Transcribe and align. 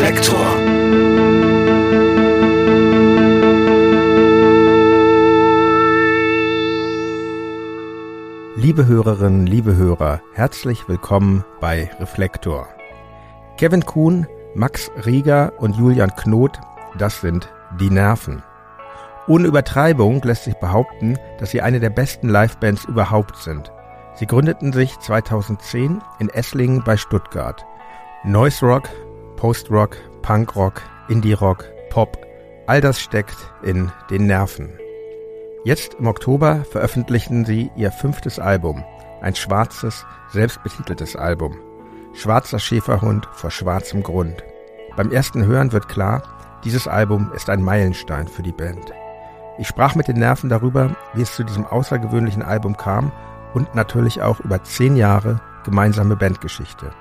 Reflektor. 0.00 0.56
Liebe 8.56 8.86
Hörerinnen, 8.86 9.46
liebe 9.46 9.76
Hörer, 9.76 10.22
herzlich 10.32 10.88
willkommen 10.88 11.44
bei 11.60 11.90
Reflektor. 12.00 12.66
Kevin 13.58 13.84
Kuhn, 13.84 14.26
Max 14.54 14.90
Rieger 15.04 15.52
und 15.58 15.76
Julian 15.76 16.16
Knot, 16.16 16.58
das 16.96 17.20
sind 17.20 17.52
die 17.78 17.90
Nerven. 17.90 18.42
Ohne 19.28 19.48
Übertreibung 19.48 20.22
lässt 20.22 20.44
sich 20.44 20.54
behaupten, 20.54 21.18
dass 21.38 21.50
sie 21.50 21.60
eine 21.60 21.78
der 21.78 21.90
besten 21.90 22.30
Livebands 22.30 22.86
überhaupt 22.86 23.36
sind. 23.36 23.70
Sie 24.14 24.26
gründeten 24.26 24.72
sich 24.72 24.98
2010 24.98 26.00
in 26.20 26.30
Esslingen 26.30 26.82
bei 26.84 26.96
Stuttgart. 26.96 27.66
Noise 28.24 28.64
Rock, 28.64 28.88
Post 29.40 29.70
Rock, 29.70 29.96
Punk 30.20 30.54
Rock, 30.54 30.82
Indie 31.08 31.32
Rock, 31.32 31.64
Pop, 31.88 32.18
all 32.66 32.82
das 32.82 33.00
steckt 33.00 33.38
in 33.62 33.90
den 34.10 34.26
Nerven. 34.26 34.68
Jetzt 35.64 35.94
im 35.94 36.08
Oktober 36.08 36.62
veröffentlichten 36.70 37.46
sie 37.46 37.70
ihr 37.74 37.90
fünftes 37.90 38.38
Album, 38.38 38.84
ein 39.22 39.34
schwarzes, 39.34 40.04
selbstbetiteltes 40.28 41.16
Album. 41.16 41.56
Schwarzer 42.12 42.58
Schäferhund 42.58 43.26
vor 43.32 43.50
schwarzem 43.50 44.02
Grund. 44.02 44.44
Beim 44.94 45.10
ersten 45.10 45.46
Hören 45.46 45.72
wird 45.72 45.88
klar, 45.88 46.22
dieses 46.62 46.86
Album 46.86 47.32
ist 47.34 47.48
ein 47.48 47.62
Meilenstein 47.62 48.28
für 48.28 48.42
die 48.42 48.52
Band. 48.52 48.92
Ich 49.56 49.68
sprach 49.68 49.94
mit 49.94 50.06
den 50.06 50.18
Nerven 50.18 50.50
darüber, 50.50 50.94
wie 51.14 51.22
es 51.22 51.34
zu 51.34 51.44
diesem 51.44 51.64
außergewöhnlichen 51.64 52.42
Album 52.42 52.76
kam 52.76 53.10
und 53.54 53.74
natürlich 53.74 54.20
auch 54.20 54.40
über 54.40 54.62
zehn 54.64 54.96
Jahre 54.96 55.40
gemeinsame 55.64 56.16
Bandgeschichte. 56.16 56.92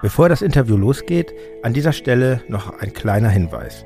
Bevor 0.00 0.28
das 0.28 0.42
Interview 0.42 0.76
losgeht, 0.76 1.34
an 1.62 1.72
dieser 1.72 1.92
Stelle 1.92 2.40
noch 2.48 2.78
ein 2.78 2.92
kleiner 2.92 3.28
Hinweis. 3.28 3.84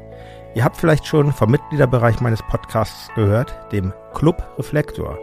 Ihr 0.54 0.62
habt 0.62 0.76
vielleicht 0.76 1.06
schon 1.06 1.32
vom 1.32 1.50
Mitgliederbereich 1.50 2.20
meines 2.20 2.42
Podcasts 2.42 3.08
gehört, 3.14 3.54
dem 3.72 3.94
Club 4.12 4.42
Reflektor. 4.58 5.18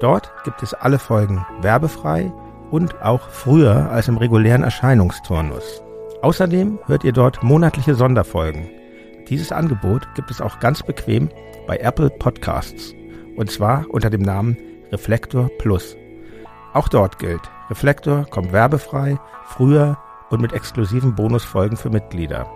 Dort 0.00 0.32
gibt 0.44 0.62
es 0.62 0.74
alle 0.74 1.00
Folgen 1.00 1.44
werbefrei 1.60 2.32
und 2.70 3.02
auch 3.02 3.28
früher 3.30 3.90
als 3.90 4.06
im 4.06 4.16
regulären 4.16 4.62
Erscheinungsturnus. 4.62 5.82
Außerdem 6.22 6.78
hört 6.86 7.02
ihr 7.02 7.12
dort 7.12 7.42
monatliche 7.42 7.96
Sonderfolgen. 7.96 8.68
Dieses 9.28 9.50
Angebot 9.50 10.06
gibt 10.14 10.30
es 10.30 10.40
auch 10.40 10.60
ganz 10.60 10.84
bequem 10.84 11.28
bei 11.66 11.78
Apple 11.78 12.10
Podcasts. 12.10 12.94
Und 13.36 13.50
zwar 13.50 13.86
unter 13.90 14.10
dem 14.10 14.22
Namen 14.22 14.56
Reflektor 14.92 15.50
Plus. 15.58 15.96
Auch 16.72 16.88
dort 16.88 17.18
gilt, 17.18 17.42
Reflektor 17.70 18.24
kommt 18.30 18.52
werbefrei, 18.52 19.18
früher 19.46 19.98
und 20.30 20.40
mit 20.40 20.52
exklusiven 20.52 21.14
Bonusfolgen 21.14 21.76
für 21.76 21.90
Mitglieder. 21.90 22.50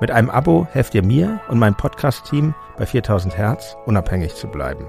Mit 0.00 0.10
einem 0.10 0.30
Abo 0.30 0.66
helft 0.72 0.94
ihr 0.94 1.04
mir 1.04 1.40
und 1.48 1.58
meinem 1.58 1.76
Podcast-Team 1.76 2.54
bei 2.76 2.86
4000 2.86 3.36
Hertz 3.36 3.76
unabhängig 3.86 4.34
zu 4.34 4.48
bleiben. 4.48 4.86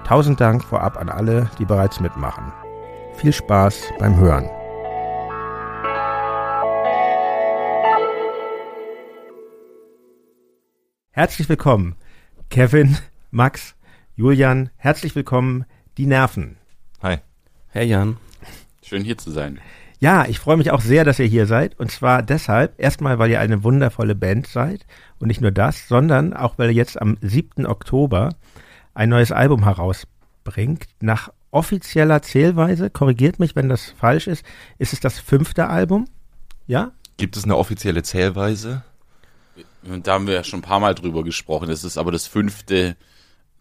Tausend 0.06 0.42
Dank 0.42 0.64
vorab 0.64 0.98
an 0.98 1.10
alle, 1.10 1.52
die 1.60 1.66
bereits 1.66 2.00
mitmachen. 2.00 2.52
Viel 3.14 3.34
Spaß 3.34 3.92
beim 4.00 4.18
Hören. 4.18 4.50
Herzlich 11.12 11.50
willkommen, 11.50 11.96
Kevin, 12.50 12.98
Max, 13.32 13.76
Julian. 14.16 14.72
Herzlich 14.76 15.16
willkommen, 15.16 15.66
die 15.98 16.08
Nerven. 16.08 16.58
Hi. 17.04 17.18
Herr 17.68 17.84
Jan. 17.84 18.18
Schön 18.82 19.04
hier 19.04 19.20
zu 19.20 19.30
sein. 19.30 19.60
Ja, 20.00 20.26
ich 20.26 20.40
freue 20.40 20.58
mich 20.58 20.72
auch 20.72 20.82
sehr, 20.82 21.06
dass 21.06 21.20
ihr 21.20 21.28
hier 21.28 21.46
seid. 21.46 21.80
Und 21.80 21.92
zwar 21.92 22.24
deshalb, 22.24 22.80
erstmal, 22.80 23.20
weil 23.20 23.30
ihr 23.30 23.40
eine 23.40 23.64
wundervolle 23.64 24.16
Band 24.16 24.48
seid. 24.48 24.88
Und 25.20 25.28
nicht 25.28 25.42
nur 25.42 25.52
das, 25.52 25.88
sondern 25.88 26.34
auch, 26.34 26.58
weil 26.58 26.70
ihr 26.70 26.76
jetzt 26.76 27.00
am 27.00 27.18
7. 27.22 27.68
Oktober 27.68 28.34
ein 28.96 29.10
neues 29.10 29.32
Album 29.32 29.64
herausbringt. 29.64 30.88
Nach 31.00 31.32
offizieller 31.52 32.24
Zählweise, 32.24 32.90
korrigiert 32.90 33.38
mich, 33.38 33.56
wenn 33.56 33.70
das 33.70 33.92
falsch 33.92 34.26
ist, 34.26 34.44
ist 34.80 34.94
es 34.94 35.02
das 35.02 35.20
fünfte 35.20 35.68
Album. 35.68 36.08
Ja? 36.66 36.94
Gibt 37.18 37.38
es 37.38 37.44
eine 37.44 37.58
offizielle 37.58 38.02
Zählweise? 38.02 38.82
Da 39.84 40.14
haben 40.14 40.26
wir 40.26 40.34
ja 40.34 40.44
schon 40.44 40.60
ein 40.60 40.64
paar 40.64 40.80
Mal 40.80 40.96
drüber 40.96 41.24
gesprochen. 41.24 41.70
Es 41.70 41.84
ist 41.84 42.00
aber 42.00 42.12
das 42.12 42.26
fünfte 42.26 42.98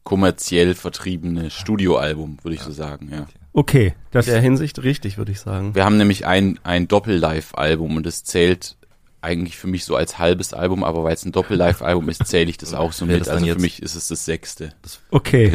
kommerziell 0.08 0.74
vertriebene 0.74 1.50
Studioalbum, 1.50 2.38
würde 2.42 2.54
ich 2.54 2.62
so 2.62 2.72
sagen, 2.72 3.10
ja. 3.12 3.26
Okay, 3.52 3.92
das 4.10 4.26
in 4.26 4.32
der 4.32 4.40
Hinsicht 4.40 4.82
richtig, 4.82 5.18
würde 5.18 5.32
ich 5.32 5.40
sagen. 5.40 5.74
Wir 5.74 5.84
haben 5.84 5.98
nämlich 5.98 6.24
ein, 6.24 6.58
ein 6.62 6.88
Doppel-Live-Album 6.88 7.94
und 7.94 8.06
das 8.06 8.24
zählt 8.24 8.78
eigentlich 9.20 9.58
für 9.58 9.66
mich 9.66 9.84
so 9.84 9.96
als 9.96 10.18
halbes 10.18 10.54
Album, 10.54 10.82
aber 10.82 11.04
weil 11.04 11.12
es 11.12 11.26
ein 11.26 11.32
Doppel-Live-Album 11.32 12.08
ist, 12.08 12.26
zähle 12.26 12.48
ich 12.48 12.56
das 12.56 12.72
auch 12.72 12.92
so 12.92 13.04
mit. 13.04 13.28
Also 13.28 13.44
für 13.44 13.60
mich 13.60 13.82
ist 13.82 13.96
es 13.96 14.08
das 14.08 14.24
sechste. 14.24 14.72
Das 14.80 15.00
okay. 15.10 15.52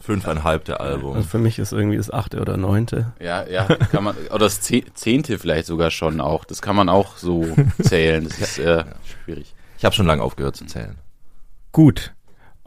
Fünfeinhalb 0.00 0.64
der 0.64 0.80
Album. 0.80 1.14
Also 1.14 1.28
für 1.28 1.38
mich 1.38 1.60
ist 1.60 1.70
irgendwie 1.70 1.96
das 1.96 2.10
achte 2.10 2.40
oder 2.40 2.56
neunte. 2.56 3.12
Ja, 3.20 3.46
ja, 3.46 3.66
kann 3.66 4.02
man, 4.02 4.16
oder 4.30 4.46
das 4.46 4.62
zehnte 4.62 5.38
vielleicht 5.38 5.66
sogar 5.66 5.92
schon 5.92 6.20
auch. 6.20 6.44
Das 6.44 6.60
kann 6.60 6.74
man 6.74 6.88
auch 6.88 7.18
so 7.18 7.46
zählen. 7.80 8.24
Das 8.24 8.40
ist 8.40 8.58
äh, 8.58 8.84
schwierig. 9.24 9.54
Ich 9.78 9.84
habe 9.84 9.94
schon 9.94 10.06
lange 10.06 10.24
aufgehört 10.24 10.56
zu 10.56 10.66
zählen. 10.66 10.96
Gut. 11.70 12.15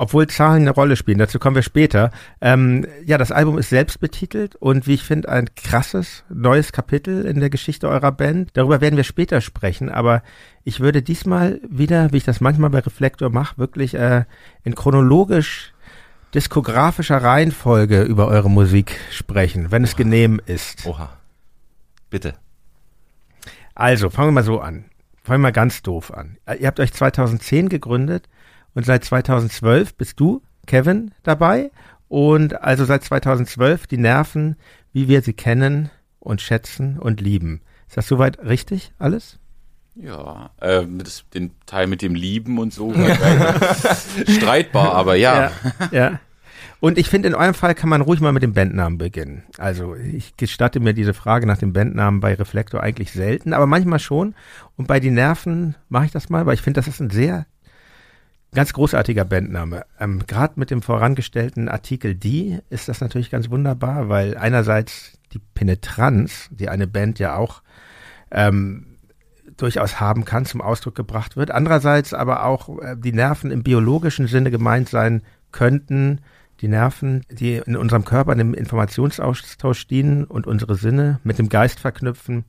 Obwohl 0.02 0.28
Zahlen 0.28 0.62
eine 0.62 0.70
Rolle 0.70 0.96
spielen, 0.96 1.18
dazu 1.18 1.40
kommen 1.40 1.58
wir 1.58 1.62
später. 1.62 2.12
Ähm, 2.40 2.88
ja, 3.04 3.18
das 3.18 3.34
Album 3.34 3.58
ist 3.58 3.68
selbst 3.68 4.00
betitelt 4.00 4.56
und 4.56 4.88
wie 4.88 4.94
ich 4.94 5.04
finde, 5.04 5.28
ein 5.28 5.54
krasses 5.56 6.24
neues 6.30 6.72
Kapitel 6.72 7.26
in 7.26 7.42
der 7.42 7.50
Geschichte 7.50 7.90
eurer 7.90 8.14
Band. 8.14 8.52
Darüber 8.54 8.80
werden 8.80 8.96
wir 8.96 9.04
später 9.04 9.42
sprechen, 9.42 9.90
aber 9.90 10.24
ich 10.64 10.80
würde 10.80 11.02
diesmal 11.02 11.60
wieder, 11.70 12.14
wie 12.14 12.18
ich 12.18 12.24
das 12.24 12.40
manchmal 12.40 12.70
bei 12.70 12.80
Reflektor 12.80 13.30
mache, 13.30 13.58
wirklich 13.58 13.94
äh, 13.94 14.24
in 14.64 14.74
chronologisch 14.74 15.74
diskografischer 16.34 17.22
Reihenfolge 17.22 18.04
über 18.04 18.30
eure 18.30 18.50
Musik 18.50 18.96
sprechen, 19.12 19.70
wenn 19.70 19.84
es 19.84 19.98
genehm 19.98 20.40
ist. 20.46 20.86
Oha. 20.86 21.10
Bitte. 22.10 22.36
Also, 23.76 24.10
fangen 24.10 24.30
wir 24.30 24.34
mal 24.34 24.44
so 24.46 24.62
an 24.62 24.86
fangen 25.30 25.42
wir 25.42 25.50
mal 25.50 25.52
ganz 25.52 25.84
doof 25.84 26.12
an. 26.12 26.38
Ihr 26.60 26.66
habt 26.66 26.80
euch 26.80 26.92
2010 26.92 27.70
gegründet 27.70 28.28
und 28.74 28.86
seit 28.86 29.04
2012 29.04 29.96
bist 29.96 30.20
du, 30.20 30.42
Kevin, 30.66 31.12
dabei. 31.24 31.72
Und 32.08 32.62
also 32.62 32.86
seit 32.86 33.04
2012 33.04 33.88
die 33.88 33.98
Nerven, 33.98 34.56
wie 34.94 35.08
wir 35.08 35.22
sie 35.22 35.34
kennen 35.34 35.90
und 36.20 36.42
schätzen 36.42 36.98
und 36.98 37.22
lieben. 37.22 37.62
Ist 37.88 37.98
das 37.98 38.08
soweit 38.08 38.40
richtig 38.40 38.92
alles? 39.00 39.40
Ja, 39.96 40.52
äh, 40.62 40.86
das, 40.88 41.26
den 41.34 41.52
Teil 41.66 41.88
mit 41.88 42.02
dem 42.02 42.16
Lieben 42.16 42.58
und 42.58 42.74
so. 42.74 42.94
streitbar, 44.28 44.94
aber 44.94 45.16
ja. 45.16 45.52
Ja, 45.82 45.90
ja. 45.92 46.20
Und 46.80 46.98
ich 46.98 47.10
finde, 47.10 47.28
in 47.28 47.36
eurem 47.36 47.54
Fall 47.54 47.76
kann 47.76 47.90
man 47.90 48.02
ruhig 48.02 48.22
mal 48.22 48.32
mit 48.32 48.42
dem 48.42 48.54
Bandnamen 48.54 48.98
beginnen. 48.98 49.44
Also 49.58 49.96
ich 49.96 50.38
gestatte 50.38 50.80
mir 50.80 50.94
diese 50.94 51.14
Frage 51.14 51.46
nach 51.46 51.58
dem 51.58 51.74
Bandnamen 51.74 52.22
bei 52.22 52.34
Reflektor 52.34 52.82
eigentlich 52.82 53.12
selten, 53.12 53.52
aber 53.52 53.68
manchmal 53.68 54.00
schon. 54.00 54.34
Und 54.78 54.88
bei 54.88 55.02
die 55.02 55.12
Nerven 55.12 55.76
mache 55.90 56.06
ich 56.06 56.12
das 56.12 56.30
mal, 56.30 56.46
weil 56.46 56.54
ich 56.54 56.62
finde, 56.62 56.80
das 56.80 56.88
ist 56.88 57.02
ein 57.02 57.10
sehr 57.10 57.46
ganz 58.54 58.74
großartiger 58.74 59.26
Bandname. 59.26 59.86
Ähm, 60.00 60.26
Gerade 60.26 60.60
mit 60.60 60.72
dem 60.72 60.82
vorangestellten 60.82 61.70
Artikel 61.70 62.16
D 62.16 62.60
ist 62.70 62.88
das 62.88 63.02
natürlich 63.02 63.30
ganz 63.30 63.50
wunderbar, 63.50 64.10
weil 64.10 64.38
einerseits 64.38 65.20
die 65.34 65.40
Penetranz, 65.40 66.50
die 66.52 66.70
eine 66.70 66.88
Band 66.88 67.20
ja 67.20 67.36
auch 67.36 67.62
ähm, 68.32 68.98
durchaus 69.58 70.00
haben 70.00 70.26
kann, 70.26 70.46
zum 70.46 70.62
Ausdruck 70.62 70.96
gebracht 70.96 71.36
wird. 71.38 71.52
Andererseits 71.52 72.14
aber 72.14 72.46
auch 72.46 72.80
äh, 72.80 72.96
die 72.98 73.14
Nerven 73.14 73.52
im 73.52 73.64
biologischen 73.64 74.28
Sinne 74.28 74.52
gemeint 74.52 74.90
sein 74.90 75.22
könnten, 75.52 76.22
die 76.62 76.68
Nerven, 76.68 77.24
die 77.32 77.56
in 77.56 77.76
unserem 77.78 78.04
Körper 78.04 78.32
einem 78.32 78.54
Informationsaustausch 78.54 79.88
dienen 79.88 80.26
und 80.26 80.48
unsere 80.48 80.76
Sinne 80.76 81.20
mit 81.24 81.40
dem 81.40 81.50
Geist 81.50 81.80
verknüpfen. 81.80 82.46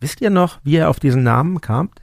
Wisst 0.00 0.20
ihr 0.20 0.30
noch, 0.30 0.60
wie 0.62 0.74
ihr 0.74 0.90
auf 0.90 1.00
diesen 1.00 1.22
Namen 1.22 1.60
kamt? 1.60 2.02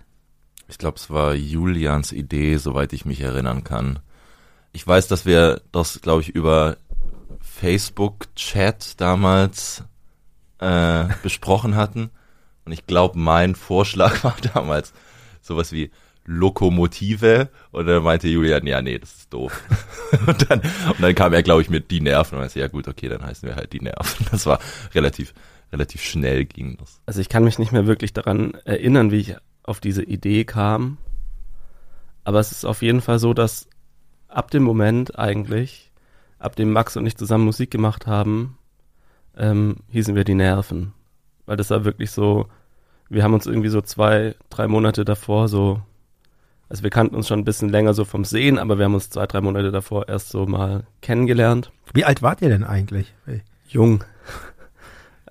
Ich 0.74 0.80
glaube, 0.80 0.98
es 0.98 1.12
war 1.12 1.36
Julians 1.36 2.12
Idee, 2.12 2.58
soweit 2.58 2.94
ich 2.94 3.06
mich 3.06 3.22
erinnern 3.22 3.64
kann. 3.64 4.00
Ich 4.72 4.88
weiß, 4.88 5.08
dass 5.08 5.24
wir 5.24 5.62
das, 5.72 6.02
glaube 6.02 6.24
ich, 6.24 6.30
über 6.30 6.78
Facebook-Chat 7.42 9.00
damals 9.00 9.84
äh, 10.58 11.06
besprochen 11.22 11.76
hatten. 11.76 12.10
Und 12.66 12.72
ich 12.72 12.88
glaube, 12.88 13.20
mein 13.20 13.54
Vorschlag 13.54 14.24
war 14.24 14.36
damals 14.56 14.94
sowas 15.44 15.72
wie 15.74 15.92
Lokomotive 16.26 17.50
und 17.70 17.86
dann 17.86 18.02
meinte 18.02 18.28
Julian, 18.28 18.66
ja, 18.66 18.82
nee, 18.82 18.98
das 18.98 19.14
ist 19.14 19.32
doof. 19.32 19.62
und, 20.26 20.50
dann, 20.50 20.60
und 20.60 21.02
dann 21.02 21.14
kam 21.14 21.34
er, 21.34 21.44
glaube 21.44 21.62
ich, 21.62 21.70
mit 21.70 21.92
die 21.92 22.02
Nerven 22.02 22.34
und 22.34 22.42
meinte, 22.42 22.60
ja 22.60 22.68
gut, 22.68 22.88
okay, 22.88 23.10
dann 23.10 23.24
heißen 23.24 23.48
wir 23.48 23.56
halt 23.56 23.74
die 23.74 23.82
Nerven. 23.82 24.26
Das 24.32 24.48
war 24.48 24.58
relativ, 24.96 25.36
relativ 25.72 26.02
schnell 26.02 26.46
ging 26.46 26.78
das. 26.78 27.00
Also 27.06 27.22
ich 27.22 27.30
kann 27.30 27.44
mich 27.44 27.60
nicht 27.60 27.74
mehr 27.74 27.86
wirklich 27.86 28.12
daran 28.12 28.56
erinnern, 28.66 29.12
wie 29.12 29.20
ich 29.20 29.36
auf 29.64 29.80
diese 29.80 30.04
Idee 30.04 30.46
kam. 30.46 30.98
Aber 32.24 32.40
es 32.40 32.52
ist 32.52 32.66
auf 32.66 32.82
jeden 32.82 33.02
Fall 33.02 33.20
so, 33.20 33.34
dass 33.34 33.68
ab 34.28 34.52
dem 34.52 34.64
Moment 34.64 35.18
eigentlich, 35.18 35.92
ab 36.40 36.56
dem 36.56 36.72
Max 36.72 36.98
und 36.98 37.06
ich 37.06 37.18
zusammen 37.18 37.46
Musik 37.46 37.72
gemacht 37.72 38.08
haben, 38.08 38.58
ähm, 39.38 39.78
hießen 39.90 40.16
wir 40.16 40.24
die 40.24 40.36
Nerven. 40.36 40.94
Weil 41.46 41.58
das 41.58 41.70
war 41.70 41.86
wirklich 41.86 42.12
so, 42.12 42.48
wir 43.10 43.24
haben 43.24 43.34
uns 43.34 43.46
irgendwie 43.46 43.70
so 43.70 43.82
zwei, 43.82 44.36
drei 44.50 44.68
Monate 44.68 45.06
davor 45.06 45.48
so, 45.48 45.82
also 46.70 46.84
wir 46.84 46.90
kannten 46.90 47.16
uns 47.16 47.28
schon 47.28 47.40
ein 47.40 47.46
bisschen 47.46 47.70
länger 47.70 47.94
so 47.94 48.06
vom 48.06 48.26
Sehen, 48.26 48.58
aber 48.58 48.78
wir 48.78 48.86
haben 48.86 48.96
uns 48.96 49.10
zwei, 49.10 49.28
drei 49.28 49.42
Monate 49.42 49.72
davor 49.72 50.08
erst 50.08 50.30
so 50.30 50.46
mal 50.46 50.86
kennengelernt. 51.02 51.72
Wie 51.94 52.06
alt 52.06 52.22
wart 52.22 52.42
ihr 52.42 52.50
denn 52.50 52.64
eigentlich? 52.64 53.14
Jung. 53.68 54.04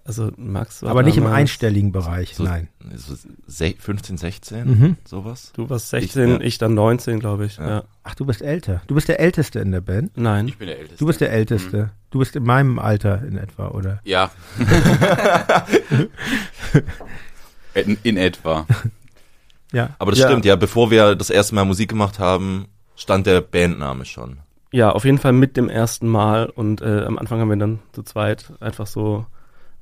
Also 0.04 0.32
Max 0.37 0.82
war 0.82 0.90
Aber 0.90 1.04
nicht 1.04 1.16
im 1.16 1.26
einstelligen 1.26 1.93
Bereich, 1.93 2.34
So, 2.34 2.43
nein. 2.43 2.66
so 2.96 3.14
se- 3.46 3.75
15, 3.78 4.16
16, 4.19 4.64
Mhm. 4.69 4.96
sowas. 5.04 5.52
Du 5.54 5.70
warst 5.70 5.90
16, 5.90 6.40
Ich, 6.40 6.46
ich, 6.46 6.58
dann 6.58 6.75
19, 6.75 7.20
glaube 7.20 7.46
ich. 7.46 7.56
Ja. 7.58 7.69
Ja. 7.69 7.84
Ach, 8.02 8.16
du 8.16 8.26
bist 8.26 8.43
älter. 8.43 8.82
Du 8.88 8.96
bist 8.96 9.06
der 9.06 9.20
Älteste 9.20 9.60
in 9.60 9.70
der 9.70 9.81
Band. 9.81 10.16
Nein. 10.16 10.49
Ich 10.49 10.58
bin 10.58 10.66
der 10.66 10.76
Älteste. 10.78 10.99
Du 10.99 11.06
bist 11.06 11.20
der 11.20 11.31
Älteste. 11.32 11.90
Du 12.10 12.19
bist 12.19 12.34
in 12.34 12.43
meinem 12.43 12.81
Alter 12.81 13.22
in 13.25 13.38
etwa, 13.38 13.69
oder? 13.69 14.00
Ja. 14.02 14.32
in, 17.75 17.96
in 18.02 18.16
etwa. 18.16 18.66
Ja. 19.72 19.90
Aber 19.99 20.10
das 20.10 20.20
Ja. 20.20 20.28
stimmt, 20.28 20.44
ja, 20.44 20.56
bevor 20.56 20.90
wir 20.90 21.14
das 21.14 21.31
erste 21.31 21.54
Mal 21.54 21.64
Musik 21.64 21.88
gemacht 21.90 22.19
haben, 22.19 22.66
stand 22.96 23.26
der 23.26 23.40
Bandname 23.40 24.04
schon. 24.04 24.38
Ja, 24.72 24.90
auf 24.90 25.04
jeden 25.04 25.19
Fall 25.19 25.32
mit 25.32 25.56
dem 25.56 25.69
ersten 25.69 26.08
Mal 26.08 26.46
und 26.49 26.81
äh, 26.81 27.02
am 27.04 27.19
Anfang 27.19 27.40
haben 27.40 27.49
wir 27.50 27.56
dann 27.56 27.78
zu 27.93 28.02
zweit 28.02 28.52
einfach 28.60 28.87
so 28.87 29.26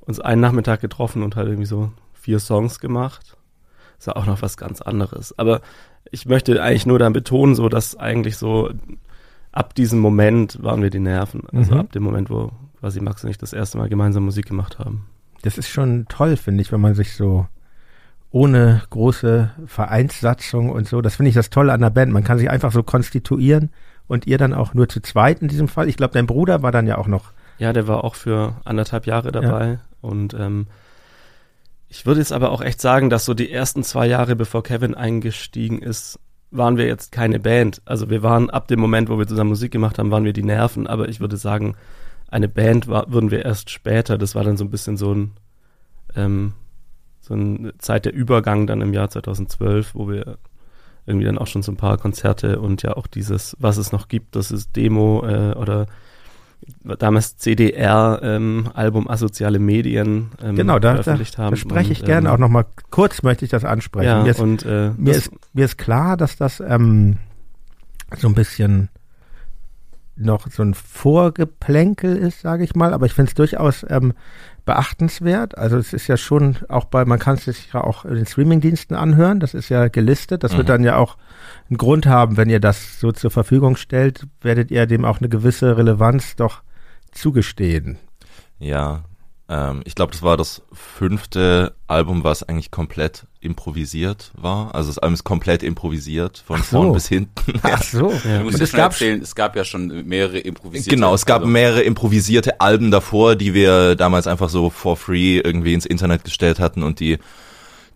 uns 0.01 0.19
einen 0.19 0.41
Nachmittag 0.41 0.81
getroffen 0.81 1.23
und 1.23 1.35
halt 1.35 1.47
irgendwie 1.47 1.65
so 1.67 1.91
vier 2.13 2.39
Songs 2.39 2.79
gemacht. 2.79 3.37
Ist 3.97 4.07
ja 4.07 4.15
auch 4.15 4.25
noch 4.25 4.41
was 4.41 4.57
ganz 4.57 4.81
anderes. 4.81 5.37
Aber 5.37 5.61
ich 6.11 6.25
möchte 6.25 6.61
eigentlich 6.61 6.85
nur 6.85 6.99
dann 6.99 7.13
betonen, 7.13 7.55
so 7.55 7.69
dass 7.69 7.95
eigentlich 7.95 8.37
so 8.37 8.71
ab 9.51 9.75
diesem 9.75 9.99
Moment 9.99 10.61
waren 10.63 10.81
wir 10.81 10.89
die 10.89 10.99
Nerven. 10.99 11.43
Also 11.53 11.73
Mhm. 11.73 11.79
ab 11.79 11.91
dem 11.91 12.03
Moment, 12.03 12.29
wo 12.29 12.51
quasi 12.79 12.99
Max 12.99 13.23
und 13.23 13.29
ich 13.29 13.37
das 13.37 13.53
erste 13.53 13.77
Mal 13.77 13.89
gemeinsam 13.89 14.23
Musik 14.25 14.47
gemacht 14.47 14.79
haben. 14.79 15.05
Das 15.43 15.57
ist 15.57 15.69
schon 15.69 16.05
toll, 16.09 16.35
finde 16.37 16.61
ich, 16.61 16.71
wenn 16.71 16.81
man 16.81 16.93
sich 16.95 17.15
so 17.15 17.47
ohne 18.31 18.81
große 18.89 19.51
Vereinssatzung 19.65 20.69
und 20.69 20.87
so, 20.87 21.01
das 21.01 21.15
finde 21.15 21.29
ich 21.29 21.35
das 21.35 21.49
Tolle 21.49 21.73
an 21.73 21.81
der 21.81 21.89
Band. 21.89 22.11
Man 22.13 22.23
kann 22.23 22.37
sich 22.37 22.49
einfach 22.49 22.71
so 22.71 22.81
konstituieren 22.81 23.69
und 24.07 24.25
ihr 24.25 24.37
dann 24.37 24.53
auch 24.53 24.73
nur 24.73 24.87
zu 24.87 25.01
zweit 25.01 25.41
in 25.41 25.47
diesem 25.47 25.67
Fall. 25.67 25.89
Ich 25.89 25.97
glaube, 25.97 26.13
dein 26.13 26.27
Bruder 26.27 26.63
war 26.63 26.71
dann 26.71 26.87
ja 26.87 26.97
auch 26.97 27.07
noch. 27.07 27.33
Ja, 27.61 27.73
der 27.73 27.87
war 27.87 28.03
auch 28.03 28.15
für 28.15 28.55
anderthalb 28.65 29.05
Jahre 29.05 29.31
dabei. 29.31 29.77
Und 30.01 30.33
ähm, 30.33 30.65
ich 31.89 32.07
würde 32.07 32.19
jetzt 32.19 32.33
aber 32.33 32.49
auch 32.49 32.61
echt 32.61 32.81
sagen, 32.81 33.11
dass 33.11 33.23
so 33.23 33.35
die 33.35 33.51
ersten 33.51 33.83
zwei 33.83 34.07
Jahre, 34.07 34.35
bevor 34.35 34.63
Kevin 34.63 34.95
eingestiegen 34.95 35.79
ist, 35.79 36.19
waren 36.49 36.77
wir 36.77 36.87
jetzt 36.87 37.11
keine 37.11 37.39
Band. 37.39 37.83
Also 37.85 38.09
wir 38.09 38.23
waren 38.23 38.49
ab 38.49 38.67
dem 38.67 38.79
Moment, 38.79 39.09
wo 39.09 39.19
wir 39.19 39.27
zusammen 39.27 39.51
Musik 39.51 39.71
gemacht 39.71 39.99
haben, 39.99 40.09
waren 40.09 40.23
wir 40.23 40.33
die 40.33 40.41
Nerven. 40.41 40.87
Aber 40.87 41.07
ich 41.07 41.19
würde 41.19 41.37
sagen, 41.37 41.75
eine 42.29 42.49
Band 42.49 42.87
war, 42.87 43.13
würden 43.13 43.29
wir 43.29 43.45
erst 43.45 43.69
später. 43.69 44.17
Das 44.17 44.33
war 44.33 44.43
dann 44.43 44.57
so 44.57 44.63
ein 44.63 44.71
bisschen 44.71 44.97
so 44.97 45.13
ein 45.13 45.33
ähm, 46.15 46.53
so 47.19 47.35
eine 47.35 47.77
Zeit 47.77 48.05
der 48.05 48.13
Übergang 48.15 48.65
dann 48.65 48.81
im 48.81 48.91
Jahr 48.91 49.11
2012, 49.11 49.93
wo 49.93 50.09
wir 50.09 50.39
irgendwie 51.05 51.27
dann 51.27 51.37
auch 51.37 51.45
schon 51.45 51.61
so 51.61 51.71
ein 51.71 51.77
paar 51.77 51.99
Konzerte 51.99 52.59
und 52.59 52.81
ja 52.81 52.97
auch 52.97 53.05
dieses, 53.05 53.55
was 53.59 53.77
es 53.77 53.91
noch 53.91 54.07
gibt, 54.07 54.35
das 54.35 54.49
ist 54.49 54.75
Demo 54.75 55.23
äh, 55.27 55.53
oder 55.53 55.85
damals 56.83 57.37
CDR-Album 57.37 59.07
Asoziale 59.09 59.59
Medien 59.59 60.31
ähm, 60.41 60.55
genau, 60.55 60.79
da, 60.79 60.93
da, 60.93 61.03
veröffentlicht 61.03 61.37
haben. 61.37 61.51
da 61.51 61.57
spreche 61.57 61.91
ich 61.91 62.01
Und, 62.01 62.05
gerne 62.05 62.29
ähm, 62.29 62.33
auch 62.35 62.39
nochmal 62.39 62.65
kurz 62.89 63.23
möchte 63.23 63.45
ich 63.45 63.51
das 63.51 63.65
ansprechen. 63.65 64.05
Ja, 64.05 64.23
mir 64.23 64.31
ist, 64.31 64.39
und 64.39 64.65
äh, 64.65 64.91
mir, 64.97 65.15
ist, 65.15 65.31
mir 65.53 65.65
ist 65.65 65.77
klar, 65.77 66.17
dass 66.17 66.37
das 66.37 66.59
ähm, 66.59 67.17
so 68.17 68.27
ein 68.27 68.35
bisschen 68.35 68.89
noch 70.15 70.47
so 70.51 70.63
ein 70.63 70.73
Vorgeplänkel 70.73 72.15
ist, 72.15 72.41
sage 72.41 72.63
ich 72.63 72.75
mal, 72.75 72.93
aber 72.93 73.05
ich 73.05 73.13
finde 73.13 73.29
es 73.29 73.35
durchaus 73.35 73.85
ähm, 73.89 74.13
beachtenswert. 74.65 75.57
Also 75.57 75.77
es 75.77 75.93
ist 75.93 76.07
ja 76.07 76.17
schon 76.17 76.57
auch 76.69 76.85
bei, 76.85 77.05
man 77.05 77.19
kann 77.19 77.35
es 77.35 77.45
sich 77.45 77.73
ja 77.73 77.81
auch 77.83 78.05
in 78.05 78.15
den 78.15 78.25
Streamingdiensten 78.25 78.95
anhören, 78.95 79.39
das 79.39 79.53
ist 79.53 79.69
ja 79.69 79.87
gelistet. 79.87 80.43
Das 80.43 80.53
wird 80.57 80.67
Mhm. 80.67 80.71
dann 80.71 80.83
ja 80.83 80.95
auch 80.97 81.17
einen 81.69 81.77
Grund 81.77 82.05
haben, 82.05 82.37
wenn 82.37 82.49
ihr 82.49 82.59
das 82.59 82.99
so 82.99 83.11
zur 83.11 83.31
Verfügung 83.31 83.75
stellt, 83.75 84.27
werdet 84.41 84.71
ihr 84.71 84.85
dem 84.85 85.05
auch 85.05 85.19
eine 85.19 85.29
gewisse 85.29 85.77
Relevanz 85.77 86.35
doch 86.35 86.61
zugestehen. 87.11 87.97
Ja, 88.59 89.03
ähm, 89.49 89.81
ich 89.85 89.95
glaube, 89.95 90.11
das 90.11 90.21
war 90.21 90.37
das 90.37 90.61
fünfte 90.71 91.75
Album, 91.87 92.23
was 92.23 92.43
eigentlich 92.43 92.71
komplett 92.71 93.25
improvisiert 93.41 94.31
war. 94.35 94.73
Also 94.75 94.89
das 94.89 94.99
Album 94.99 95.15
ist 95.15 95.23
komplett 95.23 95.63
improvisiert, 95.63 96.43
von 96.45 96.57
so. 96.57 96.63
vorn 96.63 96.93
bis 96.93 97.07
hinten. 97.07 97.59
Ach 97.63 97.81
so. 97.83 98.11
Ja. 98.25 98.37
Du 98.37 98.43
musst 98.45 98.55
Und 98.55 98.61
es 98.61 98.71
gab 98.71 98.91
erzählen, 98.93 99.21
es 99.21 99.35
gab 99.35 99.55
ja 99.55 99.65
schon 99.65 100.05
mehrere 100.07 100.37
improvisierte. 100.39 100.95
Genau, 100.95 101.13
es 101.13 101.25
gab 101.25 101.41
also, 101.41 101.51
mehrere 101.51 101.81
improvisierte 101.81 102.61
Alben 102.61 102.91
davor, 102.91 103.35
die 103.35 103.53
wir 103.53 103.95
damals 103.95 104.27
einfach 104.27 104.49
so 104.49 104.69
for 104.69 104.95
free 104.95 105.39
irgendwie 105.39 105.73
ins 105.73 105.85
Internet 105.85 106.23
gestellt 106.23 106.59
hatten 106.59 106.83
und 106.83 106.99
die 106.99 107.17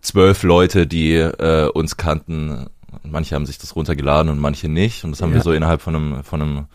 zwölf 0.02 0.42
Leute, 0.42 0.86
die 0.86 1.14
äh, 1.14 1.68
uns 1.70 1.96
kannten, 1.96 2.66
manche 3.02 3.34
haben 3.34 3.46
sich 3.46 3.58
das 3.58 3.74
runtergeladen 3.76 4.30
und 4.30 4.38
manche 4.40 4.68
nicht 4.68 5.04
und 5.04 5.12
das 5.12 5.22
haben 5.22 5.30
Ja. 5.30 5.36
wir 5.36 5.42
so 5.42 5.52
innerhalb 5.52 5.80
von 5.80 5.96
einem, 5.96 6.24
von 6.24 6.42
einem 6.42 6.66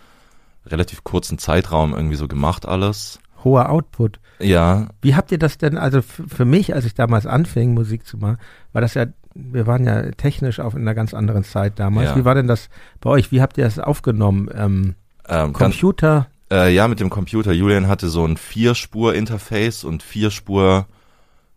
relativ 0.65 1.03
kurzen 1.03 1.37
Zeitraum 1.37 1.93
irgendwie 1.93 2.15
so 2.15 2.27
gemacht 2.27 2.65
alles. 2.65 3.19
Hoher 3.43 3.69
Output. 3.69 4.19
Ja, 4.39 4.87
Wie 5.01 5.15
habt 5.15 5.31
ihr 5.31 5.37
das 5.37 5.57
denn, 5.57 5.77
also 5.77 6.01
für 6.01 6.45
mich, 6.45 6.73
als 6.73 6.85
ich 6.85 6.93
damals 6.93 7.25
anfing, 7.25 7.73
Musik 7.73 8.05
zu 8.05 8.17
machen, 8.17 8.37
war 8.73 8.81
das 8.81 8.95
ja, 8.95 9.05
wir 9.33 9.67
waren 9.67 9.85
ja 9.85 10.11
technisch 10.11 10.59
auf 10.59 10.73
in 10.73 10.81
einer 10.81 10.95
ganz 10.95 11.13
anderen 11.13 11.43
Zeit 11.43 11.79
damals. 11.79 12.09
Ja. 12.09 12.15
Wie 12.15 12.25
war 12.25 12.35
denn 12.35 12.47
das 12.47 12.69
bei 12.99 13.09
euch? 13.09 13.31
Wie 13.31 13.41
habt 13.41 13.57
ihr 13.57 13.63
das 13.63 13.79
aufgenommen? 13.79 14.49
Ähm, 14.53 14.95
ähm, 15.29 15.53
Computer? 15.53 16.27
Äh, 16.51 16.73
ja, 16.73 16.87
mit 16.87 16.99
dem 16.99 17.09
Computer. 17.09 17.53
Julian 17.53 17.87
hatte 17.87 18.09
so 18.09 18.25
ein 18.25 18.35
Vierspur-Interface 18.35 19.83
und 19.83 20.03
Vierspur 20.03 20.87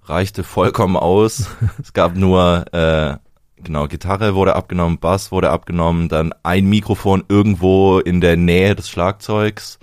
reichte 0.04 0.44
vollkommen 0.44 0.96
aus. 0.96 1.48
es 1.82 1.92
gab 1.94 2.16
nur, 2.16 2.66
äh, 2.72 3.16
genau, 3.62 3.88
Gitarre 3.88 4.34
wurde 4.34 4.54
abgenommen, 4.54 4.98
Bass 4.98 5.32
wurde 5.32 5.50
abgenommen, 5.50 6.08
dann 6.08 6.32
ein 6.42 6.66
Mikrofon 6.66 7.24
irgendwo 7.28 7.98
in 7.98 8.20
der 8.20 8.36
Nähe 8.36 8.76
des 8.76 8.88
Schlagzeugs 8.88 9.78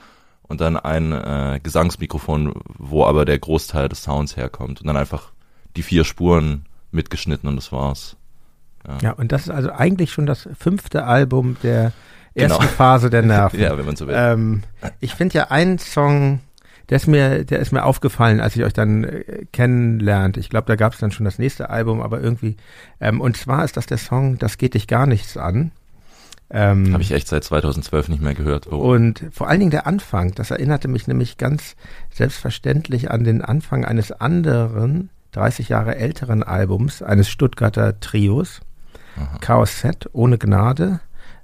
und 0.52 0.62
dann 0.62 0.78
ein 0.78 1.12
äh, 1.12 1.60
Gesangsmikrofon, 1.64 2.54
wo 2.78 3.06
aber 3.06 3.26
der 3.26 3.40
Großteil 3.40 3.90
des 3.90 4.04
Sounds 4.04 4.38
herkommt. 4.38 4.82
Und 4.82 4.88
dann 4.88 4.98
einfach 4.98 5.32
die 5.76 5.82
vier 5.82 6.04
Spuren 6.04 6.66
mitgeschnitten 6.92 7.50
und 7.50 7.56
das 7.56 7.72
war's. 7.72 8.18
Ja, 9.02 9.12
und 9.12 9.32
das 9.32 9.44
ist 9.44 9.50
also 9.50 9.72
eigentlich 9.72 10.12
schon 10.12 10.26
das 10.26 10.50
fünfte 10.60 11.06
Album 11.06 11.56
der 11.64 11.94
ersten 12.34 12.60
Genau. 12.60 12.72
Phase 12.74 13.10
der 13.10 13.22
Nerven. 13.24 13.60
Ja, 13.60 13.78
wenn 13.78 13.86
man 13.86 13.96
so 13.96 14.08
will. 14.08 14.16
Ähm, 14.18 14.64
ich 15.00 15.14
finde 15.14 15.36
ja 15.36 15.52
einen 15.52 15.78
Song, 15.80 16.40
der 16.90 16.96
ist 16.98 17.08
mir, 17.08 17.46
der 17.46 17.60
ist 17.60 17.72
mir 17.72 17.84
aufgefallen, 17.86 18.42
als 18.42 18.56
ich 18.56 18.64
euch 18.64 18.74
dann 18.74 19.04
äh, 19.04 19.46
kennenlernt. 19.54 20.36
Ich 20.38 20.50
glaube, 20.50 20.66
da 20.68 20.76
gab 20.76 20.94
es 20.94 21.00
dann 21.00 21.12
schon 21.12 21.26
das 21.26 21.38
nächste 21.40 21.70
Album, 21.70 22.02
aber 22.02 22.20
irgendwie. 22.22 22.58
Ähm, 23.00 23.22
und 23.22 23.38
zwar 23.38 23.64
ist 23.64 23.78
das 23.78 23.86
der 23.86 23.98
Song 24.00 24.38
"Das 24.40 24.58
geht 24.58 24.74
dich 24.74 24.88
gar 24.88 25.06
nichts 25.06 25.38
an". 25.38 25.72
Ähm, 26.54 26.92
Habe 26.94 27.04
ich 27.04 27.12
echt 27.12 27.28
seit 27.28 27.44
2012 27.44 28.10
nicht 28.10 28.22
mehr 28.22 28.34
gehört. 28.34 28.68
Oh. 28.72 28.94
und 28.94 29.26
vor 29.32 29.48
allen 29.48 29.60
Dingen 29.60 29.72
der 29.72 29.88
Anfang, 29.88 30.34
das 30.36 30.52
erinnerte 30.52 30.88
mich 30.88 31.08
nämlich 31.08 31.38
ganz 31.38 31.76
selbstverständlich 32.14 33.10
an 33.10 33.24
den 33.24 33.42
Anfang 33.42 33.86
eines 33.86 34.12
anderen, 34.12 35.10
30 35.32 35.70
Jahre 35.70 35.96
älteren 35.96 36.44
Albums, 36.44 37.02
eines 37.02 37.30
Stuttgarter 37.30 38.02
Trios, 38.02 38.60
Chaos 39.40 39.80
Set, 39.80 40.10
ohne 40.14 40.38
Gnade. 40.38 41.00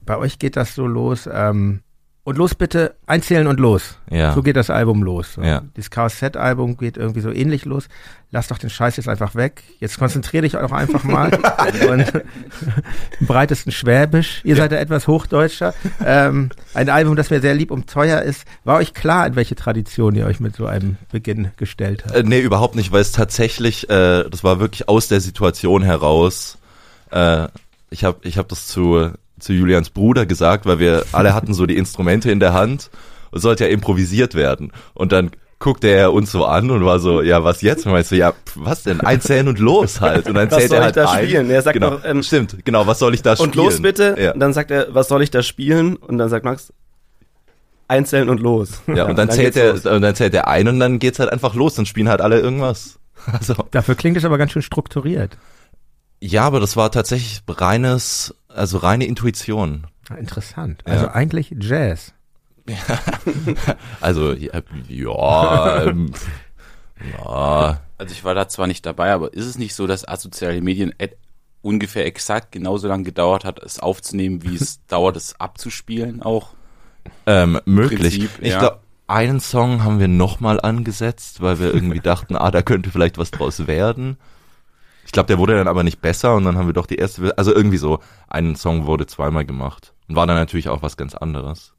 Bei 0.05 0.17
euch 0.17 0.39
geht 0.39 0.55
das 0.55 0.75
so 0.75 0.87
los, 0.87 1.29
ähm, 1.31 1.81
und 2.27 2.37
los 2.37 2.55
bitte, 2.55 2.95
einzählen 3.05 3.47
und 3.47 3.57
los. 3.57 3.99
Ja. 4.11 4.33
So 4.33 4.43
geht 4.43 4.57
das 4.57 4.69
Album 4.69 5.01
los. 5.01 5.35
So. 5.35 5.41
Ja. 5.41 5.61
Das 5.75 5.89
Chaos 5.89 6.19
Set 6.19 6.35
Album 6.35 6.75
geht 6.75 6.97
irgendwie 6.97 7.21
so 7.21 7.31
ähnlich 7.31 7.63
los. 7.63 7.87
Lass 8.31 8.49
doch 8.49 8.57
den 8.57 8.69
Scheiß 8.69 8.97
jetzt 8.97 9.07
einfach 9.07 9.33
weg. 9.35 9.63
Jetzt 9.79 9.97
konzentrier 9.97 10.41
dich 10.41 10.57
auch 10.57 10.73
einfach 10.73 11.05
mal. 11.05 11.31
und 11.89 12.11
im 13.21 13.27
breitesten 13.27 13.71
Schwäbisch. 13.71 14.41
Ihr 14.43 14.57
seid 14.57 14.73
ja 14.73 14.77
etwas 14.77 15.07
Hochdeutscher. 15.07 15.73
Ähm, 16.05 16.49
ein 16.73 16.89
Album, 16.89 17.15
das 17.15 17.29
mir 17.29 17.39
sehr 17.39 17.55
lieb 17.55 17.71
und 17.71 17.89
teuer 17.89 18.21
ist. 18.21 18.43
War 18.65 18.75
euch 18.75 18.93
klar, 18.93 19.25
in 19.25 19.37
welche 19.37 19.55
Tradition 19.55 20.13
ihr 20.13 20.25
euch 20.25 20.41
mit 20.41 20.53
so 20.53 20.65
einem 20.65 20.97
Beginn 21.09 21.51
gestellt 21.55 22.03
habt? 22.03 22.13
Äh, 22.13 22.23
nee, 22.23 22.41
überhaupt 22.41 22.75
nicht, 22.75 22.91
weil 22.91 22.99
es 22.99 23.13
tatsächlich, 23.13 23.89
äh, 23.89 24.29
das 24.29 24.43
war 24.43 24.59
wirklich 24.59 24.89
aus 24.89 25.07
der 25.07 25.21
Situation 25.21 25.81
heraus. 25.81 26.57
Äh, 27.09 27.47
ich 27.89 28.03
habe 28.03 28.19
ich 28.23 28.37
hab 28.37 28.49
das 28.49 28.67
zu, 28.67 29.13
zu 29.39 29.53
Julians 29.53 29.89
Bruder 29.89 30.25
gesagt, 30.25 30.65
weil 30.65 30.79
wir 30.79 31.03
alle 31.11 31.33
hatten 31.33 31.53
so 31.53 31.65
die 31.65 31.77
Instrumente 31.77 32.31
in 32.31 32.39
der 32.39 32.53
Hand 32.53 32.89
und 33.31 33.41
sollte 33.41 33.65
ja 33.65 33.69
improvisiert 33.69 34.35
werden. 34.35 34.71
Und 34.93 35.11
dann 35.11 35.31
guckte 35.59 35.87
er 35.87 36.13
uns 36.13 36.31
so 36.31 36.45
an 36.45 36.69
und 36.69 36.85
war 36.85 36.99
so, 36.99 37.21
ja, 37.21 37.43
was 37.43 37.61
jetzt? 37.61 37.85
Und 37.85 37.91
meinst 37.91 38.11
du, 38.11 38.15
ja, 38.15 38.33
was 38.55 38.83
denn? 38.83 39.01
Einzählen 39.01 39.47
und 39.47 39.59
los 39.59 40.01
halt. 40.01 40.27
Und 40.27 40.35
dann 40.35 40.51
Was 40.51 40.59
zählt 40.59 40.69
soll 40.69 40.77
er 40.77 40.81
ich 40.81 40.85
halt 40.85 40.97
da 40.97 41.11
ein. 41.11 41.25
spielen? 41.25 41.49
Er 41.49 41.61
sagt 41.61 41.73
genau, 41.73 41.89
doch, 41.91 42.05
ähm, 42.05 42.21
stimmt, 42.23 42.63
genau, 42.63 42.85
was 42.85 42.99
soll 42.99 43.13
ich 43.13 43.21
da 43.23 43.35
spielen? 43.35 43.49
und 43.49 43.55
los 43.55 43.81
bitte. 43.81 44.15
Ja. 44.19 44.33
Und 44.33 44.39
dann 44.39 44.53
sagt 44.53 44.69
er, 44.71 44.93
was 44.93 45.07
soll 45.07 45.23
ich 45.23 45.31
da 45.31 45.41
spielen? 45.41 45.95
Und 45.95 46.19
dann 46.19 46.29
sagt 46.29 46.45
Max, 46.45 46.71
einzählen 47.87 48.29
und 48.29 48.39
los. 48.39 48.81
Ja, 48.93 49.05
und 49.05 49.15
dann, 49.17 49.29
zählt 49.31 49.53
geht's 49.53 49.57
er, 49.57 49.73
los. 49.73 49.85
und 49.85 50.01
dann 50.01 50.15
zählt 50.15 50.33
er 50.35 50.47
ein 50.47 50.67
und 50.67 50.79
dann 50.79 50.99
geht's 50.99 51.19
halt 51.19 51.31
einfach 51.31 51.55
los, 51.55 51.75
dann 51.75 51.85
spielen 51.85 52.09
halt 52.09 52.21
alle 52.21 52.39
irgendwas. 52.39 52.99
Also, 53.29 53.55
Dafür 53.71 53.95
klingt 53.95 54.15
es 54.15 54.23
aber 54.23 54.37
ganz 54.37 54.53
schön 54.53 54.61
strukturiert. 54.61 55.37
Ja, 56.19 56.43
aber 56.43 56.59
das 56.59 56.75
war 56.75 56.91
tatsächlich 56.91 57.41
reines, 57.47 58.35
also 58.47 58.77
reine 58.77 59.05
Intuition. 59.05 59.87
Ah, 60.09 60.15
Interessant. 60.15 60.83
Ja. 60.85 60.93
Also 60.93 61.07
eigentlich 61.09 61.55
Jazz. 61.59 62.13
Also, 64.01 64.33
ja, 64.33 64.61
ja, 64.89 65.83
ähm, 65.83 66.11
ja, 67.17 67.79
Also 67.97 68.11
ich 68.11 68.23
war 68.25 68.35
da 68.35 68.49
zwar 68.49 68.67
nicht 68.67 68.85
dabei, 68.85 69.13
aber 69.13 69.33
ist 69.33 69.45
es 69.45 69.57
nicht 69.57 69.73
so, 69.73 69.87
dass 69.87 70.07
asoziale 70.07 70.61
Medien 70.61 70.93
ungefähr 71.61 72.05
exakt 72.05 72.51
genauso 72.51 72.87
lange 72.87 73.03
gedauert 73.03 73.45
hat, 73.45 73.59
es 73.59 73.79
aufzunehmen, 73.79 74.43
wie 74.43 74.55
es 74.55 74.85
dauert, 74.87 75.15
es 75.15 75.39
abzuspielen 75.39 76.21
auch? 76.21 76.49
ähm, 77.25 77.59
möglich. 77.65 78.19
Prinzip, 78.19 78.31
ich 78.41 78.51
ja. 78.51 78.59
glaube, 78.59 78.79
einen 79.07 79.39
Song 79.39 79.83
haben 79.83 79.99
wir 79.99 80.07
nochmal 80.07 80.59
angesetzt, 80.59 81.41
weil 81.41 81.59
wir 81.59 81.73
irgendwie 81.73 81.99
dachten, 81.99 82.35
ah, 82.35 82.51
da 82.51 82.61
könnte 82.61 82.91
vielleicht 82.91 83.17
was 83.17 83.31
draus 83.31 83.67
werden. 83.67 84.17
Ich 85.07 85.13
glaube, 85.13 85.27
der 85.27 85.37
wurde 85.37 85.55
dann 85.55 85.69
aber 85.69 85.83
nicht 85.83 86.01
besser 86.01 86.35
und 86.35 86.43
dann 86.43 86.57
haben 86.57 86.67
wir 86.67 86.73
doch 86.73 86.85
die 86.85 86.97
erste, 86.97 87.35
also 87.37 87.55
irgendwie 87.55 87.77
so, 87.77 87.99
einen 88.27 88.57
Song 88.57 88.85
wurde 88.85 89.07
zweimal 89.07 89.45
gemacht 89.45 89.93
und 90.09 90.17
war 90.17 90.27
dann 90.27 90.35
natürlich 90.35 90.67
auch 90.67 90.81
was 90.81 90.97
ganz 90.97 91.15
anderes. 91.15 91.73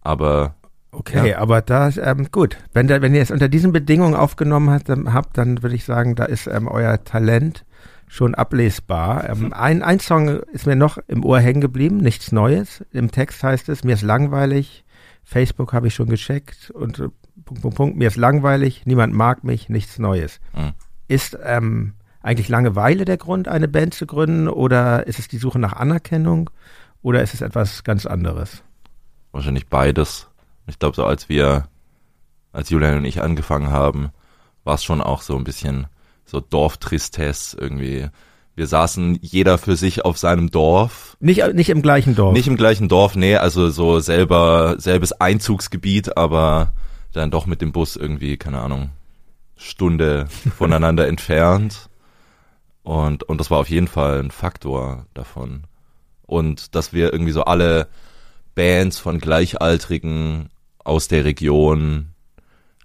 Aber 0.00 0.54
Okay, 0.90 1.34
aber 1.34 1.60
da, 1.60 1.90
ähm, 1.90 2.28
gut, 2.32 2.56
wenn, 2.72 2.88
da, 2.88 3.02
wenn 3.02 3.14
ihr 3.14 3.20
es 3.20 3.30
unter 3.30 3.50
diesen 3.50 3.72
Bedingungen 3.72 4.14
aufgenommen 4.14 4.70
habt, 4.70 4.88
dann, 4.88 5.12
habt, 5.12 5.36
dann 5.36 5.62
würde 5.62 5.76
ich 5.76 5.84
sagen, 5.84 6.14
da 6.14 6.24
ist 6.24 6.46
ähm, 6.46 6.66
euer 6.66 7.04
Talent 7.04 7.66
schon 8.08 8.34
ablesbar. 8.34 9.28
Ähm, 9.28 9.52
ein, 9.52 9.82
ein 9.82 10.00
Song 10.00 10.28
ist 10.28 10.66
mir 10.66 10.76
noch 10.76 10.96
im 11.08 11.22
Ohr 11.26 11.40
hängen 11.40 11.60
geblieben, 11.60 11.98
nichts 11.98 12.32
Neues. 12.32 12.82
Im 12.92 13.10
Text 13.10 13.42
heißt 13.42 13.68
es, 13.68 13.84
mir 13.84 13.92
ist 13.92 14.02
langweilig, 14.02 14.86
Facebook 15.22 15.74
habe 15.74 15.88
ich 15.88 15.94
schon 15.94 16.08
gecheckt 16.08 16.70
und 16.70 16.98
äh, 17.00 17.08
Punkt, 17.44 17.60
Punkt, 17.60 17.76
Punkt, 17.76 17.96
mir 17.98 18.08
ist 18.08 18.16
langweilig, 18.16 18.86
niemand 18.86 19.12
mag 19.12 19.44
mich, 19.44 19.68
nichts 19.68 19.98
Neues. 19.98 20.40
Mhm. 20.54 20.72
Ist 21.08 21.36
ähm, 21.44 21.92
eigentlich 22.26 22.48
Langeweile 22.48 23.04
der 23.04 23.16
Grund, 23.16 23.48
eine 23.48 23.68
Band 23.68 23.94
zu 23.94 24.06
gründen 24.06 24.48
oder 24.48 25.06
ist 25.06 25.18
es 25.18 25.28
die 25.28 25.38
Suche 25.38 25.58
nach 25.58 25.74
Anerkennung 25.74 26.50
oder 27.02 27.22
ist 27.22 27.34
es 27.34 27.40
etwas 27.40 27.84
ganz 27.84 28.04
anderes? 28.06 28.62
wahrscheinlich 29.36 29.68
beides. 29.68 30.26
Ich 30.66 30.78
glaube, 30.78 30.96
so 30.96 31.04
als 31.04 31.28
wir, 31.28 31.68
als 32.52 32.70
Julian 32.70 32.98
und 32.98 33.04
ich 33.04 33.22
angefangen 33.22 33.70
haben, 33.70 34.10
war 34.64 34.74
es 34.74 34.84
schon 34.84 35.00
auch 35.00 35.22
so 35.22 35.36
ein 35.36 35.44
bisschen 35.44 35.86
so 36.24 36.40
Dorftristesse 36.40 37.56
irgendwie. 37.60 38.08
Wir 38.56 38.66
saßen 38.66 39.18
jeder 39.20 39.58
für 39.58 39.76
sich 39.76 40.04
auf 40.04 40.18
seinem 40.18 40.50
Dorf. 40.50 41.16
Nicht, 41.20 41.54
nicht 41.54 41.68
im 41.68 41.82
gleichen 41.82 42.16
Dorf. 42.16 42.32
Nicht 42.32 42.48
im 42.48 42.56
gleichen 42.56 42.88
Dorf, 42.88 43.14
nee, 43.14 43.36
also 43.36 43.68
so 43.68 44.00
selber, 44.00 44.76
selbes 44.78 45.12
Einzugsgebiet, 45.12 46.16
aber 46.16 46.72
dann 47.12 47.30
doch 47.30 47.46
mit 47.46 47.60
dem 47.60 47.72
Bus 47.72 47.96
irgendwie, 47.96 48.36
keine 48.38 48.60
Ahnung, 48.60 48.90
Stunde 49.56 50.26
voneinander 50.56 51.06
entfernt. 51.08 51.88
Und, 52.86 53.24
und 53.24 53.40
das 53.40 53.50
war 53.50 53.58
auf 53.58 53.68
jeden 53.68 53.88
Fall 53.88 54.20
ein 54.20 54.30
Faktor 54.30 55.06
davon. 55.12 55.64
Und 56.24 56.76
dass 56.76 56.92
wir 56.92 57.12
irgendwie 57.12 57.32
so 57.32 57.42
alle 57.42 57.88
Bands 58.54 59.00
von 59.00 59.18
Gleichaltrigen 59.18 60.50
aus 60.84 61.08
der 61.08 61.24
Region 61.24 62.10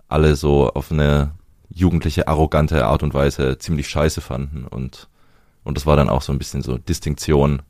alle 0.08 0.36
so 0.36 0.72
auf 0.72 0.92
eine 0.92 1.36
jugendliche, 1.70 2.28
arrogante 2.28 2.84
Art 2.84 3.04
und 3.04 3.14
Weise 3.14 3.60
ziemlich 3.60 3.90
scheiße 3.90 4.22
fanden. 4.22 4.66
Und, 4.66 5.08
und 5.64 5.78
das 5.78 5.86
war 5.86 5.98
dann 5.98 6.10
auch 6.10 6.24
so 6.24 6.34
ein 6.34 6.40
bisschen 6.40 6.64
so 6.64 6.80
Distinktion, 6.80 7.62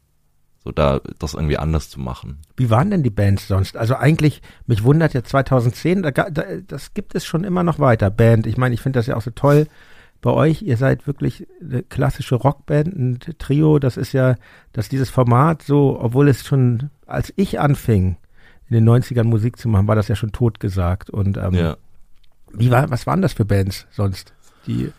so 0.64 0.72
da 0.72 1.02
das 1.20 1.34
irgendwie 1.34 1.58
anders 1.58 1.90
zu 1.90 2.00
machen. 2.00 2.40
Wie 2.56 2.70
waren 2.70 2.92
denn 2.92 3.04
die 3.04 3.10
Bands 3.10 3.50
sonst? 3.50 3.76
Also 3.76 3.98
eigentlich, 3.98 4.42
mich 4.68 4.86
wundert 4.86 5.14
ja 5.14 5.22
2010, 5.22 6.02
da, 6.02 6.12
da, 6.12 6.44
das 6.66 6.94
gibt 6.94 7.14
es 7.14 7.26
schon 7.26 7.44
immer 7.44 7.64
noch 7.64 7.78
weiter, 7.78 8.10
Band. 8.10 8.48
Ich 8.48 8.56
meine, 8.56 8.74
ich 8.74 8.80
finde 8.80 9.00
das 9.00 9.08
ja 9.08 9.18
auch 9.18 9.22
so 9.22 9.32
toll 9.32 9.68
bei 10.22 10.32
euch. 10.32 10.62
Ihr 10.62 10.78
seid 10.78 11.08
wirklich 11.08 11.48
eine 11.62 11.84
klassische 11.84 12.36
Rockband, 12.36 12.88
ein 12.96 13.20
Trio. 13.40 13.80
Das 13.80 13.98
ist 13.98 14.14
ja, 14.14 14.36
dass 14.74 14.90
dieses 14.90 15.10
Format 15.10 15.64
so, 15.64 15.98
obwohl 16.00 16.28
es 16.30 16.46
schon, 16.46 16.90
als 17.06 17.34
ich 17.36 17.60
anfing, 17.60 18.18
in 18.70 18.76
den 18.76 18.88
90ern 18.88 19.24
Musik 19.26 19.58
zu 19.58 19.68
machen, 19.68 19.88
war 19.88 19.96
das 19.96 20.08
ja 20.08 20.16
schon 20.16 20.32
totgesagt. 20.32 21.10
Und 21.10 21.38
ähm, 21.38 21.54
Ja. 21.54 21.78
wie 22.54 22.72
war, 22.72 22.90
was 22.90 23.06
waren 23.08 23.22
das 23.22 23.34
für 23.34 23.46
Bands 23.46 23.88
sonst, 23.92 24.34
die, 24.68 24.92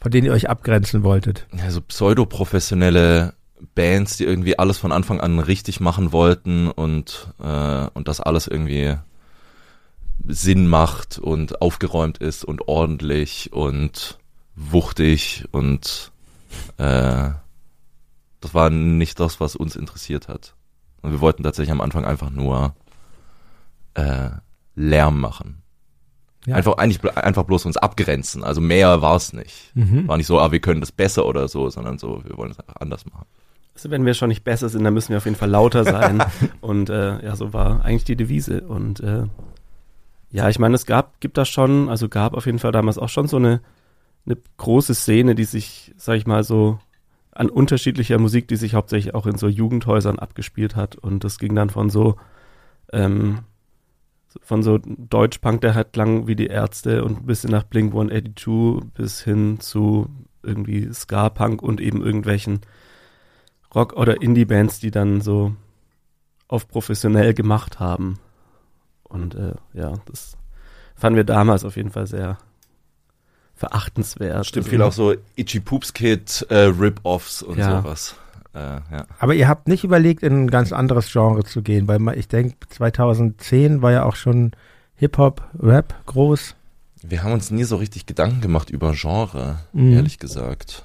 von 0.00 0.10
denen 0.10 0.26
ihr 0.26 0.32
euch 0.32 0.48
abgrenzen 0.48 1.02
wolltet? 1.02 1.46
ja, 1.56 1.70
so 1.70 1.80
pseudoprofessionelle 1.82 3.34
Bands, 3.74 4.16
die 4.16 4.24
irgendwie 4.24 4.58
alles 4.58 4.78
von 4.78 4.92
Anfang 4.92 5.20
an 5.20 5.40
richtig 5.40 5.80
machen 5.80 6.12
wollten 6.12 6.68
und, 6.70 7.32
äh, 7.42 7.86
und 7.92 8.06
das 8.08 8.20
alles 8.20 8.46
irgendwie 8.46 8.94
Sinn 10.26 10.66
macht 10.68 11.18
und 11.18 11.60
aufgeräumt 11.62 12.18
ist 12.18 12.44
und 12.44 12.68
ordentlich 12.68 13.52
und 13.52 14.18
wuchtig 14.58 15.44
und 15.52 16.12
äh, 16.76 17.30
das 18.40 18.54
war 18.54 18.70
nicht 18.70 19.18
das, 19.20 19.40
was 19.40 19.56
uns 19.56 19.76
interessiert 19.76 20.28
hat. 20.28 20.54
Und 21.02 21.12
wir 21.12 21.20
wollten 21.20 21.42
tatsächlich 21.42 21.72
am 21.72 21.80
Anfang 21.80 22.04
einfach 22.04 22.30
nur 22.30 22.74
äh, 23.94 24.30
Lärm 24.74 25.20
machen. 25.20 25.62
Ja. 26.46 26.56
Einfach, 26.56 26.78
eigentlich 26.78 27.04
einfach 27.16 27.44
bloß 27.44 27.66
uns 27.66 27.76
abgrenzen. 27.76 28.42
Also 28.42 28.60
mehr 28.60 29.02
war 29.02 29.16
es 29.16 29.32
nicht. 29.32 29.72
Mhm. 29.74 30.08
War 30.08 30.16
nicht 30.16 30.26
so, 30.26 30.40
ah, 30.40 30.50
wir 30.50 30.60
können 30.60 30.80
das 30.80 30.92
besser 30.92 31.26
oder 31.26 31.48
so, 31.48 31.68
sondern 31.68 31.98
so, 31.98 32.22
wir 32.24 32.36
wollen 32.36 32.50
es 32.50 32.58
einfach 32.58 32.80
anders 32.80 33.04
machen. 33.06 33.26
Also 33.74 33.90
wenn 33.90 34.06
wir 34.06 34.14
schon 34.14 34.28
nicht 34.28 34.44
besser 34.44 34.68
sind, 34.68 34.82
dann 34.82 34.94
müssen 34.94 35.10
wir 35.10 35.18
auf 35.18 35.24
jeden 35.24 35.36
Fall 35.36 35.50
lauter 35.50 35.84
sein. 35.84 36.22
und 36.60 36.90
äh, 36.90 37.24
ja, 37.24 37.36
so 37.36 37.52
war 37.52 37.84
eigentlich 37.84 38.04
die 38.04 38.16
Devise. 38.16 38.62
Und 38.62 39.00
äh, 39.00 39.24
ja, 40.30 40.48
ich 40.48 40.58
meine, 40.58 40.74
es 40.74 40.86
gab, 40.86 41.20
gibt 41.20 41.38
da 41.38 41.44
schon, 41.44 41.88
also 41.88 42.08
gab 42.08 42.34
auf 42.34 42.46
jeden 42.46 42.58
Fall 42.58 42.72
damals 42.72 42.98
auch 42.98 43.08
schon 43.08 43.28
so 43.28 43.36
eine, 43.36 43.60
eine 44.28 44.38
große 44.56 44.94
Szene, 44.94 45.34
die 45.34 45.44
sich, 45.44 45.94
sag 45.96 46.16
ich 46.16 46.26
mal, 46.26 46.44
so 46.44 46.78
an 47.32 47.48
unterschiedlicher 47.48 48.18
Musik, 48.18 48.48
die 48.48 48.56
sich 48.56 48.74
hauptsächlich 48.74 49.14
auch 49.14 49.26
in 49.26 49.38
so 49.38 49.48
Jugendhäusern 49.48 50.18
abgespielt 50.18 50.76
hat. 50.76 50.96
Und 50.96 51.24
das 51.24 51.38
ging 51.38 51.54
dann 51.54 51.70
von 51.70 51.88
so, 51.88 52.16
ähm, 52.92 53.40
von 54.42 54.62
so 54.62 54.78
Deutschpunk, 54.78 55.60
der 55.60 55.74
halt 55.74 55.92
klang 55.92 56.26
wie 56.26 56.36
die 56.36 56.48
Ärzte 56.48 57.04
und 57.04 57.22
ein 57.22 57.26
bisschen 57.26 57.50
nach 57.50 57.64
Blink 57.64 57.92
182 57.92 58.92
bis 58.92 59.22
hin 59.22 59.60
zu 59.60 60.08
irgendwie 60.42 60.92
Ska-Punk 60.92 61.62
und 61.62 61.80
eben 61.80 62.02
irgendwelchen 62.02 62.60
Rock- 63.74 63.94
oder 63.94 64.20
Indie-Bands, 64.20 64.80
die 64.80 64.90
dann 64.90 65.20
so 65.20 65.54
auf 66.48 66.68
professionell 66.68 67.34
gemacht 67.34 67.80
haben. 67.80 68.18
Und 69.04 69.34
äh, 69.34 69.54
ja, 69.74 69.94
das 70.06 70.36
fanden 70.96 71.16
wir 71.16 71.24
damals 71.24 71.64
auf 71.64 71.76
jeden 71.76 71.90
Fall 71.90 72.06
sehr 72.06 72.38
verachtenswert. 73.58 74.46
Stimmt 74.46 74.66
Also, 74.66 74.70
viel 74.70 74.82
auch 74.82 74.92
so 74.92 75.14
Itchy 75.36 75.60
Poops 75.60 75.92
Kid, 75.92 76.46
äh, 76.48 76.56
Rip-Offs 76.56 77.42
und 77.42 77.58
Ja. 77.58 77.82
sowas. 77.82 78.14
Äh, 78.54 78.58
ja. 78.58 79.06
Aber 79.18 79.34
ihr 79.34 79.48
habt 79.48 79.68
nicht 79.68 79.84
überlegt, 79.84 80.22
in 80.22 80.44
ein 80.44 80.50
ganz 80.50 80.72
anderes 80.72 81.10
Genre 81.12 81.44
zu 81.44 81.62
gehen, 81.62 81.86
weil 81.88 82.00
ich 82.18 82.28
denke, 82.28 82.54
2010 82.70 83.82
war 83.82 83.92
ja 83.92 84.04
auch 84.04 84.16
schon 84.16 84.52
Hip-Hop, 84.96 85.42
Rap 85.60 85.94
groß. 86.06 86.54
Wir 87.02 87.22
haben 87.22 87.32
uns 87.32 87.50
nie 87.50 87.64
so 87.64 87.76
richtig 87.76 88.06
Gedanken 88.06 88.40
gemacht 88.40 88.70
über 88.70 88.92
Genre, 88.92 89.58
Mhm. 89.72 89.92
ehrlich 89.92 90.18
gesagt. 90.18 90.82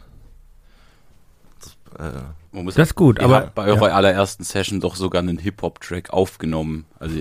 Das, 1.59 2.11
äh, 2.13 2.19
Das 2.65 2.77
ist 2.89 2.95
gut, 2.95 3.17
ihr 3.19 3.25
aber- 3.25 3.37
habt 3.37 3.55
bei 3.55 3.65
eurer 3.65 3.93
allerersten 3.95 4.43
Session 4.43 4.79
doch 4.79 4.95
sogar 4.95 5.21
einen 5.21 5.37
Hip-Hop-Track 5.39 6.11
aufgenommen. 6.11 6.85
Also 6.99 7.15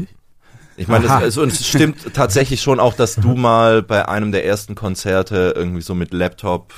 ich- 0.76 0.88
meine, 0.88 1.04
es, 1.06 1.10
also, 1.10 1.44
es 1.44 1.66
stimmt 1.66 1.98
tatsächlich 2.14 2.60
schon 2.62 2.80
auch, 2.80 2.94
dass 2.94 3.16
du 3.16 3.34
mal 3.34 3.82
bei 3.82 4.08
einem 4.08 4.32
der 4.32 4.44
ersten 4.44 4.74
Konzerte 4.74 5.52
irgendwie 5.56 5.82
so 5.82 5.94
mit 5.94 6.12
Laptop 6.12 6.72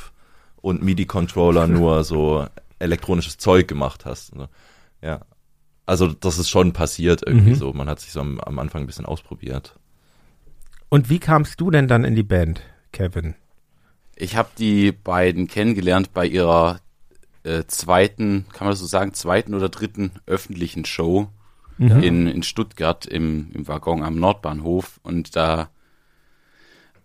und 0.57 0.83
MIDI-Controller 0.83 1.67
nur 1.67 2.05
so 2.05 2.47
elektronisches 2.79 3.39
Zeug 3.39 3.69
gemacht 3.69 4.05
hast. 4.05 4.33
Also, 4.33 4.49
ja. 5.03 5.21
Also 5.87 6.09
das 6.09 6.39
ist 6.39 6.49
schon 6.49 6.73
passiert 6.73 7.23
irgendwie 7.27 7.51
Mhm. 7.51 7.57
so. 7.57 7.73
Man 7.75 7.89
hat 7.91 8.01
sich 8.01 8.11
so 8.13 8.21
am, 8.21 8.41
am 8.41 8.59
Anfang 8.59 8.83
ein 8.83 8.87
bisschen 8.87 9.05
ausprobiert. 9.05 9.77
Und 10.89 11.11
wie 11.11 11.19
kamst 11.19 11.61
du 11.61 11.71
denn 11.71 11.89
dann 11.89 12.05
in 12.05 12.15
die 12.15 12.23
Band, 12.23 12.63
Kevin? 12.93 13.35
Ich 14.17 14.37
habe 14.37 14.49
die 14.59 14.93
beiden 14.93 15.47
kennengelernt 15.47 16.15
bei 16.15 16.25
ihrer 16.27 16.81
äh, 17.43 17.65
zweiten, 17.67 18.47
kann 18.55 18.67
man 18.67 18.73
das 18.73 18.79
so 18.81 18.87
sagen, 18.87 19.13
zweiten 19.13 19.53
oder 19.55 19.69
dritten 19.69 20.13
öffentlichen 20.25 20.87
Show 20.87 21.29
Mhm. 21.79 22.01
in, 22.03 22.27
in 22.29 22.43
Stuttgart 22.43 23.05
im, 23.07 23.51
im 23.53 23.67
Waggon 23.69 24.03
am 24.03 24.17
Nordbahnhof. 24.19 25.01
Und 25.03 25.35
da, 25.37 25.71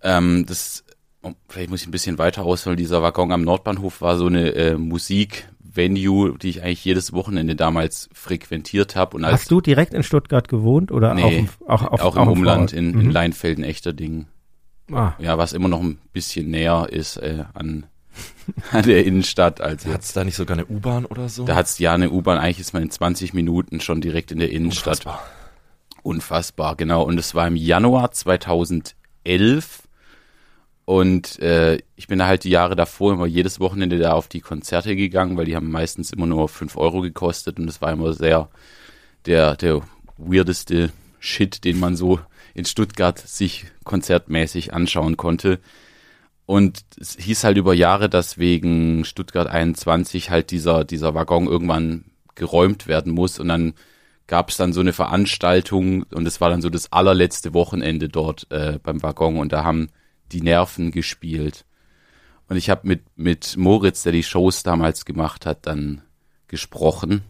ähm, 0.03 0.45
das, 0.45 0.83
oh, 1.23 1.31
vielleicht 1.47 1.69
muss 1.69 1.81
ich 1.81 1.87
ein 1.87 1.91
bisschen 1.91 2.17
weiter 2.17 2.43
ausholen, 2.43 2.77
dieser 2.77 3.01
Waggon 3.01 3.31
am 3.31 3.41
Nordbahnhof 3.43 4.01
war 4.01 4.17
so 4.17 4.27
eine 4.27 4.51
äh, 4.53 4.77
Musikvenue, 4.77 6.37
die 6.37 6.49
ich 6.49 6.63
eigentlich 6.63 6.85
jedes 6.85 7.13
Wochenende 7.13 7.55
damals 7.55 8.09
frequentiert 8.13 8.95
habe. 8.95 9.17
Und 9.17 9.25
als 9.25 9.41
Hast 9.41 9.51
du 9.51 9.61
direkt 9.61 9.93
in 9.93 10.03
Stuttgart 10.03 10.47
gewohnt 10.47 10.91
oder 10.91 11.13
Nee, 11.13 11.47
auch, 11.67 11.83
auf, 11.91 12.01
auch 12.01 12.15
im 12.15 12.27
Umland 12.27 12.71
Vorort? 12.71 12.73
in, 12.73 12.91
Mhm. 12.91 12.99
in 13.01 13.11
Leinfelden, 13.11 13.63
Echterdingen. 13.63 14.27
Ah, 14.91 15.13
Ja, 15.19 15.37
was 15.37 15.53
immer 15.53 15.67
noch 15.67 15.81
ein 15.81 15.99
bisschen 16.13 16.49
näher 16.49 16.87
ist 16.91 17.17
äh, 17.17 17.43
an 17.53 17.85
der 18.73 19.05
Innenstadt 19.05 19.61
als 19.61 19.85
Hat 19.85 20.01
es 20.01 20.13
da 20.13 20.23
nicht 20.23 20.35
sogar 20.35 20.57
eine 20.57 20.65
U-Bahn 20.65 21.05
oder 21.05 21.29
so? 21.29 21.45
Da 21.45 21.55
hat's 21.55 21.79
ja 21.79 21.93
eine 21.93 22.09
U-Bahn, 22.11 22.37
eigentlich 22.37 22.59
ist 22.59 22.73
man 22.73 22.83
in 22.83 22.91
20 22.91 23.33
Minuten 23.33 23.81
schon 23.81 24.01
direkt 24.01 24.31
in 24.31 24.39
der 24.39 24.51
Innenstadt. 24.51 25.05
Unfassbar. 25.05 25.29
Unfassbar, 26.01 26.75
genau. 26.75 27.03
Und 27.03 27.19
es 27.19 27.35
war 27.35 27.47
im 27.47 27.55
Januar 27.55 28.11
2011. 28.11 29.83
Und 30.85 31.37
äh, 31.39 31.77
ich 31.95 32.07
bin 32.07 32.17
da 32.17 32.25
halt 32.25 32.43
die 32.43 32.49
Jahre 32.49 32.75
davor 32.75 33.13
immer 33.13 33.27
jedes 33.27 33.59
Wochenende 33.59 33.99
da 33.99 34.13
auf 34.13 34.27
die 34.27 34.39
Konzerte 34.39 34.95
gegangen, 34.95 35.37
weil 35.37 35.45
die 35.45 35.55
haben 35.55 35.69
meistens 35.69 36.11
immer 36.11 36.25
nur 36.25 36.49
5 36.49 36.77
Euro 36.77 37.01
gekostet 37.01 37.59
und 37.59 37.69
es 37.69 37.79
war 37.79 37.91
immer 37.91 38.13
sehr 38.13 38.49
der, 39.27 39.55
der 39.55 39.81
weirdeste 40.17 40.91
Shit, 41.19 41.63
den 41.63 41.79
man 41.79 41.95
so 41.95 42.19
in 42.55 42.65
Stuttgart 42.65 43.19
sich 43.19 43.65
konzertmäßig 43.83 44.73
anschauen 44.73 45.15
konnte. 45.15 45.59
Und 46.49 46.83
es 46.99 47.15
hieß 47.15 47.43
halt 47.43 47.57
über 47.57 47.75
Jahre, 47.75 48.09
dass 48.09 48.39
wegen 48.39 49.05
Stuttgart 49.05 49.45
21 49.45 50.31
halt 50.31 50.49
dieser, 50.49 50.83
dieser 50.83 51.13
Waggon 51.13 51.45
irgendwann 51.45 52.05
geräumt 52.33 52.87
werden 52.87 53.13
muss. 53.13 53.39
Und 53.39 53.49
dann 53.49 53.75
gab 54.25 54.49
es 54.49 54.57
dann 54.57 54.73
so 54.73 54.79
eine 54.79 54.91
Veranstaltung 54.91 56.01
und 56.11 56.25
es 56.25 56.41
war 56.41 56.49
dann 56.49 56.63
so 56.63 56.71
das 56.71 56.91
allerletzte 56.91 57.53
Wochenende 57.53 58.09
dort 58.09 58.47
äh, 58.49 58.79
beim 58.81 59.03
Waggon 59.03 59.37
und 59.37 59.53
da 59.53 59.63
haben 59.63 59.89
die 60.31 60.41
Nerven 60.41 60.89
gespielt. 60.89 61.65
Und 62.47 62.57
ich 62.57 62.71
habe 62.71 62.87
mit, 62.87 63.03
mit 63.15 63.55
Moritz, 63.55 64.01
der 64.01 64.13
die 64.13 64.23
Shows 64.23 64.63
damals 64.63 65.05
gemacht 65.05 65.45
hat, 65.45 65.67
dann 65.67 66.01
gesprochen 66.47 67.21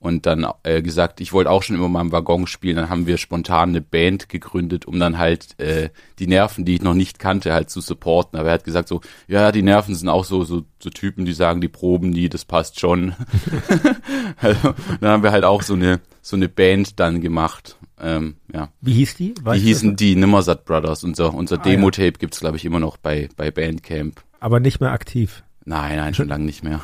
und 0.00 0.26
dann 0.26 0.46
äh, 0.62 0.80
gesagt, 0.80 1.20
ich 1.20 1.32
wollte 1.32 1.50
auch 1.50 1.62
schon 1.62 1.74
immer 1.74 1.88
mal 1.88 2.02
im 2.02 2.12
Waggon 2.12 2.46
spielen. 2.46 2.76
Dann 2.76 2.88
haben 2.88 3.06
wir 3.06 3.18
spontan 3.18 3.70
eine 3.70 3.80
Band 3.80 4.28
gegründet, 4.28 4.86
um 4.86 5.00
dann 5.00 5.18
halt 5.18 5.58
äh, 5.58 5.90
die 6.20 6.28
Nerven, 6.28 6.64
die 6.64 6.76
ich 6.76 6.82
noch 6.82 6.94
nicht 6.94 7.18
kannte, 7.18 7.52
halt 7.52 7.68
zu 7.68 7.80
supporten. 7.80 8.38
Aber 8.38 8.48
er 8.48 8.54
hat 8.54 8.64
gesagt 8.64 8.88
so, 8.88 9.00
ja, 9.26 9.50
die 9.50 9.62
Nerven 9.62 9.94
sind 9.96 10.08
auch 10.08 10.24
so 10.24 10.44
so, 10.44 10.62
so 10.78 10.90
Typen, 10.90 11.24
die 11.24 11.32
sagen, 11.32 11.60
die 11.60 11.68
proben 11.68 12.10
nie, 12.10 12.28
das 12.28 12.44
passt 12.44 12.78
schon. 12.78 13.14
also, 14.36 14.74
dann 15.00 15.10
haben 15.10 15.22
wir 15.22 15.32
halt 15.32 15.44
auch 15.44 15.62
so 15.62 15.74
eine 15.74 16.00
so 16.22 16.36
eine 16.36 16.48
Band 16.48 17.00
dann 17.00 17.20
gemacht. 17.20 17.76
Ähm, 18.00 18.36
ja. 18.52 18.68
Wie 18.80 18.92
hieß 18.92 19.16
die? 19.16 19.34
Weißt 19.42 19.60
die 19.60 19.66
hießen 19.66 19.96
die 19.96 20.14
Nimmersatt 20.14 20.64
Brothers. 20.64 21.02
Unser 21.02 21.34
unser 21.34 21.56
ah, 21.56 21.62
Demo-Tape 21.62 22.06
ja. 22.06 22.18
gibt's 22.18 22.40
glaube 22.40 22.56
ich 22.56 22.64
immer 22.64 22.78
noch 22.78 22.98
bei 22.98 23.28
bei 23.36 23.50
Bandcamp. 23.50 24.22
Aber 24.38 24.60
nicht 24.60 24.80
mehr 24.80 24.92
aktiv. 24.92 25.42
Nein, 25.64 25.96
nein, 25.96 26.14
schon 26.14 26.28
lange 26.28 26.44
nicht 26.44 26.62
mehr. 26.62 26.80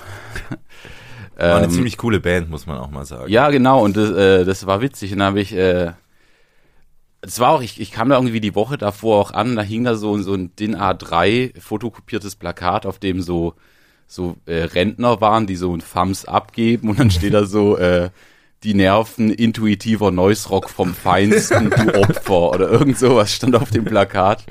War 1.36 1.56
eine 1.56 1.66
ähm, 1.66 1.72
ziemlich 1.72 1.96
coole 1.96 2.20
Band, 2.20 2.50
muss 2.50 2.66
man 2.66 2.78
auch 2.78 2.90
mal 2.90 3.04
sagen. 3.04 3.30
Ja, 3.30 3.50
genau, 3.50 3.82
und 3.82 3.96
das, 3.96 4.10
äh, 4.10 4.44
das 4.44 4.66
war 4.66 4.80
witzig. 4.80 5.12
Und 5.12 5.18
dann 5.18 5.28
habe 5.28 5.40
ich, 5.40 5.52
äh, 5.54 5.92
das 7.20 7.40
war 7.40 7.50
auch, 7.50 7.62
ich, 7.62 7.80
ich 7.80 7.90
kam 7.90 8.08
da 8.08 8.16
irgendwie 8.16 8.40
die 8.40 8.54
Woche 8.54 8.78
davor 8.78 9.20
auch 9.20 9.30
an, 9.32 9.56
da 9.56 9.62
hing 9.62 9.84
da 9.84 9.96
so, 9.96 10.16
so 10.18 10.34
ein 10.34 10.54
DIN 10.56 10.76
A3 10.76 11.58
fotokopiertes 11.60 12.36
Plakat, 12.36 12.86
auf 12.86 12.98
dem 12.98 13.20
so, 13.20 13.54
so 14.06 14.36
äh, 14.46 14.64
Rentner 14.64 15.20
waren, 15.20 15.46
die 15.46 15.56
so 15.56 15.74
ein 15.74 15.82
Thumbs 15.82 16.24
abgeben 16.24 16.90
und 16.90 17.00
dann 17.00 17.10
steht 17.10 17.34
da 17.34 17.46
so, 17.46 17.76
äh, 17.78 18.10
die 18.64 18.74
Nerven 18.74 19.30
intuitiver 19.30 20.10
Noise 20.10 20.48
Rock 20.48 20.70
vom 20.70 20.94
Feinsten, 20.94 21.70
du 21.70 21.94
Opfer 21.94 22.50
oder 22.50 22.70
irgend 22.70 22.98
sowas 22.98 23.32
stand 23.32 23.54
auf 23.54 23.70
dem 23.70 23.84
Plakat. 23.84 24.44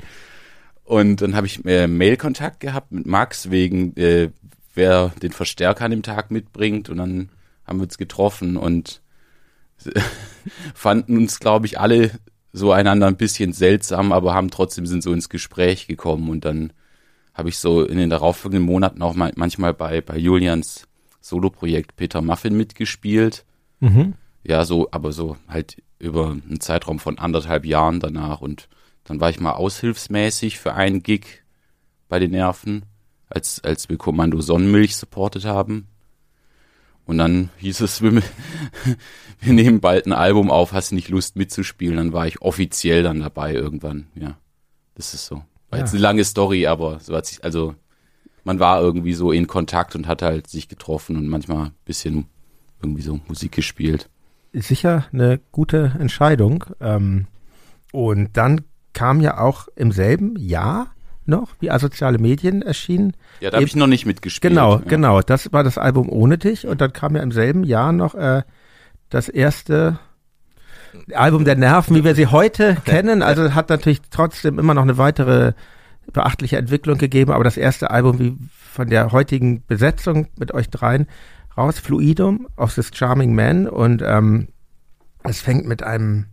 Und 0.84 1.22
dann 1.22 1.34
habe 1.34 1.46
ich 1.46 1.64
äh, 1.64 1.86
Mail-Kontakt 1.86 2.60
gehabt 2.60 2.92
mit 2.92 3.06
Max 3.06 3.50
wegen, 3.50 3.96
äh, 3.96 4.30
wer 4.74 5.10
den 5.22 5.32
Verstärker 5.32 5.84
an 5.84 5.90
dem 5.90 6.02
Tag 6.02 6.30
mitbringt 6.30 6.88
und 6.90 6.98
dann 6.98 7.30
haben 7.66 7.78
wir 7.78 7.84
uns 7.84 7.98
getroffen 7.98 8.56
und 8.56 9.00
fanden 10.74 11.16
uns, 11.18 11.40
glaube 11.40 11.66
ich, 11.66 11.80
alle 11.80 12.10
so 12.52 12.72
einander 12.72 13.06
ein 13.06 13.16
bisschen 13.16 13.52
seltsam, 13.52 14.12
aber 14.12 14.34
haben 14.34 14.50
trotzdem 14.50 14.86
sind 14.86 15.02
so 15.02 15.12
ins 15.12 15.28
Gespräch 15.28 15.86
gekommen 15.86 16.28
und 16.28 16.44
dann 16.44 16.72
habe 17.34 17.48
ich 17.48 17.58
so 17.58 17.84
in 17.84 17.98
den 17.98 18.10
darauffolgenden 18.10 18.64
Monaten 18.64 19.02
auch 19.02 19.14
mal, 19.14 19.32
manchmal 19.34 19.74
bei, 19.74 20.00
bei 20.00 20.16
Julians 20.16 20.86
Soloprojekt 21.20 21.96
Peter 21.96 22.22
Muffin 22.22 22.56
mitgespielt. 22.56 23.44
Mhm. 23.80 24.14
Ja, 24.44 24.64
so, 24.64 24.88
aber 24.92 25.10
so 25.10 25.36
halt 25.48 25.82
über 25.98 26.30
einen 26.30 26.60
Zeitraum 26.60 27.00
von 27.00 27.18
anderthalb 27.18 27.64
Jahren 27.64 27.98
danach 27.98 28.40
und 28.40 28.68
dann 29.04 29.20
war 29.20 29.30
ich 29.30 29.40
mal 29.40 29.52
aushilfsmäßig 29.52 30.58
für 30.58 30.74
einen 30.74 31.02
Gig 31.02 31.42
bei 32.08 32.18
den 32.18 32.30
Nerven 32.30 32.84
als, 33.28 33.62
als 33.64 33.88
wir 33.88 33.96
Kommando 33.96 34.40
Sonnenmilch 34.40 34.96
supportet 34.96 35.44
haben. 35.44 35.88
Und 37.06 37.18
dann 37.18 37.50
hieß 37.58 37.80
es, 37.80 38.02
wir, 38.02 38.22
wir 39.40 39.52
nehmen 39.52 39.80
bald 39.80 40.06
ein 40.06 40.12
Album 40.12 40.50
auf, 40.50 40.72
hast 40.72 40.90
du 40.90 40.94
nicht 40.94 41.08
Lust 41.08 41.36
mitzuspielen? 41.36 41.96
Dann 41.96 42.12
war 42.12 42.26
ich 42.26 42.42
offiziell 42.42 43.02
dann 43.02 43.20
dabei 43.20 43.54
irgendwann, 43.54 44.06
ja. 44.14 44.36
Das 44.94 45.12
ist 45.12 45.26
so. 45.26 45.36
War 45.70 45.78
ja. 45.78 45.84
jetzt 45.84 45.92
eine 45.92 46.02
lange 46.02 46.24
Story, 46.24 46.66
aber 46.66 47.00
so 47.00 47.16
hat 47.16 47.26
sich, 47.26 47.42
also 47.42 47.74
man 48.44 48.60
war 48.60 48.80
irgendwie 48.80 49.14
so 49.14 49.32
in 49.32 49.46
Kontakt 49.46 49.96
und 49.96 50.06
hat 50.06 50.22
halt 50.22 50.46
sich 50.46 50.68
getroffen 50.68 51.16
und 51.16 51.26
manchmal 51.26 51.66
ein 51.66 51.74
bisschen 51.84 52.26
irgendwie 52.80 53.02
so 53.02 53.18
Musik 53.26 53.52
gespielt. 53.52 54.08
Sicher 54.52 55.06
eine 55.12 55.40
gute 55.50 55.96
Entscheidung. 55.98 56.64
Ähm, 56.80 57.26
und 57.92 58.36
dann 58.36 58.60
kam 58.92 59.20
ja 59.20 59.38
auch 59.38 59.66
im 59.74 59.90
selben 59.90 60.36
Jahr 60.36 60.93
noch, 61.26 61.50
wie 61.60 61.70
asoziale 61.70 62.18
Medien 62.18 62.62
erschienen. 62.62 63.14
Ja, 63.40 63.50
da 63.50 63.56
habe 63.56 63.66
ich 63.66 63.76
noch 63.76 63.86
nicht 63.86 64.06
mitgespielt. 64.06 64.52
Genau, 64.52 64.76
ja. 64.76 64.82
genau. 64.86 65.20
Das 65.22 65.52
war 65.52 65.64
das 65.64 65.78
Album 65.78 66.08
ohne 66.08 66.38
dich 66.38 66.66
und 66.66 66.80
dann 66.80 66.92
kam 66.92 67.16
ja 67.16 67.22
im 67.22 67.32
selben 67.32 67.64
Jahr 67.64 67.92
noch 67.92 68.14
äh, 68.14 68.42
das 69.10 69.28
erste 69.28 69.98
Album 71.12 71.44
der 71.44 71.56
Nerven, 71.56 71.96
wie 71.96 72.04
wir 72.04 72.14
sie 72.14 72.26
heute 72.26 72.76
kennen. 72.84 73.22
Also 73.22 73.54
hat 73.54 73.68
natürlich 73.68 74.00
trotzdem 74.10 74.58
immer 74.58 74.74
noch 74.74 74.82
eine 74.82 74.98
weitere 74.98 75.52
beachtliche 76.12 76.58
Entwicklung 76.58 76.98
gegeben, 76.98 77.32
aber 77.32 77.44
das 77.44 77.56
erste 77.56 77.90
Album 77.90 78.18
wie 78.18 78.36
von 78.50 78.88
der 78.88 79.12
heutigen 79.12 79.64
Besetzung 79.66 80.28
mit 80.36 80.52
euch 80.52 80.68
dreien 80.68 81.06
raus, 81.56 81.78
Fluidum 81.78 82.48
of 82.56 82.74
this 82.74 82.90
Charming 82.92 83.34
Man 83.34 83.68
und 83.68 84.02
ähm, 84.04 84.48
es 85.22 85.40
fängt 85.40 85.66
mit 85.66 85.82
einem 85.82 86.26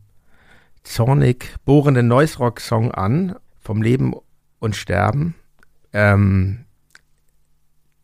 zornig 0.83 1.55
bohrenden 1.63 2.07
Noise 2.07 2.39
Rock 2.39 2.59
Song 2.59 2.91
an, 2.91 3.35
vom 3.61 3.81
Leben 3.81 4.15
und 4.61 4.77
sterben. 4.77 5.35
Ähm, 5.91 6.63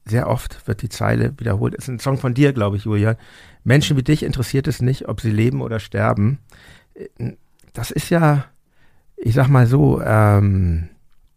sehr 0.04 0.28
oft 0.28 0.68
wird 0.68 0.82
die 0.82 0.90
Zeile 0.90 1.34
wiederholt. 1.38 1.76
Es 1.76 1.86
ist 1.86 1.90
ein 1.90 2.00
Song 2.00 2.18
von 2.18 2.34
dir, 2.34 2.52
glaube 2.52 2.76
ich, 2.76 2.84
Julian. 2.84 3.16
Menschen 3.64 3.96
wie 3.96 4.04
dich 4.04 4.24
interessiert 4.24 4.68
es 4.68 4.82
nicht, 4.82 5.08
ob 5.08 5.22
sie 5.22 5.32
leben 5.32 5.62
oder 5.62 5.80
sterben. 5.80 6.40
Das 7.74 7.92
ist 7.92 8.10
ja, 8.10 8.46
ich 9.16 9.34
sag 9.34 9.48
mal 9.48 9.68
so, 9.68 10.02
ähm, 10.02 10.90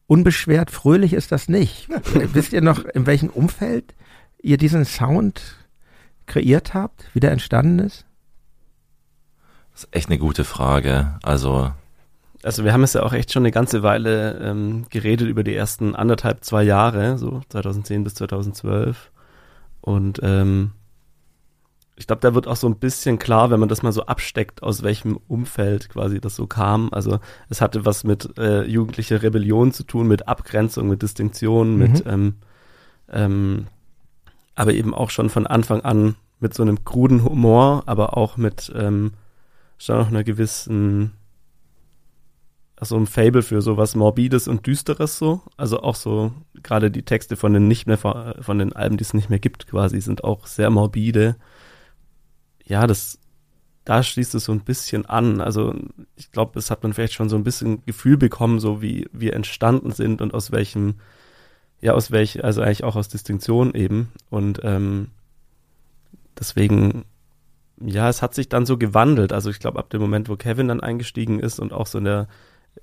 unbeschwert, 0.06 0.70
fröhlich 0.70 1.12
ist 1.12 1.32
das 1.32 1.48
nicht. 1.48 1.88
Wisst 2.14 2.52
ihr 2.52 2.62
noch, 2.62 2.84
in 2.84 3.06
welchem 3.06 3.28
Umfeld 3.28 3.94
ihr 4.42 4.56
diesen 4.56 4.84
Sound 4.84 5.56
kreiert 6.26 6.74
habt, 6.74 7.10
wie 7.12 7.20
der 7.20 7.32
entstanden 7.32 7.80
ist? 7.80 8.06
Das 9.72 9.84
ist 9.84 9.94
echt 9.94 10.08
eine 10.08 10.18
gute 10.18 10.44
Frage. 10.44 11.18
Also 11.22 11.72
also 12.42 12.64
wir 12.64 12.72
haben 12.72 12.82
es 12.82 12.94
ja 12.94 13.02
auch 13.02 13.12
echt 13.12 13.32
schon 13.32 13.42
eine 13.42 13.50
ganze 13.50 13.82
Weile 13.82 14.38
ähm, 14.38 14.86
geredet 14.90 15.28
über 15.28 15.44
die 15.44 15.54
ersten 15.54 15.94
anderthalb, 15.94 16.44
zwei 16.44 16.62
Jahre, 16.62 17.18
so 17.18 17.42
2010 17.48 18.04
bis 18.04 18.14
2012. 18.14 19.10
Und 19.80 20.20
ähm, 20.22 20.72
ich 21.96 22.06
glaube, 22.06 22.22
da 22.22 22.34
wird 22.34 22.48
auch 22.48 22.56
so 22.56 22.66
ein 22.66 22.76
bisschen 22.76 23.18
klar, 23.18 23.50
wenn 23.50 23.60
man 23.60 23.68
das 23.68 23.82
mal 23.82 23.92
so 23.92 24.06
absteckt, 24.06 24.62
aus 24.62 24.82
welchem 24.82 25.18
Umfeld 25.28 25.90
quasi 25.90 26.18
das 26.18 26.34
so 26.34 26.46
kam. 26.46 26.88
Also 26.92 27.20
es 27.50 27.60
hatte 27.60 27.84
was 27.84 28.04
mit 28.04 28.38
äh, 28.38 28.62
jugendlicher 28.64 29.22
Rebellion 29.22 29.72
zu 29.72 29.84
tun, 29.84 30.08
mit 30.08 30.26
Abgrenzung, 30.26 30.88
mit 30.88 31.02
Distinktion, 31.02 31.72
mhm. 31.72 31.78
mit 31.78 32.06
ähm, 32.06 32.34
ähm, 33.12 33.66
aber 34.54 34.72
eben 34.72 34.94
auch 34.94 35.10
schon 35.10 35.28
von 35.28 35.46
Anfang 35.46 35.82
an 35.82 36.16
mit 36.38 36.54
so 36.54 36.62
einem 36.62 36.84
kruden 36.84 37.22
Humor, 37.24 37.82
aber 37.86 38.16
auch 38.16 38.36
mit 38.36 38.72
ähm, 38.74 39.12
schon 39.78 39.98
noch 39.98 40.08
einer 40.08 40.24
gewissen 40.24 41.12
so 42.82 42.96
ein 42.96 43.06
Fable 43.06 43.42
für 43.42 43.60
sowas 43.60 43.94
Morbides 43.94 44.48
und 44.48 44.66
Düsteres 44.66 45.18
so. 45.18 45.42
Also 45.56 45.82
auch 45.82 45.94
so, 45.94 46.32
gerade 46.62 46.90
die 46.90 47.02
Texte 47.02 47.36
von 47.36 47.52
den 47.52 47.68
nicht 47.68 47.86
mehr, 47.86 47.98
von 47.98 48.58
den 48.58 48.72
Alben, 48.72 48.96
die 48.96 49.04
es 49.04 49.14
nicht 49.14 49.28
mehr 49.28 49.38
gibt, 49.38 49.66
quasi, 49.66 50.00
sind 50.00 50.24
auch 50.24 50.46
sehr 50.46 50.70
morbide. 50.70 51.36
Ja, 52.64 52.86
das, 52.86 53.18
da 53.84 54.02
schließt 54.02 54.34
es 54.34 54.44
so 54.44 54.52
ein 54.52 54.60
bisschen 54.60 55.04
an. 55.04 55.40
Also 55.40 55.74
ich 56.16 56.32
glaube, 56.32 56.58
es 56.58 56.70
hat 56.70 56.82
man 56.82 56.94
vielleicht 56.94 57.12
schon 57.12 57.28
so 57.28 57.36
ein 57.36 57.44
bisschen 57.44 57.84
Gefühl 57.84 58.16
bekommen, 58.16 58.60
so 58.60 58.80
wie 58.80 59.08
wir 59.12 59.34
entstanden 59.34 59.92
sind 59.92 60.22
und 60.22 60.32
aus 60.32 60.50
welchem, 60.50 60.94
ja, 61.80 61.92
aus 61.92 62.10
welch, 62.10 62.42
also 62.44 62.62
eigentlich 62.62 62.84
auch 62.84 62.96
aus 62.96 63.08
Distinktion 63.08 63.74
eben. 63.74 64.10
Und 64.30 64.60
ähm, 64.62 65.08
deswegen, 66.38 67.04
ja, 67.78 68.08
es 68.08 68.22
hat 68.22 68.34
sich 68.34 68.48
dann 68.48 68.64
so 68.64 68.78
gewandelt. 68.78 69.34
Also 69.34 69.50
ich 69.50 69.58
glaube, 69.58 69.78
ab 69.78 69.90
dem 69.90 70.00
Moment, 70.00 70.30
wo 70.30 70.36
Kevin 70.36 70.68
dann 70.68 70.80
eingestiegen 70.80 71.40
ist 71.40 71.60
und 71.60 71.74
auch 71.74 71.86
so 71.86 71.98
in 71.98 72.04
der 72.04 72.28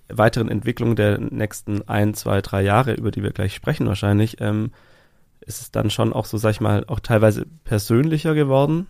weiteren 0.09 0.49
Entwicklung 0.49 0.95
der 0.95 1.19
nächsten 1.19 1.87
ein, 1.87 2.13
zwei, 2.13 2.41
drei 2.41 2.61
Jahre, 2.61 2.93
über 2.93 3.11
die 3.11 3.23
wir 3.23 3.31
gleich 3.31 3.53
sprechen 3.53 3.87
wahrscheinlich, 3.87 4.37
ähm, 4.39 4.71
ist 5.41 5.61
es 5.61 5.71
dann 5.71 5.89
schon 5.89 6.13
auch 6.13 6.25
so, 6.25 6.37
sag 6.37 6.51
ich 6.51 6.61
mal, 6.61 6.85
auch 6.87 6.99
teilweise 6.99 7.45
persönlicher 7.63 8.33
geworden. 8.33 8.87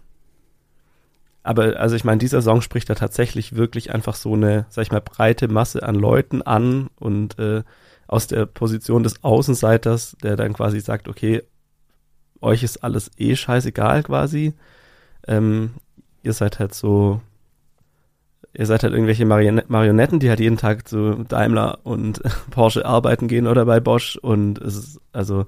Aber 1.44 1.80
also 1.80 1.96
ich 1.96 2.04
meine, 2.04 2.18
dieser 2.18 2.42
Song 2.42 2.62
spricht 2.62 2.90
da 2.90 2.96
tatsächlich 2.96 3.56
wirklich 3.56 3.94
einfach 3.94 4.16
so 4.16 4.34
eine, 4.34 4.66
sag 4.70 4.82
ich 4.82 4.92
mal, 4.92 5.02
breite 5.02 5.48
Masse 5.48 5.84
an 5.84 5.96
Leuten 5.96 6.42
an 6.42 6.90
und 7.00 7.40
äh, 7.40 7.64
aus 8.08 8.28
der 8.28 8.46
Position 8.46 9.04
des 9.04 9.24
Außenseiters, 9.24 10.18
der 10.22 10.36
dann 10.36 10.54
quasi 10.54 10.80
sagt, 10.80 11.08
okay, 11.08 11.44
euch 12.42 12.64
ist 12.64 12.84
alles 12.84 13.12
eh 13.18 13.36
scheißegal 13.36 14.04
quasi. 14.04 14.54
Ähm, 15.28 15.76
ihr 16.24 16.34
seid 16.34 16.60
halt 16.60 16.74
so 16.74 17.22
ihr 18.54 18.66
seid 18.66 18.84
halt 18.84 18.94
irgendwelche 18.94 19.26
Marionetten, 19.26 20.20
die 20.20 20.30
halt 20.30 20.40
jeden 20.40 20.58
Tag 20.58 20.88
zu 20.88 21.24
Daimler 21.24 21.80
und 21.84 22.22
Porsche 22.52 22.86
arbeiten 22.86 23.28
gehen 23.28 23.48
oder 23.48 23.66
bei 23.66 23.80
Bosch 23.80 24.18
und 24.18 24.60
es 24.60 24.76
ist, 24.76 25.02
also, 25.12 25.46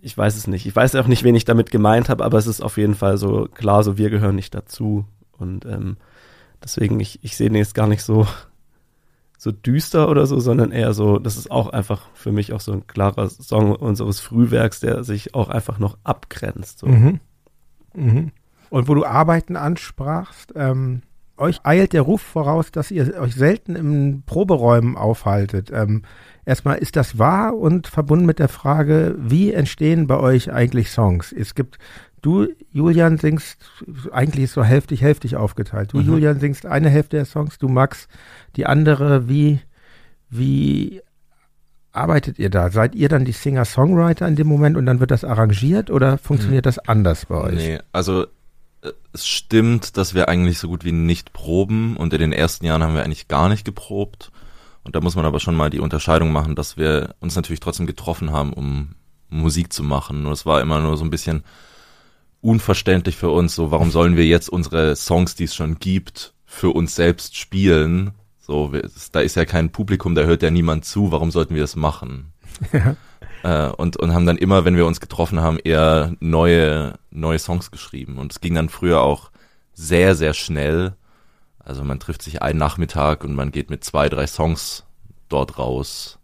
ich 0.00 0.16
weiß 0.16 0.36
es 0.36 0.46
nicht. 0.46 0.66
Ich 0.66 0.74
weiß 0.74 0.94
auch 0.96 1.06
nicht, 1.06 1.24
wen 1.24 1.34
ich 1.34 1.44
damit 1.44 1.70
gemeint 1.70 2.08
habe, 2.08 2.24
aber 2.24 2.38
es 2.38 2.46
ist 2.46 2.62
auf 2.62 2.76
jeden 2.76 2.94
Fall 2.94 3.18
so 3.18 3.48
klar, 3.52 3.82
so 3.82 3.98
wir 3.98 4.10
gehören 4.10 4.36
nicht 4.36 4.54
dazu 4.54 5.04
und 5.32 5.66
ähm, 5.66 5.96
Deswegen, 6.64 6.98
ich, 6.98 7.22
ich 7.22 7.36
sehe 7.36 7.50
den 7.50 7.58
jetzt 7.58 7.74
gar 7.74 7.86
nicht 7.86 8.02
so, 8.02 8.26
so 9.36 9.52
düster 9.52 10.08
oder 10.08 10.26
so, 10.26 10.40
sondern 10.40 10.72
eher 10.72 10.94
so, 10.94 11.18
das 11.18 11.36
ist 11.36 11.50
auch 11.50 11.68
einfach 11.68 12.08
für 12.14 12.32
mich 12.32 12.54
auch 12.54 12.60
so 12.60 12.72
ein 12.72 12.86
klarer 12.86 13.28
Song 13.28 13.76
unseres 13.76 14.18
Frühwerks, 14.20 14.80
der 14.80 15.04
sich 15.04 15.34
auch 15.34 15.50
einfach 15.50 15.78
noch 15.78 15.98
abgrenzt. 16.04 16.78
So. 16.78 16.86
Mhm. 16.86 17.20
Mhm. 17.94 18.32
Und 18.70 18.88
wo 18.88 18.94
du 18.94 19.04
Arbeiten 19.04 19.56
ansprachst, 19.56 20.54
ähm, 20.56 21.02
euch 21.36 21.60
eilt 21.64 21.92
der 21.92 22.02
Ruf 22.02 22.22
voraus, 22.22 22.70
dass 22.70 22.90
ihr 22.90 23.18
euch 23.20 23.34
selten 23.34 23.74
in 23.76 24.22
Proberäumen 24.24 24.96
aufhaltet. 24.96 25.70
Ähm, 25.72 26.02
erstmal, 26.44 26.78
ist 26.78 26.96
das 26.96 27.18
wahr 27.18 27.56
und 27.56 27.86
verbunden 27.88 28.26
mit 28.26 28.38
der 28.38 28.48
Frage, 28.48 29.16
wie 29.18 29.52
entstehen 29.52 30.06
bei 30.06 30.18
euch 30.18 30.52
eigentlich 30.52 30.90
Songs? 30.90 31.32
Es 31.32 31.54
gibt, 31.54 31.78
du, 32.22 32.46
Julian, 32.70 33.18
singst, 33.18 33.84
eigentlich 34.12 34.44
ist 34.44 34.52
so 34.52 34.62
hälftig, 34.64 35.02
hälftig 35.02 35.36
aufgeteilt. 35.36 35.92
Du, 35.92 35.98
Mhm. 35.98 36.06
Julian, 36.06 36.40
singst 36.40 36.66
eine 36.66 36.88
Hälfte 36.88 37.16
der 37.16 37.24
Songs, 37.26 37.58
du, 37.58 37.68
Max, 37.68 38.06
die 38.56 38.66
andere. 38.66 39.28
Wie, 39.28 39.60
wie 40.30 41.00
arbeitet 41.92 42.38
ihr 42.38 42.50
da? 42.50 42.70
Seid 42.70 42.94
ihr 42.94 43.08
dann 43.08 43.24
die 43.24 43.32
Singer-Songwriter 43.32 44.26
in 44.26 44.36
dem 44.36 44.46
Moment 44.46 44.76
und 44.76 44.86
dann 44.86 45.00
wird 45.00 45.10
das 45.10 45.24
arrangiert 45.24 45.90
oder 45.90 46.18
funktioniert 46.18 46.66
das 46.66 46.78
anders 46.78 47.26
bei 47.26 47.36
euch? 47.36 47.54
Nee, 47.56 47.78
also 47.92 48.26
es 49.12 49.26
stimmt, 49.26 49.96
dass 49.96 50.14
wir 50.14 50.28
eigentlich 50.28 50.58
so 50.58 50.68
gut 50.68 50.84
wie 50.84 50.92
nicht 50.92 51.32
proben 51.32 51.96
und 51.96 52.12
in 52.12 52.20
den 52.20 52.32
ersten 52.32 52.66
Jahren 52.66 52.82
haben 52.82 52.94
wir 52.94 53.04
eigentlich 53.04 53.28
gar 53.28 53.48
nicht 53.48 53.64
geprobt. 53.64 54.30
Und 54.82 54.94
da 54.94 55.00
muss 55.00 55.16
man 55.16 55.24
aber 55.24 55.40
schon 55.40 55.54
mal 55.54 55.70
die 55.70 55.80
Unterscheidung 55.80 56.30
machen, 56.32 56.54
dass 56.54 56.76
wir 56.76 57.14
uns 57.20 57.36
natürlich 57.36 57.60
trotzdem 57.60 57.86
getroffen 57.86 58.32
haben, 58.32 58.52
um 58.52 58.94
Musik 59.30 59.72
zu 59.72 59.82
machen. 59.82 60.22
Nur 60.22 60.32
es 60.32 60.44
war 60.44 60.60
immer 60.60 60.80
nur 60.80 60.96
so 60.96 61.04
ein 61.04 61.10
bisschen 61.10 61.42
unverständlich 62.42 63.16
für 63.16 63.30
uns, 63.30 63.54
so 63.54 63.70
warum 63.70 63.90
sollen 63.90 64.16
wir 64.16 64.26
jetzt 64.26 64.50
unsere 64.50 64.94
Songs, 64.96 65.34
die 65.34 65.44
es 65.44 65.54
schon 65.54 65.78
gibt, 65.78 66.34
für 66.44 66.74
uns 66.74 66.94
selbst 66.94 67.36
spielen? 67.36 68.12
So, 68.38 68.74
wir, 68.74 68.90
da 69.12 69.20
ist 69.20 69.36
ja 69.36 69.46
kein 69.46 69.70
Publikum, 69.70 70.14
da 70.14 70.22
hört 70.22 70.42
ja 70.42 70.50
niemand 70.50 70.84
zu, 70.84 71.10
warum 71.10 71.30
sollten 71.30 71.54
wir 71.54 71.62
das 71.62 71.76
machen? 71.76 72.32
Ja. 72.72 72.96
Äh, 73.44 73.68
und, 73.68 73.98
und 73.98 74.14
haben 74.14 74.26
dann 74.26 74.38
immer, 74.38 74.64
wenn 74.64 74.76
wir 74.76 74.86
uns 74.86 75.00
getroffen 75.00 75.40
haben, 75.40 75.58
eher 75.58 76.14
neue, 76.18 76.94
neue 77.10 77.38
Songs 77.38 77.70
geschrieben. 77.70 78.18
Und 78.18 78.32
es 78.32 78.40
ging 78.40 78.54
dann 78.54 78.70
früher 78.70 79.02
auch 79.02 79.30
sehr, 79.74 80.14
sehr 80.14 80.32
schnell. 80.32 80.94
Also 81.58 81.84
man 81.84 82.00
trifft 82.00 82.22
sich 82.22 82.42
einen 82.42 82.58
Nachmittag 82.58 83.22
und 83.22 83.34
man 83.34 83.52
geht 83.52 83.70
mit 83.70 83.84
zwei, 83.84 84.08
drei 84.08 84.26
Songs 84.26 84.84
dort 85.28 85.58
raus. 85.58 86.18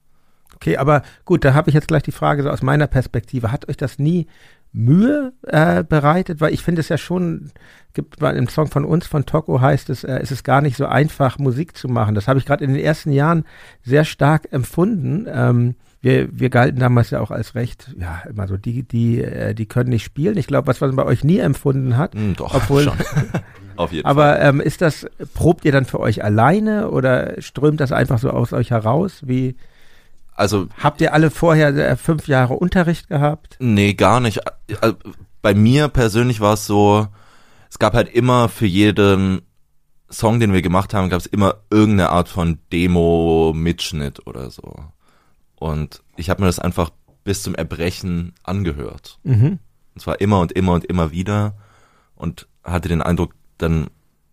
Okay, 0.54 0.78
aber 0.78 1.02
gut, 1.24 1.44
da 1.44 1.54
habe 1.54 1.70
ich 1.70 1.74
jetzt 1.74 1.88
gleich 1.88 2.02
die 2.02 2.12
Frage 2.12 2.42
so 2.42 2.50
aus 2.50 2.62
meiner 2.62 2.86
Perspektive. 2.86 3.52
Hat 3.52 3.68
euch 3.68 3.76
das 3.76 3.98
nie 3.98 4.26
Mühe 4.72 5.32
äh, 5.46 5.84
bereitet? 5.84 6.40
Weil 6.40 6.54
ich 6.54 6.62
finde 6.62 6.80
es 6.80 6.88
ja 6.88 6.96
schon, 6.96 7.50
gibt 7.92 8.18
bei 8.18 8.30
einem 8.30 8.48
Song 8.48 8.68
von 8.68 8.84
uns, 8.86 9.06
von 9.06 9.26
Toko 9.26 9.60
heißt 9.60 9.90
es, 9.90 10.04
äh, 10.04 10.20
es 10.22 10.30
ist 10.30 10.44
gar 10.44 10.62
nicht 10.62 10.76
so 10.76 10.86
einfach, 10.86 11.38
Musik 11.38 11.76
zu 11.76 11.88
machen. 11.88 12.14
Das 12.14 12.28
habe 12.28 12.38
ich 12.38 12.46
gerade 12.46 12.64
in 12.64 12.72
den 12.72 12.82
ersten 12.82 13.12
Jahren 13.12 13.44
sehr 13.82 14.04
stark 14.06 14.50
empfunden. 14.52 15.26
Ähm, 15.30 15.74
wir, 16.02 16.28
wir 16.32 16.48
galten 16.50 16.80
damals 16.80 17.10
ja 17.10 17.20
auch 17.20 17.30
als 17.30 17.54
recht, 17.54 17.94
ja, 17.98 18.22
immer 18.28 18.48
so, 18.48 18.56
die, 18.56 18.82
die, 18.84 19.22
äh, 19.22 19.54
die 19.54 19.66
können 19.66 19.90
nicht 19.90 20.04
spielen. 20.04 20.36
Ich 20.38 20.46
glaube, 20.46 20.66
was 20.68 20.80
man 20.80 20.96
bei 20.96 21.04
euch 21.04 21.24
nie 21.24 21.38
empfunden 21.38 21.96
hat. 21.96 22.14
Hm, 22.14 22.34
doch, 22.36 22.54
Obwohl- 22.54 22.84
schon. 22.84 22.94
Auf 23.76 23.92
jeden 23.92 24.02
Fall. 24.02 24.10
Aber 24.10 24.40
ähm, 24.40 24.60
ist 24.60 24.82
das, 24.82 25.06
probt 25.34 25.64
ihr 25.64 25.72
dann 25.72 25.86
für 25.86 26.00
euch 26.00 26.22
alleine 26.22 26.90
oder 26.90 27.40
strömt 27.40 27.80
das 27.80 27.92
einfach 27.92 28.18
so 28.18 28.28
aus 28.30 28.52
euch 28.52 28.70
heraus? 28.70 29.20
Wie, 29.24 29.56
Also 30.34 30.68
Habt 30.78 31.00
ihr 31.00 31.14
alle 31.14 31.30
vorher 31.30 31.68
äh, 31.68 31.96
fünf 31.96 32.28
Jahre 32.28 32.54
Unterricht 32.54 33.08
gehabt? 33.08 33.56
Nee, 33.58 33.94
gar 33.94 34.20
nicht. 34.20 34.40
Also, 34.82 34.96
Bei 35.40 35.54
mir 35.54 35.88
persönlich 35.88 36.40
war 36.40 36.54
es 36.54 36.66
so, 36.66 37.06
es 37.70 37.78
gab 37.78 37.94
halt 37.94 38.08
immer 38.12 38.48
für 38.50 38.66
jeden 38.66 39.40
Song, 40.10 40.40
den 40.40 40.52
wir 40.52 40.60
gemacht 40.60 40.92
haben, 40.92 41.08
gab 41.08 41.20
es 41.20 41.26
immer 41.26 41.54
irgendeine 41.70 42.10
Art 42.10 42.28
von 42.28 42.58
Demo-Mitschnitt 42.72 44.26
oder 44.26 44.50
so. 44.50 44.74
Und 45.60 46.02
ich 46.16 46.28
habe 46.30 46.40
mir 46.42 46.46
das 46.48 46.58
einfach 46.58 46.90
bis 47.22 47.42
zum 47.44 47.54
Erbrechen 47.54 48.32
angehört. 48.42 49.20
Mhm. 49.22 49.58
Und 49.94 50.00
zwar 50.00 50.20
immer 50.20 50.40
und 50.40 50.50
immer 50.52 50.72
und 50.72 50.84
immer 50.86 51.12
wieder 51.12 51.54
und 52.16 52.48
hatte 52.64 52.88
den 52.88 53.02
Eindruck, 53.02 53.34
dann 53.58 53.88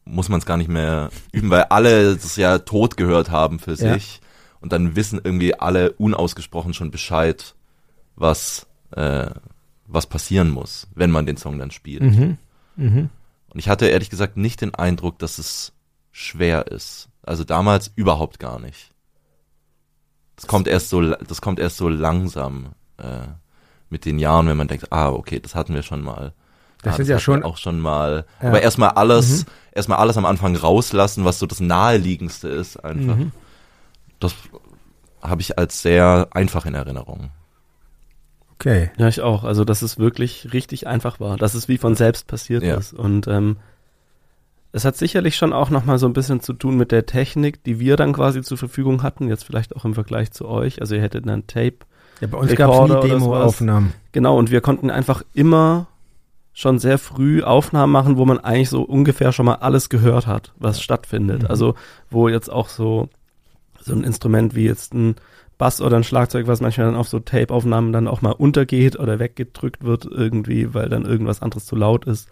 muss 0.06 0.30
man 0.30 0.40
es 0.40 0.46
gar 0.46 0.56
nicht 0.58 0.70
mehr 0.70 1.10
üben, 1.34 1.50
weil 1.50 1.64
alle 1.64 2.16
das 2.16 2.38
ja 2.38 2.60
tot 2.60 2.96
gehört 2.98 3.30
haben 3.30 3.60
für 3.60 3.74
Ja. 3.74 3.94
sich 3.94 4.22
und 4.62 4.72
dann 4.72 4.96
wissen 4.96 5.20
irgendwie 5.22 5.54
alle 5.60 5.92
unausgesprochen 5.94 6.74
schon 6.74 6.92
Bescheid, 6.92 7.56
was 8.16 8.66
äh, 8.92 9.30
was 9.86 10.08
passieren 10.08 10.50
muss, 10.50 10.88
wenn 10.96 11.12
man 11.12 11.26
den 11.26 11.38
Song 11.38 11.60
dann 11.60 11.72
spielt. 11.72 12.04
Mhm. 12.04 12.38
Mhm. 12.78 13.10
Und 13.50 13.60
ich 13.60 13.68
hatte 13.68 13.88
ehrlich 13.88 14.10
gesagt 14.10 14.38
nicht 14.38 14.62
den 14.62 14.76
Eindruck, 14.76 15.20
dass 15.20 15.40
es 15.40 15.74
schwer 16.12 16.68
ist. 16.68 17.10
Also 17.24 17.44
damals 17.44 17.92
überhaupt 17.96 18.40
gar 18.40 18.60
nicht. 18.60 18.94
Das 20.38 20.48
kommt 20.48 20.68
erst 20.68 20.90
so, 20.90 21.02
das 21.02 21.42
kommt 21.42 21.60
erst 21.60 21.76
so 21.78 21.90
langsam 21.90 22.68
äh, 22.98 23.28
mit 23.90 24.06
den 24.06 24.20
Jahren, 24.20 24.48
wenn 24.48 24.56
man 24.58 24.68
denkt, 24.70 24.92
ah, 24.94 25.10
okay, 25.10 25.40
das 25.40 25.54
hatten 25.56 25.74
wir 25.74 25.84
schon 25.84 26.02
mal. 26.02 26.34
Das 26.84 26.94
ah, 26.94 26.98
sind 26.98 27.08
ja 27.10 27.16
hatten 27.16 27.24
schon- 27.24 27.40
wir 27.42 27.46
auch 27.46 27.58
schon 27.58 27.80
mal. 27.80 28.26
Ja. 28.42 28.50
Aber 28.50 28.62
erstmal 28.62 28.92
alles, 28.92 29.46
Mhm. 29.46 29.52
erstmal 29.74 29.98
alles 29.98 30.16
am 30.18 30.26
Anfang 30.26 30.56
rauslassen, 30.56 31.26
was 31.26 31.40
so 31.40 31.46
das 31.48 31.60
naheliegendste 31.60 32.48
ist, 32.48 32.78
einfach. 32.78 33.16
Mhm. 33.18 33.32
Das 34.20 34.34
habe 35.22 35.42
ich 35.42 35.58
als 35.58 35.82
sehr 35.82 36.28
einfach 36.32 36.66
in 36.66 36.76
Erinnerung. 36.76 37.32
Okay. 38.54 38.92
Ja, 38.98 39.08
ich 39.08 39.22
auch. 39.22 39.44
Also, 39.44 39.64
dass 39.66 39.82
es 39.82 39.98
wirklich 40.00 40.52
richtig 40.54 40.88
einfach 40.88 41.20
war. 41.20 41.38
Dass 41.38 41.54
es 41.54 41.68
wie 41.68 41.78
von 41.78 41.96
selbst 41.96 42.28
passiert 42.28 42.64
Ja. 42.64 42.76
ist. 42.76 42.94
Und 42.94 43.28
ähm, 43.28 43.58
es 44.78 44.86
hat 44.86 44.96
sicherlich 44.96 45.36
schon 45.36 45.54
auch 45.54 45.70
nochmal 45.70 45.98
so 45.98 46.06
ein 46.06 46.14
bisschen 46.14 46.40
zu 46.40 46.54
tun 46.54 46.78
mit 46.78 46.92
der 46.92 47.06
Technik, 47.06 47.64
die 47.64 47.80
wir 47.80 47.98
dann 47.98 48.14
quasi 48.14 48.42
zur 48.44 48.58
Verfügung 48.58 49.04
hatten. 49.04 49.28
Jetzt 49.28 49.44
vielleicht 49.44 49.76
auch 49.76 49.86
im 49.86 49.96
Vergleich 49.96 50.32
zu 50.32 50.48
euch. 50.48 50.82
Also, 50.82 50.96
ihr 50.96 51.02
hättet 51.02 51.28
dann 51.28 51.48
Tape. 51.48 51.78
Ja, 52.22 52.28
bei 52.28 52.38
uns 52.38 52.56
gab 52.56 52.72
es 52.72 53.04
nie 53.04 53.10
Demoaufnahmen. 53.10 53.94
Genau, 54.12 54.38
und 54.38 54.52
wir 54.52 54.62
konnten 54.62 54.90
einfach 54.90 55.24
immer 55.34 55.88
schon 56.54 56.80
sehr 56.80 56.98
früh 56.98 57.44
Aufnahmen 57.44 57.92
machen, 57.92 58.18
wo 58.18 58.26
man 58.26 58.40
eigentlich 58.40 58.70
so 58.70 58.84
ungefähr 58.84 59.32
schon 59.32 59.46
mal 59.48 59.56
alles 59.56 59.90
gehört 59.90 60.28
hat, 60.28 60.54
was 60.58 60.82
stattfindet. 60.82 61.44
Mhm. 61.44 61.48
Also, 61.48 61.76
wo 62.10 62.30
jetzt 62.30 62.52
auch 62.52 62.70
so, 62.70 63.10
so 63.82 63.94
ein 63.94 64.04
Instrument 64.04 64.56
wie 64.56 64.66
jetzt 64.66 64.94
ein 64.94 65.16
Bass 65.58 65.82
oder 65.82 65.98
ein 65.98 66.04
Schlagzeug, 66.04 66.46
was 66.46 66.62
manchmal 66.62 66.86
dann 66.86 66.96
auf 66.96 67.10
so 67.10 67.20
Tape-Aufnahmen 67.20 67.92
dann 67.92 68.08
auch 68.08 68.22
mal 68.22 68.32
untergeht 68.32 69.00
oder 69.00 69.18
weggedrückt 69.18 69.84
wird 69.84 70.06
irgendwie, 70.06 70.76
weil 70.76 70.88
dann 70.88 71.06
irgendwas 71.06 71.42
anderes 71.42 71.66
zu 71.66 71.76
laut 71.76 72.06
ist. 72.06 72.30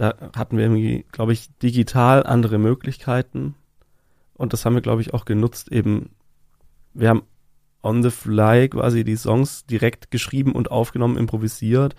Da 0.00 0.14
hatten 0.34 0.56
wir 0.56 0.64
irgendwie, 0.64 1.04
glaube 1.12 1.34
ich, 1.34 1.54
digital 1.58 2.24
andere 2.24 2.56
Möglichkeiten. 2.56 3.54
Und 4.32 4.54
das 4.54 4.64
haben 4.64 4.72
wir, 4.72 4.80
glaube 4.80 5.02
ich, 5.02 5.12
auch 5.12 5.26
genutzt. 5.26 5.70
Eben, 5.70 6.08
wir 6.94 7.10
haben 7.10 7.24
on 7.82 8.02
the 8.02 8.08
fly 8.08 8.70
quasi 8.70 9.04
die 9.04 9.16
Songs 9.16 9.66
direkt 9.66 10.10
geschrieben 10.10 10.52
und 10.52 10.70
aufgenommen, 10.70 11.18
improvisiert. 11.18 11.96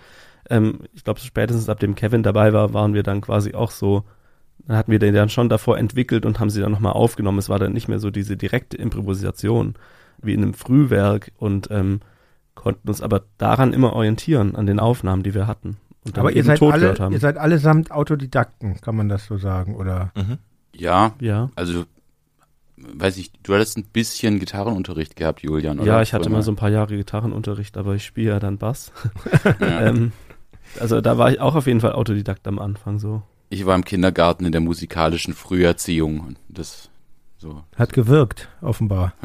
Ähm, 0.50 0.80
ich 0.94 1.04
glaube, 1.04 1.20
spätestens 1.20 1.68
ab 1.68 1.78
dem 1.78 1.94
Kevin 1.94 2.24
dabei 2.24 2.52
war, 2.52 2.74
waren 2.74 2.92
wir 2.92 3.04
dann 3.04 3.20
quasi 3.20 3.54
auch 3.54 3.70
so, 3.70 4.02
dann 4.66 4.76
hatten 4.76 4.90
wir 4.90 4.98
den 4.98 5.14
dann 5.14 5.28
schon 5.28 5.48
davor 5.48 5.78
entwickelt 5.78 6.26
und 6.26 6.40
haben 6.40 6.50
sie 6.50 6.60
dann 6.60 6.72
nochmal 6.72 6.94
aufgenommen. 6.94 7.38
Es 7.38 7.48
war 7.48 7.60
dann 7.60 7.72
nicht 7.72 7.86
mehr 7.86 8.00
so 8.00 8.10
diese 8.10 8.36
direkte 8.36 8.78
Improvisation 8.78 9.74
wie 10.20 10.34
in 10.34 10.42
einem 10.42 10.54
Frühwerk 10.54 11.30
und 11.36 11.68
ähm, 11.70 12.00
konnten 12.56 12.88
uns 12.88 13.00
aber 13.00 13.22
daran 13.38 13.72
immer 13.72 13.92
orientieren, 13.92 14.56
an 14.56 14.66
den 14.66 14.80
Aufnahmen, 14.80 15.22
die 15.22 15.34
wir 15.34 15.46
hatten. 15.46 15.76
Und 16.04 16.16
dann 16.16 16.22
Aber 16.22 16.32
ihr 16.32 16.42
seid, 16.42 16.60
alle, 16.60 16.96
ihr 17.10 17.20
seid 17.20 17.36
allesamt 17.38 17.92
Autodidakten, 17.92 18.80
kann 18.80 18.96
man 18.96 19.08
das 19.08 19.26
so 19.26 19.38
sagen, 19.38 19.76
oder? 19.76 20.12
Mhm. 20.16 20.38
Ja, 20.74 21.12
ja. 21.20 21.50
also 21.54 21.84
weiß 22.76 23.16
ich, 23.18 23.30
du 23.42 23.54
hattest 23.54 23.76
ein 23.76 23.84
bisschen 23.84 24.40
Gitarrenunterricht 24.40 25.14
gehabt, 25.14 25.42
Julian, 25.42 25.78
oder? 25.78 25.86
Ja, 25.86 26.02
ich 26.02 26.12
hatte 26.12 26.30
mal 26.30 26.42
so 26.42 26.50
ein 26.50 26.56
paar 26.56 26.70
Jahre 26.70 26.96
Gitarrenunterricht, 26.96 27.76
aber 27.76 27.94
ich 27.94 28.04
spiele 28.04 28.30
ja 28.30 28.40
dann 28.40 28.58
Bass. 28.58 28.92
Ja. 29.60 29.80
ähm, 29.86 30.12
also 30.80 31.00
da 31.00 31.18
war 31.18 31.30
ich 31.30 31.40
auch 31.40 31.54
auf 31.54 31.66
jeden 31.66 31.80
Fall 31.80 31.92
Autodidakt 31.92 32.46
am 32.48 32.58
Anfang 32.58 32.98
so. 32.98 33.22
Ich 33.50 33.66
war 33.66 33.74
im 33.74 33.84
Kindergarten 33.84 34.46
in 34.46 34.52
der 34.52 34.62
musikalischen 34.62 35.34
Früherziehung 35.34 36.20
und 36.20 36.38
das 36.48 36.88
so. 37.38 37.62
Hat 37.76 37.92
gewirkt, 37.92 38.48
offenbar. 38.60 39.14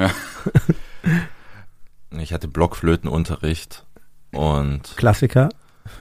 Ich 2.20 2.32
hatte 2.32 2.48
Blockflötenunterricht 2.48 3.86
und 4.32 4.96
Klassiker. 4.96 5.50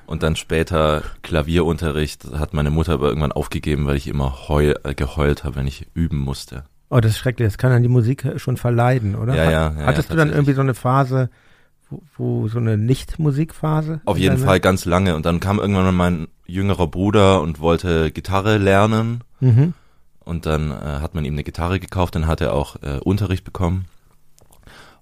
Und 0.07 0.23
dann 0.23 0.37
später 0.37 1.03
Klavierunterricht 1.23 2.25
hat 2.39 2.55
meine 2.55 2.71
Mutter 2.71 2.95
aber 2.95 3.09
irgendwann 3.09 3.33
aufgegeben, 3.33 3.87
weil 3.87 3.97
ich 3.97 4.09
immer 4.09 4.49
heul, 4.49 4.77
äh, 4.85 4.95
geheult 4.95 5.45
habe, 5.45 5.57
wenn 5.57 5.67
ich 5.67 5.87
üben 5.95 6.19
musste. 6.19 6.65
Oh, 6.89 7.01
das 7.01 7.13
ist 7.13 7.19
schrecklich. 7.19 7.47
Das 7.49 7.59
kann 7.59 7.71
dann 7.71 7.83
die 7.83 7.89
Musik 7.89 8.25
schon 8.37 8.57
verleiden, 8.57 9.17
oder? 9.17 9.35
Ja, 9.35 9.45
Hat- 9.45 9.53
ja, 9.53 9.75
ja, 9.81 9.87
Hattest 9.87 10.09
ja, 10.11 10.15
du 10.15 10.19
dann 10.19 10.31
irgendwie 10.33 10.53
so 10.53 10.61
eine 10.61 10.75
Phase, 10.75 11.31
wo, 11.91 12.03
wo 12.17 12.49
so 12.49 12.59
eine 12.59 12.77
Nicht-Musikphase? 12.77 14.01
Auf 14.05 14.19
jeden 14.19 14.39
Fall 14.39 14.61
ganz 14.61 14.85
lange. 14.85 15.17
Und 15.17 15.27
dann 15.27 15.41
kam 15.41 15.59
irgendwann 15.59 15.85
mal 15.85 15.93
mein 15.93 16.29
jüngerer 16.47 16.87
Bruder 16.87 17.41
und 17.43 17.61
wollte 17.61 18.11
Gitarre 18.13 18.59
lernen. 18.59 19.23
Mhm. 19.41 19.75
Und 20.21 20.47
dann 20.47 20.71
äh, 20.71 20.75
hat 20.75 21.15
man 21.15 21.25
ihm 21.25 21.35
eine 21.35 21.45
Gitarre 21.45 21.79
gekauft, 21.79 22.15
dann 22.17 22.27
hat 22.27 22.41
er 22.41 22.53
auch 22.53 22.77
äh, 22.83 22.99
Unterricht 22.99 23.45
bekommen. 23.45 23.87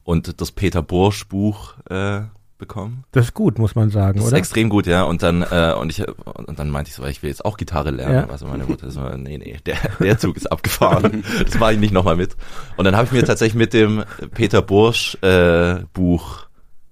Und 0.03 0.41
das 0.43 0.53
Peter 0.53 0.83
Bursch 0.83 1.27
Buch 1.29 1.75
äh, 1.89 2.21
bekommen. 2.59 3.05
Das 3.13 3.27
ist 3.27 3.35
gut, 3.35 3.59
muss 3.59 3.75
man 3.75 3.91
sagen, 3.91 4.17
Das 4.19 4.27
ist 4.27 4.33
oder? 4.33 4.39
extrem 4.39 4.69
gut, 4.69 4.87
ja. 4.87 5.03
Und 5.03 5.23
dann, 5.23 5.43
äh, 5.43 5.75
und 5.79 5.91
ich, 5.91 6.07
und 6.07 6.59
dann 6.59 6.71
meinte 6.71 6.89
ich 6.91 6.95
so, 6.95 7.05
ich 7.05 7.23
will 7.23 7.31
jetzt 7.31 7.45
auch 7.45 7.57
Gitarre 7.57 7.91
lernen. 7.91 8.15
Ja. 8.15 8.29
Also 8.31 8.47
meine 8.47 8.65
Mutter 8.65 8.91
so, 8.91 9.01
nee, 9.17 9.39
nee, 9.39 9.59
der, 9.67 9.77
der 10.01 10.19
Zug 10.19 10.37
ist 10.37 10.51
abgefahren. 10.51 11.25
das 11.45 11.59
mache 11.59 11.75
ich 11.75 11.79
nicht 11.79 11.93
nochmal 11.93 12.17
mit. 12.17 12.37
Und 12.77 12.85
dann 12.85 12.97
habe 12.97 13.07
ich 13.07 13.13
mir 13.13 13.25
tatsächlich 13.25 13.55
mit 13.59 13.73
dem 13.73 14.05
Peter 14.35 14.63
Bursch 14.63 15.17
äh, 15.23 15.81
Buch, 15.93 16.47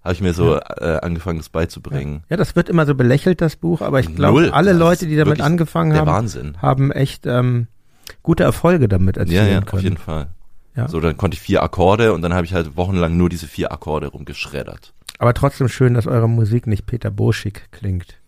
habe 0.04 0.14
ich 0.14 0.20
mir 0.20 0.34
so 0.34 0.56
äh, 0.56 0.98
angefangen, 1.00 1.38
das 1.38 1.48
beizubringen. 1.48 2.24
Ja, 2.28 2.36
das 2.36 2.56
wird 2.56 2.68
immer 2.68 2.84
so 2.86 2.94
belächelt, 2.96 3.40
das 3.40 3.54
Buch, 3.56 3.80
aber 3.82 4.00
ich 4.00 4.14
glaube, 4.14 4.52
alle 4.52 4.70
Das 4.70 4.78
Leute, 4.78 5.04
ist 5.04 5.10
die 5.10 5.16
damit 5.16 5.40
angefangen 5.40 5.94
haben, 5.94 6.06
Wahnsinn. 6.08 6.56
haben 6.60 6.90
echt 6.90 7.24
ähm, 7.26 7.68
gute 8.24 8.42
Erfolge 8.42 8.88
damit 8.88 9.16
Ja, 9.16 9.22
erzielen 9.22 9.46
ja, 9.48 9.60
können. 9.60 9.78
auf 9.78 9.82
jeden 9.82 9.96
Fall. 9.96 10.28
Ja. 10.74 10.88
So, 10.88 11.00
dann 11.00 11.16
konnte 11.18 11.34
ich 11.36 11.40
vier 11.40 11.62
Akkorde 11.62 12.14
und 12.14 12.22
dann 12.22 12.32
habe 12.34 12.46
ich 12.46 12.54
halt 12.54 12.76
wochenlang 12.76 13.16
nur 13.16 13.28
diese 13.28 13.46
vier 13.46 13.70
Akkorde 13.72 14.08
rumgeschreddert. 14.08 14.92
Aber 15.22 15.34
trotzdem 15.34 15.68
schön, 15.68 15.94
dass 15.94 16.08
eure 16.08 16.28
Musik 16.28 16.66
nicht 16.66 16.84
Peter 16.84 17.12
Boschig 17.12 17.68
klingt. 17.70 18.18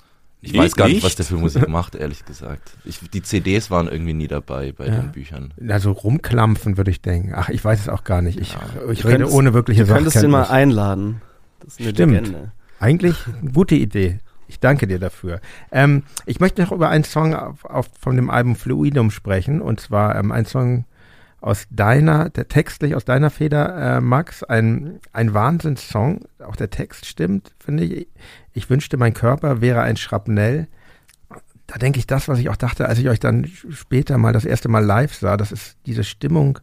Ich 0.40 0.52
Nee, 0.52 0.58
weiß 0.60 0.76
gar 0.76 0.84
nicht, 0.86 0.96
nicht? 0.96 1.04
was 1.04 1.16
der 1.16 1.24
für 1.24 1.36
Musik 1.36 1.68
macht, 1.68 1.96
ehrlich 1.96 2.24
gesagt. 2.24 2.76
Ich, 2.84 3.00
die 3.10 3.20
CDs 3.22 3.68
waren 3.70 3.88
irgendwie 3.88 4.12
nie 4.12 4.28
dabei 4.28 4.70
bei 4.70 4.86
Ja. 4.86 5.00
den 5.00 5.10
Büchern. 5.10 5.52
Also 5.68 5.90
rumklampfen 5.90 6.76
würde 6.76 6.92
ich 6.92 7.00
denken. 7.00 7.32
Ach, 7.34 7.48
ich 7.48 7.64
weiß 7.64 7.80
es 7.80 7.88
auch 7.88 8.04
gar 8.04 8.22
nicht. 8.22 8.38
Ich, 8.38 8.56
ich 8.92 9.00
Du 9.00 9.08
rede 9.08 9.18
könntest- 9.18 9.32
ohne 9.32 9.54
wirkliche 9.54 9.86
Du 9.86 9.92
könntest 9.92 10.22
den 10.22 10.30
mal 10.30 10.44
einladen. 10.44 11.20
Das 11.60 11.72
ist 11.74 11.80
eine 11.80 11.90
Stimmt. 11.90 12.12
Legende. 12.12 12.52
Eigentlich 12.78 13.16
eine 13.42 13.50
gute 13.50 13.74
Idee. 13.74 14.18
Ich 14.46 14.60
danke 14.60 14.86
dir 14.86 15.00
dafür. 15.00 15.40
Ähm, 15.72 16.04
ich 16.26 16.38
möchte 16.38 16.62
noch 16.62 16.70
über 16.70 16.90
einen 16.90 17.02
Song 17.02 17.34
auf, 17.34 17.64
auf, 17.64 17.88
von 17.98 18.14
dem 18.14 18.30
Album 18.30 18.54
Fluidum 18.54 19.10
sprechen. 19.10 19.60
Und 19.60 19.80
zwar 19.80 20.14
ähm, 20.16 20.30
ein 20.30 20.44
Song 20.46 20.84
aus 21.44 21.66
deiner, 21.68 22.30
der 22.30 22.48
textlich 22.48 22.94
aus 22.94 23.04
deiner 23.04 23.28
Feder, 23.28 23.96
äh, 23.96 24.00
Max. 24.00 24.42
Ein, 24.42 24.98
ein 25.12 25.34
Wahnsinnssong. 25.34 26.24
Auch 26.38 26.56
der 26.56 26.70
Text 26.70 27.04
stimmt, 27.04 27.52
finde 27.58 27.84
ich. 27.84 28.08
Ich 28.54 28.70
wünschte, 28.70 28.96
mein 28.96 29.12
Körper 29.12 29.60
wäre 29.60 29.82
ein 29.82 29.98
Schrapnell. 29.98 30.68
Da 31.66 31.76
denke 31.76 31.98
ich 31.98 32.06
das, 32.06 32.28
was 32.28 32.38
ich 32.38 32.48
auch 32.48 32.56
dachte, 32.56 32.88
als 32.88 32.98
ich 32.98 33.10
euch 33.10 33.20
dann 33.20 33.44
später 33.44 34.16
mal 34.16 34.32
das 34.32 34.46
erste 34.46 34.70
Mal 34.70 34.86
live 34.86 35.14
sah. 35.14 35.36
Das 35.36 35.52
ist 35.52 35.76
diese 35.84 36.02
Stimmung, 36.02 36.60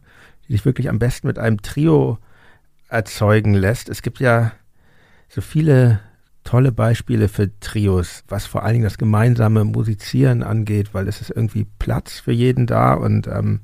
die 0.48 0.52
sich 0.52 0.64
wirklich 0.64 0.88
am 0.88 0.98
besten 0.98 1.28
mit 1.28 1.38
einem 1.38 1.62
Trio 1.62 2.18
erzeugen 2.88 3.54
lässt. 3.54 3.88
Es 3.88 4.02
gibt 4.02 4.18
ja 4.18 4.50
so 5.28 5.40
viele 5.40 6.00
tolle 6.42 6.72
Beispiele 6.72 7.28
für 7.28 7.56
Trios, 7.60 8.24
was 8.26 8.46
vor 8.46 8.64
allen 8.64 8.72
Dingen 8.72 8.84
das 8.84 8.98
gemeinsame 8.98 9.62
Musizieren 9.62 10.42
angeht, 10.42 10.92
weil 10.92 11.06
es 11.06 11.20
ist 11.20 11.30
irgendwie 11.30 11.68
Platz 11.78 12.18
für 12.18 12.32
jeden 12.32 12.66
da 12.66 12.94
und 12.94 13.28
ähm, 13.28 13.60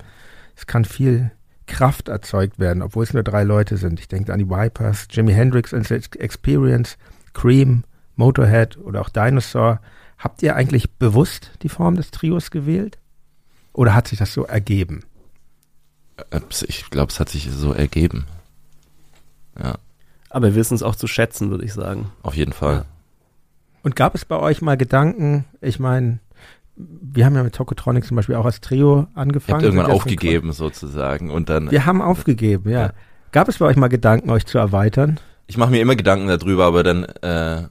es 0.59 0.67
kann 0.67 0.85
viel 0.85 1.31
Kraft 1.67 2.09
erzeugt 2.09 2.59
werden, 2.59 2.83
obwohl 2.83 3.05
es 3.05 3.15
nur 3.15 3.23
drei 3.23 3.45
Leute 3.45 3.77
sind. 3.77 4.01
Ich 4.01 4.09
denke 4.09 4.33
an 4.33 4.41
die 4.41 4.49
Vipers, 4.51 5.07
Jimi 5.11 5.33
Hendrix 5.33 5.73
Experience, 5.73 6.99
Cream, 7.33 7.85
Motorhead 8.17 8.77
oder 8.79 9.01
auch 9.01 9.09
Dinosaur. 9.09 9.81
Habt 10.19 10.43
ihr 10.43 10.57
eigentlich 10.57 10.91
bewusst 10.95 11.53
die 11.63 11.69
Form 11.69 11.95
des 11.95 12.11
Trios 12.11 12.51
gewählt? 12.51 12.99
Oder 13.73 13.95
hat 13.95 14.09
sich 14.09 14.19
das 14.19 14.33
so 14.33 14.45
ergeben? 14.45 15.05
Äh, 16.31 16.41
Ich 16.67 16.91
glaube, 16.91 17.13
es 17.13 17.21
hat 17.21 17.29
sich 17.29 17.49
so 17.51 17.73
ergeben. 17.73 18.25
Ja, 19.63 19.77
Aber 20.31 20.49
wir 20.49 20.55
wissen 20.57 20.75
es 20.75 20.83
auch 20.83 20.97
zu 20.97 21.07
schätzen, 21.07 21.51
würde 21.51 21.65
ich 21.65 21.73
sagen. 21.73 22.11
auf 22.23 22.35
jeden 22.35 22.53
Fall. 22.53 22.75
Ja. 22.77 22.85
Und 23.85 23.95
gab 23.95 24.17
es 24.17 24.25
bei 24.25 24.37
euch 24.37 24.61
mal 24.61 24.77
Gedanken, 24.77 25.45
ich 25.61 25.79
meine, 25.79 26.19
wir 26.81 27.27
haben 27.27 27.35
ja 27.35 27.43
mit 27.43 27.55
Tokotronic 27.55 28.05
zum 28.05 28.17
Beispiel 28.17 28.37
auch 28.37 28.45
als 28.45 28.61
Trio 28.61 29.09
angefangen. 29.15 29.57
habe 29.57 29.67
irgendwann 29.67 29.91
aufgegeben 29.91 30.53
sozusagen 30.53 31.31
und 31.31 31.49
dann. 31.49 31.71
Wir 31.71 31.87
haben 31.87 32.01
aufgegeben, 32.01 32.71
ja. 32.71 32.81
Ja. 32.87 32.93
Gab 33.33 33.49
es 33.49 33.59
bei 33.59 33.67
euch 33.67 33.77
mal 33.77 33.89
Gedanken, 33.89 34.31
euch 34.31 34.47
zu 34.47 34.59
erweitern? 34.59 35.19
Ich 35.49 35.57
mache 35.57 35.71
mir 35.71 35.81
immer 35.81 35.97
Gedanken 35.97 36.29
darüber, 36.29 36.67
aber 36.67 36.83
dann, 36.83 37.05
äh, 37.05 37.63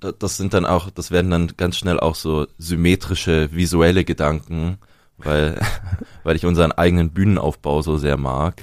da- 0.00 0.12
das 0.18 0.36
sind 0.36 0.54
dann 0.54 0.66
auch, 0.66 0.90
das 0.90 1.10
werden 1.10 1.30
dann 1.30 1.52
ganz 1.56 1.76
schnell 1.76 1.98
auch 1.98 2.14
so 2.14 2.46
symmetrische 2.58 3.50
visuelle 3.52 4.04
Gedanken, 4.04 4.78
weil, 5.16 5.58
weil 6.24 6.36
ich 6.36 6.44
unseren 6.46 6.72
eigenen 6.72 7.10
Bühnenaufbau 7.10 7.82
so 7.82 7.96
sehr 7.96 8.16
mag. 8.16 8.56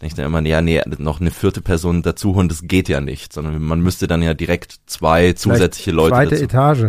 Denke 0.00 0.12
ich 0.12 0.14
dann 0.14 0.26
immer, 0.26 0.40
ja, 0.42 0.60
nee, 0.60 0.80
noch 0.98 1.20
eine 1.20 1.32
vierte 1.32 1.60
Person 1.60 2.02
dazu 2.02 2.34
holen, 2.36 2.48
das 2.48 2.62
geht 2.62 2.88
ja 2.88 3.00
nicht, 3.00 3.32
sondern 3.32 3.60
man 3.62 3.80
müsste 3.80 4.06
dann 4.06 4.22
ja 4.22 4.32
direkt 4.32 4.76
zwei 4.86 5.32
zusätzliche 5.32 5.90
Leute 5.90 6.14
Zweite 6.14 6.30
dazu, 6.30 6.44
Etage. 6.44 6.86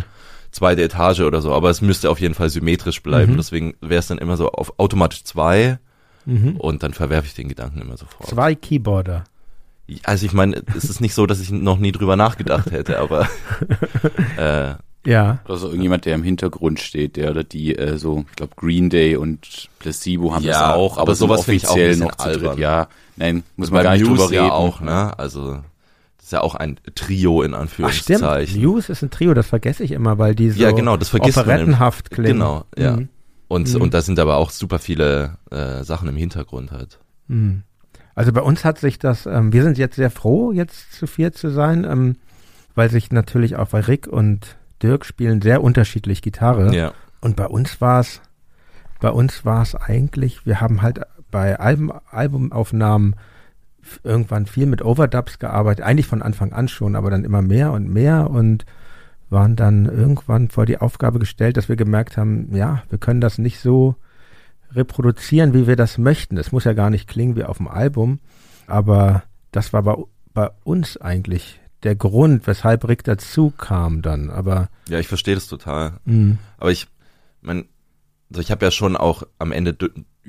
Zweite 0.52 0.82
Etage 0.84 1.22
oder 1.22 1.42
so, 1.42 1.54
aber 1.54 1.70
es 1.70 1.82
müsste 1.82 2.10
auf 2.10 2.20
jeden 2.20 2.34
Fall 2.34 2.50
symmetrisch 2.50 3.02
bleiben, 3.04 3.34
Mhm. 3.34 3.38
deswegen 3.38 3.74
wäre 3.82 4.00
es 4.00 4.08
dann 4.08 4.18
immer 4.18 4.36
so 4.38 4.50
auf 4.52 4.80
automatisch 4.80 5.24
zwei 5.24 5.80
Mhm. 6.26 6.58
und 6.58 6.84
dann 6.84 6.94
verwerfe 6.94 7.28
ich 7.28 7.34
den 7.36 7.48
Gedanken 7.50 7.82
immer 7.82 7.98
sofort. 7.98 8.28
Zwei 8.30 8.56
Keyboarder. 8.56 9.24
Also 10.04 10.26
ich 10.28 10.34
meine, 10.34 10.62
es 10.78 10.84
ist 10.84 11.02
nicht 11.02 11.16
so, 11.16 11.26
dass 11.26 11.40
ich 11.40 11.50
noch 11.52 11.78
nie 11.80 11.92
drüber 11.92 12.16
nachgedacht 12.16 12.70
hätte, 12.72 13.00
aber 13.00 13.28
äh, 14.38 14.76
Ja. 15.06 15.40
Oder 15.46 15.58
so 15.58 15.68
irgendjemand, 15.68 16.06
der 16.06 16.16
im 16.16 16.24
Hintergrund 16.24 16.80
steht, 16.82 17.16
der 17.16 17.32
oder 17.32 17.44
die 17.44 17.76
äh, 17.76 17.98
so, 17.98 18.26
ich 18.30 18.36
glaube 18.36 18.54
Green 18.58 18.90
Day 18.90 19.16
und 19.16 19.70
Placebo 19.80 20.36
haben 20.36 20.44
Ja, 20.44 20.52
das 20.52 20.76
auch, 20.76 20.94
aber, 20.98 21.02
aber 21.04 21.16
so 21.16 21.26
sowas 21.26 21.46
finde 21.46 21.58
ich 21.58 21.68
auch 21.68 21.98
noch 22.06 22.16
zu 22.16 22.32
dritt. 22.38 22.58
Ja, 22.60 22.88
nein, 23.16 23.44
muss 23.56 23.72
man 23.72 23.82
gar 23.84 23.94
nicht 23.94 24.06
drüber 24.06 24.26
reden. 24.30 24.34
ja 24.46 24.52
auch, 24.52 24.82
ne? 24.82 25.18
Also 25.18 25.60
ist 26.30 26.34
ja 26.34 26.42
auch 26.42 26.54
ein 26.54 26.80
Trio 26.94 27.42
in 27.42 27.56
Ach 27.56 27.68
stimmt, 27.68 27.88
Anführungszeichen. 27.88 28.62
Muse 28.64 28.92
ist 28.92 29.02
ein 29.02 29.10
Trio, 29.10 29.34
das 29.34 29.48
vergesse 29.48 29.84
ich 29.84 29.92
immer, 29.92 30.20
weil 30.20 30.36
die 30.36 30.52
so 30.52 30.62
Ja, 30.62 30.70
genau, 30.70 30.96
das 30.96 31.10
vergisst 31.10 31.38
man 31.38 31.46
operettenhaft 31.48 32.12
klingen. 32.12 32.34
Genau, 32.34 32.66
ja. 32.78 32.98
Mhm. 32.98 33.10
Und 33.48 33.74
Mhm. 33.74 33.82
und 33.82 33.94
da 33.96 34.04
sind 34.04 34.20
aber 34.20 34.36
auch 34.38 34.52
super 34.52 34.78
viele 34.78 35.40
äh, 35.50 35.84
Sachen 35.84 36.08
im 36.08 36.16
Hintergrund 36.16 36.72
halt. 36.72 37.00
Mhm. 37.30 37.64
Also 38.14 38.32
bei 38.32 38.42
uns 38.42 38.64
hat 38.64 38.78
sich 38.78 39.00
das, 39.00 39.26
ähm, 39.26 39.54
wir 39.54 39.64
sind 39.64 39.80
jetzt 39.80 39.96
sehr 39.96 40.12
froh, 40.12 40.52
jetzt 40.52 40.94
zu 40.94 41.08
viert 41.08 41.36
zu 41.36 41.50
sein, 41.50 41.84
ähm, 41.84 42.18
weil 42.76 42.92
sich 42.92 43.12
natürlich 43.12 43.56
auch 43.56 43.70
bei 43.70 43.80
Rick 43.80 44.06
und 44.06 44.56
Dirk 44.84 45.06
spielen 45.06 45.42
sehr 45.42 45.64
unterschiedlich 45.64 46.22
Gitarre. 46.22 46.76
Ja. 46.76 46.92
Und 47.22 47.38
bei 47.38 47.48
uns 47.48 47.82
war 47.82 48.02
es, 48.02 48.22
bei 49.02 49.10
uns 49.10 49.46
war 49.46 49.64
es 49.64 49.74
eigentlich, 49.74 50.46
wir 50.46 50.62
haben 50.62 50.84
halt 50.84 51.02
bei 51.32 51.60
Album, 51.60 51.92
Albumaufnahmen 52.12 53.16
irgendwann 54.04 54.46
viel 54.46 54.66
mit 54.66 54.84
Overdubs 54.84 55.40
gearbeitet, 55.40 55.84
eigentlich 55.86 56.08
von 56.08 56.22
Anfang 56.22 56.54
an 56.54 56.68
schon, 56.68 56.96
aber 56.96 57.10
dann 57.10 57.24
immer 57.24 57.42
mehr 57.42 57.72
und 57.72 57.88
mehr 57.90 58.30
und 58.30 58.66
waren 59.30 59.56
dann 59.56 59.86
irgendwann 59.86 60.50
vor 60.50 60.66
die 60.66 60.80
Aufgabe 60.80 61.20
gestellt, 61.20 61.56
dass 61.58 61.70
wir 61.70 61.76
gemerkt 61.76 62.18
haben, 62.18 62.56
ja, 62.56 62.84
wir 62.90 62.98
können 62.98 63.22
das 63.22 63.38
nicht 63.38 63.60
so 63.60 63.96
reproduzieren, 64.72 65.54
wie 65.54 65.68
wir 65.68 65.76
das 65.76 65.98
möchten. 65.98 66.38
Es 66.38 66.52
muss 66.52 66.64
ja 66.64 66.74
gar 66.74 66.90
nicht 66.90 67.08
klingen 67.08 67.36
wie 67.36 67.44
auf 67.44 67.58
dem 67.58 67.68
Album, 67.68 68.20
aber 68.68 69.24
das 69.52 69.74
war 69.74 69.84
bei, 69.84 69.96
bei 70.34 70.50
uns 70.64 70.98
eigentlich 70.98 71.60
der 71.84 71.96
Grund, 71.96 72.46
weshalb 72.46 72.88
Rick 72.88 73.04
dazu 73.04 73.52
kam 73.52 74.02
dann. 74.02 74.30
Aber 74.30 74.70
Ja, 74.88 75.00
ich 75.00 75.08
verstehe 75.08 75.36
das 75.36 75.48
total. 75.48 75.94
mh, 76.06 76.38
Aber 76.58 76.72
ich, 76.72 76.88
mein, 77.42 77.66
also 78.30 78.42
ich 78.42 78.52
habe 78.52 78.66
ja 78.66 78.72
schon 78.72 78.98
auch 78.98 79.24
am 79.40 79.52
Ende 79.52 79.76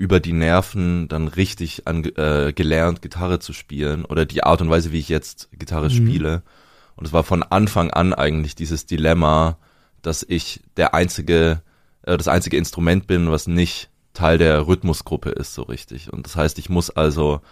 über 0.01 0.19
die 0.19 0.33
Nerven 0.33 1.09
dann 1.09 1.29
richtig 1.29 1.87
an, 1.87 2.03
äh, 2.17 2.55
gelernt, 2.55 3.03
Gitarre 3.03 3.39
zu 3.39 3.53
spielen 3.53 4.07
oder 4.07 4.25
die 4.25 4.43
Art 4.43 4.63
und 4.63 4.71
Weise, 4.71 4.93
wie 4.93 4.99
ich 4.99 5.11
jetzt 5.11 5.51
Gitarre 5.53 5.89
Mhm. 5.89 5.91
spiele. 5.91 6.43
Und 6.97 7.07
es 7.07 7.13
war 7.13 7.23
von 7.23 7.43
Anfang 7.43 7.91
an 7.91 8.15
eigentlich 8.15 8.55
dieses 8.55 8.87
Dilemma, 8.87 9.59
dass 10.01 10.25
ich 10.27 10.63
der 10.79 10.95
einzige, 10.95 11.61
äh, 12.07 12.17
das 12.17 12.29
einzige 12.29 12.57
Instrument 12.57 13.07
bin, 13.07 13.31
was 13.31 13.47
nicht 13.47 13.91
Teil 14.15 14.39
der 14.39 14.67
Rhythmusgruppe 14.67 15.31
ist, 15.31 15.53
so 15.53 15.65
richtig. 15.65 16.11
Und 16.11 16.25
das 16.25 16.35
heißt, 16.35 16.59
ich 16.59 16.71
muss 16.71 16.89
also 16.89 17.43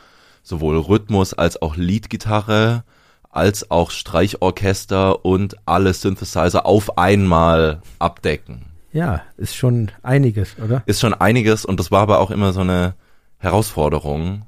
sowohl 0.42 0.78
Rhythmus 0.78 1.34
als 1.34 1.60
auch 1.60 1.76
Leadgitarre 1.76 2.82
als 3.30 3.70
auch 3.70 3.90
Streichorchester 3.90 5.22
und 5.22 5.56
alle 5.66 5.92
Synthesizer 5.92 6.64
auf 6.64 6.96
einmal 6.96 7.82
abdecken. 7.98 8.64
Ja, 8.98 9.22
ist 9.36 9.54
schon 9.54 9.92
einiges, 10.02 10.58
oder? 10.58 10.82
Ist 10.86 11.00
schon 11.00 11.14
einiges 11.14 11.64
und 11.64 11.78
das 11.78 11.92
war 11.92 12.00
aber 12.00 12.18
auch 12.18 12.32
immer 12.32 12.52
so 12.52 12.60
eine 12.60 12.94
Herausforderung, 13.38 14.42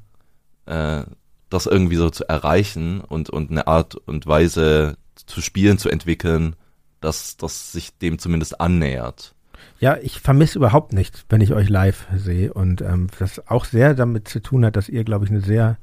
äh, 0.67 1.03
das 1.51 1.67
irgendwie 1.67 1.95
so 1.95 2.11
zu 2.11 2.29
erreichen 2.29 3.01
und, 3.01 3.31
und 3.31 3.53
eine 3.53 3.69
Art 3.69 3.95
und 3.95 4.27
Weise 4.27 4.97
zu 5.15 5.41
spielen, 5.41 5.79
zu 5.79 5.89
entwickeln, 5.89 6.57
dass 7.01 7.37
das 7.37 7.71
sich 7.71 7.97
dem 7.99 8.19
zumindest 8.19 8.61
annähert. 8.61 9.37
Ja, 9.79 9.97
ich 10.03 10.21
vermisse 10.21 10.59
überhaupt 10.59 10.93
nichts, 10.93 11.25
wenn 11.29 11.41
ich 11.41 11.53
euch 11.53 11.69
live 11.69 12.09
sehe 12.17 12.53
und 12.53 12.83
ähm, 12.83 13.07
das 13.21 13.47
auch 13.47 13.65
sehr 13.65 13.95
damit 13.95 14.27
zu 14.27 14.43
tun 14.43 14.65
hat, 14.65 14.75
dass 14.75 14.89
ihr, 14.89 15.05
glaube 15.05 15.27
ich, 15.27 15.31
eine 15.31 15.43
sehr 15.43 15.79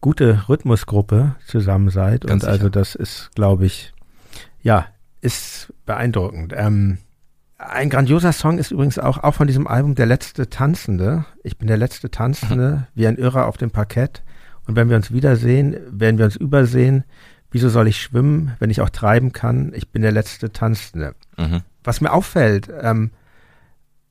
gute 0.00 0.48
Rhythmusgruppe 0.48 1.36
zusammen 1.46 1.90
seid 1.90 2.26
Ganz 2.26 2.42
und 2.42 2.48
also 2.48 2.64
sicher. 2.64 2.70
das 2.70 2.94
ist, 2.96 3.30
glaube 3.36 3.66
ich, 3.66 3.92
ja, 4.62 4.86
ist 5.20 5.72
beeindruckend. 5.86 6.52
Ähm, 6.56 6.98
ein 7.68 7.90
grandioser 7.90 8.32
Song 8.32 8.58
ist 8.58 8.70
übrigens 8.70 8.98
auch, 8.98 9.18
auch 9.18 9.34
von 9.34 9.46
diesem 9.46 9.66
Album 9.66 9.94
Der 9.94 10.06
letzte 10.06 10.48
Tanzende. 10.48 11.24
Ich 11.42 11.58
bin 11.58 11.68
der 11.68 11.76
letzte 11.76 12.10
Tanzende, 12.10 12.86
wie 12.94 13.06
ein 13.06 13.16
Irrer 13.16 13.46
auf 13.46 13.56
dem 13.56 13.70
Parkett. 13.70 14.22
Und 14.66 14.76
wenn 14.76 14.88
wir 14.88 14.96
uns 14.96 15.12
wiedersehen, 15.12 15.76
werden 15.90 16.18
wir 16.18 16.24
uns 16.24 16.36
übersehen. 16.36 17.04
Wieso 17.50 17.68
soll 17.68 17.88
ich 17.88 18.00
schwimmen, 18.00 18.52
wenn 18.60 18.70
ich 18.70 18.80
auch 18.80 18.90
treiben 18.90 19.32
kann? 19.32 19.72
Ich 19.74 19.90
bin 19.90 20.02
der 20.02 20.12
letzte 20.12 20.52
Tanzende 20.52 21.14
Mhm. 21.38 21.62
was 21.82 22.00
mir 22.02 22.12
auffällt, 22.12 22.68
ähm, 22.82 23.10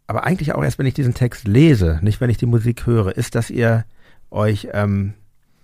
aber 0.07 0.23
eigentlich 0.23 0.55
auch 0.55 0.63
erst, 0.63 0.79
wenn 0.79 0.87
ich 0.87 0.95
diesen 0.95 1.13
Text 1.13 1.47
lese, 1.47 1.99
nicht 2.01 2.19
wenn 2.19 2.31
ich 2.31 2.37
die 2.37 2.47
Musik 2.47 2.87
höre, 2.87 3.15
ist, 3.15 3.35
dass 3.35 3.51
ihr 3.51 3.85
euch 4.31 4.69
ähm, 4.73 5.13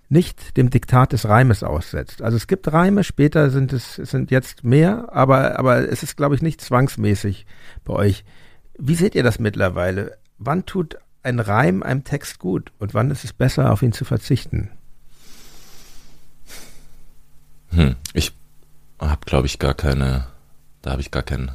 nicht 0.08 0.56
dem 0.56 0.70
Diktat 0.70 1.12
des 1.12 1.28
Reimes 1.28 1.62
aussetzt. 1.62 2.22
Also 2.22 2.36
es 2.36 2.46
gibt 2.46 2.72
Reime, 2.72 3.02
später 3.02 3.50
sind 3.50 3.72
es 3.72 3.94
sind 3.96 4.30
jetzt 4.30 4.62
mehr, 4.62 5.08
aber 5.12 5.58
aber 5.58 5.88
es 5.88 6.02
ist 6.02 6.16
glaube 6.16 6.34
ich 6.34 6.42
nicht 6.42 6.60
zwangsmäßig 6.60 7.46
bei 7.84 7.94
euch. 7.94 8.24
Wie 8.78 8.94
seht 8.94 9.14
ihr 9.14 9.22
das 9.22 9.38
mittlerweile? 9.38 10.18
Wann 10.38 10.66
tut 10.66 10.96
ein 11.22 11.40
Reim 11.40 11.82
einem 11.82 12.04
Text 12.04 12.38
gut 12.38 12.72
und 12.78 12.94
wann 12.94 13.10
ist 13.10 13.24
es 13.24 13.32
besser, 13.32 13.72
auf 13.72 13.82
ihn 13.82 13.92
zu 13.92 14.04
verzichten? 14.04 14.70
Hm, 17.70 17.96
ich 18.12 18.32
habe, 19.00 19.20
glaube 19.26 19.46
ich, 19.46 19.58
gar 19.58 19.74
keine, 19.74 20.28
da 20.82 20.92
habe 20.92 21.02
ich 21.02 21.10
gar 21.10 21.24
keinen, 21.24 21.50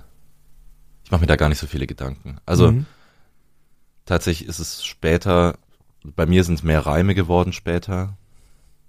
ich 1.06 1.12
mache 1.12 1.22
mir 1.22 1.28
da 1.28 1.38
gar 1.38 1.48
nicht 1.48 1.60
so 1.60 1.68
viele 1.68 1.88
Gedanken. 1.88 2.38
Also 2.46 2.74
mhm. 2.74 2.86
tatsächlich 4.06 4.48
ist 4.50 4.60
es 4.60 4.86
später, 4.86 5.58
bei 6.04 6.26
mir 6.26 6.44
sind 6.44 6.56
es 6.56 6.64
mehr 6.64 6.86
Reime 6.86 7.16
geworden 7.16 7.54
später, 7.54 8.18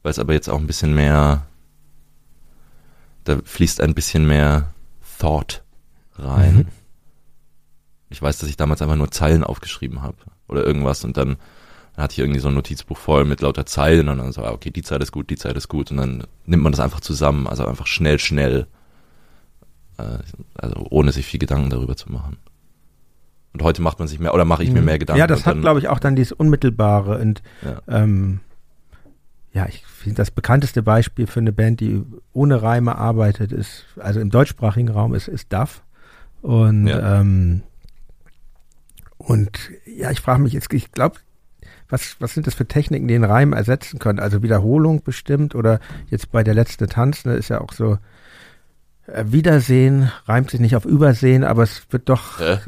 weil 0.02 0.10
es 0.10 0.18
aber 0.18 0.32
jetzt 0.32 0.48
auch 0.48 0.58
ein 0.58 0.66
bisschen 0.66 0.94
mehr, 0.94 1.46
da 3.24 3.38
fließt 3.44 3.80
ein 3.80 3.94
bisschen 3.94 4.26
mehr 4.26 4.72
Thought 5.18 5.62
rein. 6.16 6.56
Mhm. 6.56 6.66
Ich 8.10 8.20
weiß, 8.20 8.38
dass 8.38 8.48
ich 8.48 8.56
damals 8.56 8.82
einfach 8.82 8.96
nur 8.96 9.10
Zeilen 9.10 9.44
aufgeschrieben 9.44 10.02
habe 10.02 10.16
oder 10.48 10.64
irgendwas 10.64 11.04
und 11.04 11.16
dann, 11.16 11.36
dann 11.94 12.02
hatte 12.02 12.12
ich 12.12 12.18
irgendwie 12.18 12.40
so 12.40 12.48
ein 12.48 12.54
Notizbuch 12.54 12.98
voll 12.98 13.24
mit 13.24 13.40
lauter 13.40 13.64
Zeilen 13.64 14.08
und 14.08 14.18
dann 14.18 14.32
so, 14.32 14.44
ah, 14.44 14.50
okay, 14.50 14.70
die 14.70 14.82
Zeit 14.82 15.02
ist 15.02 15.12
gut, 15.12 15.30
die 15.30 15.36
Zeit 15.36 15.56
ist 15.56 15.68
gut 15.68 15.90
und 15.90 15.96
dann 15.96 16.24
nimmt 16.44 16.62
man 16.62 16.72
das 16.72 16.80
einfach 16.80 17.00
zusammen, 17.00 17.46
also 17.46 17.64
einfach 17.66 17.86
schnell, 17.86 18.18
schnell, 18.18 18.66
äh, 19.98 20.18
also 20.54 20.86
ohne 20.90 21.12
sich 21.12 21.24
viel 21.24 21.40
Gedanken 21.40 21.70
darüber 21.70 21.96
zu 21.96 22.12
machen. 22.12 22.36
Und 23.54 23.62
heute 23.62 23.82
macht 23.82 23.98
man 23.98 24.08
sich 24.08 24.18
mehr, 24.18 24.34
oder 24.34 24.46
mache 24.46 24.64
ich 24.64 24.70
mir 24.70 24.80
mhm. 24.80 24.86
mehr 24.86 24.98
Gedanken. 24.98 25.20
Ja, 25.20 25.26
das 25.26 25.46
hat, 25.46 25.60
glaube 25.60 25.78
ich, 25.78 25.88
auch 25.88 25.98
dann 25.98 26.16
dieses 26.16 26.32
Unmittelbare 26.32 27.18
und 27.18 27.42
ja, 27.62 27.82
ähm, 27.86 28.40
ja 29.52 29.66
ich 29.66 29.84
finde 29.86 30.16
das 30.16 30.30
bekannteste 30.30 30.82
Beispiel 30.82 31.26
für 31.26 31.40
eine 31.40 31.52
Band, 31.52 31.80
die 31.80 32.02
ohne 32.32 32.62
Reime 32.62 32.96
arbeitet, 32.96 33.52
ist, 33.52 33.84
also 33.98 34.20
im 34.20 34.30
deutschsprachigen 34.30 34.88
Raum 34.88 35.14
ist, 35.14 35.28
ist 35.28 35.52
Duff. 35.52 35.82
Und 36.40 36.88
ja. 36.88 37.20
ähm, 37.20 37.62
und 39.18 39.70
ja, 39.86 40.10
ich 40.10 40.20
frage 40.20 40.42
mich 40.42 40.52
jetzt, 40.52 40.72
ich 40.72 40.90
glaube, 40.90 41.20
was, 41.88 42.16
was 42.18 42.34
sind 42.34 42.46
das 42.46 42.54
für 42.54 42.66
Techniken, 42.66 43.06
die 43.06 43.14
den 43.14 43.24
Reim 43.24 43.52
ersetzen 43.52 43.98
können? 43.98 44.18
Also 44.18 44.42
Wiederholung 44.42 45.04
bestimmt 45.04 45.54
oder 45.54 45.78
jetzt 46.08 46.32
bei 46.32 46.42
der 46.42 46.54
letzte 46.54 46.86
Tanz, 46.86 47.24
ne, 47.24 47.34
ist 47.34 47.48
ja 47.48 47.60
auch 47.60 47.72
so, 47.72 47.98
äh, 49.06 49.24
Wiedersehen 49.28 50.10
reimt 50.26 50.50
sich 50.50 50.60
nicht 50.60 50.74
auf 50.74 50.84
Übersehen, 50.84 51.44
aber 51.44 51.62
es 51.62 51.82
wird 51.90 52.08
doch, 52.08 52.40
Hä? 52.40 52.58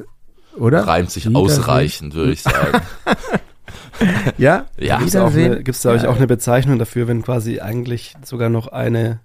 oder? 0.57 0.87
Reimt 0.87 1.11
sich 1.11 1.35
ausreichend, 1.35 2.15
würde 2.15 2.33
ich 2.33 2.43
sagen. 2.43 2.81
ja? 4.39 4.67
Ja. 4.79 4.99
Gibt 4.99 5.09
es 5.09 5.13
da, 5.13 5.29
gibt's 5.29 5.83
da 5.83 5.91
ja. 5.91 5.97
euch 5.97 6.07
auch 6.07 6.17
eine 6.17 6.27
Bezeichnung 6.27 6.79
dafür, 6.79 7.09
wenn 7.09 7.23
quasi 7.23 7.61
eigentlich 7.61 8.15
sogar 8.25 8.49
noch 8.49 8.69
eine, 8.69 9.21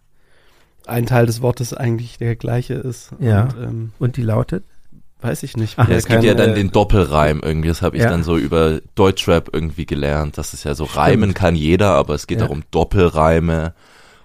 ein 0.85 1.05
Teil 1.05 1.25
des 1.25 1.41
Wortes 1.41 1.73
eigentlich 1.73 2.17
der 2.17 2.35
gleiche 2.35 2.75
ist? 2.75 3.11
Ja. 3.19 3.43
Und, 3.43 3.55
ähm, 3.57 3.91
und 3.99 4.17
die 4.17 4.23
lautet? 4.23 4.63
Weiß 5.21 5.43
ich 5.43 5.57
nicht. 5.57 5.77
Ach, 5.77 5.89
ja, 5.89 5.95
es 5.95 6.05
gibt 6.05 6.23
ja 6.23 6.33
dann 6.33 6.55
den 6.55 6.71
Doppelreim 6.71 7.41
irgendwie, 7.43 7.67
das 7.67 7.81
habe 7.81 7.97
ich 7.97 8.03
ja. 8.03 8.09
dann 8.09 8.23
so 8.23 8.37
über 8.37 8.79
Deutschrap 8.95 9.49
irgendwie 9.51 9.85
gelernt, 9.85 10.37
dass 10.37 10.53
es 10.53 10.63
ja 10.63 10.75
so 10.75 10.85
Stimmt. 10.85 10.97
reimen 10.97 11.33
kann 11.33 11.55
jeder, 11.55 11.89
aber 11.95 12.15
es 12.15 12.25
geht 12.25 12.39
ja. 12.39 12.45
darum 12.45 12.63
Doppelreime 12.71 13.73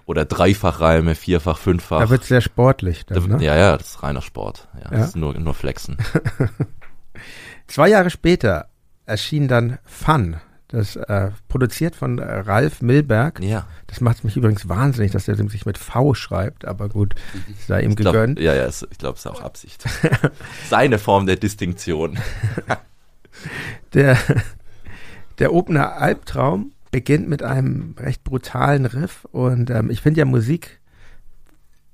oder 0.05 0.23
Dreifachreime, 0.23 1.15
Vierfach, 1.15 1.57
Fünffach. 1.57 1.99
Da 1.99 2.09
wird 2.09 2.23
sehr 2.23 2.39
sportlich. 2.39 3.05
Dann, 3.05 3.27
ne? 3.27 3.43
Ja, 3.43 3.57
ja, 3.57 3.77
das 3.77 3.89
ist 3.89 4.03
reiner 4.03 4.21
Sport. 4.21 4.69
Ja, 4.75 4.91
ja. 4.91 4.97
das 4.99 5.07
ist 5.09 5.15
nur, 5.17 5.33
nur 5.33 5.53
Flexen. 5.53 5.97
Zwei 7.67 7.89
Jahre 7.89 8.09
später 8.09 8.67
erschien 9.05 9.47
dann 9.47 9.77
Fun, 9.85 10.37
das 10.67 10.95
äh, 10.95 11.31
produziert 11.47 11.95
von 11.95 12.19
äh, 12.19 12.23
Ralf 12.23 12.81
Milberg. 12.81 13.39
Ja. 13.41 13.67
Das 13.87 14.01
macht 14.01 14.23
mich 14.23 14.35
übrigens 14.35 14.67
wahnsinnig, 14.67 15.11
dass 15.11 15.27
er 15.27 15.35
sich 15.35 15.65
mit 15.65 15.77
V 15.77 16.13
schreibt, 16.13 16.65
aber 16.65 16.89
gut, 16.89 17.15
sei 17.67 17.83
ihm 17.83 17.95
glaub, 17.95 18.13
gegönnt. 18.13 18.39
ja, 18.39 18.53
ja, 18.53 18.67
ich 18.67 18.97
glaube, 18.97 19.15
es 19.15 19.25
ist 19.25 19.27
auch 19.27 19.41
Absicht. 19.41 19.83
Seine 20.69 20.97
Form 20.97 21.27
der 21.27 21.35
Distinktion. 21.35 22.17
der, 23.93 24.17
der 25.39 25.53
Opener 25.53 25.97
Albtraum 25.97 26.71
beginnt 26.91 27.27
mit 27.27 27.43
einem 27.43 27.95
recht 27.99 28.23
brutalen 28.23 28.85
Riff 28.85 29.25
und 29.31 29.69
ähm, 29.69 29.89
ich 29.89 30.01
finde 30.01 30.19
ja 30.19 30.25
Musik 30.25 30.79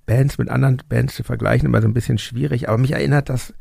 Bands 0.05 0.37
mit 0.37 0.49
anderen 0.49 0.81
Bands 0.87 1.15
zu 1.15 1.23
vergleichen 1.23 1.65
immer 1.65 1.81
so 1.81 1.87
ein 1.87 1.93
bisschen 1.93 2.17
schwierig, 2.17 2.69
aber 2.69 2.77
mich 2.77 2.91
erinnert 2.91 3.29
das 3.29 3.53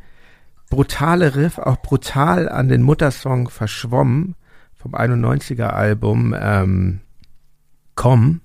brutale 0.70 1.36
Riff 1.36 1.58
auch 1.58 1.76
brutal 1.82 2.48
an 2.48 2.68
den 2.68 2.82
Muttersong 2.82 3.50
Verschwommen 3.50 4.36
vom 4.74 4.94
91er 4.94 5.66
Album 5.66 6.34
ähm, 6.38 7.00
Komm. 7.96 8.40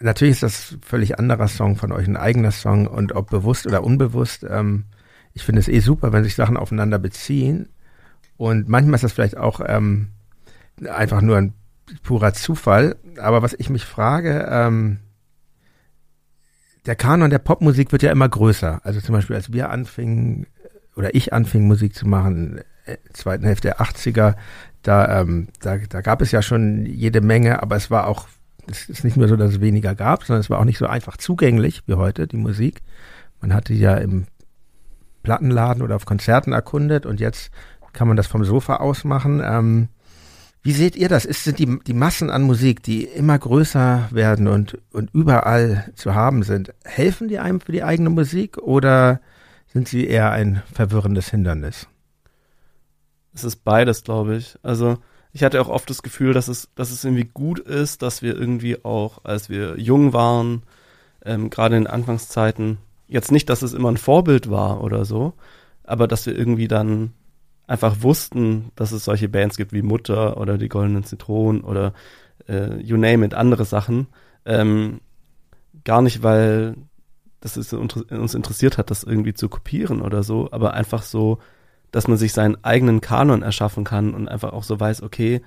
Natürlich 0.00 0.32
ist 0.32 0.42
das 0.42 0.76
völlig 0.82 1.18
anderer 1.18 1.46
Song 1.46 1.76
von 1.76 1.92
euch, 1.92 2.08
ein 2.08 2.16
eigener 2.16 2.50
Song 2.50 2.88
und 2.88 3.14
ob 3.14 3.30
bewusst 3.30 3.66
oder 3.66 3.84
unbewusst, 3.84 4.44
ähm, 4.48 4.86
ich 5.32 5.44
finde 5.44 5.60
es 5.60 5.68
eh 5.68 5.80
super, 5.80 6.12
wenn 6.12 6.24
sich 6.24 6.34
Sachen 6.34 6.56
aufeinander 6.56 6.98
beziehen. 6.98 7.68
Und 8.36 8.68
manchmal 8.68 8.96
ist 8.96 9.04
das 9.04 9.12
vielleicht 9.12 9.36
auch 9.36 9.60
ähm, 9.64 10.08
einfach 10.88 11.20
nur 11.20 11.36
ein 11.36 11.54
purer 12.02 12.32
Zufall. 12.32 12.96
Aber 13.18 13.42
was 13.42 13.54
ich 13.54 13.70
mich 13.70 13.84
frage, 13.84 14.46
ähm, 14.50 15.00
der 16.86 16.96
Kanon 16.96 17.30
der 17.30 17.38
Popmusik 17.38 17.92
wird 17.92 18.02
ja 18.02 18.12
immer 18.12 18.28
größer. 18.28 18.80
Also 18.84 19.00
zum 19.00 19.14
Beispiel, 19.14 19.36
als 19.36 19.52
wir 19.52 19.70
anfingen, 19.70 20.46
oder 20.96 21.14
ich 21.14 21.32
anfing 21.32 21.66
Musik 21.66 21.94
zu 21.94 22.06
machen, 22.06 22.60
äh, 22.86 22.96
zweiten 23.12 23.44
Hälfte 23.44 23.68
der 23.68 23.80
80er, 23.80 24.34
da, 24.82 25.20
ähm, 25.20 25.48
da, 25.60 25.78
da 25.78 26.00
gab 26.00 26.20
es 26.22 26.30
ja 26.30 26.42
schon 26.42 26.86
jede 26.86 27.20
Menge, 27.20 27.62
aber 27.62 27.76
es 27.76 27.90
war 27.90 28.06
auch, 28.06 28.28
es 28.70 28.88
ist 28.88 29.04
nicht 29.04 29.16
nur 29.16 29.28
so, 29.28 29.36
dass 29.36 29.54
es 29.54 29.60
weniger 29.60 29.94
gab, 29.94 30.24
sondern 30.24 30.40
es 30.40 30.50
war 30.50 30.58
auch 30.58 30.64
nicht 30.64 30.78
so 30.78 30.86
einfach 30.86 31.16
zugänglich 31.16 31.82
wie 31.86 31.94
heute, 31.94 32.26
die 32.26 32.36
Musik. 32.36 32.82
Man 33.40 33.54
hatte 33.54 33.74
ja 33.74 33.96
im 33.96 34.26
Plattenladen 35.22 35.82
oder 35.82 35.96
auf 35.96 36.04
Konzerten 36.04 36.52
erkundet 36.52 37.06
und 37.06 37.20
jetzt 37.20 37.50
kann 37.92 38.08
man 38.08 38.16
das 38.16 38.26
vom 38.26 38.44
Sofa 38.44 38.76
aus 38.76 39.04
machen. 39.04 39.40
Ähm, 39.42 39.88
wie 40.62 40.72
seht 40.72 40.96
ihr 40.96 41.08
das? 41.08 41.24
Ist, 41.24 41.44
sind 41.44 41.58
die, 41.58 41.78
die 41.86 41.92
Massen 41.94 42.30
an 42.30 42.42
Musik, 42.42 42.82
die 42.82 43.04
immer 43.04 43.38
größer 43.38 44.08
werden 44.10 44.48
und, 44.48 44.78
und 44.92 45.10
überall 45.12 45.92
zu 45.94 46.14
haben 46.14 46.42
sind, 46.42 46.72
helfen 46.84 47.28
die 47.28 47.38
einem 47.38 47.60
für 47.60 47.72
die 47.72 47.84
eigene 47.84 48.10
Musik 48.10 48.58
oder 48.58 49.20
sind 49.74 49.88
sie 49.88 50.06
eher 50.06 50.30
ein 50.30 50.62
verwirrendes 50.72 51.28
Hindernis? 51.28 51.88
es 53.34 53.44
ist 53.44 53.64
beides, 53.64 54.04
glaube 54.04 54.36
ich. 54.36 54.56
Also 54.62 54.96
ich 55.32 55.42
hatte 55.42 55.60
auch 55.60 55.68
oft 55.68 55.90
das 55.90 56.02
Gefühl, 56.02 56.32
dass 56.32 56.48
es, 56.48 56.70
dass 56.76 56.90
es 56.90 57.04
irgendwie 57.04 57.24
gut 57.32 57.58
ist, 57.58 58.02
dass 58.02 58.22
wir 58.22 58.36
irgendwie 58.36 58.84
auch, 58.84 59.24
als 59.24 59.50
wir 59.50 59.78
jung 59.78 60.12
waren, 60.12 60.62
ähm, 61.24 61.50
gerade 61.50 61.76
in 61.76 61.86
Anfangszeiten, 61.86 62.78
jetzt 63.08 63.32
nicht, 63.32 63.50
dass 63.50 63.62
es 63.62 63.74
immer 63.74 63.90
ein 63.90 63.96
Vorbild 63.96 64.48
war 64.48 64.82
oder 64.82 65.04
so, 65.04 65.34
aber 65.82 66.06
dass 66.06 66.26
wir 66.26 66.38
irgendwie 66.38 66.68
dann 66.68 67.12
einfach 67.66 67.96
wussten, 68.00 68.70
dass 68.76 68.92
es 68.92 69.04
solche 69.04 69.28
Bands 69.28 69.56
gibt 69.56 69.72
wie 69.72 69.82
Mutter 69.82 70.36
oder 70.36 70.56
die 70.56 70.68
Goldenen 70.68 71.04
Zitronen 71.04 71.62
oder 71.62 71.92
äh, 72.48 72.80
you 72.80 72.96
name 72.96 73.26
it, 73.26 73.34
andere 73.34 73.64
Sachen. 73.64 74.06
Ähm, 74.44 75.00
gar 75.82 76.02
nicht, 76.02 76.22
weil 76.22 76.76
das 77.44 77.58
ist, 77.58 77.74
uns 77.74 78.34
interessiert 78.34 78.78
hat, 78.78 78.90
das 78.90 79.04
irgendwie 79.04 79.34
zu 79.34 79.50
kopieren 79.50 80.00
oder 80.00 80.22
so, 80.22 80.48
aber 80.50 80.72
einfach 80.72 81.02
so, 81.02 81.40
dass 81.90 82.08
man 82.08 82.16
sich 82.16 82.32
seinen 82.32 82.56
eigenen 82.64 83.02
Kanon 83.02 83.42
erschaffen 83.42 83.84
kann 83.84 84.14
und 84.14 84.28
einfach 84.28 84.54
auch 84.54 84.62
so 84.62 84.80
weiß, 84.80 85.02
okay, 85.02 85.42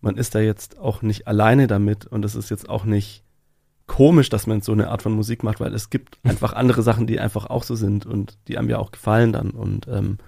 man 0.00 0.16
ist 0.16 0.34
da 0.34 0.40
jetzt 0.40 0.80
auch 0.80 1.00
nicht 1.00 1.28
alleine 1.28 1.68
damit 1.68 2.06
und 2.06 2.24
es 2.24 2.34
ist 2.34 2.50
jetzt 2.50 2.68
auch 2.68 2.84
nicht 2.84 3.22
komisch, 3.86 4.30
dass 4.30 4.48
man 4.48 4.62
so 4.62 4.72
eine 4.72 4.88
Art 4.88 5.02
von 5.02 5.12
Musik 5.12 5.44
macht, 5.44 5.60
weil 5.60 5.72
es 5.74 5.90
gibt 5.90 6.18
einfach 6.24 6.54
andere 6.54 6.82
Sachen, 6.82 7.06
die 7.06 7.20
einfach 7.20 7.46
auch 7.46 7.62
so 7.62 7.76
sind 7.76 8.04
und 8.04 8.36
die 8.48 8.58
einem 8.58 8.68
ja 8.68 8.78
auch 8.80 8.90
gefallen 8.90 9.32
dann 9.32 9.50
und 9.50 9.86
ähm, 9.86 10.18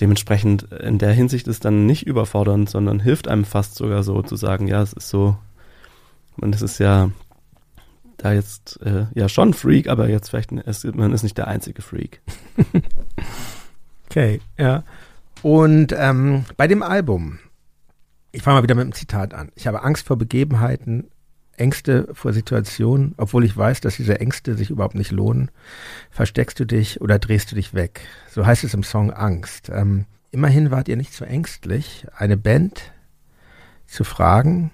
dementsprechend 0.00 0.72
in 0.72 0.98
der 0.98 1.14
Hinsicht 1.14 1.48
ist 1.48 1.64
dann 1.64 1.84
nicht 1.84 2.06
überfordernd, 2.06 2.70
sondern 2.70 3.00
hilft 3.00 3.26
einem 3.26 3.44
fast 3.44 3.74
sogar 3.74 4.04
so 4.04 4.22
zu 4.22 4.36
sagen, 4.36 4.68
ja, 4.68 4.82
es 4.82 4.92
ist 4.92 5.08
so, 5.08 5.36
man 6.36 6.52
ist 6.52 6.62
es 6.62 6.78
ja 6.78 7.10
da 8.16 8.32
jetzt 8.32 8.80
äh, 8.82 9.06
ja 9.14 9.28
schon 9.28 9.54
Freak, 9.54 9.88
aber 9.88 10.08
jetzt 10.08 10.30
vielleicht 10.30 10.52
man 10.52 11.12
ist 11.12 11.22
nicht 11.22 11.38
der 11.38 11.48
einzige 11.48 11.82
Freak. 11.82 12.20
Okay, 14.08 14.40
ja. 14.56 14.84
Und 15.42 15.94
ähm, 15.96 16.44
bei 16.56 16.66
dem 16.66 16.82
Album, 16.82 17.38
ich 18.32 18.42
fange 18.42 18.56
mal 18.56 18.62
wieder 18.62 18.74
mit 18.74 18.84
einem 18.84 18.92
Zitat 18.92 19.34
an. 19.34 19.50
Ich 19.54 19.66
habe 19.66 19.82
Angst 19.82 20.06
vor 20.06 20.16
Begebenheiten, 20.16 21.10
Ängste 21.56 22.08
vor 22.12 22.32
Situationen, 22.32 23.14
obwohl 23.16 23.44
ich 23.44 23.56
weiß, 23.56 23.80
dass 23.80 23.96
diese 23.96 24.20
Ängste 24.20 24.54
sich 24.54 24.70
überhaupt 24.70 24.94
nicht 24.94 25.10
lohnen. 25.10 25.50
Versteckst 26.10 26.58
du 26.60 26.64
dich 26.64 27.00
oder 27.00 27.18
drehst 27.18 27.50
du 27.50 27.56
dich 27.56 27.74
weg? 27.74 28.02
So 28.30 28.46
heißt 28.46 28.64
es 28.64 28.74
im 28.74 28.82
Song 28.82 29.10
Angst. 29.10 29.70
Ähm, 29.70 30.06
immerhin 30.30 30.70
wart 30.70 30.88
ihr 30.88 30.96
nicht 30.96 31.12
so 31.12 31.24
ängstlich, 31.24 32.06
eine 32.16 32.36
Band 32.36 32.92
zu 33.86 34.04
fragen, 34.04 34.70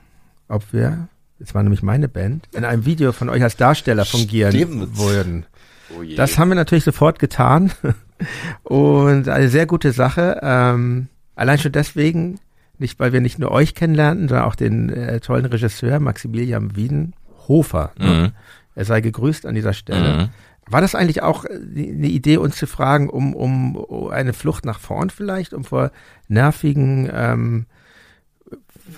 ob 0.49 0.73
wir, 0.73 1.09
jetzt 1.43 1.57
war 1.57 1.63
nämlich 1.65 1.83
meine 1.83 2.09
Band, 2.09 2.49
in 2.53 2.65
einem 2.65 2.87
Video 2.87 3.11
von 3.11 3.29
euch 3.29 3.43
als 3.43 3.57
Darsteller 3.57 4.05
fungieren 4.05 4.53
Stimmt. 4.53 4.97
würden. 4.97 5.47
Oh 5.91 6.03
das 6.17 6.39
haben 6.39 6.49
wir 6.49 6.55
natürlich 6.55 6.85
sofort 6.85 7.19
getan. 7.19 7.73
Und 8.63 9.29
eine 9.29 9.49
sehr 9.49 9.67
gute 9.67 9.91
Sache. 9.91 10.39
Ähm, 10.41 11.09
allein 11.35 11.59
schon 11.59 11.73
deswegen, 11.73 12.39
nicht 12.79 13.01
weil 13.01 13.13
wir 13.13 13.21
nicht 13.21 13.41
nur 13.41 13.51
euch 13.51 13.75
kennenlernten, 13.75 14.29
sondern 14.29 14.47
auch 14.47 14.55
den 14.55 14.89
äh, 14.91 15.19
tollen 15.19 15.45
Regisseur 15.47 15.99
Maximilian 15.99 16.77
Wiedenhofer. 16.77 17.91
Ne? 17.99 18.07
Mhm. 18.07 18.33
Er 18.77 18.85
sei 18.85 19.01
gegrüßt 19.01 19.45
an 19.45 19.57
dieser 19.57 19.73
Stelle. 19.73 20.17
Mhm. 20.17 20.29
War 20.71 20.81
das 20.81 20.95
eigentlich 20.95 21.23
auch 21.23 21.45
äh, 21.45 21.49
eine 21.55 22.07
Idee, 22.07 22.37
uns 22.37 22.55
zu 22.55 22.69
fragen, 22.69 23.11
um, 23.11 23.35
um, 23.35 23.75
um 23.75 24.11
eine 24.13 24.33
Flucht 24.33 24.65
nach 24.65 24.79
vorn 24.79 25.11
vielleicht, 25.11 25.55
um 25.55 25.65
vor 25.65 25.91
nervigen, 26.29 27.11
ähm, 27.13 27.67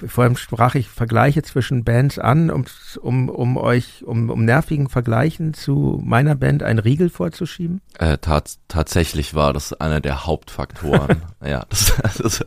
vor 0.06 0.24
allem 0.24 0.36
sprach 0.36 0.74
ich 0.74 0.88
Vergleiche 0.88 1.42
zwischen 1.42 1.84
Bands 1.84 2.18
an, 2.18 2.50
um, 2.50 2.64
um, 3.00 3.28
um 3.28 3.56
euch, 3.56 4.04
um, 4.04 4.30
um 4.30 4.44
nervigen 4.44 4.88
Vergleichen 4.88 5.54
zu 5.54 6.00
meiner 6.04 6.34
Band 6.34 6.62
einen 6.62 6.78
Riegel 6.78 7.10
vorzuschieben? 7.10 7.80
Äh, 7.98 8.18
tats 8.18 8.60
tatsächlich 8.68 9.34
war 9.34 9.52
das 9.52 9.72
einer 9.72 10.00
der 10.00 10.26
Hauptfaktoren. 10.26 11.22
ja, 11.44 11.64
das, 11.68 11.94
das 12.18 12.46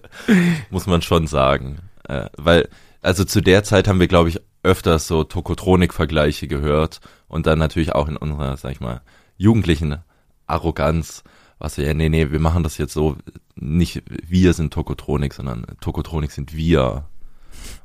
muss 0.69 0.87
man 0.87 1.01
schon 1.01 1.27
sagen. 1.27 1.79
Äh, 2.07 2.29
weil, 2.37 2.69
also 3.01 3.23
zu 3.23 3.41
der 3.41 3.63
Zeit 3.63 3.87
haben 3.87 3.99
wir, 3.99 4.07
glaube 4.07 4.29
ich, 4.29 4.41
öfters 4.63 5.07
so 5.07 5.23
Tokotronik-Vergleiche 5.23 6.47
gehört 6.47 6.99
und 7.27 7.47
dann 7.47 7.59
natürlich 7.59 7.93
auch 7.93 8.07
in 8.07 8.17
unserer, 8.17 8.57
sag 8.57 8.71
ich 8.71 8.79
mal, 8.79 9.01
jugendlichen 9.37 9.97
Arroganz, 10.45 11.23
was 11.59 11.77
wir, 11.77 11.85
ja, 11.85 11.93
nee, 11.93 12.09
nee, 12.09 12.31
wir 12.31 12.39
machen 12.39 12.63
das 12.63 12.77
jetzt 12.77 12.93
so, 12.93 13.17
nicht 13.55 14.03
wir 14.07 14.53
sind 14.53 14.73
Tokotronik, 14.73 15.33
sondern 15.33 15.65
Tokotronik 15.81 16.31
sind 16.31 16.55
wir. 16.55 17.05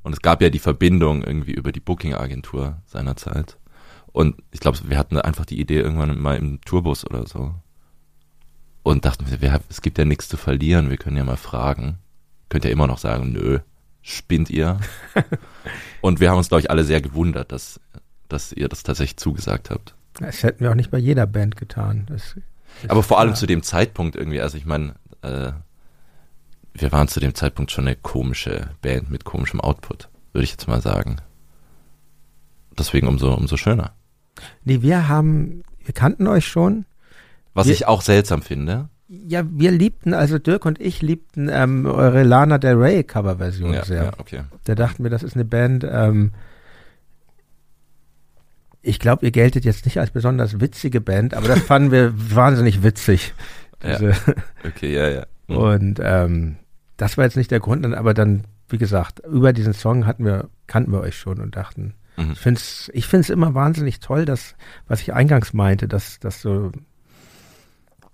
Und 0.03 0.13
es 0.13 0.21
gab 0.21 0.43
ja 0.43 0.51
die 0.51 0.59
Verbindung 0.59 1.23
irgendwie 1.23 1.53
über 1.53 1.73
die 1.73 1.81
Booking-Agentur 1.81 2.83
seinerzeit. 2.87 3.59
Und 4.13 4.37
ich 4.51 4.61
glaube, 4.61 4.79
wir 4.85 4.99
hatten 4.99 5.19
einfach 5.19 5.47
die 5.47 5.61
Idee 5.61 5.81
irgendwann 5.81 6.21
mal 6.21 6.37
im 6.37 6.61
Tourbus 6.63 7.07
oder 7.07 7.27
so. 7.27 7.55
Und 8.83 9.05
dachten 9.05 9.31
wir, 9.31 9.41
wir 9.41 9.61
es 9.69 9.81
gibt 9.81 9.99
ja 9.99 10.05
nichts 10.05 10.29
zu 10.29 10.37
verlieren, 10.37 10.91
wir 10.91 10.97
können 10.97 11.17
ja 11.17 11.25
mal 11.25 11.37
fragen. 11.37 11.99
Könnt 12.49 12.65
ihr 12.65 12.73
immer 12.73 12.87
noch 12.87 12.99
sagen, 12.99 13.33
nö, 13.33 13.61
spinnt 14.03 14.51
ihr? 14.51 14.81
Und 16.01 16.21
wir 16.21 16.31
haben 16.31 16.39
uns, 16.39 16.49
glaube 16.49 16.61
ich, 16.61 16.71
alle 16.71 16.85
sehr 16.85 17.01
gewundert, 17.01 17.53
dass, 17.53 17.81
dass 18.29 18.53
ihr 18.53 18.69
das 18.69 18.83
tatsächlich 18.83 19.17
zugesagt 19.17 19.71
habt. 19.71 19.95
Das 20.15 20.43
hätten 20.43 20.65
wir 20.65 20.71
auch 20.71 20.75
nicht 20.75 20.91
bei 20.91 20.99
jeder 20.99 21.27
Band 21.27 21.57
getan. 21.57 22.05
Das, 22.09 22.37
das 22.83 22.91
Aber 22.91 23.03
vor 23.03 23.19
allem 23.19 23.31
klar. 23.31 23.39
zu 23.39 23.47
dem 23.47 23.63
Zeitpunkt 23.63 24.17
irgendwie, 24.17 24.41
also 24.41 24.59
ich 24.59 24.67
meine, 24.67 24.97
äh, 25.23 25.53
wir 26.75 26.93
waren 26.93 27.09
zu 27.09 27.21
dem 27.21 27.35
Zeitpunkt 27.35 27.71
schon 27.71 27.87
eine 27.87 27.97
komische 27.97 28.71
Band 28.81 29.11
mit 29.11 29.25
komischem 29.25 29.61
Output, 29.61 30.09
würde 30.33 30.45
ich 30.45 30.51
jetzt 30.53 30.69
mal 30.69 30.81
sagen. 30.81 31.17
Deswegen 32.79 33.07
umso, 33.09 33.35
umso 33.35 33.57
schöner. 33.57 33.93
Nee, 34.65 34.81
wir 34.83 35.09
haben, 35.09 35.63
wir 35.85 35.93
kannten 35.95 36.27
euch 36.27 36.47
schon. 36.47 36.87
Was 37.55 37.67
Wir- 37.67 37.75
ich 37.75 37.87
auch 37.87 38.01
seltsam 38.03 38.41
finde. 38.43 38.89
Ja, 39.09 39.43
wir 39.47 39.71
liebten, 39.73 40.15
also 40.15 40.39
Dirk 40.39 40.65
und 40.65 40.81
ich 40.81 41.03
liebten 41.03 41.51
ähm, 41.53 41.85
eure 41.85 42.23
Lana 42.23 42.57
Del 42.57 42.77
Rey 42.77 43.05
Coverversion 43.05 43.75
Ja, 43.75 43.85
sehr. 43.85 44.05
ja, 44.05 44.13
okay. 44.17 44.45
Da 44.65 44.75
dachten 44.75 45.03
wir, 45.03 45.11
das 45.11 45.23
ist 45.23 45.35
eine 45.35 45.45
Band, 45.45 45.85
ähm, 45.85 46.33
ich 48.81 48.99
glaube, 48.99 49.25
ihr 49.27 49.31
geltet 49.31 49.65
jetzt 49.65 49.85
nicht 49.85 50.01
als 50.01 50.11
besonders 50.11 50.61
witzige 50.61 51.01
Band, 51.01 51.35
aber 51.35 51.47
das 51.47 51.61
fanden 51.61 51.91
wir 51.93 52.13
wahnsinnig 52.35 52.83
witzig. 52.83 53.35
Ja. 53.83 53.99
Diese, 53.99 54.15
Okay, 54.67 54.95
ja, 54.95 55.09
ja. 55.09 55.27
Mhm. 55.47 55.57
Und 55.57 56.01
ähm, 56.03 56.57
das 57.03 57.19
war 57.19 57.25
jetzt 57.25 57.37
nicht 57.37 57.51
der 57.51 57.59
Grund, 57.59 57.85
aber 57.85 58.15
dann, 58.15 58.45
wie 58.69 58.79
gesagt, 58.79 59.21
über 59.27 59.53
diesen 59.53 59.73
Song 59.73 60.07
hatten 60.07 60.25
wir, 60.25 60.49
kannten 60.69 60.93
wir 60.93 61.01
euch 61.01 61.17
schon 61.17 61.41
und 61.41 61.57
dachten, 61.57 61.95
Mhm. 62.17 62.33
ich 62.33 62.39
finde 62.39 62.59
es 62.61 62.91
ich 62.93 63.07
find's 63.07 63.31
immer 63.31 63.55
wahnsinnig 63.55 64.01
toll, 64.01 64.25
dass, 64.25 64.55
was 64.87 65.01
ich 65.01 65.15
eingangs 65.15 65.53
meinte, 65.53 65.89
dass, 65.89 66.21
dass 66.21 66.43
so, 66.43 66.71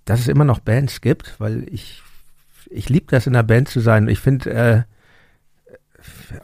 dass 0.05 0.21
es 0.21 0.27
immer 0.27 0.45
noch 0.45 0.59
Bands 0.59 1.01
gibt, 1.01 1.39
weil 1.39 1.67
ich, 1.69 2.01
ich 2.69 2.89
liebe 2.89 3.07
das 3.09 3.27
in 3.27 3.35
einer 3.35 3.43
Band 3.43 3.67
zu 3.67 3.79
sein. 3.79 4.07
Ich 4.07 4.19
finde, 4.19 4.49
äh, 4.51 4.83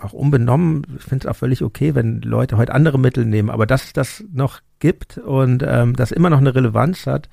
auch 0.02 0.14
unbenommen, 0.14 0.86
ich 0.98 1.04
finde 1.06 1.28
es 1.28 1.32
auch 1.32 1.38
völlig 1.38 1.64
okay, 1.64 1.96
wenn 1.96 2.22
Leute 2.22 2.58
heute 2.58 2.74
andere 2.74 3.00
Mittel 3.00 3.26
nehmen, 3.26 3.50
aber 3.50 3.66
dass 3.66 3.86
es 3.86 3.94
das 3.94 4.24
noch 4.34 4.60
gibt 4.80 5.18
und 5.18 5.64
ähm, 5.66 5.96
das 5.96 6.12
immer 6.12 6.30
noch 6.30 6.40
eine 6.40 6.54
Relevanz 6.54 7.08
hat, 7.08 7.30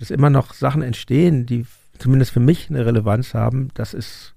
dass 0.00 0.10
immer 0.10 0.30
noch 0.30 0.52
Sachen 0.52 0.82
entstehen, 0.82 1.46
die 1.46 1.64
zumindest 1.98 2.32
für 2.32 2.40
mich 2.40 2.70
eine 2.70 2.84
Relevanz 2.84 3.34
haben, 3.34 3.68
das 3.74 3.94
ist, 3.94 4.34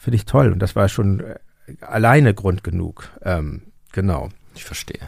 finde 0.00 0.16
ich 0.16 0.24
toll. 0.24 0.50
Und 0.50 0.60
das 0.60 0.74
war 0.74 0.88
schon 0.88 1.20
äh, 1.20 1.34
alleine 1.82 2.34
Grund 2.34 2.64
genug. 2.64 3.10
Ähm, 3.22 3.62
genau. 3.92 4.30
Ich 4.54 4.64
verstehe. 4.64 5.06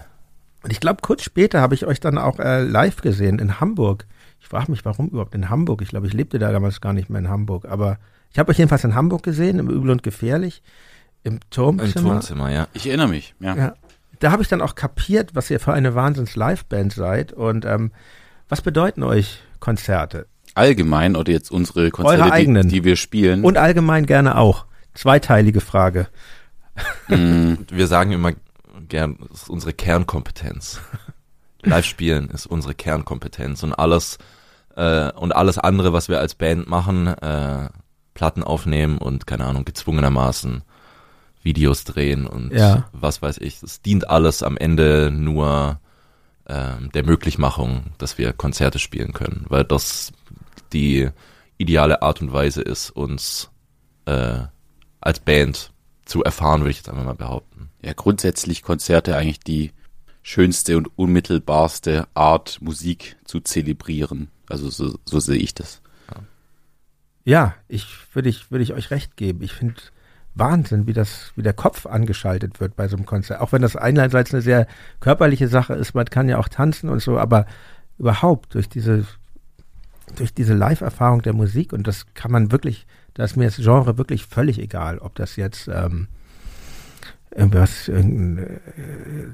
Und 0.63 0.71
ich 0.71 0.81
glaube, 0.81 1.01
kurz 1.01 1.25
später 1.25 1.61
habe 1.61 1.75
ich 1.75 1.87
euch 1.87 1.99
dann 1.99 2.19
auch 2.19 2.39
äh, 2.39 2.63
live 2.63 3.01
gesehen 3.01 3.39
in 3.39 3.59
Hamburg. 3.59 4.07
Ich 4.41 4.49
frage 4.49 4.71
mich, 4.71 4.85
warum 4.85 5.09
überhaupt 5.09 5.35
in 5.35 5.49
Hamburg? 5.49 5.81
Ich 5.83 5.89
glaube, 5.89 6.07
ich 6.07 6.13
lebte 6.13 6.39
da 6.39 6.53
damals 6.53 6.81
gar 6.81 6.93
nicht 6.93 7.09
mehr 7.09 7.21
in 7.21 7.31
Hamburg. 7.31 7.65
Aber 7.65 7.99
ich 8.33 8.39
habe 8.39 8.51
euch 8.51 8.59
jedenfalls 8.59 8.85
in 8.85 8.95
Hamburg 8.95 9.23
gesehen, 9.23 9.59
im 9.59 9.71
Übel 9.71 9.91
und 9.91 10.03
Gefährlich, 10.03 10.63
im 11.25 11.41
Turmzimmer. 11.51 11.97
Im 11.97 12.03
Turmzimmer, 12.03 12.51
ja. 12.51 12.69
Ich 12.75 12.87
erinnere 12.87 13.09
mich, 13.09 13.35
ja. 13.41 13.57
Ja. 13.57 13.75
Da 14.21 14.31
habe 14.31 14.43
ich 14.43 14.49
dann 14.49 14.61
auch 14.61 14.75
kapiert, 14.75 15.35
was 15.35 15.51
ihr 15.51 15.59
für 15.59 15.73
eine 15.73 15.95
Wahnsinns-Live-Band 15.95 16.93
seid. 16.93 17.33
Und 17.33 17.65
ähm, 17.65 17.93
was 18.49 18.61
bedeuten 18.61 19.03
euch 19.03 19.41
Konzerte? 19.59 20.27
Allgemein 20.55 21.17
oder 21.17 21.33
jetzt 21.33 21.51
unsere 21.51 21.91
Konzerte, 21.91 22.25
die, 22.25 22.31
eigenen. 22.31 22.69
die 22.69 22.85
wir 22.85 22.97
spielen. 22.97 23.43
Und 23.43 23.57
allgemein 23.57 24.07
gerne 24.07 24.37
auch. 24.37 24.67
Zweiteilige 24.95 25.61
Frage. 25.61 26.09
Mm, 27.09 27.55
Wir 27.71 27.87
sagen 27.87 28.13
immer 28.13 28.33
gern, 28.89 29.19
das 29.31 29.43
ist 29.43 29.51
unsere 29.51 29.73
Kernkompetenz. 29.73 30.81
Live 31.63 31.85
spielen 31.87 32.29
ist 32.31 32.47
unsere 32.47 32.75
Kernkompetenz 32.75 33.63
und 33.63 33.73
alles 33.73 34.19
äh, 34.77 35.13
und 35.13 35.35
alles 35.35 35.59
andere, 35.59 35.93
was 35.93 36.09
wir 36.09 36.19
als 36.19 36.35
Band 36.35 36.69
machen, 36.69 37.07
äh, 37.07 37.69
Platten 38.15 38.43
aufnehmen 38.43 38.99
und 38.99 39.27
keine 39.27 39.45
Ahnung 39.47 39.65
gezwungenermaßen 39.65 40.63
Videos 41.43 41.85
drehen 41.85 42.27
und 42.27 42.53
Ja. 42.53 42.89
was 42.93 43.23
weiß 43.23 43.39
ich. 43.39 43.63
Es 43.63 43.81
dient 43.83 44.09
alles 44.09 44.43
am 44.43 44.57
Ende 44.57 45.11
nur 45.13 45.81
ähm, 46.49 46.91
der 46.93 47.05
Möglichmachung, 47.05 47.93
dass 47.99 48.19
wir 48.19 48.33
Konzerte 48.33 48.79
spielen 48.79 49.13
können, 49.13 49.47
weil 49.49 49.65
das 49.65 50.13
die 50.73 51.09
ideale 51.59 52.03
Art 52.03 52.21
und 52.21 52.33
Weise 52.33 52.63
ist, 52.63 52.91
uns 52.91 53.51
äh, 54.07 54.41
als 55.03 55.21
Band 55.21 55.73
zu 56.05 56.25
erfahren, 56.25 56.61
würde 56.61 56.71
ich 56.71 56.79
jetzt 56.79 56.89
einfach 56.89 57.05
mal 57.05 57.15
behaupten. 57.15 57.69
ja, 57.83 57.93
grundsätzlich 57.93 58.63
Konzerte 58.63 59.17
eigentlich 59.17 59.41
die 59.41 59.73
schönste 60.23 60.77
und 60.77 60.89
unmittelbarste 60.97 62.07
Art, 62.15 62.59
Musik 62.63 63.17
zu 63.25 63.41
zelebrieren. 63.41 64.29
Also 64.49 64.71
so, 64.71 64.99
so 65.05 65.21
sehe 65.21 65.39
ich 65.39 65.55
das. 65.55 65.81
Ja, 67.25 67.55
ich 67.69 67.87
würde 68.15 68.29
ich, 68.29 68.51
würde 68.51 68.63
ich 68.63 68.73
euch 68.73 68.91
recht 68.91 69.17
geben. 69.17 69.43
Ich 69.43 69.53
finde 69.53 69.81
Wahnsinn, 70.35 70.87
wie 70.87 70.93
das, 70.93 71.33
wie 71.37 71.43
der 71.43 71.53
Kopf 71.53 71.87
angeschaltet 71.87 72.61
wird 72.61 72.75
bei 72.75 72.89
so 72.89 72.97
einem 72.97 73.07
Konzert. 73.07 73.41
Auch 73.41 73.53
wenn 73.53 73.63
das 73.63 73.77
einerseits 73.77 74.33
eine 74.33 74.43
sehr 74.43 74.67
körperliche 75.01 75.49
Sache 75.49 75.75
ist, 75.75 75.95
man 75.95 76.07
kann 76.07 76.29
ja 76.29 76.39
auch 76.39 76.49
tanzen 76.49 76.89
und 76.89 77.01
so, 77.01 77.19
aber 77.19 77.47
überhaupt 77.99 78.55
durch 78.55 78.69
diese, 78.69 79.07
durch 80.17 80.35
diese 80.35 80.55
Live-Erfahrung 80.55 81.23
der 81.23 81.35
Musik 81.35 81.73
und 81.73 81.87
das 81.87 82.07
kann 82.15 82.33
man 82.33 82.51
wirklich, 82.51 82.87
da 83.15 83.25
ist 83.25 83.37
mir 83.37 83.45
das 83.45 83.57
Genre 83.57 83.99
wirklich 83.99 84.27
völlig 84.27 84.59
egal, 84.59 84.99
ob 84.99 85.15
das 85.15 85.37
jetzt 85.37 85.69
ähm, 85.69 86.09
irgendwas, 87.35 87.89
irgendeine 87.89 88.47
äh, 88.47 88.61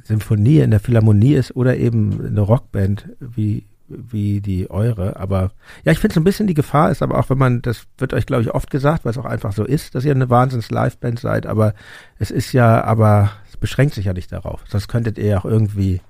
Symphonie 0.05 0.61
in 0.61 0.71
der 0.71 0.81
Philharmonie 0.81 1.35
ist 1.35 1.55
oder 1.57 1.77
eben 1.77 2.27
eine 2.27 2.41
Rockband 2.41 3.11
wie, 3.21 3.67
wie 3.89 4.41
die 4.41 4.71
eure. 4.71 5.17
Aber 5.17 5.53
ja, 5.85 5.93
ich 5.93 5.99
finde 5.99 6.15
so 6.15 6.21
ein 6.21 6.25
bisschen 6.25 6.47
die 6.47 6.55
Gefahr 6.55 6.91
ist 6.91 7.03
aber 7.03 7.19
auch, 7.19 7.31
wenn 7.31 7.39
man, 7.39 7.63
das 7.63 7.87
wird 7.99 8.15
euch 8.15 8.27
glaube 8.27 8.43
ich 8.43 8.55
oft 8.55 8.71
gesagt, 8.71 9.05
weil 9.05 9.13
es 9.13 9.19
auch 9.19 9.25
einfach 9.25 9.53
so 9.53 9.65
ist, 9.65 9.95
dass 9.95 10.05
ihr 10.05 10.13
eine 10.13 10.31
Wahnsinns-Liveband 10.31 11.19
seid, 11.19 11.47
aber 11.47 11.75
es 12.19 12.31
ist 12.31 12.53
ja, 12.53 12.83
aber 12.85 13.31
es 13.49 13.57
beschränkt 13.57 13.95
sich 13.95 14.07
ja 14.07 14.13
nicht 14.13 14.33
darauf. 14.33 14.65
Sonst 14.69 14.89
könntet 14.89 15.19
ihr 15.19 15.27
ja 15.27 15.39
auch 15.39 15.45
irgendwie 15.45 16.01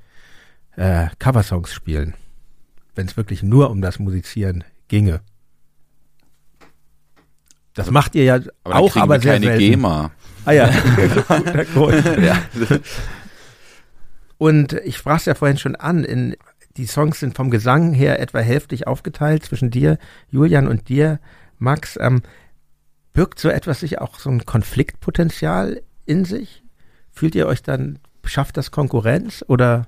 äh, 0.76 1.06
Coversongs 1.18 1.72
spielen, 1.72 2.14
wenn 2.94 3.06
es 3.06 3.16
wirklich 3.16 3.42
nur 3.42 3.70
um 3.70 3.80
das 3.80 3.98
Musizieren 3.98 4.64
ginge. 4.88 5.20
Das 7.78 7.92
macht 7.92 8.16
ihr 8.16 8.24
ja 8.24 8.40
Aber 8.64 8.74
auch, 8.74 8.96
aber 8.96 9.20
sehr 9.20 9.34
keine 9.34 9.46
selten. 9.46 9.60
GEMA. 9.60 10.10
Ah 10.44 10.50
ja, 10.50 10.68
Grund. 11.74 12.02
Und 14.38 14.72
ich 14.72 14.96
sprach 14.96 15.18
es 15.20 15.26
ja 15.26 15.36
vorhin 15.36 15.58
schon 15.58 15.76
an, 15.76 16.02
in, 16.02 16.36
die 16.76 16.86
Songs 16.86 17.20
sind 17.20 17.36
vom 17.36 17.50
Gesang 17.50 17.92
her 17.92 18.18
etwa 18.18 18.40
hälftig 18.40 18.88
aufgeteilt 18.88 19.44
zwischen 19.44 19.70
dir, 19.70 19.98
Julian, 20.28 20.66
und 20.66 20.88
dir, 20.88 21.20
Max. 21.58 21.96
Ähm, 22.00 22.22
birgt 23.12 23.38
so 23.38 23.48
etwas 23.48 23.78
sich 23.78 24.00
auch 24.00 24.18
so 24.18 24.28
ein 24.28 24.44
Konfliktpotenzial 24.44 25.80
in 26.04 26.24
sich? 26.24 26.64
Fühlt 27.12 27.36
ihr 27.36 27.46
euch 27.46 27.62
dann, 27.62 28.00
schafft 28.24 28.56
das 28.56 28.72
Konkurrenz 28.72 29.44
oder? 29.46 29.86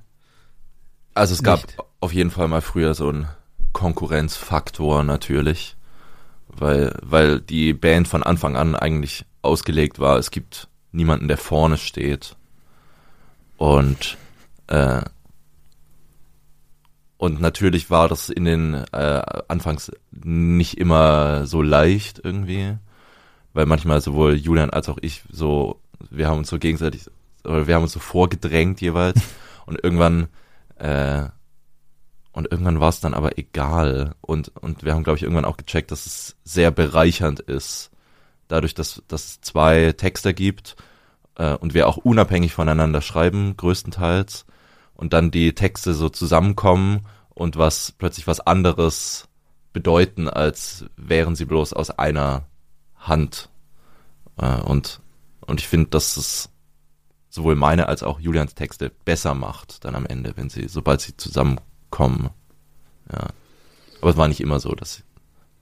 Also 1.15 1.35
es 1.35 1.43
gab 1.43 1.63
Nicht. 1.63 1.77
auf 1.99 2.13
jeden 2.13 2.31
Fall 2.31 2.47
mal 2.47 2.61
früher 2.61 2.95
so 2.95 3.09
einen 3.09 3.27
Konkurrenzfaktor 3.73 5.03
natürlich, 5.03 5.77
weil, 6.57 6.97
weil 7.03 7.41
die 7.41 7.73
Band 7.73 8.09
von 8.09 8.23
Anfang 8.23 8.57
an 8.57 8.75
eigentlich 8.75 9.25
ausgelegt 9.43 9.99
war, 9.99 10.19
es 10.19 10.31
gibt 10.31 10.69
niemanden, 10.93 11.29
der 11.29 11.39
vorne 11.39 11.77
steht. 11.77 12.37
Und 13.57 14.17
äh, 14.69 15.03
und 17.17 17.39
natürlich 17.39 17.91
war 17.91 18.09
das 18.09 18.31
in 18.31 18.47
den 18.47 18.75
äh, 18.93 19.23
Anfangs 19.49 19.93
nicht 20.11 20.79
immer 20.79 21.47
so 21.47 21.61
leicht 21.61 22.21
irgendwie. 22.25 22.79
weil 23.53 23.67
manchmal 23.67 24.01
sowohl 24.01 24.37
Julian 24.37 24.71
als 24.71 24.89
auch 24.89 24.99
ich 25.03 25.23
so, 25.31 25.81
wir 26.11 26.29
haben 26.29 26.39
uns 26.39 26.49
so 26.49 26.59
gegenseitig, 26.59 27.03
oder 27.45 27.67
wir 27.67 27.75
haben 27.75 27.83
uns 27.83 27.93
so 27.93 28.01
vorgedrängt 28.01 28.81
jeweils 28.81 29.21
und 29.67 29.83
irgendwann, 29.83 30.29
äh, 30.77 31.25
und 32.33 32.51
irgendwann 32.51 32.81
war 32.81 32.89
es 32.89 33.01
dann 33.01 33.15
aber 33.15 33.39
egal 33.39 34.15
und, 34.21 34.49
und 34.57 34.85
wir 34.85 34.95
haben, 34.95 35.05
glaube 35.05 35.17
ich, 35.17 35.23
irgendwann 35.23 35.45
auch 35.45 35.57
gecheckt, 35.57 35.91
dass 35.91 36.07
es 36.07 36.37
sehr 36.45 36.71
bereichernd 36.71 37.41
ist, 37.41 37.91
dadurch, 38.49 38.75
dass, 38.75 39.03
dass 39.09 39.25
es 39.25 39.41
zwei 39.41 39.93
Texte 39.93 40.35
gibt 40.35 40.77
äh, 41.37 41.55
und 41.55 41.75
wir 41.75 41.89
auch 41.89 41.97
unabhängig 41.97 42.53
voneinander 42.53 43.01
schreiben, 43.01 43.57
größtenteils, 43.57 44.47
und 44.95 45.13
dann 45.15 45.31
die 45.31 45.55
Texte 45.55 45.95
so 45.95 46.11
zusammenkommen 46.11 47.07
und 47.31 47.57
was 47.57 47.93
plötzlich 47.93 48.27
was 48.27 48.41
anderes 48.41 49.29
bedeuten, 49.73 50.29
als 50.29 50.85
wären 50.97 51.37
sie 51.37 51.47
bloß 51.47 51.73
aus 51.73 51.91
einer 51.91 52.47
Hand. 52.97 53.49
Äh, 54.37 54.61
und, 54.61 55.01
und 55.41 55.59
ich 55.59 55.67
finde, 55.67 55.91
dass 55.91 56.17
es 56.17 56.51
sowohl 57.31 57.57
meine 57.57 57.89
als 57.89 58.03
auch 58.03 58.21
Julians 58.21 58.55
Texte 58.55 58.91
besser 59.05 59.35
macht 59.35 59.85
dann 59.85 59.95
am 59.95 60.05
Ende, 60.05 60.37
wenn 60.37 60.51
sie, 60.51 60.69
sobald 60.69 61.01
sie 61.01 61.17
zusammenkommen. 61.17 61.70
Ja. 63.13 63.29
Aber 64.01 64.11
es 64.11 64.17
war 64.17 64.29
nicht 64.29 64.41
immer 64.41 64.61
so, 64.61 64.73
dass, 64.75 65.03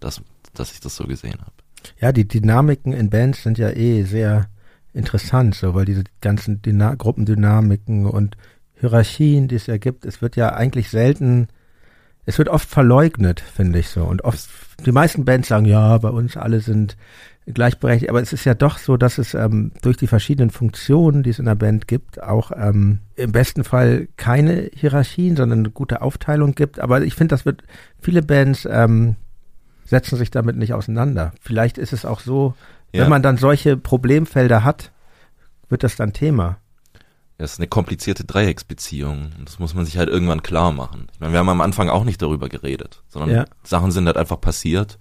dass, 0.00 0.22
dass 0.54 0.72
ich 0.72 0.80
das 0.80 0.96
so 0.96 1.04
gesehen 1.04 1.40
habe. 1.40 1.52
Ja, 2.00 2.12
die 2.12 2.26
Dynamiken 2.26 2.92
in 2.92 3.10
Bands 3.10 3.42
sind 3.42 3.58
ja 3.58 3.70
eh 3.70 4.02
sehr 4.02 4.48
interessant, 4.92 5.54
so, 5.54 5.74
weil 5.74 5.84
diese 5.84 6.04
ganzen 6.20 6.62
Dyna 6.62 6.94
Gruppendynamiken 6.94 8.06
und 8.06 8.36
Hierarchien, 8.80 9.48
die 9.48 9.56
es 9.56 9.66
ja 9.66 9.76
gibt, 9.76 10.04
es 10.04 10.22
wird 10.22 10.36
ja 10.36 10.54
eigentlich 10.54 10.88
selten, 10.90 11.48
es 12.26 12.38
wird 12.38 12.48
oft 12.48 12.68
verleugnet, 12.68 13.40
finde 13.40 13.78
ich 13.78 13.88
so. 13.88 14.04
Und 14.04 14.22
oft, 14.24 14.48
die 14.84 14.92
meisten 14.92 15.24
Bands 15.24 15.48
sagen, 15.48 15.66
ja, 15.66 15.98
bei 15.98 16.10
uns 16.10 16.36
alle 16.36 16.60
sind 16.60 16.96
gleichberechtigt, 17.52 18.10
aber 18.10 18.20
es 18.20 18.32
ist 18.32 18.44
ja 18.44 18.54
doch 18.54 18.78
so, 18.78 18.96
dass 18.96 19.18
es 19.18 19.34
ähm, 19.34 19.72
durch 19.82 19.96
die 19.96 20.06
verschiedenen 20.06 20.50
Funktionen, 20.50 21.22
die 21.22 21.30
es 21.30 21.38
in 21.38 21.46
der 21.46 21.54
Band 21.54 21.88
gibt, 21.88 22.22
auch 22.22 22.52
ähm, 22.54 23.00
im 23.16 23.32
besten 23.32 23.64
Fall 23.64 24.08
keine 24.16 24.70
Hierarchien, 24.74 25.36
sondern 25.36 25.60
eine 25.60 25.70
gute 25.70 26.02
Aufteilung 26.02 26.54
gibt. 26.54 26.80
Aber 26.80 27.02
ich 27.02 27.14
finde, 27.14 27.34
das 27.34 27.44
wird, 27.44 27.62
viele 28.00 28.22
Bands 28.22 28.66
ähm, 28.70 29.16
setzen 29.84 30.16
sich 30.16 30.30
damit 30.30 30.56
nicht 30.56 30.74
auseinander. 30.74 31.32
Vielleicht 31.40 31.78
ist 31.78 31.92
es 31.92 32.04
auch 32.04 32.20
so, 32.20 32.54
ja. 32.92 33.02
wenn 33.02 33.10
man 33.10 33.22
dann 33.22 33.36
solche 33.36 33.76
Problemfelder 33.76 34.64
hat, 34.64 34.92
wird 35.68 35.82
das 35.82 35.96
dann 35.96 36.12
Thema. 36.12 36.58
Das 37.38 37.52
ist 37.52 37.60
eine 37.60 37.68
komplizierte 37.68 38.24
Dreiecksbeziehung. 38.24 39.30
Das 39.44 39.60
muss 39.60 39.74
man 39.74 39.84
sich 39.84 39.96
halt 39.96 40.08
irgendwann 40.08 40.42
klar 40.42 40.72
machen. 40.72 41.06
Ich 41.12 41.20
meine, 41.20 41.32
wir 41.32 41.38
haben 41.38 41.48
am 41.48 41.60
Anfang 41.60 41.88
auch 41.88 42.04
nicht 42.04 42.20
darüber 42.20 42.48
geredet, 42.48 43.04
sondern 43.08 43.30
ja. 43.30 43.44
Sachen 43.62 43.92
sind 43.92 44.06
halt 44.06 44.16
einfach 44.16 44.40
passiert 44.40 44.98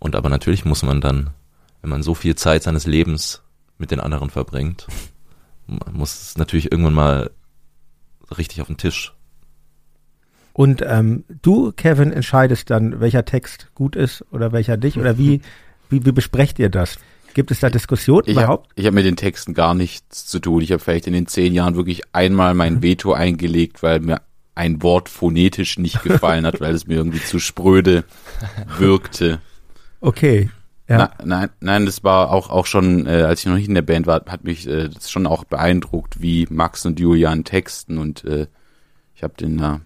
und 0.00 0.16
aber 0.16 0.28
natürlich 0.28 0.64
muss 0.64 0.82
man 0.82 1.00
dann, 1.00 1.30
wenn 1.82 1.90
man 1.90 2.02
so 2.02 2.14
viel 2.14 2.34
Zeit 2.34 2.64
seines 2.64 2.86
Lebens 2.86 3.42
mit 3.78 3.92
den 3.92 4.00
anderen 4.00 4.30
verbringt, 4.30 4.88
muss 5.92 6.20
es 6.20 6.36
natürlich 6.36 6.72
irgendwann 6.72 6.94
mal 6.94 7.30
richtig 8.36 8.60
auf 8.60 8.66
den 8.66 8.76
Tisch. 8.76 9.14
Und 10.52 10.82
ähm, 10.84 11.24
du, 11.42 11.72
Kevin, 11.72 12.12
entscheidest 12.12 12.70
dann, 12.70 13.00
welcher 13.00 13.24
Text 13.24 13.70
gut 13.74 13.94
ist 13.94 14.24
oder 14.32 14.52
welcher 14.52 14.76
nicht 14.76 14.96
oder 14.96 15.16
wie, 15.16 15.42
wie, 15.88 16.04
wie 16.04 16.12
besprecht 16.12 16.58
ihr 16.58 16.70
das? 16.70 16.98
Gibt 17.34 17.50
es 17.52 17.60
da 17.60 17.70
Diskussionen 17.70 18.24
ich 18.26 18.32
überhaupt? 18.32 18.70
Hab, 18.70 18.78
ich 18.78 18.86
habe 18.86 18.94
mit 18.94 19.04
den 19.04 19.16
Texten 19.16 19.54
gar 19.54 19.74
nichts 19.74 20.26
zu 20.26 20.40
tun. 20.40 20.62
Ich 20.62 20.72
habe 20.72 20.82
vielleicht 20.82 21.06
in 21.06 21.12
den 21.12 21.28
zehn 21.28 21.54
Jahren 21.54 21.76
wirklich 21.76 22.02
einmal 22.12 22.54
mein 22.54 22.76
mhm. 22.76 22.82
Veto 22.82 23.12
eingelegt, 23.12 23.82
weil 23.82 24.00
mir 24.00 24.22
ein 24.56 24.82
Wort 24.82 25.08
phonetisch 25.08 25.78
nicht 25.78 26.02
gefallen 26.02 26.44
hat, 26.44 26.60
weil 26.60 26.74
es 26.74 26.86
mir 26.86 26.96
irgendwie 26.96 27.22
zu 27.22 27.38
spröde 27.38 28.04
wirkte. 28.78 29.40
Okay. 30.00 30.50
Ja. 30.90 30.98
Na, 30.98 31.24
nein, 31.24 31.50
nein, 31.60 31.86
das 31.86 32.02
war 32.02 32.32
auch 32.32 32.50
auch 32.50 32.66
schon, 32.66 33.06
äh, 33.06 33.22
als 33.22 33.40
ich 33.40 33.46
noch 33.46 33.54
nicht 33.54 33.68
in 33.68 33.76
der 33.76 33.82
Band 33.82 34.08
war, 34.08 34.24
hat 34.26 34.42
mich 34.42 34.66
äh, 34.66 34.88
das 34.88 35.08
schon 35.08 35.24
auch 35.24 35.44
beeindruckt, 35.44 36.20
wie 36.20 36.48
Max 36.50 36.84
und 36.84 36.98
Julian 36.98 37.44
texten 37.44 37.98
und 37.98 38.24
äh, 38.24 38.48
ich 39.14 39.22
habe 39.22 39.34
den, 39.34 39.60
äh, 39.60 39.78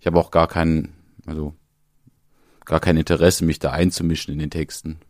ich 0.00 0.06
habe 0.06 0.18
auch 0.18 0.30
gar 0.30 0.48
keinen, 0.48 0.94
also 1.26 1.54
gar 2.64 2.80
kein 2.80 2.96
Interesse, 2.96 3.44
mich 3.44 3.58
da 3.58 3.72
einzumischen 3.72 4.32
in 4.32 4.38
den 4.38 4.48
Texten. 4.48 5.00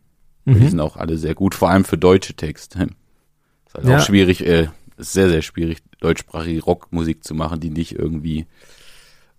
Mhm. 0.45 0.55
Die 0.55 0.68
sind 0.70 0.80
auch 0.80 0.97
alle 0.97 1.16
sehr 1.18 1.37
gut, 1.37 1.55
vor 1.55 1.70
allem 1.70 1.85
für 1.85 1.99
deutsche 1.99 2.35
Texte. 2.35 2.78
Ist 3.66 3.74
halt 3.74 3.87
ja. 3.87 3.99
auch 3.99 4.05
schwierig, 4.05 4.45
äh, 4.45 4.70
ist 4.97 5.12
sehr 5.12 5.28
sehr 5.28 5.43
schwierig, 5.43 5.78
deutschsprachige 6.01 6.64
Rockmusik 6.64 7.22
zu 7.22 7.35
machen, 7.35 7.61
die 7.61 7.70
nicht 7.70 7.93
irgendwie, 7.93 8.47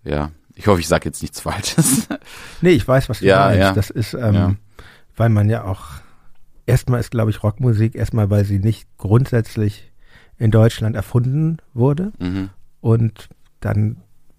ja, 0.02 0.30
ich 0.54 0.66
hoffe, 0.66 0.80
ich 0.80 0.88
sage 0.88 1.04
jetzt 1.04 1.20
nichts 1.20 1.40
Falsches. 1.42 2.08
nee, 2.62 2.70
ich 2.70 2.88
weiß, 2.88 3.10
was 3.10 3.18
du 3.18 3.26
ja, 3.26 3.48
meinst. 3.48 3.60
Ja. 3.60 3.72
Das 3.74 3.90
ist, 3.90 4.14
ähm, 4.14 4.34
ja 4.34 4.54
weil 5.16 5.28
man 5.28 5.48
ja 5.48 5.64
auch, 5.64 5.86
erstmal 6.66 7.00
ist, 7.00 7.10
glaube 7.10 7.30
ich, 7.30 7.42
Rockmusik, 7.42 7.94
erstmal, 7.94 8.30
weil 8.30 8.44
sie 8.44 8.58
nicht 8.58 8.88
grundsätzlich 8.98 9.92
in 10.38 10.50
Deutschland 10.50 10.96
erfunden 10.96 11.58
wurde. 11.72 12.12
Mhm. 12.18 12.50
Und 12.80 13.28
dann 13.60 13.98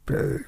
äh, 0.09 0.39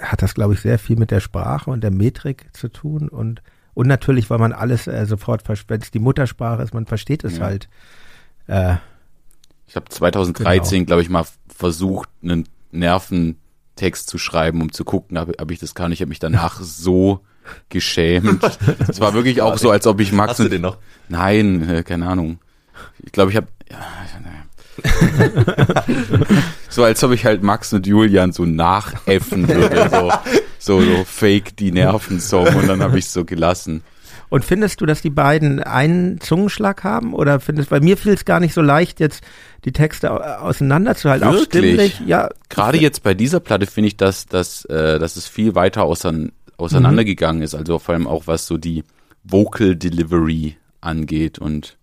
hat 0.00 0.22
das, 0.22 0.34
glaube 0.34 0.54
ich, 0.54 0.60
sehr 0.60 0.78
viel 0.78 0.96
mit 0.96 1.10
der 1.10 1.20
Sprache 1.20 1.70
und 1.70 1.82
der 1.82 1.90
Metrik 1.90 2.48
zu 2.52 2.68
tun. 2.68 3.08
Und, 3.08 3.42
und 3.74 3.88
natürlich, 3.88 4.30
weil 4.30 4.38
man 4.38 4.52
alles 4.52 4.86
äh, 4.86 5.06
sofort, 5.06 5.42
wenn 5.68 5.80
es 5.80 5.90
die 5.90 5.98
Muttersprache 5.98 6.62
ist, 6.62 6.74
man 6.74 6.86
versteht 6.86 7.24
es 7.24 7.38
ja. 7.38 7.44
halt. 7.44 7.68
Äh, 8.46 8.76
ich 9.66 9.76
habe 9.76 9.88
2013, 9.88 10.78
genau. 10.78 10.86
glaube 10.86 11.02
ich, 11.02 11.10
mal 11.10 11.26
versucht, 11.48 12.08
einen 12.22 12.48
Nerventext 12.72 14.08
zu 14.08 14.18
schreiben, 14.18 14.62
um 14.62 14.72
zu 14.72 14.84
gucken, 14.84 15.18
ob, 15.18 15.40
ob 15.40 15.50
ich 15.50 15.58
das 15.58 15.74
kann. 15.74 15.92
Ich 15.92 16.00
habe 16.00 16.08
mich 16.08 16.18
danach 16.18 16.60
so 16.60 17.20
geschämt. 17.68 18.42
Es 18.88 19.00
war 19.00 19.14
wirklich 19.14 19.42
auch 19.42 19.58
so, 19.58 19.70
als 19.70 19.86
ob 19.86 20.00
ich 20.00 20.12
Max. 20.12 20.30
Hast 20.30 20.40
du 20.40 20.48
den 20.48 20.62
noch? 20.62 20.78
Nein, 21.08 21.68
äh, 21.68 21.82
keine 21.82 22.06
Ahnung. 22.06 22.38
Ich 23.04 23.12
glaube, 23.12 23.30
ich 23.30 23.36
habe. 23.36 23.48
Ja, 23.70 23.78
so 26.68 26.84
als 26.84 27.02
ob 27.04 27.12
ich 27.12 27.24
halt 27.24 27.42
Max 27.42 27.72
und 27.72 27.86
Julian 27.86 28.32
so 28.32 28.44
nachäffen 28.44 29.48
würde, 29.48 29.90
so, 29.90 30.12
so, 30.58 30.80
so 30.80 31.04
fake 31.04 31.56
die 31.56 31.72
Nerven-Song 31.72 32.54
und 32.54 32.68
dann 32.68 32.82
habe 32.82 32.98
ich 32.98 33.08
so 33.08 33.24
gelassen. 33.24 33.82
Und 34.30 34.44
findest 34.44 34.80
du, 34.80 34.86
dass 34.86 35.02
die 35.02 35.10
beiden 35.10 35.60
einen 35.60 36.20
Zungenschlag 36.20 36.84
haben? 36.84 37.14
Oder 37.14 37.40
findest, 37.40 37.70
bei 37.70 37.80
mir 37.80 37.96
fiel 37.96 38.12
es 38.12 38.24
gar 38.24 38.38
nicht 38.38 38.54
so 38.54 38.62
leicht, 38.62 39.00
jetzt 39.00 39.24
die 39.64 39.72
Texte 39.72 40.40
auseinanderzuhalten. 40.40 41.28
Wirklich? 41.28 41.42
Auch 41.42 41.46
stimmlich, 41.46 42.00
ja. 42.06 42.28
Gerade 42.48 42.78
jetzt 42.78 43.02
bei 43.02 43.12
dieser 43.12 43.40
Platte 43.40 43.66
finde 43.66 43.88
ich, 43.88 43.96
dass, 43.96 44.26
dass, 44.26 44.64
äh, 44.66 45.00
dass 45.00 45.16
es 45.16 45.26
viel 45.26 45.56
weiter 45.56 45.82
auseinander 45.82 46.32
auseinandergegangen 46.60 47.38
mhm. 47.38 47.44
ist, 47.44 47.54
also 47.54 47.78
vor 47.78 47.94
allem 47.94 48.06
auch 48.06 48.26
was 48.26 48.46
so 48.46 48.56
die 48.56 48.84
Vocal 49.24 49.76
Delivery 49.76 50.56
angeht 50.80 51.38
und 51.38 51.76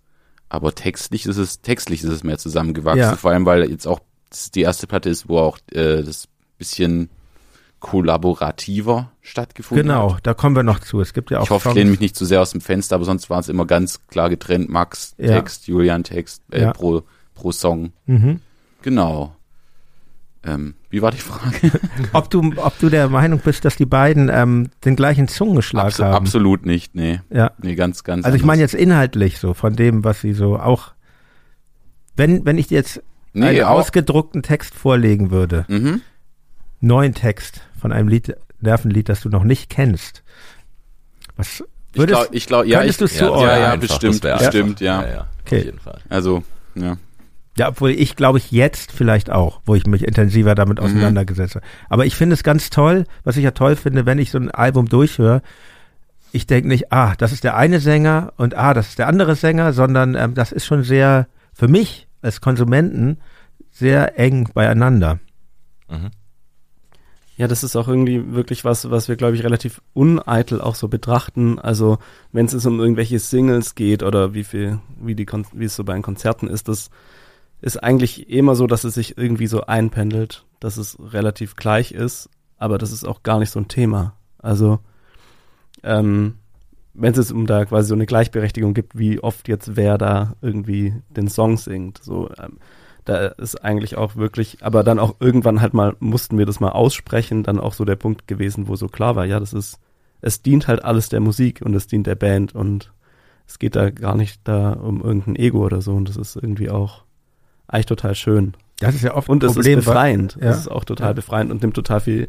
aber 0.49 0.73
textlich 0.73 1.25
ist 1.25 1.37
es 1.37 1.61
textlich 1.61 2.03
ist 2.03 2.09
es 2.09 2.23
mehr 2.23 2.37
zusammengewachsen, 2.37 2.99
ja. 2.99 3.15
vor 3.15 3.31
allem 3.31 3.45
weil 3.45 3.69
jetzt 3.69 3.85
auch 3.85 3.99
die 4.55 4.61
erste 4.61 4.87
Platte 4.87 5.09
ist, 5.09 5.29
wo 5.29 5.39
auch 5.39 5.59
äh, 5.71 6.03
das 6.03 6.27
bisschen 6.57 7.09
kollaborativer 7.79 9.11
stattgefunden 9.21 9.87
genau, 9.87 10.15
hat. 10.15 10.25
da 10.25 10.33
kommen 10.33 10.55
wir 10.55 10.63
noch 10.63 10.79
zu. 10.79 10.99
Es 10.99 11.13
gibt 11.13 11.29
ja 11.29 11.39
auch 11.39 11.43
Ich 11.43 11.49
hoffe, 11.51 11.69
ich 11.69 11.75
lehne 11.75 11.91
mich 11.91 11.99
nicht 11.99 12.15
zu 12.15 12.25
sehr 12.25 12.41
aus 12.41 12.51
dem 12.51 12.61
Fenster, 12.61 12.95
aber 12.95 13.05
sonst 13.05 13.29
war 13.29 13.39
es 13.39 13.49
immer 13.49 13.65
ganz 13.65 14.07
klar 14.07 14.29
getrennt. 14.29 14.69
Max 14.69 15.13
ja. 15.17 15.27
Text, 15.27 15.67
Julian 15.67 16.03
Text 16.03 16.41
äh, 16.51 16.63
ja. 16.63 16.73
pro 16.73 17.03
pro 17.35 17.51
Song. 17.51 17.93
Mhm. 18.07 18.41
Genau. 18.81 19.35
Ähm, 20.47 20.75
wie 20.89 21.01
war 21.01 21.11
die 21.11 21.17
Frage? 21.17 21.71
ob 22.13 22.29
du, 22.29 22.53
ob 22.55 22.79
du 22.79 22.89
der 22.89 23.09
Meinung 23.09 23.41
bist, 23.43 23.65
dass 23.65 23.75
die 23.75 23.85
beiden 23.85 24.29
ähm, 24.31 24.69
den 24.85 24.95
gleichen 24.95 25.27
Zungenschlag 25.27 25.87
Abs 25.87 25.99
haben? 25.99 26.13
Absolut 26.13 26.65
nicht, 26.65 26.95
nee. 26.95 27.19
Ja. 27.29 27.51
Nee, 27.61 27.75
ganz, 27.75 28.05
ganz. 28.05 28.25
Also 28.25 28.37
ich 28.37 28.45
meine 28.45 28.61
jetzt 28.61 28.73
inhaltlich 28.73 29.39
so, 29.39 29.53
von 29.53 29.75
dem, 29.75 30.05
was 30.05 30.21
sie 30.21 30.31
so 30.31 30.57
auch, 30.57 30.93
wenn, 32.15 32.45
wenn 32.45 32.57
ich 32.57 32.67
dir 32.67 32.75
jetzt 32.75 33.03
nee, 33.33 33.47
einen 33.47 33.63
auch. 33.63 33.79
ausgedruckten 33.79 34.41
Text 34.41 34.73
vorlegen 34.73 35.31
würde, 35.31 35.65
mhm. 35.67 36.01
neuen 36.79 37.13
Text 37.13 37.61
von 37.79 37.91
einem 37.91 38.07
Lied, 38.07 38.35
Nervenlied, 38.61 39.09
das 39.09 39.19
du 39.19 39.29
noch 39.29 39.43
nicht 39.43 39.69
kennst, 39.69 40.23
was 41.35 41.61
würdest, 41.93 42.29
ich 42.31 42.47
glaube, 42.47 42.65
glaub, 42.65 42.73
ja, 42.73 42.79
könntest 42.79 43.01
du 43.01 43.05
es 43.05 43.17
zuordnen? 43.17 43.49
Ja, 43.49 43.59
ja, 43.59 43.75
bestimmt, 43.75 44.21
bestimmt, 44.21 44.79
ja. 44.79 45.01
ja, 45.01 45.09
ja. 45.09 45.27
Okay. 45.45 45.59
Auf 45.59 45.65
jeden 45.65 45.79
Fall. 45.79 45.99
Also, 46.09 46.43
ja. 46.75 46.97
Ja, 47.57 47.69
obwohl 47.69 47.91
ich 47.91 48.15
glaube 48.15 48.37
ich 48.37 48.51
jetzt 48.51 48.91
vielleicht 48.91 49.31
auch, 49.31 49.61
wo 49.65 49.75
ich 49.75 49.85
mich 49.85 50.05
intensiver 50.05 50.55
damit 50.55 50.79
mhm. 50.79 50.85
auseinandergesetzt 50.85 51.55
habe. 51.55 51.65
Aber 51.89 52.05
ich 52.05 52.15
finde 52.15 52.35
es 52.35 52.43
ganz 52.43 52.69
toll, 52.69 53.05
was 53.23 53.37
ich 53.37 53.43
ja 53.43 53.51
toll 53.51 53.75
finde, 53.75 54.05
wenn 54.05 54.19
ich 54.19 54.31
so 54.31 54.37
ein 54.37 54.51
Album 54.51 54.87
durchhöre. 54.87 55.41
Ich 56.31 56.45
denke 56.45 56.67
nicht, 56.67 56.91
ah, 56.91 57.15
das 57.17 57.31
ist 57.31 57.43
der 57.43 57.55
eine 57.55 57.79
Sänger 57.79 58.33
und 58.37 58.55
ah, 58.55 58.73
das 58.73 58.89
ist 58.89 58.99
der 58.99 59.07
andere 59.07 59.35
Sänger, 59.35 59.73
sondern 59.73 60.15
ähm, 60.15 60.33
das 60.33 60.51
ist 60.51 60.65
schon 60.65 60.83
sehr, 60.83 61.27
für 61.53 61.67
mich 61.67 62.07
als 62.21 62.41
Konsumenten, 62.41 63.17
sehr 63.71 64.19
eng 64.19 64.49
beieinander. 64.53 65.19
Mhm. 65.89 66.11
Ja, 67.37 67.47
das 67.47 67.63
ist 67.63 67.75
auch 67.75 67.87
irgendwie 67.87 68.33
wirklich 68.33 68.65
was, 68.65 68.89
was 68.89 69.07
wir, 69.07 69.15
glaube 69.15 69.35
ich, 69.35 69.43
relativ 69.43 69.79
uneitel 69.93 70.59
auch 70.59 70.73
so 70.73 70.87
betrachten. 70.87 71.59
Also, 71.59 71.99
wenn 72.31 72.47
es 72.47 72.65
um 72.65 72.79
irgendwelche 72.79 73.19
Singles 73.19 73.75
geht 73.75 74.01
oder 74.01 74.33
wie 74.33 74.43
viel, 74.43 74.79
wie 74.99 75.13
die, 75.13 75.27
wie 75.53 75.65
es 75.65 75.75
so 75.75 75.83
bei 75.83 75.93
den 75.93 76.01
Konzerten 76.01 76.47
ist, 76.47 76.67
das 76.67 76.89
ist 77.61 77.81
eigentlich 77.83 78.29
immer 78.29 78.55
so, 78.55 78.67
dass 78.67 78.83
es 78.83 78.93
sich 78.93 79.17
irgendwie 79.17 79.47
so 79.47 79.61
einpendelt, 79.61 80.45
dass 80.59 80.77
es 80.77 80.97
relativ 80.99 81.55
gleich 81.55 81.91
ist, 81.91 82.29
aber 82.57 82.77
das 82.77 82.91
ist 82.91 83.03
auch 83.03 83.23
gar 83.23 83.39
nicht 83.39 83.51
so 83.51 83.59
ein 83.59 83.67
Thema. 83.67 84.13
Also 84.39 84.79
ähm, 85.83 86.35
wenn 86.93 87.13
es 87.13 87.31
um 87.31 87.45
da 87.45 87.65
quasi 87.65 87.89
so 87.89 87.93
eine 87.93 88.07
Gleichberechtigung 88.07 88.73
gibt, 88.73 88.97
wie 88.97 89.19
oft 89.19 89.47
jetzt 89.47 89.75
wer 89.75 89.97
da 89.97 90.35
irgendwie 90.41 90.95
den 91.09 91.27
Song 91.27 91.57
singt. 91.57 91.99
So, 92.03 92.29
ähm, 92.39 92.57
da 93.05 93.27
ist 93.27 93.63
eigentlich 93.63 93.95
auch 93.95 94.15
wirklich, 94.15 94.57
aber 94.61 94.83
dann 94.83 94.99
auch 94.99 95.15
irgendwann 95.19 95.61
halt 95.61 95.73
mal 95.73 95.95
mussten 95.99 96.37
wir 96.37 96.45
das 96.45 96.59
mal 96.59 96.71
aussprechen, 96.71 97.43
dann 97.43 97.59
auch 97.59 97.73
so 97.73 97.85
der 97.85 97.95
Punkt 97.95 98.27
gewesen, 98.27 98.67
wo 98.67 98.75
so 98.75 98.87
klar 98.87 99.15
war, 99.15 99.25
ja, 99.25 99.39
das 99.39 99.53
ist, 99.53 99.79
es 100.21 100.41
dient 100.41 100.67
halt 100.67 100.83
alles 100.83 101.07
der 101.09 101.19
Musik 101.19 101.61
und 101.63 101.75
es 101.75 101.87
dient 101.87 102.07
der 102.07 102.15
Band 102.15 102.55
und 102.55 102.91
es 103.47 103.59
geht 103.59 103.75
da 103.75 103.91
gar 103.91 104.15
nicht 104.15 104.41
da 104.43 104.73
um 104.73 105.01
irgendein 105.01 105.35
Ego 105.35 105.63
oder 105.63 105.81
so 105.81 105.93
und 105.93 106.09
das 106.09 106.17
ist 106.17 106.35
irgendwie 106.35 106.69
auch 106.69 107.03
eigentlich 107.67 107.85
total 107.87 108.15
schön. 108.15 108.53
Das 108.79 108.95
ist 108.95 109.03
ja 109.03 109.15
oft 109.15 109.27
Und 109.29 109.43
ein 109.43 109.47
es 109.47 109.53
Problem. 109.55 109.79
ist 109.79 109.85
befreiend. 109.85 110.37
Ja. 110.39 110.49
Es 110.51 110.57
ist 110.59 110.67
auch 110.71 110.83
total 110.85 111.13
befreiend 111.13 111.51
und 111.51 111.61
nimmt 111.61 111.75
total 111.75 111.99
viel 111.99 112.27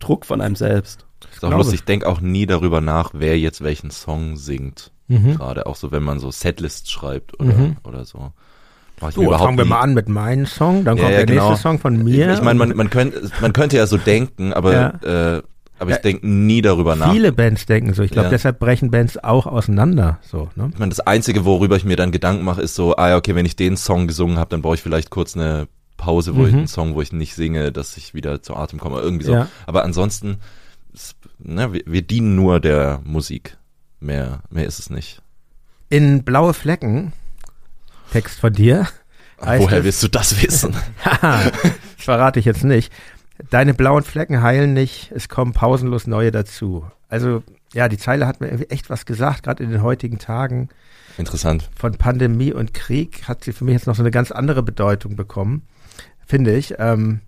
Druck 0.00 0.26
von 0.26 0.40
einem 0.40 0.54
selbst. 0.56 1.06
Ist 1.32 1.44
auch 1.44 1.50
lustig, 1.50 1.74
ich. 1.74 1.80
ich 1.80 1.84
denke 1.86 2.06
auch 2.06 2.20
nie 2.20 2.46
darüber 2.46 2.80
nach, 2.80 3.10
wer 3.14 3.38
jetzt 3.38 3.62
welchen 3.62 3.90
Song 3.90 4.36
singt. 4.36 4.92
Mhm. 5.08 5.36
Gerade 5.36 5.66
auch 5.66 5.76
so, 5.76 5.90
wenn 5.90 6.02
man 6.02 6.20
so 6.20 6.30
Setlists 6.30 6.90
schreibt 6.90 7.40
oder, 7.40 7.54
Mhm. 7.54 7.76
oder 7.84 8.04
so. 8.04 8.32
Ich 9.08 9.14
So, 9.14 9.30
fangen 9.32 9.56
wir 9.56 9.64
mal 9.64 9.80
an 9.80 9.94
mit 9.94 10.08
meinem 10.08 10.44
Song, 10.46 10.84
dann 10.84 10.96
Ja, 10.96 11.02
kommt 11.04 11.12
ja, 11.12 11.18
der 11.18 11.26
genau. 11.26 11.48
nächste 11.50 11.62
Song 11.62 11.78
von 11.78 12.02
mir. 12.02 12.32
Ich 12.32 12.42
meine, 12.42 12.58
man, 12.58 12.76
man, 12.76 12.90
könnte, 12.90 13.30
man 13.40 13.52
könnte 13.52 13.76
ja 13.76 13.86
so 13.86 13.96
denken, 13.96 14.52
aber, 14.52 15.02
äh, 15.04 15.42
aber 15.78 15.90
Ja. 15.90 15.96
ich 15.96 16.02
denke 16.02 16.26
nie 16.26 16.62
darüber 16.62 16.96
nach. 16.96 17.12
Viele 17.12 17.32
Bands 17.32 17.66
denken 17.66 17.94
so. 17.94 18.02
Ich 18.02 18.10
glaube, 18.10 18.26
Ja. 18.26 18.30
deshalb 18.30 18.58
brechen 18.58 18.90
Bands 18.90 19.16
auch 19.22 19.46
auseinander. 19.46 20.18
So, 20.22 20.48
ne? 20.56 20.70
Ich 20.72 20.78
meine, 20.78 20.90
das 20.90 21.00
Einzige, 21.00 21.44
worüber 21.44 21.76
ich 21.76 21.84
mir 21.84 21.96
dann 21.96 22.12
Gedanken 22.12 22.44
mache, 22.44 22.62
ist 22.62 22.74
so, 22.74 22.96
ah 22.96 23.10
ja, 23.10 23.16
okay, 23.16 23.34
wenn 23.34 23.46
ich 23.46 23.56
den 23.56 23.76
Song 23.76 24.06
gesungen 24.06 24.38
habe, 24.38 24.50
dann 24.50 24.62
brauche 24.62 24.74
ich 24.74 24.82
vielleicht 24.82 25.10
kurz 25.10 25.36
eine 25.36 25.68
Pause, 25.96 26.36
wo 26.36 26.46
ich 26.46 26.52
Mhm. 26.52 26.58
einen 26.58 26.68
Song, 26.68 26.94
wo 26.94 27.02
ich 27.02 27.12
nicht 27.12 27.34
singe, 27.34 27.72
dass 27.72 27.96
ich 27.96 28.14
wieder 28.14 28.42
zu 28.42 28.54
Atem 28.56 28.78
komme, 28.78 29.00
irgendwie 29.00 29.24
so. 29.24 29.32
Ja. 29.32 29.48
Aber 29.66 29.84
ansonsten, 29.84 30.36
es, 30.94 31.14
ne, 31.38 31.72
wir, 31.72 31.82
wir 31.86 32.02
dienen 32.02 32.36
nur 32.36 32.60
der 32.60 33.00
Musik. 33.04 33.56
Mehr, 34.00 34.40
mehr 34.50 34.66
ist 34.66 34.78
es 34.78 34.90
nicht. 34.90 35.22
In 35.88 36.22
Blaue 36.22 36.54
Flecken, 36.54 37.12
Text 38.12 38.38
von 38.38 38.52
dir. 38.52 38.86
Woher 39.40 39.78
es- 39.78 39.84
willst 39.84 40.02
du 40.02 40.08
das 40.08 40.40
wissen? 40.42 40.74
Verrate 41.96 42.38
ich 42.38 42.44
jetzt 42.46 42.64
nicht. 42.64 42.92
Deine 43.50 43.74
blauen 43.74 44.02
Flecken 44.02 44.42
heilen 44.42 44.72
nicht, 44.72 45.12
es 45.14 45.28
kommen 45.28 45.52
pausenlos 45.52 46.06
neue 46.06 46.30
dazu. 46.32 46.84
Also, 47.08 47.42
ja, 47.72 47.88
die 47.88 47.98
Zeile 47.98 48.26
hat 48.26 48.40
mir 48.40 48.48
irgendwie 48.48 48.70
echt 48.70 48.90
was 48.90 49.06
gesagt, 49.06 49.44
gerade 49.44 49.62
in 49.62 49.70
den 49.70 49.82
heutigen 49.82 50.18
Tagen 50.18 50.68
Interessant. 51.16 51.70
von 51.76 51.92
Pandemie 51.92 52.52
und 52.52 52.74
Krieg 52.74 53.28
hat 53.28 53.44
sie 53.44 53.52
für 53.52 53.64
mich 53.64 53.74
jetzt 53.74 53.86
noch 53.86 53.94
so 53.94 54.02
eine 54.02 54.10
ganz 54.10 54.30
andere 54.30 54.62
Bedeutung 54.62 55.16
bekommen, 55.16 55.62
finde 56.26 56.56
ich. 56.56 56.74
Ähm, 56.78 57.20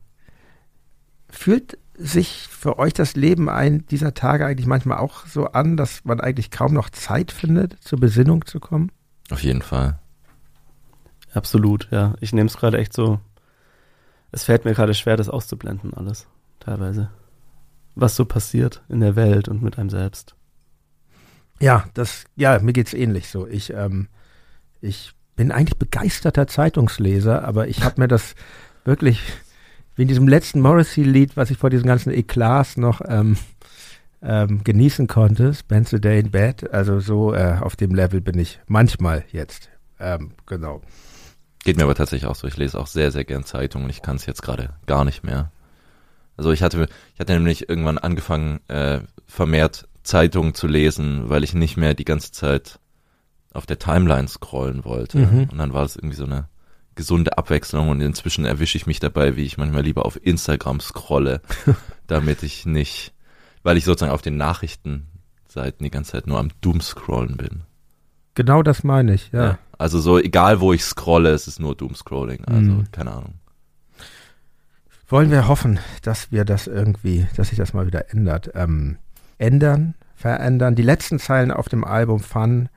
fühlt 1.29 1.79
sich 1.97 2.49
für 2.49 2.79
euch 2.79 2.93
das 2.95 3.15
Leben 3.15 3.49
ein 3.49 3.87
dieser 3.87 4.15
Tage 4.15 4.47
eigentlich 4.47 4.67
manchmal 4.67 4.99
auch 4.99 5.27
so 5.27 5.47
an, 5.47 5.77
dass 5.77 6.05
man 6.05 6.21
eigentlich 6.21 6.51
kaum 6.51 6.73
noch 6.73 6.91
Zeit 6.91 7.31
findet, 7.31 7.83
zur 7.83 8.01
Besinnung 8.01 8.47
zu 8.47 8.59
kommen? 8.59 8.91
Auf 9.31 9.43
jeden 9.43 9.63
Fall. 9.63 9.99
Absolut, 11.33 11.89
ja. 11.91 12.15
Ich 12.21 12.33
nehme 12.33 12.49
es 12.49 12.57
gerade 12.57 12.79
echt 12.79 12.93
so. 12.93 13.21
Es 14.33 14.45
fällt 14.45 14.65
mir 14.65 14.75
gerade 14.75 14.95
schwer, 14.95 15.17
das 15.17 15.29
auszublenden, 15.29 15.95
alles. 15.95 16.27
Teilweise. 16.61 17.11
Was 17.95 18.17
so 18.17 18.25
passiert 18.25 18.83
in 18.89 19.01
der 19.01 19.17
Welt 19.17 19.49
und 19.49 19.63
mit 19.63 19.79
einem 19.79 19.91
selbst. 19.91 20.35
Ja, 21.61 21.85
das, 21.95 22.25
ja, 22.37 22.59
mir 22.59 22.73
geht's 22.73 22.95
ähnlich 22.95 23.29
so. 23.29 23.47
Ich, 23.47 23.73
ähm, 23.73 24.09
ich 24.81 25.13
bin 25.37 25.53
eigentlich 25.53 25.79
begeisterter 25.79 26.47
Zeitungsleser, 26.47 27.45
aber 27.45 27.69
ich 27.69 27.83
habe 27.83 28.01
mir 28.01 28.09
das 28.09 28.35
wirklich, 28.85 29.21
wie 29.97 30.03
in 30.03 30.09
diesem 30.09 30.29
letzten 30.29 30.61
Morrissey-Lied, 30.61 31.37
was 31.37 31.51
ich 31.51 31.59
vor 31.59 31.71
diesen 31.71 31.87
ganzen 31.87 32.13
Eklats 32.13 32.77
noch 32.77 33.01
ähm, 33.07 33.37
ähm, 34.23 34.63
genießen 34.65 35.07
konnte, 35.07 35.55
Spend 35.55 35.89
the 35.89 36.01
Day 36.01 36.21
in 36.21 36.31
Bed, 36.31 36.73
also 36.73 37.01
so 37.01 37.35
äh, 37.35 37.57
auf 37.61 37.77
dem 37.77 37.95
Level 37.95 38.21
bin 38.21 38.39
ich 38.39 38.61
manchmal 38.67 39.25
jetzt. 39.33 39.71
Ähm, 39.99 40.33
genau. 40.47 40.81
Geht 41.65 41.77
mir 41.77 41.85
aber 41.85 41.95
tatsächlich 41.95 42.29
auch 42.29 42.35
so. 42.35 42.47
Ich 42.47 42.57
lese 42.57 42.79
auch 42.79 42.87
sehr, 42.87 43.13
sehr 43.13 43.25
gern 43.25 43.45
Zeitungen. 43.45 43.91
Ich 43.91 44.03
kann 44.03 44.17
es 44.17 44.27
jetzt 44.27 44.43
gerade 44.43 44.71
gar 44.87 45.05
nicht 45.05 45.23
mehr. 45.23 45.53
Also 46.37 46.53
ich 46.53 46.63
hatte, 46.63 46.89
ich 47.15 47.21
hatte 47.21 47.35
nämlich 47.35 47.69
irgendwann 47.69 47.99
angefangen, 47.99 48.61
äh, 48.69 49.01
vermehrt 49.27 49.89
Zeitungen 50.03 50.55
zu 50.55 50.67
lesen, 50.67 51.29
weil 51.29 51.45
ich 51.45 51.53
nicht 51.53 51.77
mehr 51.77 51.95
die 51.95 52.05
ganze 52.07 52.33
Zeit 52.33 52.79
auf 53.53 53.67
der 53.67 53.79
Timeline 53.79 54.29
scrollen 54.29 54.85
wollte. 54.85 55.19
Mhm. 55.19 55.49
Und 55.51 55.59
dann 55.59 55.75
war 55.75 55.83
das 55.83 55.97
irgendwie 55.97 56.17
so 56.17 56.25
eine 56.25 56.49
gesunde 56.95 57.39
Abwechslung 57.39 57.89
und 57.89 58.01
inzwischen 58.01 58.45
erwische 58.45 58.77
ich 58.77 58.87
mich 58.87 59.01
dabei, 59.01 59.37
wie 59.37 59.45
ich 59.45 59.59
manchmal 59.59 59.83
lieber 59.83 60.07
auf 60.07 60.19
Instagram 60.23 60.81
scrolle, 60.81 61.41
damit 62.07 62.43
ich 62.43 62.67
nicht, 62.67 63.13
weil 63.63 63.77
ich 63.77 63.85
sozusagen 63.85 64.13
auf 64.13 64.23
den 64.23 64.37
Nachrichtenseiten 64.37 65.85
die 65.85 65.91
ganze 65.91 66.13
Zeit 66.13 66.27
nur 66.27 66.39
am 66.39 66.51
Doomscrollen 66.61 67.37
bin. 67.37 67.63
Genau 68.35 68.63
das 68.63 68.85
meine 68.85 69.15
ich, 69.15 69.31
ja. 69.33 69.59
Also 69.81 69.99
so, 69.99 70.19
egal 70.19 70.61
wo 70.61 70.75
ich 70.75 70.85
scrolle, 70.85 71.31
es 71.31 71.49
ist 71.49 71.59
nur 71.59 71.75
Doomscrolling. 71.75 72.45
Also, 72.45 72.71
Mhm. 72.73 72.93
keine 72.93 73.13
Ahnung. 73.13 73.35
Wollen 75.09 75.31
wir 75.31 75.49
hoffen, 75.49 75.81
dass 76.03 76.31
wir 76.31 76.45
das 76.45 76.67
irgendwie, 76.67 77.27
dass 77.37 77.49
sich 77.49 77.57
das 77.57 77.73
mal 77.73 77.87
wieder 77.87 78.13
ändert. 78.13 78.51
Ähm, 78.55 78.99
ändern, 79.39 79.95
verändern. 80.15 80.75
Die 80.75 80.83
letzten 80.83 81.19
Zeilen 81.19 81.51
auf 81.51 81.71
dem 81.71 81.83
Album 81.85 82.21
Fun 82.21 82.69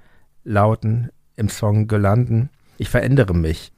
lauten 0.46 1.10
im 1.36 1.50
Song 1.50 1.88
Gelanden. 1.88 2.50
Ich 2.78 2.88
verändere 2.90 3.34
mich. 3.36 3.74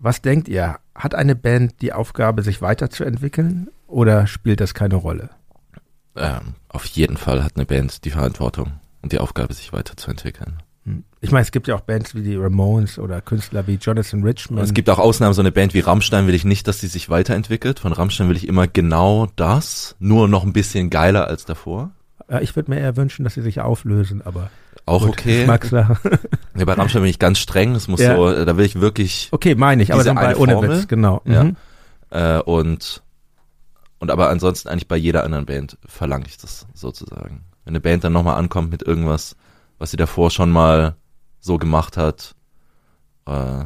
Was 0.00 0.20
denkt 0.20 0.48
ihr? 0.48 0.80
Hat 0.92 1.14
eine 1.14 1.36
Band 1.36 1.80
die 1.82 1.92
Aufgabe, 1.92 2.42
sich 2.42 2.60
weiterzuentwickeln 2.62 3.68
oder 3.86 4.26
spielt 4.26 4.60
das 4.60 4.74
keine 4.74 4.96
Rolle? 4.96 5.30
Ähm, 6.16 6.54
auf 6.68 6.84
jeden 6.86 7.16
Fall 7.16 7.44
hat 7.44 7.56
eine 7.56 7.64
Band 7.64 8.04
die 8.04 8.10
Verantwortung 8.10 8.72
und 9.02 9.12
die 9.12 9.20
Aufgabe, 9.20 9.54
sich 9.54 9.72
weiterzuentwickeln. 9.72 10.58
Hm. 10.86 11.04
Ich 11.20 11.32
meine, 11.32 11.42
es 11.42 11.50
gibt 11.50 11.66
ja 11.68 11.74
auch 11.74 11.80
Bands 11.80 12.14
wie 12.14 12.22
die 12.22 12.36
Ramones 12.36 12.98
oder 12.98 13.20
Künstler 13.20 13.66
wie 13.66 13.74
Jonathan 13.74 14.20
Und 14.20 14.26
Richman. 14.26 14.62
es 14.64 14.72
gibt 14.72 14.88
auch 14.88 14.98
Ausnahmen, 15.00 15.34
so 15.34 15.42
eine 15.42 15.50
Band 15.52 15.74
wie 15.74 15.80
Rammstein 15.80 16.26
will 16.28 16.34
ich 16.34 16.44
nicht, 16.44 16.68
dass 16.68 16.78
die 16.78 16.86
sich 16.86 17.10
weiterentwickelt. 17.10 17.80
Von 17.80 17.92
Rammstein 17.92 18.28
will 18.28 18.36
ich 18.36 18.46
immer 18.46 18.68
genau 18.68 19.26
das, 19.36 19.96
nur 19.98 20.28
noch 20.28 20.44
ein 20.44 20.52
bisschen 20.52 20.88
geiler 20.88 21.26
als 21.26 21.44
davor. 21.44 21.90
Ja, 22.30 22.40
ich 22.40 22.54
würde 22.56 22.70
mir 22.70 22.78
eher 22.80 22.96
wünschen, 22.96 23.24
dass 23.24 23.34
sie 23.34 23.42
sich 23.42 23.60
auflösen, 23.60 24.22
aber 24.24 24.50
Auch 24.84 25.02
gut, 25.02 25.10
okay. 25.10 25.38
Geschmackssache. 25.38 25.98
Ja, 26.56 26.64
bei 26.64 26.72
Rammstein 26.74 27.02
bin 27.02 27.10
ich 27.10 27.18
ganz 27.18 27.38
streng, 27.38 27.74
das 27.74 27.88
muss 27.88 28.00
Ja. 28.00 28.16
so, 28.16 28.44
da 28.44 28.56
will 28.56 28.64
ich 28.64 28.80
wirklich, 28.80 29.28
Okay, 29.32 29.54
meine 29.56 29.82
ich, 29.82 29.92
aber 29.92 30.04
dann 30.04 30.14
bei 30.16 30.28
eine 30.28 30.36
ohne 30.38 30.52
Formel? 30.52 30.70
Witz, 30.78 30.88
genau. 30.88 31.20
Ja. 31.24 31.44
Mhm. 31.44 31.56
äh, 32.10 32.38
und, 32.38 33.02
und 33.98 34.10
aber 34.10 34.28
ansonsten 34.30 34.68
eigentlich 34.68 34.88
bei 34.88 34.96
jeder 34.96 35.24
anderen 35.24 35.46
Band 35.46 35.78
verlange 35.86 36.26
ich 36.28 36.36
das 36.38 36.66
sozusagen. 36.74 37.42
Wenn 37.64 37.72
eine 37.72 37.80
Band 37.80 38.04
dann 38.04 38.12
nochmal 38.12 38.36
ankommt 38.36 38.70
mit 38.70 38.82
irgendwas, 38.82 39.34
was 39.78 39.90
sie 39.90 39.96
davor 39.96 40.30
schon 40.30 40.50
mal 40.50 40.96
so 41.40 41.58
gemacht 41.58 41.96
hat, 41.96 42.34
äh, 43.26 43.64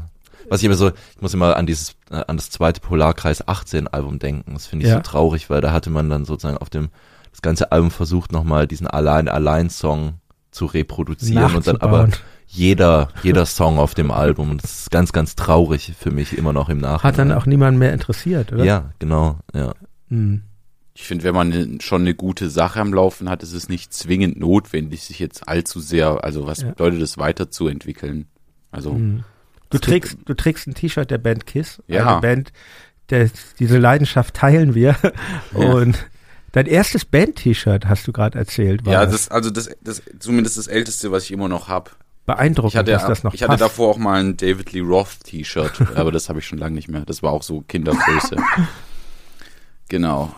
was 0.48 0.60
ich 0.60 0.64
immer 0.64 0.74
so, 0.74 0.88
ich 0.88 1.20
muss 1.22 1.34
immer 1.34 1.56
an 1.56 1.66
dieses, 1.66 1.94
äh, 2.10 2.22
an 2.26 2.36
das 2.36 2.50
zweite 2.50 2.80
Polarkreis 2.80 3.46
18 3.46 3.86
Album 3.88 4.18
denken. 4.18 4.54
Das 4.54 4.66
finde 4.66 4.84
ich 4.86 4.90
Ja. 4.90 4.96
so 4.96 5.02
traurig, 5.02 5.48
weil 5.50 5.60
da 5.60 5.72
hatte 5.72 5.90
man 5.90 6.10
dann 6.10 6.24
sozusagen 6.24 6.58
auf 6.58 6.70
dem, 6.70 6.88
das 7.30 7.42
ganze 7.42 7.70
Album 7.70 7.90
versucht 7.90 8.32
nochmal 8.32 8.66
diesen 8.66 8.86
Allein 8.88 9.28
Allein 9.28 9.70
Song 9.70 10.14
zu 10.50 10.66
reproduzieren 10.66 11.54
und 11.54 11.66
dann 11.66 11.76
aber 11.76 12.08
jeder, 12.48 13.08
jeder 13.22 13.46
Song 13.46 13.78
auf 13.78 13.94
dem 13.94 14.10
Album. 14.10 14.50
Und 14.50 14.64
das 14.64 14.80
ist 14.80 14.90
ganz, 14.90 15.12
ganz 15.12 15.36
traurig 15.36 15.92
für 15.96 16.10
mich 16.10 16.36
immer 16.36 16.52
noch 16.52 16.68
im 16.68 16.78
Nachhinein. 16.78 17.04
Hat 17.12 17.18
dann 17.18 17.30
auch 17.32 17.46
niemand 17.46 17.78
mehr 17.78 17.92
interessiert, 17.92 18.52
oder? 18.52 18.64
Ja, 18.64 18.90
genau, 18.98 19.38
ja. 19.54 19.72
Mhm. 20.08 20.42
Ich 21.00 21.06
finde, 21.06 21.24
wenn 21.24 21.34
man 21.34 21.48
ne- 21.48 21.78
schon 21.80 22.02
eine 22.02 22.14
gute 22.14 22.50
Sache 22.50 22.78
am 22.78 22.92
Laufen 22.92 23.30
hat, 23.30 23.42
ist 23.42 23.54
es 23.54 23.68
nicht 23.70 23.94
zwingend 23.94 24.38
notwendig, 24.38 25.02
sich 25.02 25.18
jetzt 25.18 25.48
allzu 25.48 25.80
sehr, 25.80 26.22
also 26.24 26.46
was 26.46 26.60
Ja. 26.60 26.68
bedeutet 26.68 27.00
es, 27.00 27.16
weiterzuentwickeln? 27.16 28.26
Also, 28.70 28.92
Mhm. 28.92 29.24
Du 29.70 29.78
trägst, 29.78 30.18
du 30.26 30.34
trägst 30.34 30.66
ein 30.66 30.74
T-Shirt 30.74 31.10
der 31.10 31.18
Band 31.18 31.46
Kiss, 31.46 31.80
Ja. 31.86 32.06
eine 32.12 32.20
Band, 32.20 32.52
der, 33.08 33.30
diese 33.58 33.78
Leidenschaft 33.78 34.34
teilen 34.34 34.74
wir. 34.74 34.94
Und 35.54 36.06
dein 36.52 36.66
erstes 36.66 37.04
Band-T-Shirt 37.04 37.86
hast 37.86 38.06
du 38.06 38.12
gerade 38.12 38.38
erzählt. 38.38 38.84
War 38.84 38.92
ja, 38.92 39.06
das, 39.06 39.28
also 39.30 39.48
das, 39.50 39.70
das, 39.80 40.02
zumindest 40.18 40.58
das 40.58 40.66
älteste, 40.66 41.12
was 41.12 41.24
ich 41.24 41.30
immer 41.32 41.48
noch 41.48 41.68
hab. 41.68 41.96
beeindruckend, 42.26 42.72
Ich 42.74 42.78
hatte, 42.78 42.90
dass 42.92 43.06
das 43.06 43.22
noch 43.24 43.32
ich 43.32 43.42
hatte 43.42 43.50
passt. 43.52 43.62
davor 43.62 43.88
auch 43.90 43.96
mal 43.98 44.20
ein 44.20 44.36
David 44.36 44.72
Lee 44.72 44.80
Roth 44.80 45.20
T-Shirt, 45.24 45.72
aber 45.96 46.12
das 46.12 46.28
habe 46.28 46.40
ich 46.40 46.46
schon 46.46 46.58
lange 46.58 46.74
nicht 46.74 46.88
mehr. 46.88 47.02
Das 47.06 47.22
war 47.22 47.32
auch 47.32 47.42
so 47.44 47.62
Kindergröße. 47.62 48.36
genau. 49.88 50.34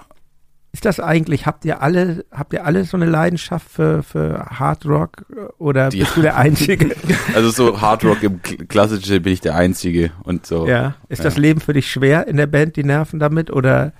Ist 0.74 0.86
das 0.86 1.00
eigentlich, 1.00 1.44
habt 1.44 1.66
ihr 1.66 1.82
alle, 1.82 2.24
habt 2.32 2.54
ihr 2.54 2.64
alle 2.64 2.84
so 2.84 2.96
eine 2.96 3.04
Leidenschaft 3.04 3.68
für, 3.70 4.02
für 4.02 4.46
Hard 4.58 4.86
Rock 4.86 5.26
oder 5.58 5.90
Die- 5.90 5.98
bist 5.98 6.16
du 6.16 6.22
der 6.22 6.36
Einzige? 6.38 6.94
Also 7.34 7.50
so 7.50 7.80
Hard 7.80 8.04
Rock 8.04 8.22
im 8.22 8.40
Kl- 8.40 8.66
klassischen 8.66 9.22
bin 9.22 9.32
ich 9.34 9.40
der 9.42 9.54
Einzige 9.54 10.12
und 10.22 10.46
so. 10.46 10.66
ja. 10.66 10.94
Ist 11.10 11.24
das 11.24 11.34
Ja. 11.36 11.40
Leben 11.42 11.60
für 11.60 11.74
dich 11.74 11.90
schwer 11.90 12.26
in 12.26 12.38
der 12.38 12.46
Band, 12.46 12.76
die 12.76 12.84
Nerven 12.84 13.18
damit? 13.18 13.50
Oder 13.50 13.92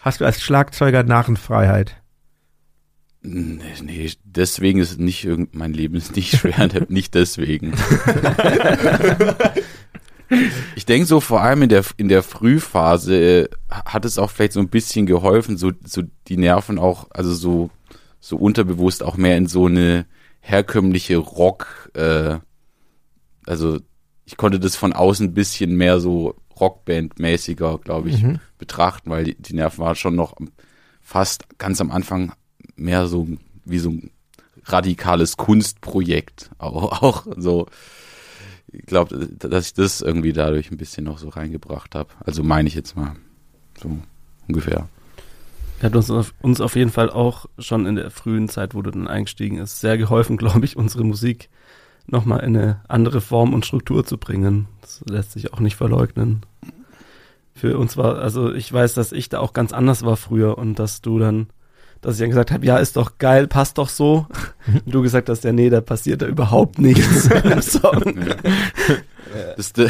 hast 0.00 0.20
du 0.20 0.24
als 0.24 0.42
Schlagzeuger 0.42 1.04
Narrenfreiheit? 1.04 1.96
Nee, 3.22 3.60
nee, 3.82 4.10
deswegen 4.24 4.78
ist 4.80 5.00
nicht 5.00 5.24
irgend, 5.24 5.54
mein 5.54 5.72
Leben 5.72 5.96
ist 5.96 6.14
nicht 6.14 6.36
schwer, 6.36 6.68
nicht 6.88 7.14
deswegen. 7.14 7.72
Ich 10.74 10.86
denke 10.86 11.06
so 11.06 11.20
vor 11.20 11.42
allem 11.42 11.62
in 11.62 11.68
der 11.68 11.84
in 11.96 12.08
der 12.08 12.22
Frühphase 12.22 13.14
äh, 13.44 13.48
hat 13.70 14.04
es 14.04 14.18
auch 14.18 14.30
vielleicht 14.30 14.52
so 14.52 14.60
ein 14.60 14.68
bisschen 14.68 15.06
geholfen, 15.06 15.56
so 15.56 15.72
so 15.84 16.02
die 16.28 16.36
Nerven 16.36 16.78
auch 16.78 17.06
also 17.10 17.32
so 17.34 17.70
so 18.20 18.36
unterbewusst 18.36 19.02
auch 19.02 19.16
mehr 19.16 19.36
in 19.36 19.46
so 19.46 19.66
eine 19.66 20.06
herkömmliche 20.40 21.16
Rock, 21.16 21.90
äh, 21.94 22.38
also 23.46 23.78
ich 24.24 24.36
konnte 24.36 24.58
das 24.60 24.74
von 24.76 24.92
außen 24.92 25.28
ein 25.28 25.34
bisschen 25.34 25.76
mehr 25.76 26.00
so 26.00 26.34
Rockband-mäßiger, 26.58 27.78
glaube 27.80 28.08
ich, 28.10 28.22
Mhm. 28.22 28.40
betrachten, 28.58 29.10
weil 29.10 29.24
die, 29.24 29.34
die 29.36 29.54
Nerven 29.54 29.84
waren 29.84 29.94
schon 29.96 30.14
noch 30.16 30.34
fast 31.00 31.58
ganz 31.58 31.80
am 31.80 31.90
Anfang 31.90 32.32
mehr 32.76 33.06
so 33.06 33.28
wie 33.64 33.78
so 33.78 33.90
ein 33.90 34.10
radikales 34.64 35.36
Kunstprojekt. 35.36 36.50
Auch, 36.58 37.02
auch 37.02 37.26
so, 37.36 37.66
glaube, 38.84 39.28
dass 39.38 39.66
ich 39.66 39.74
das 39.74 40.00
irgendwie 40.00 40.32
dadurch 40.32 40.70
ein 40.70 40.76
bisschen 40.76 41.04
noch 41.04 41.18
so 41.18 41.28
reingebracht 41.28 41.94
habe. 41.94 42.10
Also 42.24 42.42
meine 42.42 42.68
ich 42.68 42.74
jetzt 42.74 42.96
mal 42.96 43.16
so 43.80 43.98
ungefähr. 44.48 44.88
Hat 45.82 45.94
uns 45.94 46.10
auf, 46.10 46.32
uns 46.40 46.60
auf 46.60 46.74
jeden 46.74 46.90
Fall 46.90 47.10
auch 47.10 47.46
schon 47.58 47.86
in 47.86 47.96
der 47.96 48.10
frühen 48.10 48.48
Zeit, 48.48 48.74
wo 48.74 48.82
du 48.82 48.90
dann 48.90 49.08
eingestiegen 49.08 49.58
ist, 49.58 49.80
sehr 49.80 49.98
geholfen, 49.98 50.36
glaube 50.38 50.64
ich, 50.64 50.76
unsere 50.76 51.04
Musik 51.04 51.48
nochmal 52.06 52.40
in 52.40 52.56
eine 52.56 52.80
andere 52.88 53.20
Form 53.20 53.52
und 53.52 53.66
Struktur 53.66 54.04
zu 54.04 54.16
bringen. 54.16 54.68
Das 54.80 55.02
lässt 55.08 55.32
sich 55.32 55.52
auch 55.52 55.60
nicht 55.60 55.76
verleugnen. 55.76 56.42
Für 57.54 57.78
uns 57.78 57.96
war, 57.96 58.18
also 58.18 58.52
ich 58.52 58.72
weiß, 58.72 58.94
dass 58.94 59.12
ich 59.12 59.28
da 59.28 59.40
auch 59.40 59.52
ganz 59.52 59.72
anders 59.72 60.04
war 60.04 60.16
früher 60.16 60.58
und 60.58 60.78
dass 60.78 61.00
du 61.00 61.18
dann, 61.18 61.48
dass 62.00 62.14
ich 62.14 62.20
dann 62.20 62.30
gesagt 62.30 62.50
habe, 62.52 62.64
ja, 62.66 62.76
ist 62.78 62.96
doch 62.96 63.18
geil, 63.18 63.46
passt 63.46 63.78
doch 63.78 63.88
so. 63.88 64.26
Und 64.84 64.94
du 64.94 65.02
gesagt 65.02 65.28
hast, 65.28 65.44
ja, 65.44 65.52
nee, 65.52 65.70
da 65.70 65.80
passiert 65.80 66.22
da 66.22 66.26
überhaupt 66.26 66.78
nichts 66.78 67.28
Song. 67.60 68.02
Das, 69.56 69.72
äh, 69.72 69.88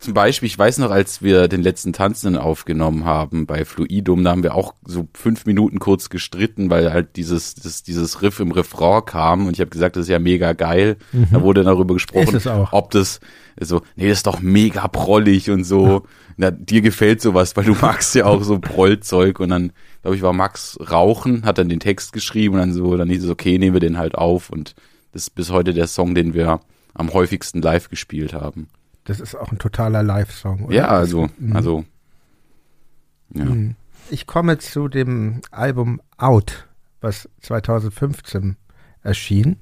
zum 0.00 0.12
Beispiel, 0.12 0.48
ich 0.48 0.58
weiß 0.58 0.78
noch, 0.78 0.90
als 0.90 1.22
wir 1.22 1.48
den 1.48 1.62
letzten 1.62 1.94
Tanzenden 1.94 2.38
aufgenommen 2.40 3.06
haben 3.06 3.46
bei 3.46 3.64
Fluidum, 3.64 4.22
da 4.22 4.32
haben 4.32 4.42
wir 4.42 4.54
auch 4.54 4.74
so 4.84 5.08
fünf 5.14 5.46
Minuten 5.46 5.78
kurz 5.78 6.10
gestritten, 6.10 6.68
weil 6.68 6.92
halt 6.92 7.16
dieses, 7.16 7.54
das, 7.54 7.82
dieses 7.82 8.20
Riff 8.20 8.38
im 8.38 8.50
Refrain 8.50 9.04
kam 9.06 9.46
und 9.46 9.54
ich 9.54 9.60
habe 9.60 9.70
gesagt, 9.70 9.96
das 9.96 10.02
ist 10.02 10.08
ja 10.10 10.18
mega 10.18 10.52
geil. 10.52 10.96
Da 11.32 11.40
wurde 11.40 11.64
darüber 11.64 11.94
gesprochen, 11.94 12.28
Ist 12.28 12.34
es 12.34 12.46
auch. 12.46 12.72
ob 12.74 12.90
das 12.90 13.20
so, 13.58 13.80
nee, 13.96 14.08
das 14.08 14.18
ist 14.18 14.26
doch 14.26 14.40
mega 14.40 14.86
prollig 14.88 15.50
und 15.50 15.64
so. 15.64 16.02
Na, 16.36 16.50
dir 16.50 16.82
gefällt 16.82 17.22
sowas, 17.22 17.56
weil 17.56 17.64
du 17.64 17.74
magst 17.80 18.14
ja 18.14 18.26
auch 18.26 18.42
so 18.42 18.58
Prollzeug 18.58 19.40
und 19.40 19.50
dann, 19.50 19.72
glaube 20.04 20.16
ich, 20.16 20.22
war 20.22 20.34
Max 20.34 20.78
rauchen, 20.90 21.46
hat 21.46 21.56
dann 21.56 21.70
den 21.70 21.80
Text 21.80 22.12
geschrieben 22.12 22.54
und 22.56 22.60
dann 22.60 22.72
so, 22.74 22.94
dann 22.96 23.08
hieß 23.08 23.24
es, 23.24 23.30
okay, 23.30 23.56
nehmen 23.58 23.72
wir 23.72 23.80
den 23.80 23.96
halt 23.96 24.14
auf 24.14 24.50
und 24.50 24.74
das 25.12 25.22
ist 25.22 25.30
bis 25.30 25.50
heute 25.50 25.72
der 25.72 25.86
Song, 25.86 26.14
den 26.14 26.34
wir 26.34 26.60
am 26.92 27.12
häufigsten 27.14 27.62
live 27.62 27.88
gespielt 27.88 28.34
haben. 28.34 28.68
Das 29.04 29.18
ist 29.18 29.34
auch 29.34 29.50
ein 29.50 29.58
totaler 29.58 30.02
Live-Song, 30.02 30.66
oder? 30.66 30.74
Ja, 30.74 30.88
also, 30.88 31.28
Mhm. 31.38 31.56
also, 31.56 31.84
ja. 33.34 33.44
Mhm. 33.46 33.76
Ich 34.10 34.26
komme 34.26 34.58
zu 34.58 34.88
dem 34.88 35.40
Album 35.50 36.02
Out, 36.18 36.68
was 37.00 37.26
2015 37.40 38.56
erschien. 39.02 39.56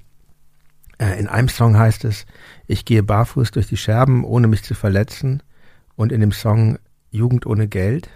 Äh, 0.99 1.21
In 1.21 1.29
einem 1.29 1.49
Song 1.49 1.79
heißt 1.79 2.05
es, 2.05 2.27
ich 2.67 2.85
gehe 2.85 3.05
barfuß 3.05 3.53
durch 3.53 3.69
die 3.69 3.77
Scherben, 3.77 4.25
ohne 4.25 4.49
mich 4.49 4.65
zu 4.65 4.75
verletzen. 4.75 5.43
Und 5.95 6.11
in 6.11 6.21
dem 6.21 6.33
Song 6.33 6.79
Jugend 7.11 7.47
ohne 7.47 7.69
Geld, 7.69 8.09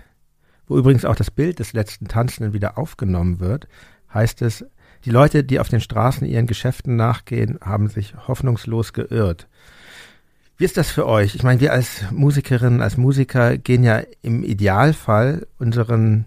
wo 0.66 0.76
übrigens 0.78 1.04
auch 1.04 1.16
das 1.16 1.30
Bild 1.30 1.58
des 1.58 1.72
letzten 1.72 2.08
Tanzenden 2.08 2.52
wieder 2.52 2.78
aufgenommen 2.78 3.40
wird, 3.40 3.68
heißt 4.12 4.42
es, 4.42 4.64
die 5.04 5.10
Leute, 5.10 5.44
die 5.44 5.60
auf 5.60 5.68
den 5.68 5.80
Straßen 5.80 6.26
ihren 6.26 6.46
Geschäften 6.46 6.96
nachgehen, 6.96 7.58
haben 7.62 7.88
sich 7.88 8.14
hoffnungslos 8.26 8.92
geirrt. 8.92 9.46
Wie 10.58 10.64
ist 10.64 10.76
das 10.76 10.90
für 10.90 11.06
euch? 11.06 11.34
Ich 11.34 11.42
meine, 11.42 11.60
wir 11.60 11.72
als 11.72 12.10
Musikerinnen, 12.10 12.80
als 12.80 12.96
Musiker 12.96 13.58
gehen 13.58 13.84
ja 13.84 14.02
im 14.22 14.42
Idealfall 14.42 15.46
unseren 15.58 16.26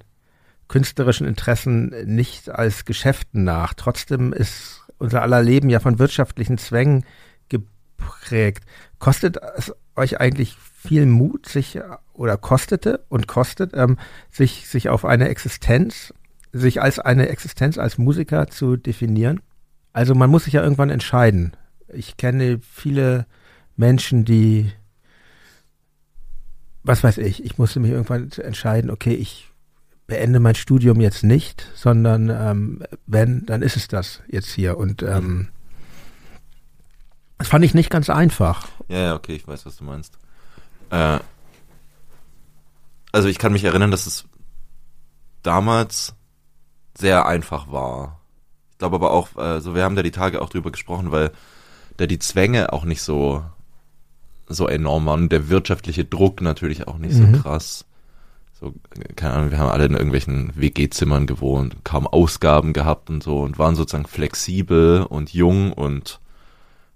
künstlerischen 0.68 1.26
Interessen 1.26 1.94
nicht 2.06 2.50
als 2.50 2.86
Geschäften 2.86 3.44
nach. 3.44 3.74
Trotzdem 3.74 4.32
ist 4.32 4.84
unser 5.00 5.24
aller 5.24 5.42
Leben 5.42 5.70
ja 5.70 5.80
von 5.80 5.98
wirtschaftlichen 5.98 6.60
Zwängen 6.60 7.06
geprägt. 7.50 8.66
Kostet 9.00 9.40
es 9.58 9.74
euch 9.96 10.20
eigentlich 10.20 10.56
viel 10.56 11.08
Mut, 11.08 11.50
sich 11.50 11.80
oder 12.20 12.38
kostete 12.38 13.06
und 13.08 13.28
kostet, 13.28 13.72
ähm, 13.74 13.98
sich, 14.30 14.68
sich 14.68 14.90
auf 14.90 15.06
eine 15.06 15.30
Existenz, 15.30 16.14
sich 16.52 16.82
als 16.82 17.00
eine 17.00 17.30
Existenz 17.30 17.78
als 17.78 17.98
Musiker 17.98 18.48
zu 18.48 18.76
definieren? 18.76 19.40
Also 19.94 20.16
man 20.16 20.30
muss 20.30 20.44
sich 20.44 20.54
ja 20.54 20.62
irgendwann 20.62 20.90
entscheiden. 20.90 21.54
Ich 21.88 22.18
kenne 22.18 22.60
viele 22.62 23.26
Menschen, 23.78 24.26
die, 24.26 24.70
was 26.84 27.04
weiß 27.04 27.20
ich, 27.20 27.44
ich 27.44 27.58
musste 27.58 27.80
mich 27.80 27.92
irgendwann 27.92 28.30
entscheiden, 28.32 28.92
okay, 28.92 29.14
ich 29.14 29.50
beende 30.06 30.42
mein 30.42 30.56
Studium 30.56 31.00
jetzt 31.00 31.24
nicht, 31.24 31.68
sondern 31.74 32.30
ähm, 32.30 32.84
wenn, 33.08 33.46
dann 33.46 33.62
ist 33.62 33.78
es 33.78 33.88
das 33.88 34.22
jetzt 34.28 34.50
hier. 34.50 34.78
Und 34.78 35.04
ähm, 35.04 35.48
das 37.38 37.48
fand 37.48 37.64
ich 37.64 37.74
nicht 37.74 37.90
ganz 37.90 38.10
einfach. 38.10 38.68
Ja, 38.90 39.16
okay, 39.16 39.36
ich 39.36 39.48
weiß, 39.48 39.66
was 39.66 39.78
du 39.78 39.86
meinst. 39.86 40.18
Äh, 40.90 41.20
also 43.12 43.28
ich 43.28 43.38
kann 43.38 43.52
mich 43.54 43.64
erinnern, 43.64 43.92
dass 43.92 44.06
es 44.08 44.26
damals 45.44 46.16
sehr 46.98 47.26
einfach 47.26 47.72
war. 47.72 48.20
Ich 48.72 48.78
glaube 48.78 48.96
aber 48.96 49.12
auch, 49.12 49.36
äh, 49.38 49.62
so 49.62 49.76
wir 49.76 49.84
haben 49.84 49.96
da 49.96 50.04
die 50.04 50.12
Tage 50.12 50.42
auch 50.42 50.50
drüber 50.50 50.72
gesprochen, 50.72 51.12
weil 51.12 51.32
da 51.98 52.08
die 52.08 52.20
Zwänge 52.20 52.72
auch 52.74 52.86
nicht 52.86 53.02
so 53.02 53.44
so 54.52 54.68
enorm 54.68 55.06
waren 55.06 55.24
und 55.24 55.32
der 55.32 55.50
wirtschaftliche 55.50 56.06
Druck 56.06 56.42
natürlich 56.42 56.88
auch 56.88 56.98
nicht 56.98 57.16
Mhm. 57.16 57.36
so 57.36 57.42
krass. 57.42 57.86
So, 58.60 58.74
keine 59.16 59.36
Ahnung, 59.36 59.52
wir 59.52 59.60
haben 59.60 59.70
alle 59.70 59.86
in 59.86 59.94
irgendwelchen 59.94 60.52
WG-Zimmern 60.56 61.28
gewohnt, 61.28 61.78
kaum 61.86 62.08
Ausgaben 62.08 62.74
gehabt 62.74 63.10
und 63.10 63.22
so 63.24 63.42
und 63.42 63.60
waren 63.60 63.76
sozusagen 63.76 64.08
flexibel 64.08 65.04
und 65.04 65.34
jung 65.34 65.72
und 65.72 66.20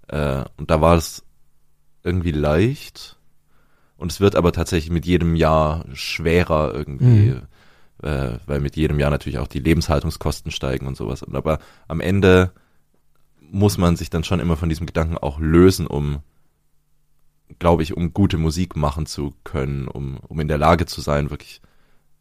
äh, 0.08 0.44
und 0.56 0.70
da 0.70 0.80
war 0.80 0.96
es 0.96 1.22
irgendwie 2.02 2.32
leicht 2.32 3.16
und 4.04 4.12
es 4.12 4.20
wird 4.20 4.36
aber 4.36 4.52
tatsächlich 4.52 4.90
mit 4.90 5.06
jedem 5.06 5.34
Jahr 5.34 5.86
schwerer 5.94 6.74
irgendwie, 6.74 7.40
äh, 8.02 8.38
weil 8.44 8.60
mit 8.60 8.76
jedem 8.76 8.98
Jahr 8.98 9.08
natürlich 9.08 9.38
auch 9.38 9.46
die 9.46 9.60
Lebenshaltungskosten 9.60 10.50
steigen 10.50 10.86
und 10.86 10.94
sowas. 10.94 11.22
Und 11.22 11.34
aber 11.34 11.58
am 11.88 12.02
Ende 12.02 12.52
muss 13.40 13.78
man 13.78 13.96
sich 13.96 14.10
dann 14.10 14.22
schon 14.22 14.40
immer 14.40 14.58
von 14.58 14.68
diesem 14.68 14.84
Gedanken 14.86 15.16
auch 15.16 15.38
lösen, 15.38 15.86
um, 15.86 16.18
glaube 17.58 17.82
ich, 17.82 17.96
um 17.96 18.12
gute 18.12 18.36
Musik 18.36 18.76
machen 18.76 19.06
zu 19.06 19.32
können, 19.42 19.88
um, 19.88 20.18
um 20.18 20.38
in 20.38 20.48
der 20.48 20.58
Lage 20.58 20.84
zu 20.84 21.00
sein, 21.00 21.30
wirklich 21.30 21.62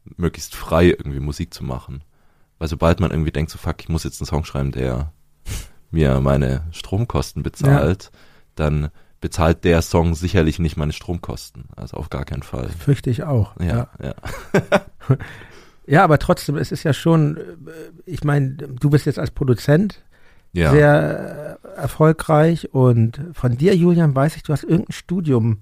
möglichst 0.06 0.56
frei 0.56 0.86
irgendwie 0.86 1.20
Musik 1.20 1.54
zu 1.54 1.66
machen. 1.66 2.06
Weil 2.60 2.70
sobald 2.70 3.02
man 3.02 3.12
irgendwie 3.12 3.34
denkt, 3.34 3.52
so 3.52 3.58
fuck, 3.58 3.82
ich 3.82 3.90
muss 3.90 4.06
jetzt 4.06 4.22
einen 4.22 4.28
Song 4.28 4.46
schreiben, 4.46 4.72
der 4.72 5.12
mir 5.92 6.22
meine 6.22 6.66
Stromkosten 6.72 7.44
bezahlt, 7.44 8.10
dann 8.56 8.90
bezahlt 9.24 9.64
der 9.64 9.82
Song 9.82 10.14
sicherlich 10.16 10.60
nicht 10.60 10.76
meine 10.78 10.92
Stromkosten. 10.92 11.64
Also 11.78 11.96
auf 11.98 12.10
gar 12.10 12.26
keinen 12.26 12.44
Fall. 12.44 12.68
Fürchte 12.70 13.10
ich 13.10 13.24
auch. 13.24 13.54
Ja, 13.60 13.88
ja. 14.04 14.14
Ja, 15.88 16.04
aber 16.04 16.20
trotzdem, 16.20 16.58
es 16.58 16.72
ist 16.74 16.84
ja 16.84 16.94
schon, 16.94 17.38
äh, 17.38 17.42
ich 18.06 18.24
meine, 18.26 18.52
du 18.52 18.90
bist 18.90 19.06
jetzt 19.06 19.20
als 19.20 19.32
Produzent 19.32 20.04
Ja. 20.52 20.72
sehr 20.72 21.58
äh, 21.64 21.78
erfolgreich 21.80 22.74
und 22.74 23.22
von 23.34 23.58
dir, 23.58 23.76
Julian, 23.76 24.14
weiß 24.14 24.36
ich, 24.36 24.44
du 24.44 24.52
hast 24.54 24.64
irgendein 24.64 24.92
Studium 24.92 25.60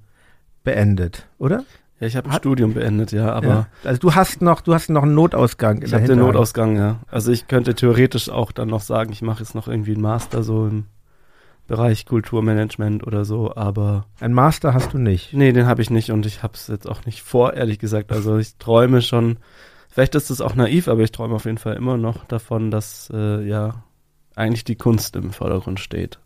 beendet, 0.63 1.27
oder? 1.37 1.63
Ja, 1.99 2.07
ich 2.07 2.15
habe 2.15 2.29
ein 2.29 2.33
Hat- 2.33 2.41
Studium 2.41 2.73
beendet, 2.73 3.11
ja, 3.11 3.31
aber 3.31 3.47
ja. 3.47 3.67
Also 3.83 3.99
du 3.99 4.15
hast 4.15 4.41
noch, 4.41 4.61
du 4.61 4.73
hast 4.73 4.89
noch 4.89 5.03
einen 5.03 5.13
Notausgang 5.13 5.77
in 5.77 5.85
ich 5.85 5.93
habe 5.93 6.05
den. 6.05 6.17
Notausgang, 6.17 6.75
ja. 6.77 6.97
Also 7.11 7.31
ich 7.31 7.47
könnte 7.47 7.75
theoretisch 7.75 8.27
auch 8.29 8.51
dann 8.51 8.69
noch 8.69 8.81
sagen, 8.81 9.11
ich 9.11 9.21
mache 9.21 9.43
jetzt 9.43 9.53
noch 9.53 9.67
irgendwie 9.67 9.93
einen 9.93 10.01
Master 10.01 10.41
so 10.41 10.65
im 10.65 10.85
Bereich 11.71 12.05
Kulturmanagement 12.05 13.07
oder 13.07 13.23
so, 13.23 13.55
aber 13.55 14.05
Ein 14.19 14.33
Master 14.33 14.73
hast 14.73 14.93
du 14.93 14.97
nicht. 14.97 15.31
nee, 15.33 15.53
den 15.53 15.67
habe 15.67 15.81
ich 15.81 15.89
nicht 15.89 16.11
und 16.11 16.25
ich 16.25 16.43
habe 16.43 16.53
es 16.55 16.67
jetzt 16.67 16.85
auch 16.85 17.05
nicht 17.05 17.21
vor, 17.21 17.53
ehrlich 17.53 17.79
gesagt. 17.79 18.11
Also 18.11 18.37
ich 18.37 18.57
träume 18.57 19.01
schon, 19.01 19.37
vielleicht 19.87 20.13
ist 20.15 20.29
es 20.29 20.41
auch 20.41 20.53
naiv, 20.53 20.89
aber 20.89 20.99
ich 21.01 21.13
träume 21.13 21.33
auf 21.33 21.45
jeden 21.45 21.57
Fall 21.59 21.75
immer 21.77 21.95
noch 21.95 22.25
davon, 22.25 22.71
dass 22.71 23.09
äh, 23.13 23.47
ja 23.47 23.85
eigentlich 24.35 24.65
die 24.65 24.75
Kunst 24.75 25.15
im 25.15 25.31
Vordergrund 25.31 25.79
steht. 25.79 26.19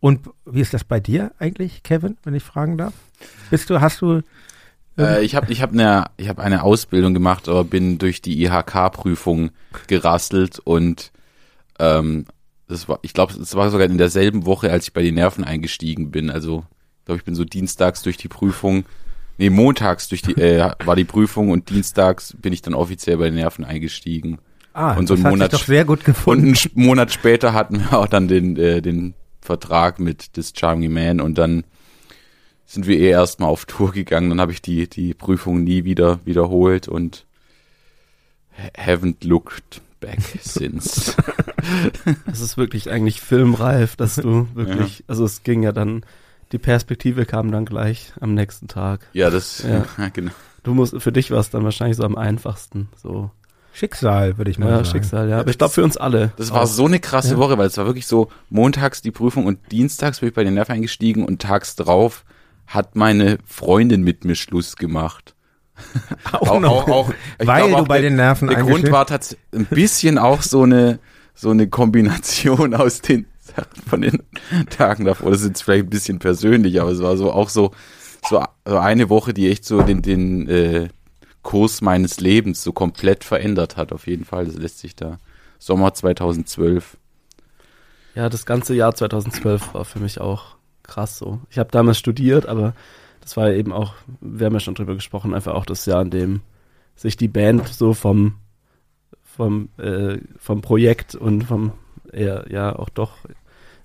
Und 0.00 0.30
wie 0.46 0.60
ist 0.62 0.72
das 0.72 0.84
bei 0.84 1.00
dir 1.00 1.32
eigentlich, 1.38 1.82
Kevin, 1.82 2.16
wenn 2.24 2.32
ich 2.34 2.42
fragen 2.42 2.78
darf? 2.78 2.94
Bist 3.50 3.68
du, 3.68 3.82
hast 3.82 4.00
du, 4.00 4.22
Äh, 4.96 5.22
ich 5.22 5.34
habe 5.34 5.52
ich 5.52 5.60
hab 5.60 5.72
eine, 5.72 6.06
ich 6.16 6.30
hab 6.30 6.38
eine 6.38 6.62
Ausbildung 6.62 7.12
gemacht, 7.12 7.46
aber 7.46 7.64
bin 7.64 7.98
durch 7.98 8.22
die 8.22 8.42
IHK-Prüfung 8.42 9.50
gerasselt 9.86 10.58
und 10.60 11.12
ähm, 11.78 12.24
das 12.70 12.88
war, 12.88 12.98
ich 13.02 13.12
glaube, 13.12 13.34
es 13.34 13.54
war 13.54 13.70
sogar 13.70 13.86
in 13.86 13.98
derselben 13.98 14.46
Woche, 14.46 14.70
als 14.72 14.86
ich 14.86 14.92
bei 14.92 15.02
den 15.02 15.14
Nerven 15.16 15.44
eingestiegen 15.44 16.10
bin. 16.10 16.30
Also, 16.30 16.64
ich 17.00 17.04
glaube, 17.06 17.18
ich 17.18 17.24
bin 17.24 17.34
so 17.34 17.44
dienstags 17.44 18.02
durch 18.02 18.16
die 18.16 18.28
Prüfung, 18.28 18.84
nee, 19.38 19.50
montags 19.50 20.08
durch 20.08 20.22
die, 20.22 20.32
äh, 20.40 20.70
war 20.84 20.96
die 20.96 21.04
Prüfung 21.04 21.50
und 21.50 21.68
dienstags 21.70 22.34
bin 22.40 22.52
ich 22.52 22.62
dann 22.62 22.74
offiziell 22.74 23.16
bei 23.18 23.24
den 23.26 23.34
Nerven 23.34 23.64
eingestiegen. 23.64 24.38
ah, 24.72 24.94
Und 24.96 25.06
so 25.08 25.14
das 25.14 25.18
einen 25.20 25.26
hat 25.26 25.30
Monat 25.32 25.52
doch 25.52 25.64
sehr 25.64 25.84
gut 25.84 25.98
Und 26.00 26.04
gefunden. 26.04 26.44
einen 26.46 26.54
Sch- 26.54 26.70
Monat 26.74 27.12
später 27.12 27.52
hatten 27.52 27.80
wir 27.80 27.98
auch 27.98 28.06
dann 28.06 28.28
den, 28.28 28.56
äh, 28.56 28.80
den 28.80 29.14
Vertrag 29.40 29.98
mit 29.98 30.34
This 30.34 30.52
Charming 30.56 30.92
Man 30.92 31.20
und 31.20 31.38
dann 31.38 31.64
sind 32.66 32.86
wir 32.86 32.98
eh 33.00 33.08
erstmal 33.10 33.48
auf 33.48 33.64
Tour 33.64 33.90
gegangen. 33.90 34.28
Dann 34.30 34.40
habe 34.40 34.52
ich 34.52 34.62
die, 34.62 34.88
die 34.88 35.12
Prüfung 35.14 35.64
nie 35.64 35.82
wieder 35.84 36.20
wiederholt 36.24 36.86
und 36.86 37.24
ha- 38.56 38.70
haven't 38.92 39.26
looked 39.26 39.80
back 39.98 40.20
since. 40.40 41.14
Das 42.26 42.40
ist 42.40 42.56
wirklich 42.56 42.90
eigentlich 42.90 43.20
filmreif, 43.20 43.96
dass 43.96 44.16
du 44.16 44.48
wirklich, 44.54 45.04
also 45.06 45.24
es 45.24 45.42
ging 45.42 45.62
ja 45.62 45.72
dann, 45.72 46.04
die 46.52 46.58
Perspektive 46.58 47.26
kam 47.26 47.50
dann 47.52 47.64
gleich 47.64 48.12
am 48.20 48.34
nächsten 48.34 48.68
Tag. 48.68 49.00
Ja, 49.12 49.30
das, 49.30 49.62
Ja. 49.62 49.84
ja. 49.98 50.08
genau. 50.12 50.32
Du 50.62 50.74
musst, 50.74 51.00
für 51.00 51.12
dich 51.12 51.30
war 51.30 51.38
es 51.38 51.50
dann 51.50 51.64
wahrscheinlich 51.64 51.96
so 51.96 52.04
am 52.04 52.16
einfachsten, 52.16 52.88
so. 53.02 53.30
Schicksal, 53.72 54.36
würde 54.36 54.50
ich 54.50 54.58
mal 54.58 54.66
Ja, 54.68 54.76
sagen. 54.78 54.86
Schicksal, 54.90 55.28
ja. 55.30 55.38
Aber 55.40 55.48
ich 55.50 55.56
glaube 55.56 55.72
für 55.72 55.84
uns 55.84 55.96
alle. 55.96 56.32
Das 56.36 56.50
war 56.52 56.62
Auch. 56.62 56.66
so 56.66 56.86
eine 56.86 56.98
krasse 56.98 57.34
Ja. 57.34 57.36
Woche, 57.38 57.56
weil 57.56 57.68
es 57.68 57.76
war 57.78 57.86
wirklich 57.86 58.06
so 58.08 58.28
montags 58.50 59.00
die 59.00 59.12
Prüfung 59.12 59.46
und 59.46 59.58
dienstags 59.70 60.18
bin 60.20 60.28
ich 60.30 60.34
bei 60.34 60.42
den 60.42 60.54
Nerven 60.54 60.72
eingestiegen 60.72 61.24
und 61.24 61.40
tags 61.40 61.76
drauf 61.76 62.24
hat 62.66 62.96
meine 62.96 63.38
Freundin 63.46 64.02
mit 64.02 64.24
mir 64.24 64.34
Schluss 64.34 64.74
gemacht. 64.76 65.34
Auch 66.32 66.60
noch. 66.60 67.10
ich 67.38 67.46
Weil 67.46 67.58
glaube 67.62 67.70
du 67.70 67.76
auch 67.78 67.88
bei 67.88 68.00
der, 68.00 68.10
den 68.10 68.16
Nerven 68.16 68.48
Der 68.48 68.56
Grund 68.56 68.68
eingestiegen- 68.70 68.92
war 68.92 69.06
tatsächlich 69.06 69.40
ein 69.54 69.66
bisschen 69.66 70.18
auch 70.18 70.42
so 70.42 70.62
eine, 70.64 70.98
so 71.40 71.50
eine 71.50 71.68
Kombination 71.68 72.74
aus 72.74 73.00
den 73.00 73.26
von 73.88 74.02
den 74.02 74.22
Tagen 74.68 75.06
davor. 75.06 75.30
Das 75.30 75.40
ist 75.40 75.48
jetzt 75.48 75.62
vielleicht 75.62 75.86
ein 75.86 75.90
bisschen 75.90 76.18
persönlich, 76.18 76.80
aber 76.80 76.90
es 76.90 77.02
war 77.02 77.16
so 77.16 77.32
auch 77.32 77.48
so, 77.48 77.72
so, 78.28 78.44
so 78.64 78.78
eine 78.78 79.08
Woche, 79.08 79.34
die 79.34 79.50
echt 79.50 79.64
so 79.64 79.82
den, 79.82 80.02
den 80.02 80.48
äh, 80.48 80.88
Kurs 81.42 81.80
meines 81.80 82.20
Lebens 82.20 82.62
so 82.62 82.72
komplett 82.72 83.24
verändert 83.24 83.76
hat, 83.76 83.92
auf 83.92 84.06
jeden 84.06 84.24
Fall. 84.24 84.44
Das 84.44 84.54
lässt 84.54 84.78
sich 84.78 84.94
da. 84.94 85.18
Sommer 85.58 85.94
2012. 85.94 86.96
Ja, 88.14 88.28
das 88.28 88.46
ganze 88.46 88.74
Jahr 88.74 88.94
2012 88.94 89.74
war 89.74 89.84
für 89.84 89.98
mich 89.98 90.20
auch 90.20 90.56
krass 90.82 91.18
so. 91.18 91.40
Ich 91.50 91.58
habe 91.58 91.70
damals 91.70 91.98
studiert, 91.98 92.46
aber 92.46 92.74
das 93.20 93.36
war 93.36 93.50
eben 93.50 93.72
auch, 93.72 93.94
wir 94.20 94.46
haben 94.46 94.54
ja 94.54 94.60
schon 94.60 94.74
drüber 94.74 94.94
gesprochen, 94.94 95.34
einfach 95.34 95.54
auch 95.54 95.66
das 95.66 95.86
Jahr, 95.86 96.02
in 96.02 96.10
dem 96.10 96.40
sich 96.94 97.16
die 97.16 97.28
Band 97.28 97.68
so 97.68 97.94
vom 97.94 98.34
vom 99.40 99.70
äh, 99.78 100.18
vom 100.38 100.60
Projekt 100.60 101.14
und 101.14 101.44
vom 101.44 101.72
eher 102.12 102.44
ja 102.50 102.76
auch 102.78 102.90
doch 102.90 103.12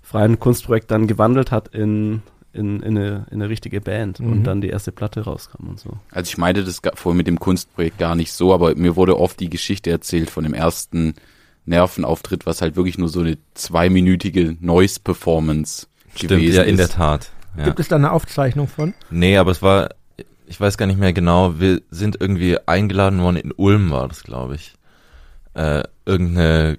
freien 0.02 0.38
Kunstprojekt 0.38 0.92
dann 0.92 1.08
gewandelt 1.08 1.52
hat 1.52 1.70
in 1.70 2.22
in, 2.52 2.82
in, 2.84 2.98
eine, 2.98 3.26
in 3.32 3.42
eine 3.42 3.50
richtige 3.50 3.80
Band 3.82 4.20
Mhm. 4.20 4.32
und 4.32 4.44
dann 4.44 4.62
die 4.62 4.70
erste 4.70 4.92
Platte 4.92 5.22
rauskam 5.22 5.68
und 5.70 5.80
so. 5.80 5.92
Also 6.12 6.30
ich 6.30 6.38
meinte 6.38 6.64
das 6.64 6.82
vorhin 6.96 7.18
mit 7.18 7.28
dem 7.28 7.40
Kunstprojekt 7.40 7.98
gar 7.98 8.16
nicht 8.16 8.32
so, 8.34 8.54
aber 8.54 8.76
mir 8.76 8.96
wurde 8.96 9.18
oft 9.20 9.40
die 9.40 9.50
Geschichte 9.50 9.92
erzählt 9.92 10.30
von 10.30 10.44
dem 10.44 10.54
ersten 10.54 11.16
Nervenauftritt, 11.66 12.46
was 12.46 12.62
halt 12.62 12.76
wirklich 12.76 12.98
nur 12.98 13.10
so 13.10 13.22
eine 13.22 13.38
zweiminütige 13.54 14.56
Noise-Performance 14.60 15.88
gewesen 16.20 16.56
ja, 16.56 16.64
in 16.64 16.78
der 16.78 16.86
ist. 16.86 16.94
Tat. 16.94 17.32
Ja. 17.58 17.66
Gibt 17.66 17.80
es 17.80 17.88
da 17.88 17.96
eine 17.98 18.12
Aufzeichnung 18.12 18.68
von? 18.68 18.94
Nee, 19.10 19.38
aber 19.38 19.52
es 19.52 19.62
war, 19.62 19.90
ich 20.46 20.60
weiß 20.60 20.78
gar 20.78 20.86
nicht 20.86 21.00
mehr 21.00 21.14
genau, 21.14 21.60
wir 21.60 21.82
sind 21.92 22.18
irgendwie 22.22 22.58
eingeladen 22.68 23.22
worden, 23.22 23.38
in 23.38 23.52
Ulm 23.52 23.92
war 23.92 24.08
das, 24.08 24.24
glaube 24.24 24.56
ich. 24.56 24.74
Äh, 25.56 25.84
irgendeine, 26.06 26.78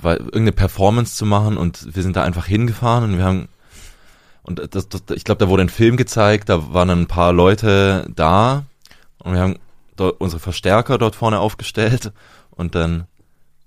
irgendeine 0.00 0.52
Performance 0.52 1.14
zu 1.14 1.26
machen 1.26 1.58
und 1.58 1.94
wir 1.94 2.02
sind 2.02 2.16
da 2.16 2.24
einfach 2.24 2.46
hingefahren 2.46 3.04
und 3.04 3.18
wir 3.18 3.24
haben, 3.24 3.48
und 4.42 4.74
das, 4.74 4.88
das, 4.88 5.02
ich 5.14 5.24
glaube, 5.24 5.44
da 5.44 5.48
wurde 5.48 5.62
ein 5.62 5.68
Film 5.68 5.98
gezeigt, 5.98 6.48
da 6.48 6.72
waren 6.72 6.88
ein 6.88 7.06
paar 7.06 7.34
Leute 7.34 8.10
da 8.14 8.64
und 9.18 9.34
wir 9.34 9.40
haben 9.40 9.58
dort 9.96 10.20
unsere 10.20 10.40
Verstärker 10.40 10.96
dort 10.96 11.16
vorne 11.16 11.38
aufgestellt 11.38 12.12
und 12.50 12.74
dann, 12.74 13.06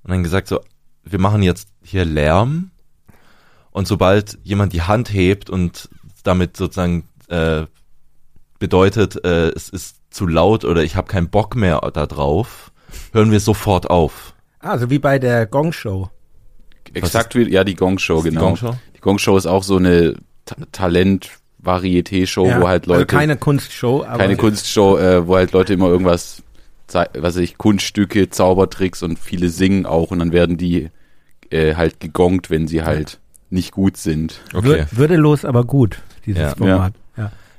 und 0.03 0.11
dann 0.11 0.23
gesagt 0.23 0.47
so, 0.47 0.61
wir 1.03 1.19
machen 1.19 1.43
jetzt 1.43 1.69
hier 1.83 2.05
Lärm 2.05 2.71
und 3.69 3.87
sobald 3.87 4.39
jemand 4.43 4.73
die 4.73 4.81
Hand 4.81 5.13
hebt 5.13 5.51
und 5.51 5.87
damit 6.23 6.57
sozusagen 6.57 7.07
äh, 7.27 7.67
bedeutet, 8.57 9.23
äh, 9.23 9.49
es 9.49 9.69
ist 9.69 9.97
zu 10.09 10.25
laut 10.25 10.65
oder 10.65 10.83
ich 10.83 10.95
habe 10.95 11.07
keinen 11.07 11.29
Bock 11.29 11.55
mehr 11.55 11.79
da 11.93 12.07
drauf, 12.07 12.68
hören 13.13 13.31
wir 13.31 13.39
sofort 13.39 13.89
auf. 13.89 14.33
Ah, 14.59 14.77
so 14.77 14.89
wie 14.89 14.99
bei 14.99 15.19
der 15.19 15.45
Gong 15.45 15.71
Show. 15.71 16.09
Exakt 16.93 17.35
wie, 17.35 17.49
ja, 17.51 17.63
die 17.63 17.75
Gong 17.75 17.99
Show, 17.99 18.17
Ist 18.17 18.25
die 18.25 18.29
genau. 18.29 18.41
Gong 18.41 18.55
Show? 18.57 18.75
Die 18.95 18.99
Gong 19.01 19.19
Show 19.19 19.37
ist 19.37 19.45
auch 19.45 19.63
so 19.63 19.77
eine 19.77 20.15
Ta 20.45 20.55
Talent-Varieté-Show, 20.71 22.47
Ja, 22.47 22.61
wo 22.61 22.67
halt 22.67 22.85
Leute, 22.85 23.01
Also 23.01 23.05
keine 23.17 23.37
Kunstshow, 23.37 24.03
aber 24.03 24.17
keine 24.17 24.37
Kunstshow, 24.37 24.97
äh, 24.97 25.27
wo 25.27 25.35
halt 25.35 25.51
Leute 25.51 25.73
immer 25.73 25.87
irgendwas, 25.87 26.41
was 26.91 27.07
weiß 27.15 27.35
ich, 27.37 27.57
Kunststücke, 27.57 28.29
Zaubertricks 28.29 29.03
und 29.03 29.19
viele 29.19 29.49
singen 29.49 29.85
auch 29.85 30.11
und 30.11 30.19
dann 30.19 30.31
werden 30.31 30.57
die 30.57 30.89
äh, 31.51 31.75
halt 31.75 31.99
gegongt, 31.99 32.49
wenn 32.49 32.67
sie 32.67 32.83
halt 32.83 33.19
nicht 33.49 33.71
gut 33.71 33.97
sind. 33.97 34.41
Okay. 34.53 34.67
Wür 34.67 34.87
würdelos, 34.91 35.45
aber 35.45 35.63
gut, 35.63 35.99
dieses 36.25 36.41
Ja. 36.41 36.55
Format. 36.55 36.93
Ja. 36.95 36.99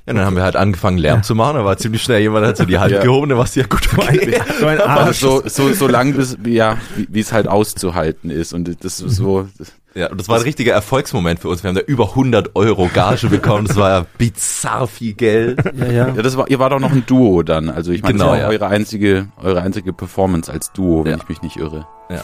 Ja, 0.07 0.13
dann 0.13 0.25
haben 0.25 0.35
wir 0.35 0.43
halt 0.43 0.55
angefangen 0.55 0.97
Lärm 0.97 1.17
Ja. 1.17 1.21
zu 1.21 1.35
machen, 1.35 1.57
da 1.57 1.65
war 1.65 1.77
ziemlich 1.77 2.01
schnell 2.01 2.21
jemand 2.21 2.45
hat 2.45 2.57
so 2.57 2.65
die 2.65 2.79
Hand 2.79 2.91
Ja. 2.91 3.01
gehoben, 3.03 3.29
dann 3.29 3.37
war 3.37 3.45
es 3.45 3.53
ja 3.55 3.65
gut 3.67 3.87
okay. 3.97 4.39
So 4.59 4.67
Arsch. 4.67 5.19
so, 5.19 5.43
so, 5.45 5.71
so 5.73 5.87
lang 5.87 6.13
bis, 6.13 6.37
ja, 6.45 6.77
wie 6.95 7.19
es 7.19 7.31
halt 7.31 7.47
auszuhalten 7.47 8.29
ist 8.31 8.53
und 8.53 8.83
das 8.83 8.99
ist 8.99 9.15
so, 9.15 9.47
das, 9.57 9.71
Ja, 9.93 10.09
und 10.09 10.19
das 10.19 10.27
war 10.27 10.37
ein 10.37 10.41
richtiger 10.43 10.73
Erfolgsmoment 10.73 11.39
für 11.41 11.49
uns. 11.49 11.63
Wir 11.63 11.67
haben 11.67 11.75
da 11.75 11.81
über 11.81 12.09
100 12.11 12.55
Euro 12.55 12.89
Gage 12.93 13.27
bekommen. 13.27 13.67
Das 13.67 13.75
war 13.75 13.89
ja 13.89 14.05
bizarr 14.17 14.87
viel 14.87 15.13
Geld. 15.13 15.59
Ja, 15.77 15.85
ja. 15.85 16.07
Ja, 16.15 16.21
das 16.23 16.35
war, 16.37 16.49
ihr 16.49 16.59
war 16.59 16.69
doch 16.69 16.79
noch 16.79 16.91
ein 16.93 17.03
Duo 17.05 17.43
dann. 17.43 17.69
Also 17.69 17.91
ich 17.91 18.01
meine, 18.01 18.13
Genau, 18.13 18.25
das 18.27 18.31
war 18.35 18.39
ja. 18.41 18.47
eure 18.47 18.67
einzige, 18.67 19.27
eure 19.43 19.61
einzige 19.61 19.91
Performance 19.93 20.49
als 20.51 20.71
Duo, 20.71 21.03
wenn 21.03 21.11
Ja. 21.11 21.17
ich 21.21 21.27
mich 21.29 21.41
nicht 21.41 21.57
irre. 21.57 21.85
Ja. 22.09 22.23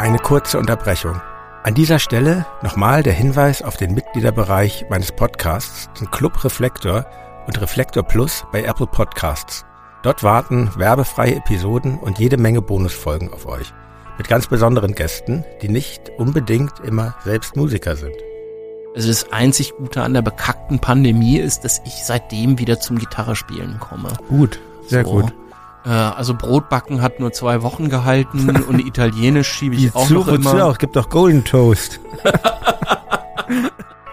Eine 0.00 0.16
kurze 0.18 0.58
Unterbrechung. 0.58 1.20
An 1.62 1.74
dieser 1.74 1.98
Stelle 1.98 2.46
nochmal 2.62 3.02
der 3.02 3.12
Hinweis 3.12 3.60
auf 3.60 3.76
den 3.76 3.92
Mitgliederbereich 3.92 4.86
meines 4.88 5.12
Podcasts, 5.12 5.90
den 6.00 6.10
Club 6.10 6.42
Reflektor 6.42 7.04
und 7.46 7.60
Reflektor 7.60 8.02
Plus 8.02 8.46
bei 8.50 8.62
Apple 8.62 8.86
Podcasts. 8.86 9.66
Dort 10.02 10.22
warten 10.22 10.70
werbefreie 10.74 11.34
Episoden 11.36 11.98
und 11.98 12.18
jede 12.18 12.38
Menge 12.38 12.62
Bonusfolgen 12.62 13.30
auf 13.30 13.44
euch. 13.44 13.74
Mit 14.16 14.26
ganz 14.26 14.46
besonderen 14.46 14.94
Gästen, 14.94 15.44
die 15.60 15.68
nicht 15.68 16.10
unbedingt 16.16 16.80
immer 16.80 17.14
selbst 17.22 17.54
Musiker 17.54 17.94
sind. 17.94 18.16
Also 18.96 19.08
das 19.08 19.30
einzig 19.34 19.74
Gute 19.76 20.00
an 20.00 20.14
der 20.14 20.22
bekackten 20.22 20.78
Pandemie 20.78 21.36
ist, 21.36 21.62
dass 21.66 21.78
ich 21.84 22.06
seitdem 22.06 22.58
wieder 22.58 22.80
zum 22.80 22.98
Gitarrespielen 22.98 23.78
komme. 23.80 24.14
Gut, 24.30 24.60
sehr 24.86 25.04
So. 25.04 25.10
gut. 25.10 25.34
Äh, 25.84 25.88
also 25.90 26.34
Brotbacken 26.34 27.02
hat 27.02 27.20
nur 27.20 27.32
zwei 27.32 27.62
Wochen 27.62 27.88
gehalten 27.88 28.50
und 28.68 28.80
Italienisch 28.80 29.48
schiebe 29.48 29.76
ich 29.76 29.94
auch 29.94 30.06
zu, 30.06 30.14
noch 30.14 30.28
immer. 30.28 30.66
auch? 30.66 30.72
Es 30.72 30.78
gibt 30.78 30.96
doch 30.96 31.08
Golden 31.08 31.44
Toast. 31.44 32.00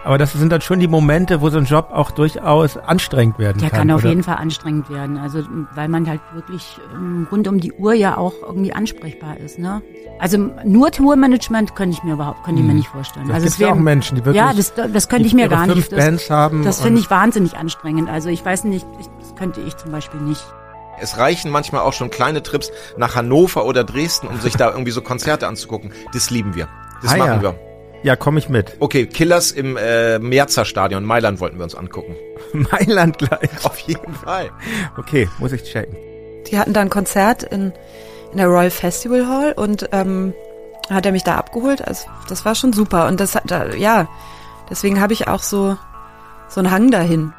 Aber 0.08 0.16
das 0.16 0.32
sind 0.32 0.50
dann 0.50 0.62
schon 0.62 0.80
die 0.80 0.88
Momente, 0.88 1.42
wo 1.42 1.50
so 1.50 1.58
ein 1.58 1.66
Job 1.66 1.90
auch 1.92 2.10
durchaus 2.10 2.78
anstrengend 2.78 3.38
werden 3.38 3.58
Der 3.60 3.68
kann. 3.68 3.80
kann 3.80 3.90
auf 3.90 4.00
oder? 4.00 4.08
jeden 4.08 4.22
Fall 4.22 4.36
anstrengend 4.36 4.88
werden. 4.88 5.18
Also 5.18 5.42
weil 5.74 5.90
man 5.90 6.08
halt 6.08 6.22
wirklich 6.32 6.78
ähm, 6.94 7.28
rund 7.30 7.46
um 7.46 7.60
die 7.60 7.74
Uhr 7.74 7.92
ja 7.92 8.16
auch 8.16 8.32
irgendwie 8.40 8.72
ansprechbar 8.72 9.36
ist. 9.36 9.58
Ne? 9.58 9.82
Also 10.18 10.38
nur 10.64 10.90
Tourmanagement 10.92 11.76
könnte 11.76 11.98
ich 11.98 12.02
mir 12.04 12.14
überhaupt, 12.14 12.42
könnte 12.42 12.62
ich 12.62 12.66
mir 12.66 12.72
nicht 12.72 12.88
vorstellen. 12.88 13.26
Das 13.26 13.34
also 13.34 13.44
gibt 13.48 13.54
es 13.56 13.58
ja 13.60 13.70
auch 13.70 13.76
Menschen, 13.76 14.16
die 14.16 14.24
wirklich 14.24 14.42
ja, 14.42 14.54
das, 14.54 14.72
das 14.74 15.10
könnte 15.10 15.26
ich 15.26 15.34
mir 15.34 15.46
gar 15.46 15.66
fünf 15.66 15.76
nicht. 15.76 15.92
Das, 15.92 15.98
Bands 15.98 16.30
haben. 16.30 16.64
das 16.64 16.80
finde 16.80 17.00
ich 17.00 17.10
wahnsinnig 17.10 17.58
anstrengend. 17.58 18.08
Also 18.08 18.30
ich 18.30 18.42
weiß 18.42 18.64
nicht, 18.64 18.86
ich, 18.98 19.08
das 19.20 19.36
könnte 19.36 19.60
ich 19.60 19.76
zum 19.76 19.92
Beispiel 19.92 20.20
nicht. 20.22 20.42
Es 21.00 21.18
reichen 21.18 21.50
manchmal 21.50 21.82
auch 21.82 21.92
schon 21.92 22.10
kleine 22.10 22.42
Trips 22.42 22.70
nach 22.96 23.14
Hannover 23.14 23.64
oder 23.64 23.84
Dresden, 23.84 24.28
um 24.28 24.40
sich 24.40 24.56
da 24.56 24.70
irgendwie 24.70 24.90
so 24.90 25.00
Konzerte 25.02 25.46
anzugucken. 25.46 25.92
Das 26.12 26.30
lieben 26.30 26.54
wir. 26.54 26.68
Das 27.02 27.12
Ah, 27.14 27.16
machen 27.16 27.30
ja. 27.30 27.42
wir. 27.42 27.54
Ja, 28.04 28.14
komme 28.16 28.38
ich 28.38 28.48
mit. 28.48 28.76
Okay, 28.78 29.06
Killers 29.06 29.50
im 29.50 29.76
äh, 29.76 30.18
Merzer 30.20 30.64
Stadion 30.64 31.04
Mailand 31.04 31.40
wollten 31.40 31.56
wir 31.58 31.64
uns 31.64 31.74
angucken. 31.74 32.14
Mailand 32.52 33.18
gleich. 33.18 33.50
Auf 33.64 33.78
jeden 33.80 34.14
Fall. 34.14 34.50
Okay, 34.96 35.28
muss 35.38 35.52
ich 35.52 35.64
checken. 35.64 35.96
Die 36.48 36.58
hatten 36.58 36.72
da 36.72 36.80
ein 36.80 36.90
Konzert 36.90 37.42
in, 37.42 37.72
in 38.30 38.38
der 38.38 38.46
Royal 38.46 38.70
Festival 38.70 39.26
Hall 39.26 39.52
und 39.52 39.88
ähm, 39.92 40.32
hat 40.88 41.04
er 41.06 41.12
mich 41.12 41.24
da 41.24 41.36
abgeholt. 41.36 41.86
Also 41.86 42.06
das 42.28 42.44
war 42.44 42.54
schon 42.54 42.72
super. 42.72 43.08
Und 43.08 43.18
das 43.20 43.34
hat, 43.34 43.50
da, 43.50 43.66
ja, 43.74 44.08
deswegen 44.70 45.00
habe 45.00 45.12
ich 45.12 45.26
auch 45.28 45.42
so, 45.42 45.76
so 46.48 46.60
einen 46.60 46.70
Hang 46.70 46.90
dahin. 46.92 47.32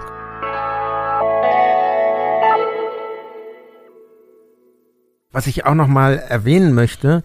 Was 5.31 5.47
ich 5.47 5.65
auch 5.65 5.73
noch 5.73 5.87
mal 5.87 6.17
erwähnen 6.17 6.73
möchte, 6.73 7.23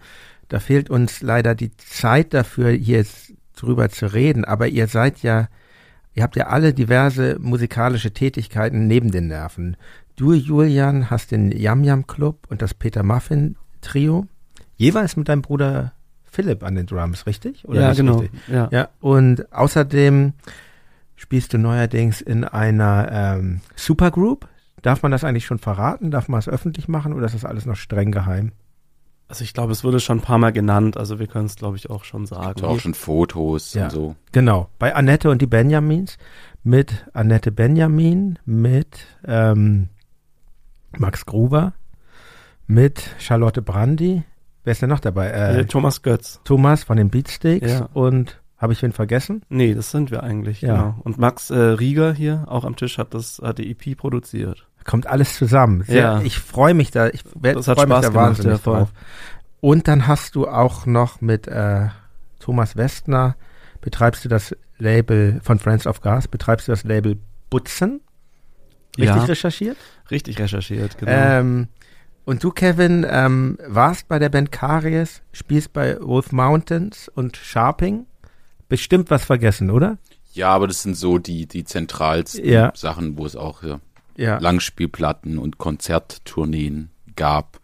da 0.48 0.60
fehlt 0.60 0.88
uns 0.88 1.20
leider 1.20 1.56
die 1.56 1.76
Zeit 1.76 2.32
dafür, 2.32 2.70
hier 2.70 3.04
drüber 3.56 3.88
zu 3.88 4.06
reden, 4.06 4.44
aber 4.44 4.68
ihr 4.68 4.86
seid 4.86 5.22
ja 5.22 5.48
ihr 6.14 6.22
habt 6.22 6.36
ja 6.36 6.46
alle 6.46 6.74
diverse 6.74 7.38
musikalische 7.40 8.12
Tätigkeiten 8.12 8.86
neben 8.86 9.10
den 9.10 9.26
Nerven. 9.26 9.76
Du, 10.14 10.32
Julian, 10.32 11.10
hast 11.10 11.32
den 11.32 11.50
Yam 11.50 11.82
Yam 11.82 12.06
Club 12.06 12.46
und 12.48 12.62
das 12.62 12.74
Peter 12.74 13.02
Muffin 13.02 13.56
Trio. 13.80 14.26
Jeweils 14.76 15.16
mit 15.16 15.28
deinem 15.28 15.42
Bruder 15.42 15.92
Philipp 16.30 16.62
an 16.62 16.74
den 16.76 16.86
Drums, 16.86 17.26
richtig? 17.26 17.64
ja, 17.70 17.88
nicht 17.88 17.96
genau. 17.98 18.18
Richtig? 18.18 18.40
Ja. 18.48 18.68
Ja, 18.70 18.88
und 19.00 19.52
außerdem 19.52 20.32
spielst 21.16 21.52
du 21.52 21.58
neuerdings 21.58 22.20
in 22.20 22.44
einer 22.44 23.08
ähm, 23.10 23.60
Supergroup. 23.76 24.48
Darf 24.82 25.02
man 25.02 25.12
das 25.12 25.24
eigentlich 25.24 25.44
schon 25.44 25.58
verraten? 25.58 26.10
Darf 26.10 26.28
man 26.28 26.38
es 26.38 26.48
öffentlich 26.48 26.88
machen 26.88 27.12
oder 27.12 27.26
ist 27.26 27.34
das 27.34 27.44
alles 27.44 27.66
noch 27.66 27.76
streng 27.76 28.12
geheim? 28.12 28.52
Also 29.28 29.44
ich 29.44 29.54
glaube, 29.54 29.70
es 29.72 29.84
wurde 29.84 30.00
schon 30.00 30.18
ein 30.18 30.22
paar 30.22 30.38
Mal 30.38 30.50
genannt, 30.50 30.96
also 30.96 31.20
wir 31.20 31.28
können 31.28 31.46
es, 31.46 31.54
glaube 31.54 31.76
ich, 31.76 31.88
auch 31.88 32.02
schon 32.02 32.26
sagen. 32.26 32.54
Gibt 32.54 32.64
auch 32.66 32.80
schon 32.80 32.94
Fotos 32.94 33.74
Ja. 33.74 33.84
und 33.84 33.90
so. 33.90 34.16
Genau, 34.32 34.68
bei 34.80 34.94
Annette 34.94 35.30
und 35.30 35.40
die 35.40 35.46
Benjamins 35.46 36.18
mit 36.64 37.06
Annette 37.12 37.52
Benjamin, 37.52 38.38
mit 38.44 39.06
ähm, 39.24 39.88
Max 40.98 41.26
Gruber, 41.26 41.74
mit 42.66 43.14
Charlotte 43.18 43.62
Brandy. 43.62 44.24
Wer 44.64 44.72
ist 44.72 44.82
denn 44.82 44.88
noch 44.90 45.00
dabei? 45.00 45.28
Äh, 45.30 45.64
Thomas 45.66 46.02
Götz. 46.02 46.40
Thomas 46.44 46.84
von 46.84 46.96
den 46.96 47.08
Beatsteaks 47.10 47.70
Ja. 47.70 47.88
und 47.94 48.40
habe 48.58 48.72
ich 48.74 48.82
wen 48.82 48.92
vergessen? 48.92 49.42
Nee, 49.48 49.74
das 49.74 49.90
sind 49.90 50.10
wir 50.10 50.22
eigentlich, 50.22 50.60
Ja. 50.60 50.74
genau. 50.76 50.94
Und 51.02 51.16
Max 51.18 51.50
äh, 51.50 51.56
Rieger 51.58 52.12
hier, 52.12 52.44
auch 52.46 52.64
am 52.64 52.76
Tisch, 52.76 52.98
hat 52.98 53.14
das, 53.14 53.40
hat 53.42 53.56
die 53.58 53.70
EP 53.70 53.96
produziert. 53.96 54.66
Kommt 54.84 55.06
alles 55.06 55.36
zusammen. 55.36 55.82
Sehr, 55.84 55.96
Ja. 56.02 56.20
Ich 56.22 56.38
freue 56.38 56.74
mich 56.74 56.90
da, 56.90 57.08
ich 57.08 57.22
werd- 57.34 57.56
Das 57.56 57.68
hat 57.68 57.78
freu 57.78 57.86
mich 57.86 57.92
Spaß 57.94 58.02
da 58.04 58.08
gemacht, 58.10 58.26
wahnsinnig 58.28 58.58
ja, 58.66 58.72
drauf. 58.72 58.92
Und 59.60 59.88
dann 59.88 60.06
hast 60.06 60.34
du 60.34 60.46
auch 60.48 60.84
noch 60.86 61.20
mit 61.22 61.48
äh, 61.48 61.88
Thomas 62.38 62.76
Westner, 62.76 63.36
betreibst 63.80 64.24
du 64.24 64.28
das 64.28 64.54
Label 64.78 65.40
von 65.42 65.58
Friends 65.58 65.86
of 65.86 66.00
Gas, 66.02 66.28
betreibst 66.28 66.68
du 66.68 66.72
das 66.72 66.84
Label 66.84 67.18
Butzen? 67.50 68.00
Richtig 68.98 69.16
Ja. 69.16 69.24
recherchiert? 69.24 69.76
Richtig 70.10 70.38
recherchiert, 70.38 70.98
genau. 70.98 71.12
Ähm, 71.12 71.68
und 72.30 72.44
du, 72.44 72.52
Kevin, 72.52 73.04
ähm, 73.10 73.58
warst 73.66 74.06
bei 74.06 74.20
der 74.20 74.28
Band 74.28 74.52
Karies, 74.52 75.20
spielst 75.32 75.72
bei 75.72 75.96
Wolf 76.00 76.30
Mountains 76.30 77.10
und 77.12 77.36
Sharping. 77.36 78.06
Bestimmt 78.68 79.10
was 79.10 79.24
vergessen, 79.24 79.68
oder? 79.68 79.98
Ja, 80.32 80.50
aber 80.50 80.68
das 80.68 80.82
sind 80.82 80.96
so 80.96 81.18
die, 81.18 81.46
die 81.46 81.64
zentralsten 81.64 82.44
Ja. 82.48 82.70
Sachen, 82.76 83.18
wo 83.18 83.26
es 83.26 83.34
auch 83.34 83.64
ja, 83.64 83.80
Ja. 84.16 84.38
Langspielplatten 84.38 85.38
und 85.38 85.58
Konzerttourneen 85.58 86.90
gab. 87.16 87.58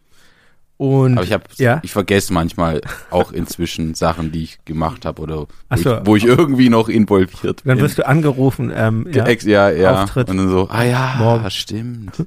Und 0.79 1.17
Aber 1.17 1.25
ich 1.25 1.33
habe, 1.33 1.45
ja. 1.59 1.79
ich 1.85 1.93
vergesse 1.93 2.33
manchmal 2.33 2.81
auch 3.11 3.31
inzwischen 3.31 3.95
Sachen, 3.95 4.33
die 4.33 4.43
ich 4.43 4.65
gemacht 4.65 5.05
habe 5.05 5.23
oder 5.23 5.47
wo, 5.71 5.77
so. 5.77 5.97
ich, 5.99 6.07
wo 6.07 6.17
ich 6.17 6.25
irgendwie 6.25 6.71
noch 6.71 6.89
involviert 6.89 7.63
bin. 7.63 7.69
dann 7.71 7.79
wirst 7.79 7.99
du 7.99 8.07
angerufen. 8.07 8.73
Ähm, 8.75 9.07
ja. 9.13 9.29
Ja, 9.29 9.71
ja. 9.71 10.03
Auftritt. 10.03 10.29
Und 10.29 10.39
dann 10.39 10.49
so, 10.49 10.69
ah 10.69 10.83
ja, 10.83 11.15
Morgen. 11.19 11.49
stimmt. 11.53 12.27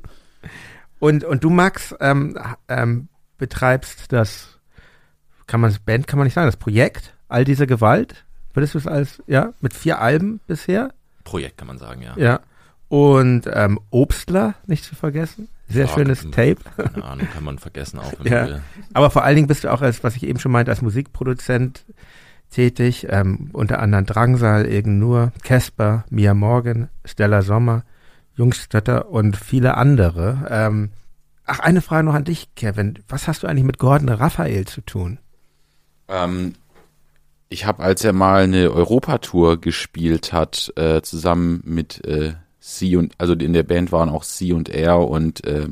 Und, 0.99 1.23
und 1.23 1.43
du, 1.43 1.49
Max, 1.49 1.95
ähm, 1.99 2.37
ähm, 2.67 3.07
betreibst 3.37 4.11
das, 4.11 4.59
kann 5.47 5.61
man 5.61 5.69
das 5.71 5.79
Band, 5.79 6.07
kann 6.07 6.19
man 6.19 6.25
nicht 6.25 6.33
sagen, 6.33 6.47
das 6.47 6.57
Projekt, 6.57 7.13
all 7.29 7.45
diese 7.45 7.67
Gewalt. 7.67 8.25
Würdest 8.53 8.73
du 8.73 8.79
es 8.79 8.87
als, 8.87 9.21
ja, 9.27 9.53
mit 9.61 9.73
vier 9.73 9.99
Alben 10.01 10.39
bisher? 10.47 10.91
Projekt 11.23 11.57
kann 11.57 11.67
man 11.67 11.77
sagen, 11.77 12.01
ja. 12.01 12.13
Ja. 12.17 12.39
Und 12.89 13.43
ähm, 13.53 13.79
Obstler, 13.91 14.55
nicht 14.65 14.83
zu 14.83 14.95
vergessen. 14.95 15.47
Sehr 15.67 15.85
Ja, 15.85 15.93
schönes 15.93 16.23
kann- 16.23 16.31
Tape. 16.31 16.57
Keine 16.75 17.03
Ahnung, 17.05 17.27
kann 17.31 17.43
man 17.43 17.59
vergessen 17.59 17.99
auch. 17.99 18.11
Wenn 18.19 18.31
Ja. 18.33 18.47
will. 18.47 18.61
Aber 18.93 19.11
vor 19.11 19.23
allen 19.23 19.35
Dingen 19.35 19.47
bist 19.47 19.63
du 19.63 19.71
auch 19.71 19.83
als, 19.83 20.03
was 20.03 20.15
ich 20.15 20.23
eben 20.23 20.39
schon 20.39 20.51
meinte, 20.51 20.71
als 20.71 20.81
Musikproduzent 20.81 21.85
tätig. 22.49 23.05
Ähm, 23.09 23.51
unter 23.53 23.79
anderem 23.79 24.07
Drangsal, 24.07 24.65
Egen 24.65 24.97
Nur, 24.97 25.31
Casper, 25.43 26.03
Mia 26.09 26.33
Morgan, 26.33 26.89
Stella 27.05 27.43
Sommer, 27.43 27.83
Jungstötter 28.39 29.09
und 29.09 29.35
viele 29.35 29.75
andere. 29.75 30.47
Ähm, 30.49 30.91
ach, 31.45 31.59
eine 31.59 31.81
Frage 31.81 32.05
noch 32.05 32.13
an 32.13 32.23
dich, 32.23 32.55
Kevin. 32.55 32.99
Was 33.09 33.27
hast 33.27 33.43
du 33.43 33.47
eigentlich 33.47 33.65
mit 33.65 33.79
Gordon 33.79 34.07
Raphael 34.07 34.65
zu 34.65 34.81
tun? 34.81 35.19
Ähm, 36.07 36.53
ich 37.49 37.65
habe, 37.65 37.83
als 37.83 38.03
er 38.03 38.13
mal 38.13 38.43
eine 38.43 38.71
Europatour 38.71 39.59
gespielt 39.59 40.31
hat, 40.31 40.71
äh, 40.77 41.01
zusammen 41.01 41.61
mit 41.65 42.05
äh, 42.05 42.33
Sie 42.59 42.95
und, 42.95 43.13
also 43.17 43.33
in 43.33 43.53
der 43.53 43.63
Band 43.63 43.91
waren 43.91 44.09
auch 44.09 44.23
Sie 44.23 44.53
und 44.53 44.69
er 44.69 44.99
und 44.99 45.43
äh, 45.45 45.67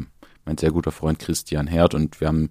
mein 0.45 0.57
sehr 0.57 0.71
guter 0.71 0.91
Freund 0.91 1.19
Christian 1.19 1.67
Herd 1.67 1.93
und 1.93 2.19
wir 2.19 2.27
haben 2.27 2.49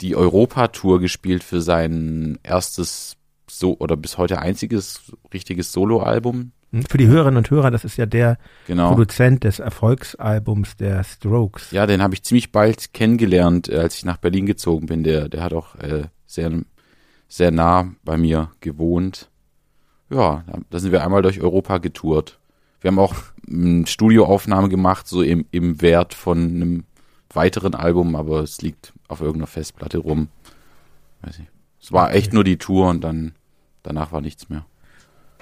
die 0.00 0.14
Europatour 0.14 1.00
gespielt 1.00 1.42
für 1.42 1.60
sein 1.60 2.38
erstes 2.42 3.16
so 3.48 3.76
oder 3.78 3.96
bis 3.96 4.16
heute 4.16 4.38
einziges 4.38 5.12
richtiges 5.32 5.72
Soloalbum. 5.72 6.52
Hm? 6.78 6.82
Für 6.88 6.98
die 6.98 7.06
Hörerinnen 7.06 7.38
und 7.38 7.50
Hörer, 7.50 7.70
das 7.70 7.84
ist 7.84 7.96
ja 7.96 8.06
der 8.06 8.38
Genau. 8.66 8.88
Produzent 8.90 9.44
des 9.44 9.58
Erfolgsalbums 9.58 10.76
der 10.76 11.02
Strokes. 11.04 11.70
Ja, 11.70 11.86
den 11.86 12.02
habe 12.02 12.14
ich 12.14 12.22
ziemlich 12.22 12.52
bald 12.52 12.92
kennengelernt, 12.92 13.68
äh, 13.68 13.78
als 13.78 13.96
ich 13.96 14.04
nach 14.04 14.16
Berlin 14.18 14.46
gezogen 14.46 14.86
bin. 14.86 15.02
Der, 15.04 15.28
der 15.28 15.42
hat 15.42 15.52
auch 15.52 15.74
äh, 15.76 16.04
sehr, 16.26 16.50
sehr 17.28 17.50
nah 17.50 17.92
bei 18.04 18.16
mir 18.16 18.50
gewohnt. 18.60 19.30
Ja, 20.10 20.44
da- 20.70 20.78
sind 20.78 20.92
wir 20.92 21.04
einmal 21.04 21.22
durch 21.22 21.40
Europa 21.40 21.78
getourt. 21.78 22.38
Wir 22.80 22.88
haben 22.88 22.98
auch 22.98 23.14
eine 23.48 23.86
Studioaufnahme 23.86 24.68
gemacht, 24.68 25.08
so 25.08 25.22
im, 25.22 25.46
im 25.50 25.80
Wert 25.80 26.12
von 26.14 26.38
einem 26.38 26.84
weiteren 27.32 27.74
Album, 27.74 28.14
aber 28.14 28.40
es 28.42 28.60
liegt 28.62 28.92
auf 29.08 29.20
irgendeiner 29.20 29.46
Festplatte 29.46 29.98
rum. 29.98 30.28
Weiß 31.22 31.38
nicht. 31.38 31.50
Es 31.80 31.90
war 31.92 32.12
echt 32.14 32.32
nur 32.32 32.44
die 32.44 32.58
Tour 32.58 32.88
und 32.90 33.02
dann 33.02 33.32
danach 33.82 34.12
war 34.12 34.20
nichts 34.20 34.48
mehr. 34.48 34.64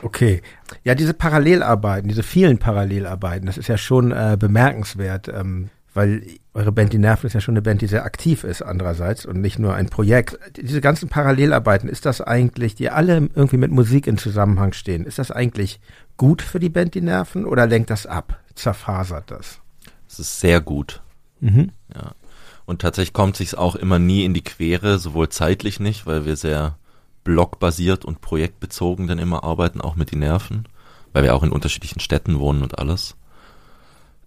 Okay. 0.03 0.43
Ja, 0.85 0.95
diese 0.95 1.15
Parallelarbeiten, 1.15 2.09
diese 2.09 2.23
vielen 2.23 2.59
Parallelarbeiten, 2.59 3.47
das 3.47 3.57
ist 3.57 3.69
ja 3.69 3.79
schon 3.79 4.13
äh, 4.13 4.37
bemerkenswert, 4.39 5.29
ähm, 5.29 5.71
weil 5.95 6.23
eure 6.55 6.73
Band 6.73 6.93
Die 6.93 6.99
Nerven 6.99 7.27
ist 7.27 7.35
ja 7.35 7.41
schon 7.41 7.55
eine 7.55 7.63
Band, 7.63 7.83
die 7.83 7.87
sehr 7.87 8.05
aktiv 8.05 8.45
ist 8.45 8.63
andererseits 8.63 9.27
und 9.27 9.41
nicht 9.41 9.59
nur 9.59 9.75
ein 9.75 9.89
Projekt. 9.89 10.39
Diese 10.57 10.81
ganzen 10.81 11.09
Parallelarbeiten, 11.09 11.89
ist 11.89 12.07
das 12.07 12.21
eigentlich, 12.21 12.75
die 12.75 12.91
alle 12.91 13.29
irgendwie 13.35 13.59
mit 13.59 13.71
Musik 13.71 14.07
in 14.07 14.19
Zusammenhang 14.19 14.73
stehen, 14.73 15.05
ist 15.05 15.19
das 15.19 15.31
eigentlich 15.31 15.81
gut 16.17 16.43
für 16.43 16.61
die 16.61 16.71
Band 16.71 16.95
Die 16.95 17.01
Nerven 17.01 17.45
oder 17.45 17.67
lenkt 17.67 17.91
das 17.91 18.07
ab? 18.07 18.41
Zerfasert 18.55 19.31
das? 19.31 19.61
Es 20.09 20.19
ist 20.19 20.41
sehr 20.41 20.61
gut. 20.61 21.03
Mhm. 21.41 21.71
Ja. 21.95 22.13
Und 22.65 22.81
tatsächlich 22.81 23.13
kommt 23.13 23.37
sich's 23.37 23.55
auch 23.55 23.77
immer 23.77 23.99
nie 23.99 24.25
in 24.25 24.35
die 24.35 24.45
Quere, 24.45 24.99
sowohl 24.99 25.29
zeitlich 25.29 25.81
nicht, 25.81 26.07
weil 26.07 26.25
wir 26.25 26.37
sehr 26.37 26.79
blockbasiert 27.25 28.05
und 28.05 28.21
projektbezogen 28.21 29.07
dann 29.07 29.19
immer 29.19 29.45
arbeiten, 29.45 29.81
auch 29.81 29.97
mit 29.97 30.13
den 30.13 30.21
Nerven, 30.21 30.67
weil 31.13 31.25
wir 31.25 31.35
auch 31.35 31.43
in 31.43 31.53
unterschiedlichen 31.53 32.01
Städten 32.01 32.39
wohnen 32.39 32.63
und 32.63 32.79
alles. 32.79 33.17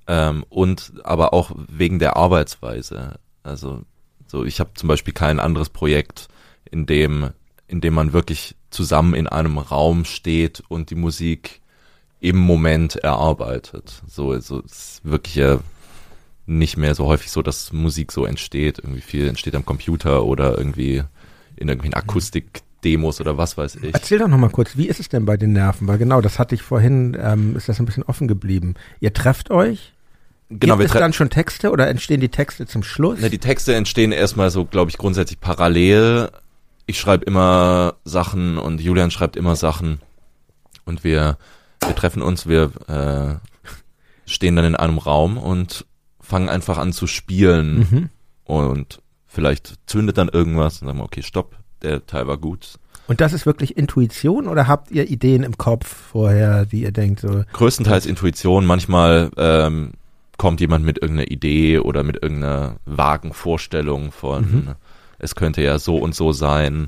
Ähm, 0.07 0.45
und 0.49 0.93
aber 1.03 1.33
auch 1.33 1.51
wegen 1.55 1.99
der 1.99 2.15
Arbeitsweise. 2.15 3.19
Also 3.43 3.81
so, 4.27 4.45
ich 4.45 4.59
habe 4.59 4.71
zum 4.75 4.87
Beispiel 4.87 5.13
kein 5.13 5.39
anderes 5.39 5.69
Projekt, 5.69 6.27
in 6.69 6.85
dem, 6.85 7.31
in 7.67 7.81
dem 7.81 7.93
man 7.93 8.13
wirklich 8.13 8.55
zusammen 8.69 9.13
in 9.13 9.27
einem 9.27 9.57
Raum 9.57 10.05
steht 10.05 10.63
und 10.67 10.89
die 10.89 10.95
Musik 10.95 11.61
im 12.19 12.37
Moment 12.37 12.95
erarbeitet. 12.95 14.01
So, 14.07 14.37
so 14.39 14.59
es 14.59 14.71
ist 14.71 15.01
wirklich 15.03 15.35
ja 15.35 15.59
nicht 16.47 16.77
mehr 16.77 16.95
so 16.95 17.05
häufig 17.05 17.31
so, 17.31 17.41
dass 17.41 17.73
Musik 17.73 18.11
so 18.11 18.25
entsteht. 18.25 18.79
Irgendwie 18.79 19.01
viel 19.01 19.27
entsteht 19.27 19.55
am 19.55 19.65
Computer 19.65 20.25
oder 20.25 20.57
irgendwie 20.57 21.03
in 21.55 21.69
irgendwelchen 21.69 21.93
Akustikdemos 22.86 23.21
oder 23.21 23.38
was 23.38 23.57
weiß 23.57 23.77
ich. 23.77 23.93
Erzähl 23.93 24.19
doch 24.19 24.27
noch 24.27 24.38
mal 24.38 24.49
kurz, 24.49 24.77
wie 24.77 24.88
ist 24.88 24.99
es 24.99 25.09
denn 25.09 25.25
bei 25.25 25.38
den 25.38 25.53
Nerven? 25.53 25.88
Weil 25.88 25.97
genau, 25.97 26.21
das 26.21 26.39
hatte 26.39 26.55
ich 26.55 26.61
vorhin, 26.61 27.17
ähm, 27.19 27.55
ist 27.55 27.67
das 27.67 27.79
ein 27.79 27.86
bisschen 27.86 28.03
offen 28.03 28.27
geblieben. 28.27 28.75
Ihr 28.99 29.13
trefft 29.13 29.51
euch? 29.51 29.93
Genau, 30.49 30.77
wir 30.77 30.86
Gibt 30.86 30.95
es 30.95 31.01
dann 31.01 31.13
schon 31.13 31.29
Texte 31.29 31.71
oder 31.71 31.88
entstehen 31.88 32.21
die 32.21 32.29
Texte 32.29 32.67
zum 32.67 32.83
Schluss? 32.83 33.17
Na, 33.19 33.29
die 33.29 33.39
Texte 33.39 33.73
entstehen 33.73 34.11
erstmal 34.11 34.51
so, 34.51 34.65
glaube 34.65 34.91
ich, 34.91 34.97
grundsätzlich 34.97 35.39
parallel. 35.39 36.29
Ich 36.86 36.99
schreibe 36.99 37.25
immer 37.25 37.95
Sachen 38.03 38.59
und 38.59 38.79
Julian 38.79 39.09
schreibt 39.09 39.36
immer 39.36 39.55
Sachen. 39.55 39.99
Und 40.86 41.03
wir, 41.03 41.38
wir 41.81 41.95
treffen 41.95 42.21
uns, 42.21 42.45
wir 42.47 42.71
äh, 42.88 44.29
stehen 44.29 44.55
dann 44.55 44.65
in 44.65 44.75
einem 44.75 44.99
Raum 44.99 45.39
und 45.39 45.86
fangen 46.21 46.47
einfach 46.47 46.77
an 46.77 46.93
zu 46.93 47.07
spielen. 47.07 47.88
mhm. 47.89 48.09
Und 48.43 49.01
vielleicht 49.25 49.73
zündet 49.88 50.19
dann 50.19 50.29
irgendwas 50.29 50.79
und 50.79 50.88
sagen 50.88 50.99
wir, 50.99 51.05
okay, 51.05 51.23
stopp, 51.23 51.57
der 51.86 52.05
Teil 52.05 52.27
war 52.27 52.38
gut. 52.38 52.75
Und 53.07 53.21
das 53.21 53.33
ist 53.33 53.45
wirklich 53.45 53.77
Intuition 53.77 54.47
oder 54.47 54.67
habt 54.67 54.91
ihr 54.91 55.09
Ideen 55.09 55.43
im 55.43 55.57
Kopf 55.57 55.88
vorher, 55.88 56.65
die 56.65 56.81
ihr 56.81 56.91
denkt 56.91 57.19
so? 57.19 57.43
Größtenteils 57.53 58.05
Intuition, 58.07 58.65
manchmal 58.65 59.29
ähm, 59.38 59.91
kommt 60.38 60.59
jemand 60.59 60.83
mit 60.83 60.97
irgendeiner 61.01 61.29
Idee 61.29 61.79
oder 61.79 62.03
mit 62.03 62.21
irgendeiner 62.21 62.77
vagen 62.86 63.33
Vorstellung 63.33 64.11
von, 64.11 64.41
Mhm. 64.43 64.75
es 65.19 65.36
könnte 65.36 65.61
ja 65.61 65.77
so 65.79 65.97
und 65.97 66.15
so 66.15 66.31
sein. 66.31 66.88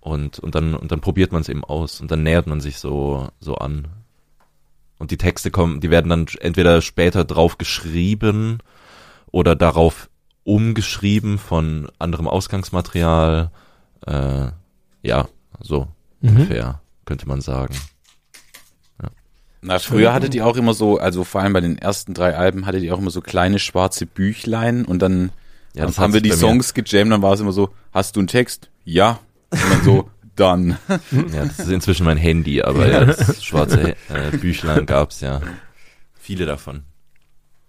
Und, 0.00 0.38
und 0.38 0.54
dann, 0.54 0.74
und 0.74 0.90
dann 0.90 1.00
probiert 1.00 1.32
man 1.32 1.42
es 1.42 1.50
eben 1.50 1.62
aus 1.64 2.00
und 2.00 2.10
dann 2.10 2.22
nähert 2.22 2.46
man 2.46 2.60
sich 2.60 2.78
so, 2.78 3.28
so 3.40 3.56
an. 3.56 3.88
Und 4.98 5.10
die 5.10 5.18
Texte 5.18 5.50
kommen, 5.50 5.80
die 5.80 5.90
werden 5.90 6.08
dann 6.08 6.26
entweder 6.40 6.80
später 6.80 7.24
drauf 7.24 7.58
geschrieben 7.58 8.58
oder 9.30 9.54
darauf 9.54 10.08
umgeschrieben 10.44 11.36
von 11.36 11.88
anderem 11.98 12.26
Ausgangsmaterial. 12.26 13.50
Äh, 14.06 14.48
ja, 15.02 15.28
so 15.60 15.88
Mhm. 16.20 16.28
ungefähr, 16.30 16.80
könnte 17.04 17.26
man 17.28 17.40
sagen. 17.40 17.74
Na, 19.60 19.78
früher 19.80 20.12
hattet 20.14 20.36
ihr 20.36 20.46
auch 20.46 20.56
immer 20.56 20.72
so, 20.72 20.98
also 20.98 21.24
vor 21.24 21.40
allem 21.40 21.52
bei 21.52 21.60
den 21.60 21.78
ersten 21.78 22.14
drei 22.14 22.36
Alben 22.36 22.64
hattet 22.64 22.82
ihr 22.84 22.94
auch 22.94 22.98
immer 23.00 23.10
so 23.10 23.20
kleine 23.20 23.58
schwarze 23.58 24.06
Büchlein 24.06 24.84
und 24.84 25.00
dann, 25.00 25.30
Ja, 25.74 25.82
dann 25.82 25.86
das 25.86 25.98
haben 25.98 26.12
wir 26.12 26.20
die 26.20 26.30
Songs 26.30 26.74
gejammt, 26.74 27.10
dann 27.10 27.22
war 27.22 27.32
es 27.32 27.40
immer 27.40 27.50
so, 27.52 27.70
hast 27.92 28.14
du 28.14 28.20
einen 28.20 28.28
Text? 28.28 28.70
Ja. 28.84 29.18
Und 29.50 29.60
dann 29.70 29.82
so, 29.84 30.10
dann. 30.36 30.78
Ja, 31.32 31.44
das 31.44 31.58
ist 31.58 31.70
inzwischen 31.70 32.04
mein 32.06 32.16
Handy, 32.18 32.62
aber 32.62 32.88
ja, 32.88 33.04
das 33.04 33.44
schwarze 33.44 33.96
äh, 34.08 34.36
Büchlein 34.36 34.86
gab's 34.86 35.20
ja. 35.20 35.40
Viele 36.14 36.46
davon. 36.46 36.84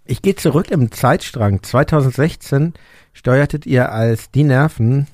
Ich 0.05 0.21
gehe 0.21 0.35
zurück 0.35 0.69
im 0.69 0.91
Zeitstrang. 0.91 1.63
2016 1.63 2.73
steuertet 3.13 3.65
ihr 3.65 3.91
als 3.91 4.29
Die 4.29 4.43
Nerven 4.43 5.07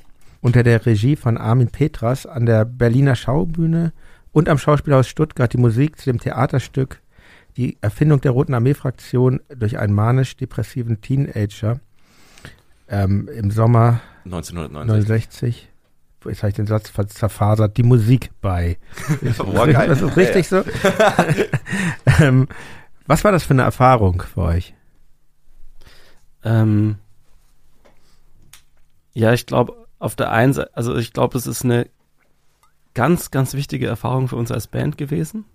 unter 0.45 0.61
der 0.61 0.85
Regie 0.85 1.15
von 1.15 1.39
Armin 1.39 1.69
Petras 1.69 2.27
an 2.27 2.45
der 2.45 2.65
Berliner 2.65 3.15
Schaubühne 3.15 3.93
und 4.31 4.47
am 4.47 4.59
Schauspielhaus 4.59 5.07
Stuttgart 5.07 5.51
die 5.51 5.57
Musik 5.57 5.97
zu 5.97 6.05
dem 6.05 6.19
Theaterstück 6.19 7.01
Die 7.57 7.77
Erfindung 7.81 8.21
der 8.21 8.29
Roten 8.29 8.53
Armee-Fraktion 8.53 9.39
durch 9.49 9.79
einen 9.79 9.95
manisch-depressiven 9.95 11.01
Teenager 11.01 11.79
ähm, 12.87 13.27
im 13.27 13.49
Sommer 13.49 14.01
1969. 14.25 14.87
69. 14.87 15.69
Jetzt 16.25 16.43
habe 16.43 16.49
ich 16.49 16.55
den 16.55 16.67
Satz 16.67 16.93
zerfasert. 17.07 17.75
Die 17.77 17.83
Musik 17.83 18.29
bei. 18.39 18.77
Boah, 19.37 19.67
geil. 19.67 19.87
Das 19.87 20.01
ist 20.01 20.15
richtig 20.15 20.47
so. 20.47 20.63
ähm, 22.19 22.47
was 23.07 23.23
war 23.23 23.31
das 23.31 23.45
für 23.45 23.55
eine 23.55 23.63
Erfahrung 23.63 24.21
für 24.21 24.41
euch? 24.41 24.75
Ähm, 26.43 26.97
ja, 29.13 29.33
ich 29.33 29.47
glaube, 29.47 29.84
auf 30.05 30.15
der 30.15 30.31
einen 30.31 30.53
Seite, 30.53 30.75
also 30.77 30.95
ich 30.95 31.13
glaube, 31.13 31.35
es 31.37 31.47
ist 31.47 31.65
eine 31.65 31.89
ganz, 32.93 33.31
ganz 33.31 33.55
wichtige 33.55 33.87
Erfahrung 33.87 34.27
für 34.27 34.35
uns 34.35 34.51
als 34.51 34.67
Band 34.67 34.99
gewesen. 34.99 35.45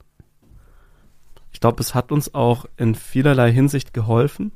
Ich 1.53 1.61
glaube, 1.61 1.81
es 1.81 1.95
hat 1.95 2.11
uns 2.11 2.35
auch 2.35 2.67
in 2.77 2.97
vielerlei 2.97 3.53
Hinsicht 3.53 3.95
geholfen. 3.95 4.51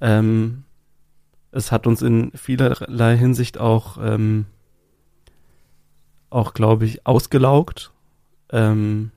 Ähm, 0.00 0.64
es 1.52 1.70
hat 1.70 1.86
uns 1.86 2.00
in 2.00 2.32
vielerlei 2.32 3.16
Hinsicht 3.16 3.58
auch, 3.58 3.98
ähm, 4.00 4.46
auch 6.30 6.54
glaube 6.54 6.86
ich, 6.86 7.06
ausgelaugt. 7.06 7.92
Ähm, 8.50 9.10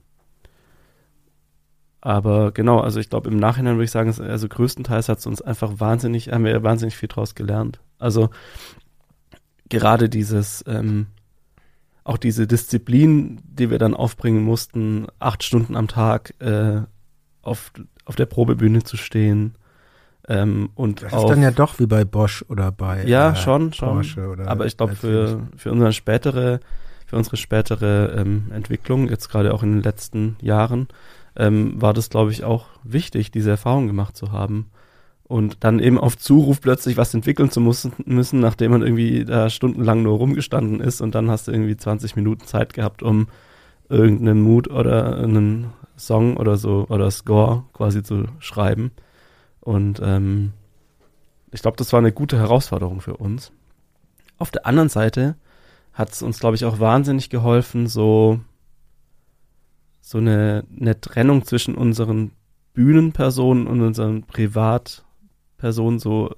aber 2.01 2.51
genau, 2.51 2.79
also 2.79 2.99
ich 2.99 3.09
glaube 3.09 3.29
im 3.29 3.37
Nachhinein 3.37 3.75
würde 3.75 3.85
ich 3.85 3.91
sagen, 3.91 4.13
also 4.21 4.49
größtenteils 4.49 5.07
hat 5.07 5.19
es 5.19 5.25
uns 5.25 5.41
einfach 5.41 5.79
wahnsinnig, 5.79 6.33
haben 6.33 6.43
wir 6.43 6.63
wahnsinnig 6.63 6.97
viel 6.97 7.07
draus 7.07 7.33
gelernt. 7.33 7.79
Also 7.97 8.29
gerade 9.69 10.09
dieses, 10.09 10.63
ähm, 10.67 11.07
auch 12.03 12.17
diese 12.17 12.47
Disziplin, 12.47 13.41
die 13.45 13.69
wir 13.69 13.79
dann 13.79 13.93
aufbringen 13.93 14.43
mussten, 14.43 15.07
acht 15.19 15.43
Stunden 15.43 15.75
am 15.75 15.87
Tag 15.87 16.33
äh, 16.39 16.81
auf, 17.41 17.71
auf 18.05 18.15
der 18.15 18.25
Probebühne 18.25 18.83
zu 18.83 18.97
stehen. 18.97 19.55
Ähm, 20.27 20.69
und 20.75 21.01
Das 21.01 21.13
auf, 21.13 21.25
ist 21.25 21.29
dann 21.31 21.41
ja 21.41 21.51
doch 21.51 21.79
wie 21.79 21.85
bei 21.85 22.05
Bosch 22.05 22.45
oder 22.47 22.71
bei 22.71 23.03
ja, 23.05 23.31
äh, 23.31 23.35
schon, 23.35 23.73
schon. 23.73 24.05
Aber 24.45 24.65
ich 24.65 24.77
glaube, 24.77 24.95
für, 24.95 25.41
für 25.57 25.71
unsere 25.71 25.91
spätere, 25.91 26.59
für 27.05 27.17
unsere 27.17 27.37
spätere 27.37 28.15
ähm, 28.17 28.51
Entwicklung, 28.53 29.09
jetzt 29.09 29.29
gerade 29.29 29.53
auch 29.53 29.63
in 29.63 29.73
den 29.73 29.83
letzten 29.83 30.37
Jahren, 30.41 30.87
ähm, 31.35 31.81
war 31.81 31.93
das, 31.93 32.09
glaube 32.09 32.31
ich, 32.31 32.43
auch 32.43 32.67
wichtig, 32.83 33.31
diese 33.31 33.49
Erfahrung 33.51 33.87
gemacht 33.87 34.15
zu 34.15 34.31
haben. 34.31 34.69
Und 35.25 35.63
dann 35.63 35.79
eben 35.79 35.97
auf 35.97 36.17
Zuruf 36.17 36.59
plötzlich 36.61 36.97
was 36.97 37.13
entwickeln 37.13 37.49
zu 37.49 37.61
müssen, 37.61 38.39
nachdem 38.39 38.71
man 38.71 38.81
irgendwie 38.81 39.25
da 39.25 39.49
stundenlang 39.49 40.03
nur 40.03 40.17
rumgestanden 40.17 40.79
ist 40.81 41.01
und 41.01 41.15
dann 41.15 41.31
hast 41.31 41.47
du 41.47 41.51
irgendwie 41.51 41.77
20 41.77 42.15
Minuten 42.15 42.45
Zeit 42.45 42.73
gehabt, 42.73 43.01
um 43.01 43.27
irgendeinen 43.89 44.41
Mood 44.41 44.69
oder 44.69 45.17
einen 45.17 45.71
Song 45.97 46.37
oder 46.37 46.57
so 46.57 46.85
oder 46.89 47.09
Score 47.09 47.63
quasi 47.73 48.03
zu 48.03 48.25
schreiben. 48.39 48.91
Und 49.61 50.01
ähm, 50.03 50.51
ich 51.51 51.61
glaube, 51.61 51.77
das 51.77 51.93
war 51.93 51.99
eine 51.99 52.11
gute 52.11 52.37
Herausforderung 52.37 52.99
für 52.99 53.17
uns. 53.17 53.51
Auf 54.37 54.51
der 54.51 54.65
anderen 54.65 54.89
Seite 54.89 55.35
hat 55.93 56.11
es 56.11 56.21
uns, 56.21 56.39
glaube 56.39 56.55
ich, 56.55 56.65
auch 56.65 56.79
wahnsinnig 56.79 57.29
geholfen, 57.29 57.87
so, 57.87 58.39
so 60.01 60.17
eine, 60.17 60.65
eine 60.79 60.99
Trennung 60.99 61.45
zwischen 61.45 61.75
unseren 61.75 62.31
Bühnenpersonen 62.73 63.67
und 63.67 63.81
unseren 63.81 64.23
Privatpersonen 65.63 65.99
so, 65.99 66.35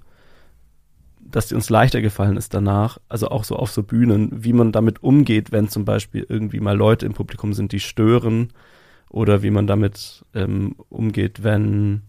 dass 1.20 1.48
die 1.48 1.56
uns 1.56 1.70
leichter 1.70 2.02
gefallen 2.02 2.38
ist 2.38 2.54
danach, 2.54 3.00
also 3.10 3.30
auch 3.30 3.44
so 3.44 3.56
auf 3.56 3.72
so 3.72 3.82
Bühnen, 3.84 4.30
wie 4.32 4.54
man 4.54 4.72
damit 4.72 5.02
umgeht, 5.04 5.52
wenn 5.52 5.68
zum 5.70 5.84
Beispiel 5.84 6.26
irgendwie 6.30 6.60
mal 6.60 6.78
Leute 6.78 7.06
im 7.08 7.14
Publikum 7.14 7.54
sind, 7.54 7.72
die 7.72 7.80
stören 7.80 8.50
oder 9.10 9.42
wie 9.42 9.50
man 9.50 9.66
damit 9.66 10.24
ähm, 10.36 10.76
umgeht, 10.90 11.44
wenn 11.44 12.04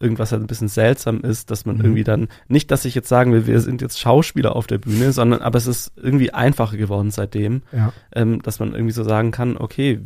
irgendwas 0.00 0.30
halt 0.32 0.42
ein 0.42 0.46
bisschen 0.48 0.68
seltsam 0.68 1.20
ist, 1.20 1.50
dass 1.50 1.66
man 1.66 1.76
Mhm. 1.76 1.84
irgendwie 1.84 2.04
dann, 2.04 2.28
nicht, 2.48 2.70
dass 2.70 2.84
ich 2.84 2.94
jetzt 2.94 3.08
sagen 3.08 3.32
will, 3.32 3.46
wir 3.46 3.60
sind 3.60 3.80
jetzt 3.82 3.98
Schauspieler 3.98 4.54
auf 4.54 4.66
der 4.66 4.78
Bühne, 4.78 5.12
sondern 5.12 5.40
aber 5.40 5.58
es 5.58 5.66
ist 5.66 5.92
irgendwie 5.96 6.32
einfacher 6.32 6.76
geworden 6.76 7.10
seitdem, 7.10 7.62
Ja. 7.72 7.92
ähm, 8.12 8.40
dass 8.42 8.60
man 8.60 8.72
irgendwie 8.74 8.92
so 8.92 9.02
sagen 9.04 9.30
kann, 9.30 9.56
okay, 9.56 10.00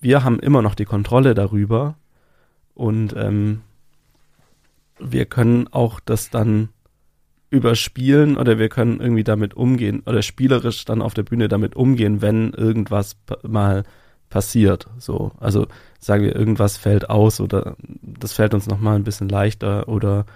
wir 0.00 0.24
haben 0.24 0.38
immer 0.40 0.62
noch 0.62 0.74
die 0.74 0.86
Kontrolle 0.86 1.34
darüber 1.34 1.96
und 2.74 3.14
ähm, 3.16 3.60
wir 5.00 5.26
können 5.26 5.68
auch 5.68 6.00
das 6.00 6.30
dann 6.30 6.70
überspielen 7.50 8.36
oder 8.36 8.58
wir 8.58 8.68
können 8.68 9.00
irgendwie 9.00 9.24
damit 9.24 9.54
umgehen 9.54 10.02
oder 10.06 10.22
spielerisch 10.22 10.84
dann 10.84 11.02
auf 11.02 11.14
der 11.14 11.24
Bühne 11.24 11.48
damit 11.48 11.74
umgehen, 11.74 12.22
wenn 12.22 12.52
irgendwas 12.52 13.16
mal 13.42 13.82
passiert. 14.28 14.86
So, 14.98 15.32
also 15.40 15.66
sagen 15.98 16.24
wir, 16.24 16.36
irgendwas 16.36 16.76
fällt 16.76 17.10
aus 17.10 17.40
oder 17.40 17.76
das 18.00 18.32
fällt 18.32 18.54
uns 18.54 18.68
nochmal 18.68 18.96
ein 18.96 19.04
bisschen 19.04 19.28
leichter 19.28 19.88
oder 19.88 20.26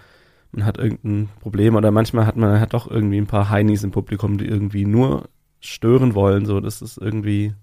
man 0.50 0.66
hat 0.66 0.78
irgendein 0.78 1.28
Problem 1.40 1.76
oder 1.76 1.90
manchmal 1.90 2.26
hat 2.26 2.36
man 2.36 2.58
halt 2.58 2.74
doch 2.74 2.90
irgendwie 2.90 3.18
ein 3.18 3.26
paar 3.26 3.48
Heinis 3.50 3.84
im 3.84 3.92
Publikum, 3.92 4.38
die 4.38 4.46
irgendwie 4.46 4.84
nur 4.84 5.28
stören 5.60 6.14
wollen. 6.14 6.46
So, 6.46 6.60
das 6.60 6.82
ist 6.82 6.98
irgendwie, 6.98 7.54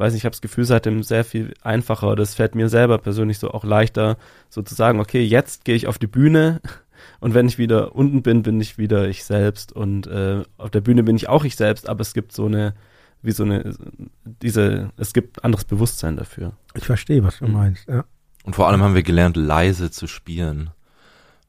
weiß 0.00 0.12
nicht, 0.12 0.22
ich 0.22 0.24
habe 0.24 0.32
das 0.32 0.40
Gefühl 0.40 0.64
seitdem 0.64 1.02
sehr 1.02 1.24
viel 1.24 1.54
einfacher. 1.62 2.16
Das 2.16 2.34
fällt 2.34 2.54
mir 2.54 2.68
selber 2.68 2.98
persönlich 2.98 3.38
so 3.38 3.50
auch 3.50 3.64
leichter, 3.64 4.16
so 4.48 4.62
zu 4.62 4.74
sagen, 4.74 4.98
okay, 4.98 5.22
jetzt 5.22 5.64
gehe 5.64 5.76
ich 5.76 5.86
auf 5.86 5.98
die 5.98 6.06
Bühne 6.06 6.60
und 7.20 7.34
wenn 7.34 7.46
ich 7.46 7.58
wieder 7.58 7.94
unten 7.94 8.22
bin, 8.22 8.42
bin 8.42 8.60
ich 8.60 8.78
wieder 8.78 9.08
ich 9.08 9.24
selbst 9.24 9.72
und 9.72 10.06
äh, 10.06 10.42
auf 10.56 10.70
der 10.70 10.80
Bühne 10.80 11.02
bin 11.02 11.16
ich 11.16 11.28
auch 11.28 11.44
ich 11.44 11.54
selbst, 11.56 11.88
aber 11.88 12.00
es 12.00 12.14
gibt 12.14 12.32
so 12.32 12.46
eine, 12.46 12.74
wie 13.22 13.32
so 13.32 13.44
eine, 13.44 13.76
diese, 14.24 14.90
es 14.96 15.12
gibt 15.12 15.44
anderes 15.44 15.64
Bewusstsein 15.66 16.16
dafür. 16.16 16.52
Ich 16.74 16.86
verstehe, 16.86 17.22
was 17.22 17.38
du 17.38 17.46
Mhm. 17.46 17.52
meinst. 17.52 17.86
Ja. 17.86 18.04
Und 18.44 18.56
vor 18.56 18.68
allem 18.68 18.82
haben 18.82 18.94
wir 18.94 19.02
gelernt, 19.02 19.36
leise 19.36 19.90
zu 19.90 20.06
spielen. 20.06 20.70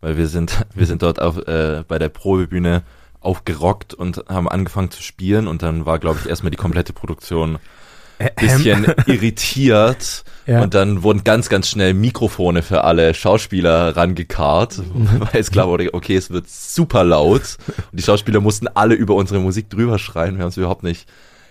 Weil 0.02 0.18
wir 0.18 0.28
sind, 0.28 0.66
wir 0.76 0.86
sind 0.86 1.02
dort 1.04 1.22
auf, 1.22 1.38
äh, 1.48 1.84
bei 1.88 1.98
der 2.00 2.10
Probebühne 2.10 2.84
aufgerockt 3.22 3.94
und 3.94 4.26
haben 4.28 4.50
angefangen 4.50 4.92
zu 4.92 5.02
spielen 5.02 5.48
und 5.48 5.62
dann 5.62 5.86
war, 5.86 6.00
glaube 6.00 6.20
ich, 6.22 6.28
erstmal 6.28 6.52
die 6.52 6.58
komplette 6.58 6.92
Produktion 6.92 7.60
bisschen 8.36 8.94
irritiert 9.08 10.24
Ja. 10.48 10.64
und 10.64 10.74
dann 10.74 11.04
wurden 11.04 11.24
ganz, 11.24 11.50
ganz 11.50 11.70
schnell 11.70 11.94
Mikrofone 11.94 12.64
für 12.64 12.84
alle 12.84 13.14
Schauspieler 13.14 13.96
rangekarrt, 13.96 14.82
weil 15.20 15.40
es 15.40 15.52
klar 15.52 15.68
wurde, 15.68 15.94
okay, 15.94 16.16
es 16.16 16.32
wird 16.32 16.50
super 16.50 17.04
laut. 17.04 17.58
Und 17.92 18.00
die 18.00 18.04
Schauspieler 18.04 18.40
mussten 18.42 18.68
alle 18.68 18.96
über 18.96 19.14
unsere 19.14 19.40
Musik 19.40 19.70
drüber 19.70 20.00
schreien, 20.00 20.38
wir 20.38 20.42
haben 20.42 20.50
es 20.50 20.58
überhaupt 20.58 20.82
nicht, 20.84 21.08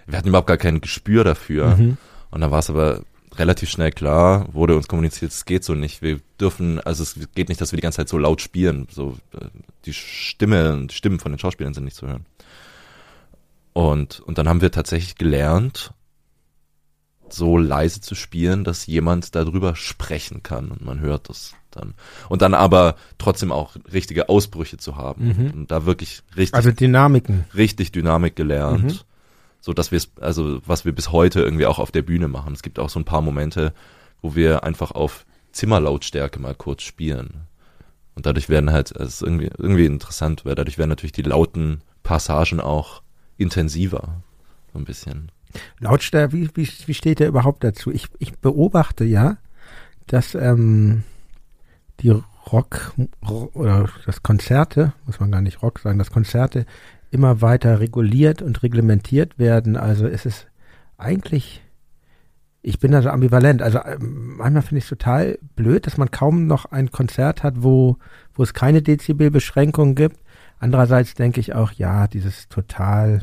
wir 0.07 0.19
hatten 0.19 0.29
überhaupt 0.29 0.49
gar 0.49 0.57
kein 0.57 0.81
Gespür 0.81 1.23
dafür. 1.23 1.77
Mhm. 1.77 1.97
und 2.33 2.41
dann 2.41 2.51
war 2.51 2.59
es 2.59 2.69
aber 2.69 3.03
relativ 3.39 3.71
schnell 3.71 3.93
klar, 3.93 4.47
wurde 4.53 4.75
uns 4.77 4.89
kommuniziert, 4.89 5.31
es 5.31 5.45
geht 5.45 5.63
so 5.63 5.75
nicht, 5.75 6.03
wir 6.03 6.19
dürfen, 6.41 6.81
also 6.81 7.05
es 7.05 7.15
geht 7.37 7.49
nicht, 7.49 7.61
dass 7.61 7.71
wir 7.71 7.77
die 7.77 7.83
ganze 7.83 7.99
Zeit 7.99 8.09
so 8.09 8.19
laut 8.19 8.41
spielen, 8.43 8.89
so 8.91 9.17
äh, 9.33 9.47
die 9.87 9.95
Stimme, 9.95 10.87
die 10.91 10.95
Stimmen 10.95 11.21
von 11.21 11.31
den 11.33 11.39
Schauspielern 11.39 11.75
sind 11.75 11.85
nicht 11.85 11.97
zu 11.97 12.09
hören. 12.09 12.27
Und, 13.73 14.19
und 14.21 14.37
dann 14.39 14.49
haben 14.49 14.61
wir 14.61 14.73
tatsächlich 14.73 15.15
gelernt, 15.15 15.93
so 17.33 17.57
leise 17.57 18.01
zu 18.01 18.15
spielen, 18.15 18.65
dass 18.65 18.87
jemand 18.87 19.35
darüber 19.35 19.77
sprechen 19.77 20.43
kann 20.43 20.71
und 20.71 20.85
man 20.85 21.01
hört 21.01 21.29
das 21.29 21.55
dann. 21.71 21.95
Und 22.29 22.43
dann 22.43 22.55
aber 22.55 22.97
trotzdem 23.19 23.53
auch 23.53 23.77
richtige 23.93 24.29
Ausbrüche 24.29 24.77
zu 24.77 24.97
haben. 24.97 25.29
Mhm. 25.29 25.51
Und 25.53 25.71
da 25.71 25.87
wirklich 25.87 26.23
richtig, 26.37 26.55
Also 26.55 26.73
Dynamiken. 26.73 27.45
richtig 27.55 27.93
Dynamik 27.93 28.37
gelernt. 28.37 28.85
Mhm. 28.85 28.99
So 29.61 29.73
dass 29.73 29.91
wir 29.91 29.99
es, 29.99 30.11
also 30.21 30.61
was 30.67 30.85
wir 30.85 30.93
bis 30.93 31.13
heute 31.13 31.41
irgendwie 31.41 31.67
auch 31.67 31.79
auf 31.79 31.91
der 31.91 32.03
Bühne 32.03 32.29
machen. 32.29 32.55
Es 32.55 32.63
gibt 32.63 32.79
auch 32.79 32.89
so 32.89 32.99
ein 32.99 33.05
paar 33.05 33.21
Momente, 33.21 33.73
wo 34.23 34.35
wir 34.35 34.65
einfach 34.65 34.91
auf 34.91 35.27
Zimmerlautstärke 35.53 36.41
mal 36.41 36.55
kurz 36.55 36.83
spielen. 36.83 37.47
Und 38.15 38.27
dadurch 38.27 38.49
werden 38.49 38.73
halt, 38.73 38.91
es 38.93 39.15
ist 39.15 39.23
irgendwie, 39.23 39.51
irgendwie 39.57 39.87
interessant, 39.87 40.45
weil 40.45 40.55
dadurch 40.55 40.79
werden 40.79 40.91
natürlich 40.91 41.13
die 41.13 41.23
lauten 41.23 41.83
Passagen 42.03 42.61
auch 42.61 43.03
intensiver. 43.37 44.23
So 44.73 44.79
ein 44.79 44.85
bisschen. 44.85 45.31
Lautstärke, 45.79 46.33
wie, 46.33 46.49
wie, 46.55 46.69
wie 46.87 46.95
steht 46.95 47.21
der 47.21 47.29
überhaupt 47.29 47.65
dazu? 47.65 47.91
Ich, 47.91 48.07
ich 48.19 48.39
beobachte 48.39 49.05
ja, 49.05 49.39
dass 50.07 50.35
ähm, 50.35 51.05
die 52.01 52.11
Rock 52.53 52.93
Ro- 53.29 53.51
oder 53.55 53.89
das 54.07 54.23
Konzerte, 54.23 54.93
muss 55.07 55.21
man 55.21 55.31
gar 55.31 55.43
nicht 55.43 55.63
Rock 55.63 55.79
sagen, 55.79 55.99
dass 55.99 56.11
Konzerte 56.11 56.67
immer 57.11 57.43
weiter 57.43 57.81
reguliert 57.81 58.43
und 58.43 58.63
reglementiert 58.63 59.39
werden. 59.39 59.77
Also 59.77 60.07
es 60.07 60.27
ist 60.27 60.47
eigentlich 60.97 61.63
ich 62.63 62.79
bin 62.79 62.93
da 62.93 63.03
so 63.03 63.09
ambivalent. 63.09 63.63
Also 63.63 63.79
ähm, 63.85 64.37
manchmal 64.37 64.63
finde 64.63 64.79
ich 64.79 64.85
es 64.85 64.91
total 64.91 65.39
blöd, 65.57 65.87
dass 65.87 65.97
man 65.97 66.11
kaum 66.11 66.47
noch 66.47 66.67
ein 66.67 66.91
Konzert 66.91 67.43
hat, 67.43 67.63
wo, 67.63 67.97
wo 68.35 68.43
es 68.43 68.55
keine 68.55 68.83
Dezibelbeschränkung 68.83 69.95
gibt. 69.95 70.19
Andererseits 70.59 71.15
denke 71.15 71.41
ich 71.41 71.55
auch, 71.55 71.73
ja, 71.73 72.07
dieses 72.07 72.49
total 72.49 73.23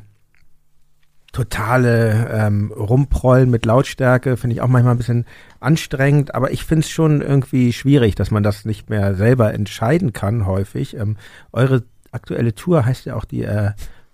totale 1.38 2.32
ähm, 2.34 2.72
Rumprollen 2.72 3.52
mit 3.52 3.64
Lautstärke 3.64 4.38
finde 4.38 4.56
ich 4.56 4.62
auch 4.62 4.68
manchmal 4.68 4.96
ein 4.96 4.98
bisschen 4.98 5.26
anstrengend, 5.60 6.34
aber 6.34 6.50
ich 6.52 6.64
finde 6.64 6.84
es 6.84 6.90
schon 6.90 7.22
irgendwie 7.22 7.74
schwierig, 7.74 8.16
dass 8.16 8.32
man 8.32 8.42
das 8.42 8.66
nicht 8.66 8.90
mehr 8.90 9.14
selber 9.14 9.54
entscheiden 9.54 10.14
kann 10.14 10.48
häufig. 10.48 10.98
Ähm, 10.98 11.16
eure 11.52 11.84
aktuelle 12.12 12.56
Tour 12.56 12.88
heißt 12.88 13.06
ja 13.06 13.16
auch 13.16 13.26
die 13.26 13.44
äh, 13.44 13.74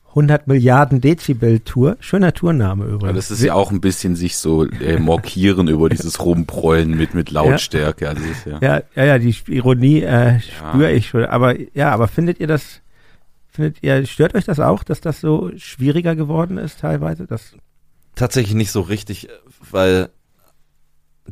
100 0.10 0.48
Milliarden 0.48 1.00
Dezibel 1.00 1.62
Tour. 1.62 1.95
Schöner 2.02 2.34
Tourname 2.34 2.84
übrigens. 2.84 3.08
Ja, 3.08 3.14
das 3.14 3.32
ist 3.32 3.41
ja 3.41 3.54
auch 3.54 3.72
ein 3.72 3.80
bisschen 3.80 4.18
sich 4.18 4.36
so 4.36 4.66
äh, 4.66 5.00
morkieren 5.00 5.70
über 5.70 5.88
dieses 5.88 6.24
Rumprollen 6.24 6.91
mit, 6.98 7.14
mit 7.14 7.32
Lautstärke. 7.32 8.10
Also 8.10 8.22
ist, 8.26 8.45
ja. 8.45 8.60
ja, 8.60 8.82
ja, 8.95 9.06
ja, 9.06 9.18
die 9.18 9.34
Ironie 9.48 10.02
äh, 10.02 10.41
spüre 10.41 10.91
ich 10.91 11.08
schon. 11.08 11.24
Aber 11.24 11.56
ja, 11.74 11.91
aber 11.91 12.10
findet 12.10 12.41
ihr 12.41 12.48
das, 12.48 12.82
findet 13.53 13.84
ihr, 13.84 14.05
stört 14.05 14.35
euch 14.35 14.45
das 14.45 14.59
auch, 14.59 14.84
dass 14.84 14.99
das 14.99 15.21
so 15.21 15.51
schwieriger 15.57 16.15
geworden 16.15 16.57
ist 16.57 16.80
teilweise? 16.80 17.27
Das 17.27 17.53
Tatsächlich 18.15 18.55
nicht 18.55 18.71
so 18.71 18.81
richtig, 18.81 19.30
weil 19.71 20.09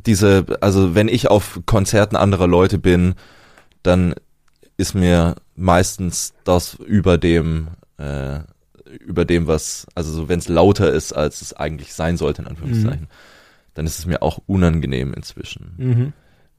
diese, 0.06 0.46
also 0.60 0.94
wenn 0.94 1.08
ich 1.08 1.28
auf 1.28 1.60
Konzerten 1.66 2.16
anderer 2.16 2.46
Leute 2.46 2.78
bin, 2.78 3.14
dann 3.82 4.14
ist 4.76 4.94
mir 4.94 5.36
meistens 5.54 6.34
das 6.44 6.74
über 6.74 7.18
dem 7.18 7.68
äh, 7.98 8.40
über 9.00 9.24
dem, 9.24 9.46
was, 9.46 9.86
also 9.94 10.12
so, 10.12 10.28
wenn 10.28 10.38
es 10.38 10.48
lauter 10.48 10.92
ist, 10.92 11.12
als 11.12 11.40
es 11.40 11.54
eigentlich 11.54 11.94
sein 11.94 12.16
sollte, 12.16 12.42
in 12.42 12.48
Anführungszeichen, 12.48 13.04
mhm. 13.04 13.72
dann 13.74 13.86
ist 13.86 13.98
es 13.98 14.06
mir 14.06 14.22
auch 14.22 14.38
unangenehm 14.46 15.14
inzwischen. 15.14 15.74
Mhm. 15.76 16.12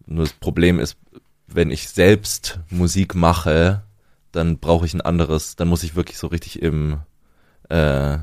Nur 0.06 0.26
das 0.26 0.34
Problem 0.34 0.80
ist, 0.80 0.98
wenn 1.48 1.70
ich 1.70 1.90
selbst 1.90 2.60
Musik 2.70 3.16
mache, 3.16 3.84
dann 4.34 4.60
brauche 4.60 4.86
ich 4.86 4.94
ein 4.94 5.02
anderes, 5.02 5.56
dann 5.56 5.70
muss 5.70 5.84
ich 5.84 5.96
wirklich 5.96 6.18
so 6.18 6.28
richtig 6.28 6.62
im, 6.62 7.00
äh, 7.70 8.18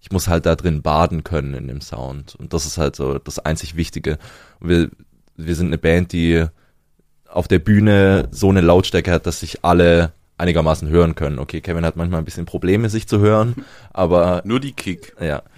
ich 0.00 0.10
muss 0.10 0.28
halt 0.28 0.46
da 0.46 0.54
drin 0.54 0.80
baden 0.80 1.24
können 1.24 1.54
in 1.54 1.68
dem 1.68 1.80
Sound. 1.80 2.34
Und 2.36 2.52
das 2.54 2.66
ist 2.66 2.78
halt 2.78 2.96
so 2.96 3.18
das 3.18 3.38
einzig 3.38 3.76
Wichtige. 3.76 4.18
Wir, 4.60 4.90
wir 5.36 5.54
sind 5.54 5.66
eine 5.66 5.78
Band, 5.78 6.12
die 6.12 6.46
auf 7.28 7.48
der 7.48 7.58
Bühne 7.58 8.28
so 8.30 8.48
eine 8.48 8.60
Lautstärke 8.60 9.10
hat, 9.10 9.26
dass 9.26 9.40
sich 9.40 9.64
alle 9.64 10.12
einigermaßen 10.38 10.88
hören 10.88 11.14
können. 11.14 11.38
Okay, 11.38 11.60
Kevin 11.60 11.84
hat 11.84 11.96
manchmal 11.96 12.20
ein 12.20 12.24
bisschen 12.24 12.46
Probleme, 12.46 12.88
sich 12.88 13.08
zu 13.08 13.18
hören, 13.18 13.64
aber 13.92 14.42
nur 14.44 14.60
die 14.60 14.72
Kick. 14.72 15.14
Ja. 15.20 15.42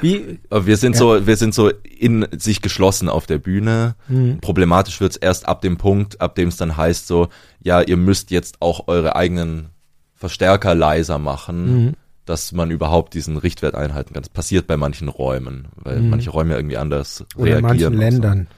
Wie? 0.00 0.38
Wir 0.50 0.76
sind 0.76 0.94
ja. 0.94 0.98
so, 0.98 1.26
wir 1.26 1.36
sind 1.36 1.54
so 1.54 1.68
in 1.68 2.26
sich 2.36 2.62
geschlossen 2.62 3.08
auf 3.08 3.26
der 3.26 3.38
Bühne. 3.38 3.94
Mhm. 4.08 4.40
Problematisch 4.40 5.00
wird's 5.00 5.16
erst 5.16 5.46
ab 5.48 5.60
dem 5.62 5.76
Punkt, 5.76 6.20
ab 6.20 6.34
dem 6.34 6.48
es 6.48 6.56
dann 6.56 6.76
heißt 6.76 7.06
so, 7.06 7.28
ja, 7.62 7.80
ihr 7.80 7.96
müsst 7.96 8.30
jetzt 8.30 8.56
auch 8.60 8.88
eure 8.88 9.16
eigenen 9.16 9.70
Verstärker 10.14 10.74
leiser 10.74 11.18
machen, 11.18 11.84
mhm. 11.84 11.92
dass 12.24 12.52
man 12.52 12.70
überhaupt 12.70 13.14
diesen 13.14 13.36
Richtwert 13.36 13.74
einhalten 13.74 14.14
kann. 14.14 14.22
Das 14.22 14.30
passiert 14.30 14.66
bei 14.66 14.76
manchen 14.76 15.08
Räumen, 15.08 15.68
weil 15.76 16.00
mhm. 16.00 16.10
manche 16.10 16.30
Räume 16.30 16.54
irgendwie 16.54 16.76
anders 16.76 17.24
Oder 17.36 17.52
reagieren. 17.52 17.94
In 17.94 17.98
manchen 17.98 17.98
Ländern. 17.98 18.46
So. 18.50 18.56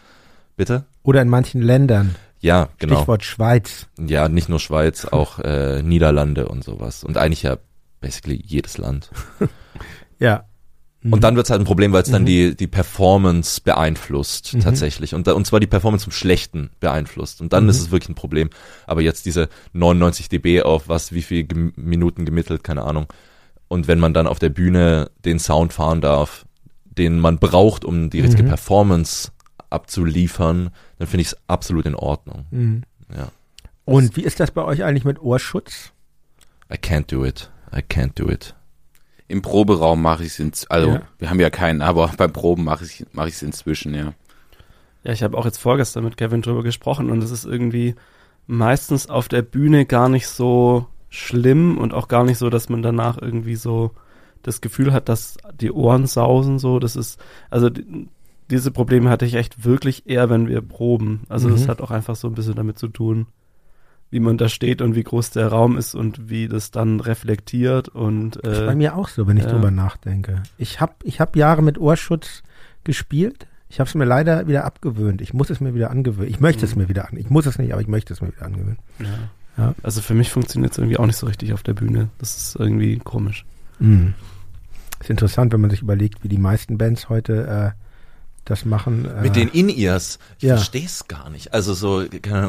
Bitte? 0.57 0.85
Oder 1.03 1.23
in 1.23 1.29
manchen 1.29 1.63
Ländern. 1.63 2.15
Ja, 2.41 2.69
genau. 2.79 2.97
Stichwort 2.97 3.25
Schweiz. 3.25 3.87
Ja, 3.99 4.29
nicht 4.29 4.49
nur 4.49 4.59
Schweiz, 4.59 5.05
auch 5.05 5.39
äh, 5.39 5.83
Niederlande 5.83 6.49
und 6.49 6.65
sowas. 6.65 7.05
Und 7.05 7.17
eigentlich 7.17 7.45
ja 7.45 7.59
basically 8.01 8.43
jedes 8.45 8.79
Land. 8.79 9.11
ja. 10.19 10.45
Mhm. 11.03 11.13
Und 11.13 11.25
dann 11.25 11.37
wird's 11.37 11.51
halt 11.51 11.61
ein 11.61 11.65
Problem, 11.65 11.93
weil 11.93 12.03
es 12.03 12.11
dann 12.11 12.23
mhm. 12.23 12.27
die, 12.27 12.57
die 12.57 12.67
Performance 12.67 13.61
beeinflusst, 13.61 14.55
mhm. 14.55 14.61
tatsächlich. 14.61 15.15
Und, 15.15 15.27
da, 15.27 15.33
und 15.33 15.47
zwar 15.47 15.61
die 15.61 15.67
Performance 15.67 16.05
zum 16.05 16.13
Schlechten 16.13 16.71
beeinflusst. 16.81 17.41
Und 17.41 17.53
dann 17.53 17.65
mhm. 17.65 17.71
ist 17.71 17.81
es 17.81 17.91
wirklich 17.91 18.11
ein 18.11 18.15
Problem. 18.15 18.51
Aber 18.87 19.03
jetzt 19.03 19.27
diese 19.27 19.49
99 19.73 20.29
dB 20.29 20.63
auf 20.63 20.89
was, 20.89 21.13
wie 21.13 21.23
viel 21.23 21.45
gem 21.45 21.73
Minuten 21.77 22.25
gemittelt, 22.25 22.63
keine 22.63 22.83
Ahnung. 22.83 23.07
Und 23.69 23.89
wenn 23.89 23.99
man 23.99 24.15
dann 24.15 24.27
auf 24.27 24.39
der 24.39 24.51
Bühne 24.51 25.11
den 25.25 25.39
Sound 25.39 25.73
fahren 25.73 26.01
darf, 26.01 26.45
den 26.85 27.19
man 27.19 27.39
braucht, 27.39 27.85
um 27.85 28.11
die 28.11 28.21
richtige 28.21 28.45
mhm. 28.45 28.49
Performance 28.49 29.33
abzuliefern, 29.71 30.71
dann 30.99 31.09
finde 31.09 31.23
ich 31.23 31.29
es 31.29 31.37
absolut 31.49 31.87
in 31.87 31.95
Ordnung. 31.95 32.45
Mhm. 32.51 32.83
Ja. 33.15 33.29
Und 33.85 34.17
wie 34.17 34.23
ist 34.23 34.41
das 34.41 34.51
bei 34.51 34.63
euch 34.63 34.85
eigentlich 34.85 35.05
mit 35.05 35.21
Ohrschutz? 35.21 35.93
I 36.73 36.77
can't 36.77 37.11
do 37.11 37.25
it. 37.25 37.51
I 37.75 37.79
can't 37.79 38.13
do 38.15 38.29
it. 38.31 38.55
Im 39.33 39.41
Proberaum 39.41 40.03
mache 40.03 40.25
ich 40.25 40.39
es, 40.39 40.67
also 40.71 40.91
ja. 40.91 41.03
wir 41.19 41.31
haben 41.31 41.41
ja 41.41 41.49
keinen, 41.49 41.81
aber 41.81 42.13
beim 42.19 42.35
Proben 42.35 42.65
mache 42.65 42.85
ich 42.85 43.35
es 43.35 43.43
inzwischen, 43.43 43.95
ja. 43.95 44.13
Ja, 45.05 45.13
ich 45.13 45.23
habe 45.23 45.39
auch 45.39 45.47
jetzt 45.47 45.57
vorgestern 45.57 46.05
mit 46.05 46.19
Kevin 46.19 46.43
drüber 46.43 46.63
gesprochen 46.63 47.11
und 47.11 47.25
es 47.25 47.31
ist 47.31 47.47
irgendwie 47.47 47.95
meistens 48.47 49.09
auf 49.09 49.29
der 49.29 49.41
Bühne 49.41 49.87
gar 49.87 50.11
nicht 50.11 50.29
so 50.29 50.87
schlimm 51.09 51.79
und 51.79 51.95
auch 51.95 52.09
gar 52.09 52.25
nicht 52.25 52.37
so, 52.37 52.51
dass 52.51 52.69
man 52.69 52.83
danach 52.83 53.17
irgendwie 53.21 53.57
so 53.57 53.93
das 54.43 54.61
Gefühl 54.61 54.93
hat, 54.93 55.09
dass 55.09 55.39
die 55.59 55.73
Ohren 55.73 56.07
sausen 56.07 56.59
so. 56.59 56.79
Das 56.79 56.95
ist, 56.95 57.19
also 57.49 57.71
diese 58.51 58.71
Probleme 58.71 59.09
hatte 59.09 59.25
ich 59.25 59.35
echt 59.35 59.65
wirklich 59.65 60.07
eher, 60.07 60.29
wenn 60.29 60.47
wir 60.47 60.61
proben. 60.61 61.23
Also 61.31 61.49
mhm. 61.49 61.53
das 61.53 61.69
hat 61.69 61.81
auch 61.81 61.91
einfach 61.91 62.17
so 62.17 62.29
ein 62.29 62.35
bisschen 62.35 62.55
damit 62.55 62.79
zu 62.79 62.89
tun, 62.89 63.29
wie 64.13 64.21
man 64.21 64.37
da 64.37 64.51
steht 64.51 64.83
und 64.83 64.95
wie 64.95 65.03
groß 65.03 65.31
der 65.31 65.49
Raum 65.49 65.79
ist 65.79 65.95
und 65.95 66.29
wie 66.29 66.47
das 66.47 66.71
dann 66.71 67.01
reflektiert 67.01 67.89
und 67.89 68.37
äh, 68.37 68.41
das 68.43 68.59
ist 68.59 68.67
bei 68.67 68.75
mir 68.75 68.95
auch 68.95 69.09
so, 69.09 69.27
wenn 69.27 69.39
ich 69.39 69.45
ja. 69.45 69.51
drüber 69.51 69.71
nachdenke. 69.71 70.43
Ich 70.59 70.81
habe 70.81 70.93
ich 71.03 71.19
hab 71.19 71.35
Jahre 71.35 71.63
mit 71.63 71.79
Ohrschutz 71.79 72.43
gespielt. 72.85 73.47
Ich 73.71 73.81
habe 73.81 73.89
es 73.89 73.95
mir 73.95 74.05
leider 74.05 74.47
wieder 74.47 74.67
abgewöhnt. 74.67 75.23
Ich 75.23 75.33
muss 75.33 75.49
es 75.49 75.61
mir 75.61 75.75
wieder 75.75 75.91
angewöhnen. 75.91 76.29
Ich 76.29 76.41
möchte 76.41 76.67
mhm. 76.67 76.71
es 76.71 76.77
mir 76.77 76.89
wieder 76.91 77.09
an. 77.09 77.17
Ich 77.17 77.31
muss 77.31 77.47
es 77.47 77.59
nicht, 77.59 77.73
aber 77.73 77.81
ich 77.81 77.89
möchte 77.89 78.13
es 78.13 78.21
mir 78.21 78.29
wieder 78.29 78.45
angewöhnen. 78.45 78.79
Ja. 78.99 79.65
ja. 79.65 79.75
Also 79.83 80.03
für 80.03 80.13
mich 80.13 80.31
funktioniert 80.31 80.73
es 80.73 80.79
irgendwie 80.79 80.99
auch 80.99 81.07
nicht 81.07 81.17
so 81.17 81.27
richtig 81.27 81.55
auf 81.55 81.63
der 81.63 81.73
Bühne. 81.73 82.11
Das 82.19 82.37
ist 82.37 82.57
irgendwie 82.57 82.99
komisch. 82.99 83.47
Mhm. 83.79 84.13
Ist 85.01 85.09
interessant, 85.09 85.55
wenn 85.55 85.63
man 85.63 85.71
sich 85.71 85.81
überlegt, 85.81 86.23
wie 86.23 86.29
die 86.29 86.37
meisten 86.37 86.77
Bands 86.77 87.09
heute 87.09 87.75
äh, 87.75 87.82
das 88.45 88.65
machen. 88.65 89.05
Äh, 89.07 89.23
Mit 89.23 89.37
den 89.37 89.49
In-Ears. 89.49 90.19
Ich 90.39 90.45
ja. 90.45 90.57
verstehe 90.57 90.85
es 90.85 91.09
gar 91.09 91.31
nicht. 91.31 91.55
Also 91.55 91.75
so 91.75 92.05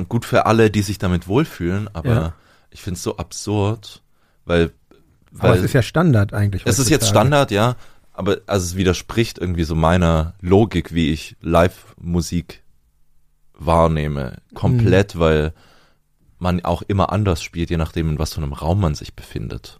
gut 0.10 0.26
für 0.26 0.46
alle, 0.46 0.70
die 0.70 0.82
sich 0.82 0.98
damit 0.98 1.28
wohlfühlen, 1.28 1.90
aber 1.94 2.14
ja. 2.14 2.34
ich 2.72 2.82
finde 2.82 2.98
es 2.98 3.04
so 3.04 3.18
absurd, 3.18 4.02
weil, 4.46 4.72
weil 5.32 5.52
Aber 5.52 5.60
es 5.60 5.66
ist 5.66 5.74
ja 5.74 5.82
Standard 5.82 6.34
eigentlich. 6.34 6.64
Es 6.66 6.80
ist 6.80 6.90
jetzt 6.90 7.08
Standard, 7.08 7.52
ja. 7.52 7.76
Aber 8.12 8.38
also 8.46 8.66
es 8.66 8.76
widerspricht 8.76 9.40
irgendwie 9.40 9.64
so 9.64 9.76
meiner 9.76 10.36
Logik, 10.40 10.94
wie 10.94 11.12
ich 11.12 11.36
Live-Musik 11.42 12.62
wahrnehme. 13.54 14.38
Komplett, 14.54 15.16
mhm. 15.16 15.20
weil 15.20 15.54
man 16.38 16.64
auch 16.64 16.84
immer 16.84 17.12
anders 17.12 17.42
spielt, 17.42 17.70
je 17.70 17.78
nachdem, 17.78 18.10
in 18.10 18.20
was 18.20 18.34
für 18.34 18.42
einem 18.42 18.54
Raum 18.54 18.82
man 18.82 18.96
sich 18.96 19.16
befindet. 19.16 19.80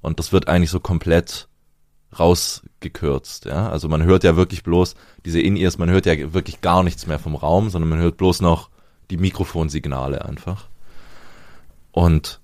Und 0.00 0.18
das 0.18 0.32
wird 0.32 0.48
eigentlich 0.48 0.70
so 0.70 0.80
komplett 0.80 1.48
rausgekürzt, 2.18 3.44
ja. 3.44 3.68
Also 3.68 3.88
man 3.88 4.02
hört 4.02 4.24
ja 4.24 4.36
wirklich 4.36 4.62
bloß 4.62 4.94
diese 5.24 5.40
In-Ears, 5.40 5.78
man 5.78 5.90
hört 5.90 6.06
ja 6.06 6.32
wirklich 6.32 6.60
gar 6.60 6.82
nichts 6.82 7.06
mehr 7.06 7.18
vom 7.18 7.34
Raum, 7.34 7.70
sondern 7.70 7.88
man 7.88 7.98
hört 7.98 8.16
bloß 8.16 8.40
noch 8.40 8.70
die 9.10 9.16
Mikrofonsignale 9.16 10.24
einfach. 10.24 10.68
Und 11.92 12.40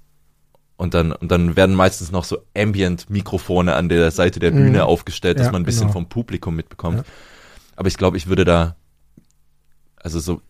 und 0.80 0.94
dann, 0.94 1.12
und 1.12 1.30
dann 1.30 1.56
werden 1.56 1.76
meistens 1.76 2.10
noch 2.10 2.24
so 2.24 2.38
Ambient-Mikrofone 2.56 3.74
an 3.74 3.90
der 3.90 4.10
Seite 4.10 4.40
der 4.40 4.50
Bühne 4.50 4.78
mhm. 4.78 4.84
aufgestellt, 4.84 5.38
dass 5.38 5.48
ja, 5.48 5.52
man 5.52 5.60
ein 5.60 5.66
bisschen 5.66 5.82
genau. 5.82 5.92
vom 5.92 6.08
Publikum 6.08 6.56
mitbekommt. 6.56 6.96
Ja. 6.96 7.04
Aber 7.76 7.88
ich 7.88 7.98
glaube, 7.98 8.16
ich 8.16 8.28
würde 8.28 8.46
da, 8.46 8.76
also 9.96 10.20
so, 10.20 10.40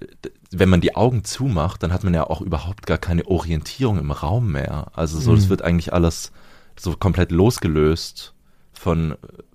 wenn 0.52 0.68
man 0.68 0.80
die 0.80 0.94
Augen 0.94 1.24
zumacht, 1.24 1.82
dann 1.82 1.92
hat 1.92 2.05
man 2.05 2.14
ja 2.14 2.28
auch 2.28 2.42
überhaupt 2.42 2.86
gar 2.86 2.98
keine 2.98 3.26
Orientierung 3.26 3.98
im 3.98 4.12
Raum 4.12 4.52
mehr. 4.52 4.92
Also 4.94 5.18
so, 5.18 5.32
mhm. 5.32 5.34
das 5.34 5.48
wird 5.48 5.62
eigentlich 5.62 5.92
alles 5.92 6.30
so 6.78 6.94
komplett 6.97 7.32
losgelöst 7.32 8.32
von, 8.81 9.15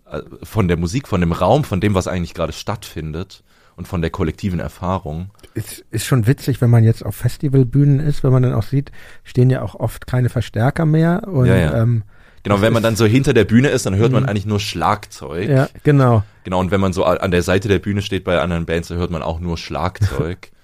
äh, 0.10 0.22
von 0.44 0.68
der 0.68 0.78
Musik, 0.78 1.08
von 1.08 1.20
dem 1.20 1.32
Raum, 1.32 1.64
von 1.64 1.82
dem, 1.82 1.96
was 1.96 2.08
eigentlich 2.08 2.36
gerade 2.36 2.54
stattfindet 2.54 3.44
und 3.76 3.88
von 3.88 4.02
der 4.02 4.12
kollektiven 4.12 4.60
Erfahrung. 4.60 5.32
Es 5.56 5.84
ist 5.90 6.06
schon 6.06 6.28
witzig, 6.28 6.62
wenn 6.62 6.70
man 6.70 6.84
jetzt 6.84 7.04
auf 7.04 7.16
Festivalbühnen 7.16 8.00
ist, 8.00 8.24
wenn 8.24 8.32
man 8.32 8.44
dann 8.44 8.54
auch 8.54 8.64
sieht, 8.64 8.92
stehen 9.24 9.50
ja 9.50 9.64
auch 9.64 9.76
oft 9.76 10.06
keine 10.06 10.30
Verstärker 10.30 10.86
mehr. 10.86 11.28
Und, 11.28 11.48
ja, 11.48 11.56
ja. 11.56 11.82
Ähm, 11.82 12.04
Genau, 12.44 12.62
wenn 12.62 12.74
man 12.74 12.84
dann 12.84 12.96
so 12.96 13.08
hinter 13.08 13.34
der 13.34 13.44
Bühne 13.44 13.70
ist, 13.70 13.88
dann 13.88 13.96
hört 13.96 14.12
man 14.12 14.22
mhm. 14.22 14.30
eigentlich 14.30 14.46
nur 14.46 14.60
Schlagzeug. 14.60 15.50
Ja, 15.50 15.68
genau. 15.82 16.22
Genau, 16.44 16.60
und 16.60 16.70
wenn 16.70 16.80
man 16.80 16.94
so 16.94 17.04
an 17.04 17.32
der 17.32 17.42
Seite 17.42 17.68
der 17.68 17.80
Bühne 17.80 18.04
steht 18.04 18.24
bei 18.24 18.40
anderen 18.40 18.68
Bands, 18.68 18.90
dann 18.90 19.00
hört 19.00 19.10
man 19.10 19.24
auch 19.24 19.40
nur 19.40 19.58
Schlagzeug. 19.58 20.52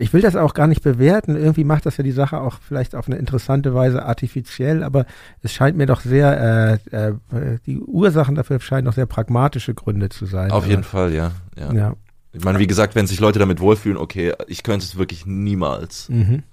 ich 0.00 0.14
will 0.14 0.22
das 0.22 0.34
auch 0.34 0.54
gar 0.54 0.66
nicht 0.66 0.82
bewerten. 0.82 1.36
Irgendwie 1.36 1.64
macht 1.64 1.84
das 1.84 1.98
ja 1.98 2.02
die 2.02 2.10
Sache 2.10 2.40
auch 2.40 2.58
vielleicht 2.66 2.94
auf 2.94 3.06
eine 3.06 3.16
interessante 3.16 3.74
Weise 3.74 4.02
artifiziell, 4.02 4.82
aber 4.82 5.04
es 5.42 5.52
scheint 5.52 5.76
mir 5.76 5.84
doch 5.84 6.00
sehr, 6.00 6.80
äh, 6.90 7.08
äh, 7.08 7.58
die 7.66 7.78
Ursachen 7.78 8.34
dafür 8.34 8.60
scheinen 8.60 8.86
doch 8.86 8.94
sehr 8.94 9.04
pragmatische 9.04 9.74
Gründe 9.74 10.08
zu 10.08 10.24
sein. 10.24 10.52
Auf 10.52 10.66
jeden 10.66 10.84
Fall, 10.84 11.12
ja, 11.12 11.32
ja. 11.54 11.72
ja. 11.72 11.94
Ich 12.32 12.42
meine, 12.42 12.58
wie 12.58 12.66
gesagt, 12.66 12.94
wenn 12.94 13.06
sich 13.06 13.20
Leute 13.20 13.38
damit 13.38 13.60
wohlfühlen, 13.60 13.98
okay, 13.98 14.32
ich 14.46 14.62
könnte 14.62 14.86
es 14.86 14.96
wirklich 14.96 15.26
niemals. 15.26 16.08
Mhm. 16.08 16.44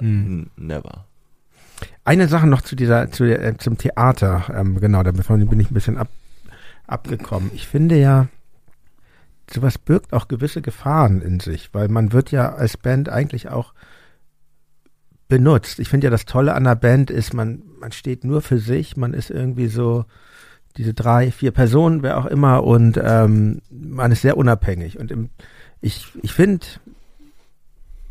Mhm. 0.00 0.50
Never. 0.56 1.04
Eine 2.04 2.26
Sache 2.26 2.46
noch 2.46 2.62
zu 2.62 2.74
dieser, 2.74 3.10
zu 3.10 3.26
der, 3.26 3.44
äh, 3.44 3.56
zum 3.58 3.76
Theater, 3.76 4.44
ähm, 4.54 4.80
genau, 4.80 5.02
davon 5.02 5.46
bin 5.46 5.60
ich 5.60 5.70
ein 5.70 5.74
bisschen 5.74 5.98
ab, 5.98 6.08
abgekommen. 6.86 7.50
Ich 7.54 7.68
finde 7.68 7.96
ja, 7.96 8.28
sowas 9.50 9.78
birgt 9.78 10.12
auch 10.12 10.28
gewisse 10.28 10.62
Gefahren 10.62 11.22
in 11.22 11.40
sich, 11.40 11.70
weil 11.72 11.88
man 11.88 12.12
wird 12.12 12.30
ja 12.30 12.54
als 12.54 12.76
Band 12.76 13.08
eigentlich 13.08 13.48
auch 13.48 13.74
benutzt. 15.28 15.78
Ich 15.78 15.88
finde 15.88 16.06
ja 16.06 16.10
das 16.10 16.24
Tolle 16.24 16.54
an 16.54 16.66
einer 16.66 16.76
Band 16.76 17.10
ist, 17.10 17.34
man, 17.34 17.62
man 17.80 17.92
steht 17.92 18.24
nur 18.24 18.42
für 18.42 18.58
sich, 18.58 18.96
man 18.96 19.14
ist 19.14 19.30
irgendwie 19.30 19.68
so 19.68 20.04
diese 20.76 20.94
drei, 20.94 21.30
vier 21.30 21.50
Personen, 21.50 22.02
wer 22.02 22.18
auch 22.18 22.26
immer, 22.26 22.64
und 22.64 23.00
ähm, 23.02 23.60
man 23.70 24.12
ist 24.12 24.22
sehr 24.22 24.36
unabhängig. 24.36 24.98
Und 24.98 25.10
im, 25.10 25.30
ich, 25.80 26.06
ich 26.22 26.32
finde, 26.32 26.66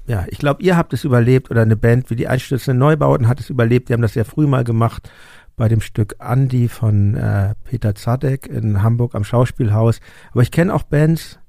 ja, 0.05 0.26
ich 0.30 0.38
glaube, 0.38 0.64
ihr 0.64 0.77
habt 0.77 0.93
es 0.93 1.03
überlebt 1.03 1.49
oder 1.49 1.61
eine 1.61 1.76
Band 1.76 2.09
wie 2.09 2.15
die 2.15 2.27
Einstürzenden 2.27 2.80
Neubauten 2.80 3.27
hat 3.27 3.39
es 3.39 3.49
überlebt. 3.49 3.89
Die 3.89 3.93
haben 3.93 4.01
das 4.01 4.14
sehr 4.14 4.26
früh 4.26 4.47
mal 4.47 4.64
gemacht 4.64 5.09
bei 5.58 5.68
dem 5.68 5.82
Stück 5.82 6.16
Andi 6.20 6.70
von 6.70 7.16
äh, 7.16 7.56
Peter 7.66 7.96
Zadek 7.96 8.48
in 8.48 8.84
Hamburg 8.84 9.16
am 9.16 9.24
Schauspielhaus. 9.24 10.00
Aber 10.32 10.44
ich 10.44 10.52
kenne 10.52 10.74
auch 10.74 10.84
Bands, 10.84 11.40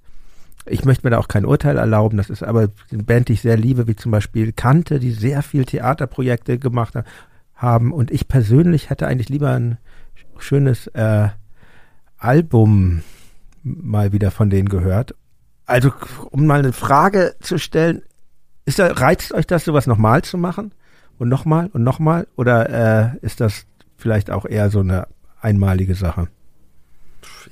ich 0.66 0.84
möchte 0.84 1.06
mir 1.06 1.10
da 1.10 1.18
auch 1.18 1.28
kein 1.28 1.44
Urteil 1.44 1.76
erlauben, 1.76 2.16
das 2.16 2.30
ist 2.30 2.42
aber 2.42 2.68
eine 2.90 3.02
Band, 3.02 3.28
die 3.28 3.34
ich 3.34 3.42
sehr 3.42 3.56
liebe, 3.56 3.86
wie 3.86 3.96
zum 3.96 4.10
Beispiel 4.10 4.52
Kante, 4.52 4.98
die 4.98 5.12
sehr 5.12 5.42
viel 5.42 5.64
Theaterprojekte 5.64 6.58
gemacht 6.58 6.94
haben. 7.54 7.92
Und 7.92 8.10
ich 8.10 8.28
persönlich 8.28 8.90
hätte 8.90 9.06
eigentlich 9.06 9.28
lieber 9.28 9.52
ein 9.52 9.78
schönes 10.38 10.86
äh, 10.88 11.28
Album 12.16 13.02
mal 13.62 14.12
wieder 14.12 14.30
von 14.30 14.48
denen 14.48 14.68
gehört. 14.68 15.14
Also, 15.66 15.92
um 16.30 16.46
mal 16.46 16.60
eine 16.60 16.72
Frage 16.72 17.34
zu 17.40 17.58
stellen, 17.58 18.02
ist 18.64 18.78
da, 18.78 18.86
reizt 18.86 19.34
euch 19.34 19.46
das, 19.46 19.64
sowas 19.64 19.86
nochmal 19.86 20.22
zu 20.22 20.38
machen? 20.38 20.72
Und 21.18 21.28
nochmal 21.28 21.68
und 21.72 21.82
nochmal? 21.82 22.26
Oder 22.36 23.12
äh, 23.12 23.26
ist 23.26 23.40
das 23.40 23.66
vielleicht 23.98 24.30
auch 24.30 24.46
eher 24.46 24.70
so 24.70 24.80
eine 24.80 25.06
einmalige 25.40 25.94
Sache? 25.94 26.28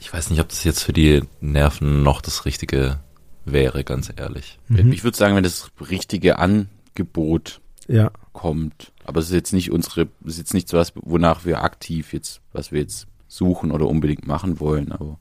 Ich 0.00 0.12
weiß 0.12 0.30
nicht, 0.30 0.40
ob 0.40 0.48
das 0.48 0.64
jetzt 0.64 0.82
für 0.82 0.92
die 0.92 1.22
Nerven 1.40 2.02
noch 2.02 2.22
das 2.22 2.44
Richtige 2.44 3.00
wäre, 3.44 3.84
ganz 3.84 4.12
ehrlich. 4.14 4.58
Mhm. 4.68 4.92
Ich 4.92 5.04
würde 5.04 5.16
sagen, 5.16 5.36
wenn 5.36 5.42
das 5.42 5.70
richtige 5.90 6.38
Angebot 6.38 7.60
ja. 7.88 8.10
kommt, 8.32 8.92
aber 9.04 9.20
es 9.20 9.26
ist 9.26 9.34
jetzt 9.34 9.52
nicht 9.52 9.70
unsere, 9.70 10.08
es 10.24 10.32
ist 10.32 10.38
jetzt 10.38 10.54
nicht 10.54 10.68
so 10.68 10.78
was, 10.78 10.92
wonach 10.96 11.44
wir 11.44 11.62
aktiv 11.62 12.12
jetzt, 12.12 12.40
was 12.52 12.72
wir 12.72 12.80
jetzt 12.80 13.06
suchen 13.28 13.70
oder 13.70 13.86
unbedingt 13.86 14.26
machen 14.26 14.60
wollen, 14.60 14.92
aber 14.92 15.18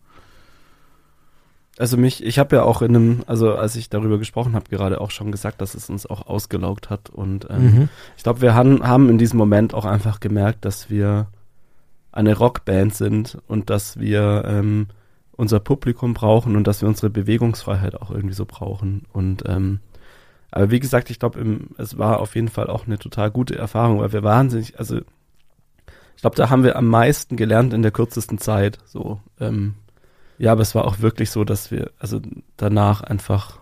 also 1.77 1.97
mich, 1.97 2.23
ich 2.23 2.39
habe 2.39 2.55
ja 2.55 2.63
auch 2.63 2.81
in 2.81 2.95
einem, 2.95 3.23
also 3.27 3.55
als 3.55 3.75
ich 3.75 3.89
darüber 3.89 4.17
gesprochen 4.17 4.55
habe, 4.55 4.69
gerade 4.69 5.01
auch 5.01 5.11
schon 5.11 5.31
gesagt, 5.31 5.61
dass 5.61 5.75
es 5.75 5.89
uns 5.89 6.05
auch 6.05 6.27
ausgelaugt 6.27 6.89
hat. 6.89 7.09
Und 7.09 7.47
ähm, 7.49 7.63
mhm. 7.63 7.89
ich 8.15 8.23
glaube, 8.23 8.41
wir 8.41 8.55
han, 8.55 8.87
haben 8.87 9.09
in 9.09 9.17
diesem 9.17 9.37
Moment 9.37 9.73
auch 9.73 9.85
einfach 9.85 10.19
gemerkt, 10.19 10.63
dass 10.63 10.89
wir 10.89 11.27
eine 12.11 12.37
Rockband 12.37 12.95
sind 12.95 13.37
und 13.47 13.69
dass 13.69 13.99
wir 13.99 14.43
ähm, 14.47 14.87
unser 15.33 15.59
Publikum 15.59 16.13
brauchen 16.13 16.55
und 16.55 16.65
dass 16.65 16.81
wir 16.81 16.87
unsere 16.87 17.09
Bewegungsfreiheit 17.09 18.01
auch 18.01 18.09
irgendwie 18.09 18.35
so 18.35 18.45
brauchen. 18.45 19.03
Und 19.11 19.43
ähm, 19.45 19.79
aber 20.51 20.71
wie 20.71 20.79
gesagt, 20.79 21.09
ich 21.09 21.19
glaube, 21.19 21.59
es 21.77 21.97
war 21.97 22.21
auf 22.21 22.35
jeden 22.35 22.47
Fall 22.47 22.67
auch 22.69 22.87
eine 22.87 22.97
total 22.97 23.29
gute 23.29 23.57
Erfahrung, 23.57 23.99
weil 23.99 24.13
wir 24.13 24.23
wahnsinnig, 24.23 24.79
also 24.79 24.99
ich 26.15 26.21
glaube, 26.21 26.37
da 26.37 26.49
haben 26.49 26.63
wir 26.63 26.77
am 26.77 26.87
meisten 26.87 27.35
gelernt 27.35 27.73
in 27.73 27.81
der 27.81 27.91
kürzesten 27.91 28.37
Zeit. 28.37 28.77
So, 28.85 29.19
ähm, 29.41 29.73
ja, 30.37 30.51
aber 30.51 30.61
es 30.61 30.75
war 30.75 30.85
auch 30.85 30.99
wirklich 30.99 31.29
so, 31.29 31.43
dass 31.43 31.71
wir 31.71 31.91
also 31.99 32.19
danach 32.57 33.01
einfach, 33.01 33.59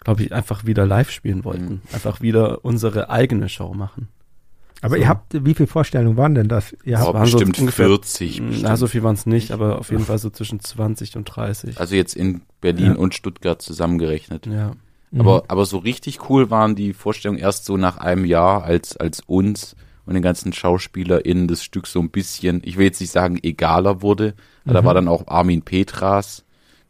glaube 0.00 0.22
ich, 0.22 0.32
einfach 0.32 0.66
wieder 0.66 0.86
live 0.86 1.10
spielen 1.10 1.44
wollten. 1.44 1.64
Mhm. 1.64 1.80
Einfach 1.92 2.20
wieder 2.20 2.64
unsere 2.64 3.10
eigene 3.10 3.48
Show 3.48 3.74
machen. 3.74 4.08
Aber 4.82 4.96
so. 4.96 5.02
ihr 5.02 5.08
habt, 5.08 5.44
wie 5.44 5.54
viele 5.54 5.66
Vorstellungen 5.66 6.16
waren 6.16 6.34
denn 6.34 6.48
das? 6.48 6.76
Ihr 6.84 6.98
habt 6.98 7.14
oh, 7.14 7.20
bestimmt 7.20 7.56
so 7.56 7.62
ungefähr, 7.62 7.86
40. 7.86 8.28
Bestimmt. 8.28 8.62
Na, 8.62 8.76
so 8.76 8.86
viel 8.86 9.02
waren 9.02 9.14
es 9.14 9.26
nicht, 9.26 9.50
aber 9.50 9.78
auf 9.78 9.90
jeden 9.90 10.04
Fall 10.04 10.18
so 10.18 10.30
zwischen 10.30 10.60
20 10.60 11.16
und 11.16 11.24
30. 11.24 11.80
Also 11.80 11.94
jetzt 11.94 12.14
in 12.14 12.42
Berlin 12.60 12.92
ja. 12.92 12.96
und 12.96 13.14
Stuttgart 13.14 13.60
zusammengerechnet. 13.60 14.46
Ja. 14.46 14.72
Aber, 15.16 15.36
mhm. 15.36 15.42
aber 15.48 15.64
so 15.64 15.78
richtig 15.78 16.28
cool 16.28 16.50
waren 16.50 16.74
die 16.74 16.92
Vorstellungen 16.92 17.40
erst 17.40 17.64
so 17.64 17.76
nach 17.76 17.96
einem 17.96 18.24
Jahr, 18.24 18.64
als, 18.64 18.96
als 18.96 19.20
uns 19.20 19.76
und 20.06 20.14
den 20.14 20.22
ganzen 20.22 20.52
SchauspielerInnen 20.52 21.48
das 21.48 21.62
Stück 21.62 21.86
so 21.86 22.00
ein 22.00 22.10
bisschen, 22.10 22.62
ich 22.64 22.78
will 22.78 22.86
jetzt 22.86 23.00
nicht 23.00 23.12
sagen 23.12 23.38
egaler 23.42 24.02
wurde, 24.02 24.34
mhm. 24.64 24.72
da 24.72 24.84
war 24.84 24.94
dann 24.94 25.08
auch 25.08 25.26
Armin 25.26 25.62
Petras 25.62 26.44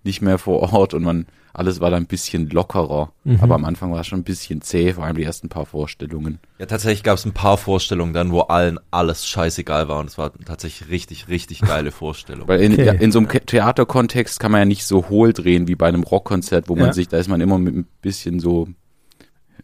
nicht 0.05 0.22
mehr 0.22 0.38
vor 0.38 0.72
Ort 0.72 0.94
und 0.94 1.02
man, 1.02 1.26
alles 1.52 1.80
war 1.80 1.90
dann 1.90 2.05
ein 2.05 2.06
bisschen 2.06 2.51
lockerer. 2.51 3.12
Mhm. 3.24 3.38
Aber 3.40 3.55
am 3.55 3.64
Anfang 3.64 3.90
war 3.90 4.01
es 4.01 4.06
schon 4.06 4.20
ein 4.20 4.24
bisschen 4.24 4.60
zäh, 4.60 4.93
vor 4.93 5.05
allem 5.05 5.16
die 5.16 5.24
ersten 5.24 5.48
paar 5.48 5.64
Vorstellungen. 5.64 6.38
Ja, 6.59 6.66
tatsächlich 6.66 7.02
gab 7.02 7.16
es 7.16 7.24
ein 7.24 7.32
paar 7.32 7.56
Vorstellungen 7.56 8.12
dann, 8.12 8.30
wo 8.30 8.40
allen 8.43 8.78
alles 8.90 9.26
scheißegal 9.26 9.88
war 9.88 10.01
und 10.01 10.06
es 10.06 10.18
war 10.18 10.32
tatsächlich 10.44 10.90
richtig, 10.90 11.28
richtig 11.28 11.62
geile 11.62 11.90
Vorstellungen. 11.93 12.47
Weil 12.47 12.60
in, 12.60 12.74
okay. 12.74 12.84
ja, 12.84 12.93
in 12.93 13.10
so 13.10 13.18
einem 13.18 13.28
Theaterkontext 13.28 14.38
kann 14.38 14.52
man 14.52 14.60
ja 14.60 14.64
nicht 14.66 14.84
so 14.84 15.09
hohl 15.09 15.32
drehen 15.32 15.66
wie 15.66 15.74
bei 15.74 15.88
einem 15.88 16.02
Rockkonzert, 16.02 16.68
wo 16.68 16.76
ja. 16.76 16.82
man 16.82 16.93
sich, 16.93 17.09
da 17.09 17.16
ist 17.16 17.28
man 17.28 17.40
immer 17.40 17.59
mit 17.59 17.74
ein 17.74 17.86
bisschen 18.02 18.38
so 18.38 18.68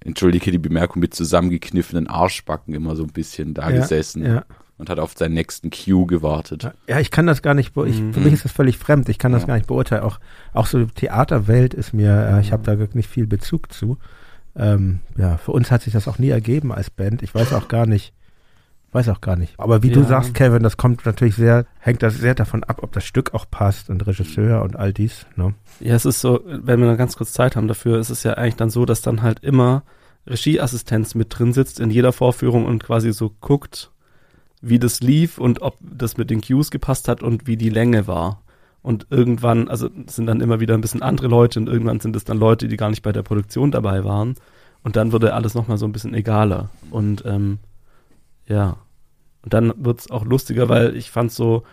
entschuldige 0.04 0.50
die 0.50 0.58
Bemerkung, 0.58 1.00
mit 1.00 1.14
zusammengekniffenen 1.14 2.08
Arschbacken 2.08 2.74
immer 2.74 2.96
so 2.96 3.04
ein 3.04 3.12
bisschen 3.12 3.54
da 3.54 3.70
ja, 3.70 3.80
gesessen 3.80 4.24
ja. 4.24 4.44
und 4.78 4.90
hat 4.90 4.98
auf 4.98 5.14
seinen 5.16 5.34
nächsten 5.34 5.70
Cue 5.70 6.06
gewartet. 6.06 6.70
Ja, 6.88 7.00
ich 7.00 7.10
kann 7.10 7.26
das 7.26 7.42
gar 7.42 7.54
nicht, 7.54 7.76
ich, 7.76 8.00
mhm. 8.00 8.12
für 8.12 8.20
mich 8.20 8.32
ist 8.32 8.44
das 8.44 8.52
völlig 8.52 8.78
fremd, 8.78 9.08
ich 9.08 9.18
kann 9.18 9.32
das 9.32 9.42
ja. 9.42 9.48
gar 9.48 9.54
nicht 9.56 9.66
beurteilen. 9.66 10.02
Auch, 10.02 10.18
auch 10.52 10.66
so 10.66 10.84
Theaterwelt 10.84 11.74
ist 11.74 11.92
mir, 11.92 12.36
äh, 12.36 12.40
ich 12.40 12.52
habe 12.52 12.64
da 12.64 12.74
nicht 12.94 13.08
viel 13.08 13.26
Bezug 13.26 13.72
zu. 13.72 13.98
Ähm, 14.54 15.00
ja, 15.16 15.38
für 15.38 15.52
uns 15.52 15.70
hat 15.70 15.82
sich 15.82 15.92
das 15.92 16.08
auch 16.08 16.18
nie 16.18 16.28
ergeben 16.28 16.72
als 16.72 16.90
Band. 16.90 17.22
Ich 17.22 17.34
weiß 17.34 17.52
auch 17.54 17.68
gar 17.68 17.86
nicht, 17.86 18.12
weiß 18.92 19.08
auch 19.08 19.20
gar 19.20 19.36
nicht. 19.36 19.54
Aber 19.58 19.82
wie 19.82 19.88
ja. 19.88 19.94
du 19.94 20.04
sagst, 20.04 20.34
Kevin, 20.34 20.62
das 20.62 20.76
kommt 20.76 21.04
natürlich 21.04 21.34
sehr, 21.34 21.66
hängt 21.78 22.02
das 22.02 22.18
sehr 22.18 22.34
davon 22.34 22.62
ab, 22.64 22.80
ob 22.82 22.92
das 22.92 23.04
Stück 23.04 23.34
auch 23.34 23.46
passt 23.50 23.90
und 23.90 24.06
Regisseur 24.06 24.62
und 24.62 24.76
all 24.76 24.92
dies. 24.92 25.26
Ne? 25.36 25.54
Ja, 25.80 25.94
es 25.94 26.04
ist 26.04 26.20
so, 26.20 26.40
wenn 26.44 26.80
wir 26.80 26.90
noch 26.90 26.98
ganz 26.98 27.16
kurz 27.16 27.32
Zeit 27.32 27.56
haben 27.56 27.68
dafür, 27.68 27.98
ist 27.98 28.10
es 28.10 28.22
ja 28.22 28.34
eigentlich 28.34 28.56
dann 28.56 28.70
so, 28.70 28.84
dass 28.84 29.02
dann 29.02 29.22
halt 29.22 29.40
immer 29.40 29.82
Regieassistenz 30.26 31.14
mit 31.14 31.36
drin 31.36 31.52
sitzt 31.52 31.80
in 31.80 31.90
jeder 31.90 32.12
Vorführung 32.12 32.66
und 32.66 32.84
quasi 32.84 33.12
so 33.12 33.32
guckt, 33.40 33.90
wie 34.60 34.78
das 34.78 35.00
lief 35.00 35.38
und 35.38 35.62
ob 35.62 35.78
das 35.80 36.16
mit 36.16 36.30
den 36.30 36.40
Cues 36.40 36.70
gepasst 36.70 37.08
hat 37.08 37.22
und 37.22 37.46
wie 37.46 37.56
die 37.56 37.70
Länge 37.70 38.06
war. 38.06 38.42
Und 38.82 39.06
irgendwann, 39.10 39.68
also 39.68 39.88
sind 40.06 40.26
dann 40.26 40.40
immer 40.40 40.60
wieder 40.60 40.74
ein 40.74 40.80
bisschen 40.80 41.02
andere 41.02 41.28
Leute 41.28 41.58
und 41.60 41.68
irgendwann 41.68 42.00
sind 42.00 42.16
es 42.16 42.24
dann 42.24 42.38
Leute, 42.38 42.68
die 42.68 42.76
gar 42.76 42.90
nicht 42.90 43.02
bei 43.02 43.12
der 43.12 43.22
Produktion 43.22 43.70
dabei 43.70 44.04
waren. 44.04 44.34
Und 44.82 44.96
dann 44.96 45.12
wurde 45.12 45.34
alles 45.34 45.54
nochmal 45.54 45.78
so 45.78 45.86
ein 45.86 45.92
bisschen 45.92 46.14
egaler. 46.14 46.70
Und 46.90 47.24
ähm, 47.24 47.58
ja. 48.46 48.76
Und 49.42 49.54
dann 49.54 49.72
wird's 49.76 50.10
auch 50.10 50.24
lustiger, 50.24 50.68
weil 50.68 50.96
ich 50.96 51.10
fand 51.10 51.32
so, 51.32 51.64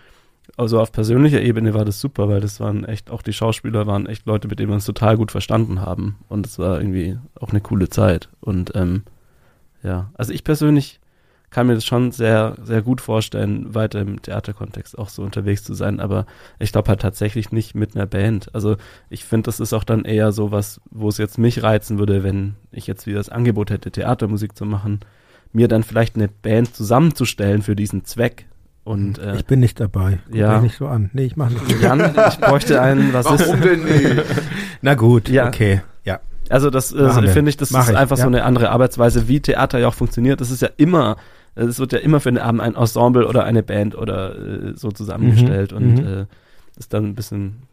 also 0.57 0.79
auf 0.79 0.91
persönlicher 0.91 1.41
Ebene 1.41 1.73
war 1.73 1.85
das 1.85 1.99
super, 1.99 2.27
weil 2.27 2.41
das 2.41 2.59
waren 2.59 2.83
echt, 2.83 3.11
auch 3.11 3.21
die 3.21 3.33
Schauspieler 3.33 3.85
waren 3.85 4.07
echt 4.07 4.25
Leute, 4.25 4.47
mit 4.47 4.59
denen 4.59 4.69
wir 4.69 4.75
uns 4.75 4.85
total 4.85 5.17
gut 5.17 5.31
verstanden 5.31 5.81
haben. 5.81 6.17
Und 6.27 6.45
es 6.47 6.57
war 6.57 6.79
irgendwie 6.79 7.17
auch 7.39 7.49
eine 7.49 7.61
coole 7.61 7.89
Zeit. 7.89 8.29
Und 8.39 8.75
ähm, 8.75 9.03
ja, 9.83 10.09
also 10.15 10.33
ich 10.33 10.43
persönlich 10.43 10.99
kann 11.49 11.67
mir 11.67 11.75
das 11.75 11.85
schon 11.85 12.11
sehr, 12.11 12.55
sehr 12.63 12.81
gut 12.81 13.01
vorstellen, 13.01 13.73
weiter 13.73 13.99
im 14.01 14.21
Theaterkontext 14.21 14.97
auch 14.97 15.09
so 15.09 15.23
unterwegs 15.23 15.63
zu 15.63 15.73
sein, 15.73 15.99
aber 15.99 16.25
ich 16.59 16.71
glaube 16.71 16.89
halt 16.89 17.01
tatsächlich 17.01 17.51
nicht 17.51 17.73
mit 17.73 17.95
einer 17.95 18.05
Band. 18.05 18.53
Also 18.53 18.77
ich 19.09 19.25
finde, 19.25 19.47
das 19.47 19.59
ist 19.59 19.73
auch 19.73 19.83
dann 19.83 20.05
eher 20.05 20.31
so 20.31 20.51
was, 20.51 20.79
wo 20.91 21.09
es 21.09 21.17
jetzt 21.17 21.37
mich 21.37 21.63
reizen 21.63 21.97
würde, 21.97 22.23
wenn 22.23 22.55
ich 22.71 22.85
jetzt 22.85 23.07
wieder 23.07 23.17
das 23.17 23.29
Angebot 23.29 23.71
hätte, 23.71 23.91
Theatermusik 23.91 24.55
zu 24.55 24.65
machen, 24.65 24.99
mir 25.51 25.67
dann 25.67 25.83
vielleicht 25.83 26.15
eine 26.15 26.27
Band 26.27 26.75
zusammenzustellen 26.75 27.61
für 27.61 27.75
diesen 27.75 28.05
Zweck. 28.05 28.45
Und, 28.83 29.19
äh, 29.19 29.35
ich 29.35 29.45
bin 29.45 29.59
nicht 29.59 29.79
dabei. 29.79 30.19
Guck 30.27 30.35
ja. 30.35 30.53
mich 30.53 30.63
nicht 30.63 30.77
so 30.77 30.87
an. 30.87 31.09
Nee, 31.13 31.25
ich 31.25 31.35
mache 31.35 31.53
nicht. 31.53 31.81
Jan, 31.81 31.99
ich 32.29 32.39
bräuchte 32.39 32.81
einen, 32.81 33.13
was 33.13 33.25
Warum 33.25 33.61
denn 33.61 33.83
nicht? 33.83 34.23
Na 34.81 34.95
gut, 34.95 35.29
ja. 35.29 35.47
okay. 35.47 35.81
Ja. 36.05 36.19
Also 36.49 36.69
das 36.69 36.91
äh, 36.91 37.27
finde 37.27 37.49
ich, 37.49 37.57
das 37.57 37.71
Mach 37.71 37.83
ist 37.83 37.89
ich. 37.89 37.97
einfach 37.97 38.17
ja. 38.17 38.23
so 38.23 38.27
eine 38.27 38.43
andere 38.43 38.71
Arbeitsweise, 38.71 39.27
wie 39.27 39.41
Theater 39.41 39.79
ja 39.79 39.87
auch 39.87 39.93
funktioniert. 39.93 40.41
Das 40.41 40.49
ist 40.49 40.61
ja 40.61 40.69
immer, 40.77 41.17
es 41.55 41.79
wird 41.79 41.93
ja 41.93 41.99
immer 41.99 42.19
für 42.19 42.29
einen 42.29 42.39
Abend 42.39 42.61
ein 42.61 42.75
Ensemble 42.75 43.27
oder 43.27 43.43
eine 43.43 43.61
Band 43.61 43.95
oder 43.95 44.35
äh, 44.35 44.73
so 44.75 44.91
zusammengestellt 44.91 45.71
mhm. 45.71 45.77
und 45.77 45.93
mhm. 45.95 46.07
Äh, 46.07 46.25
ist 46.77 46.93
dann 46.93 47.05
ein 47.05 47.15
bisschen. 47.15 47.63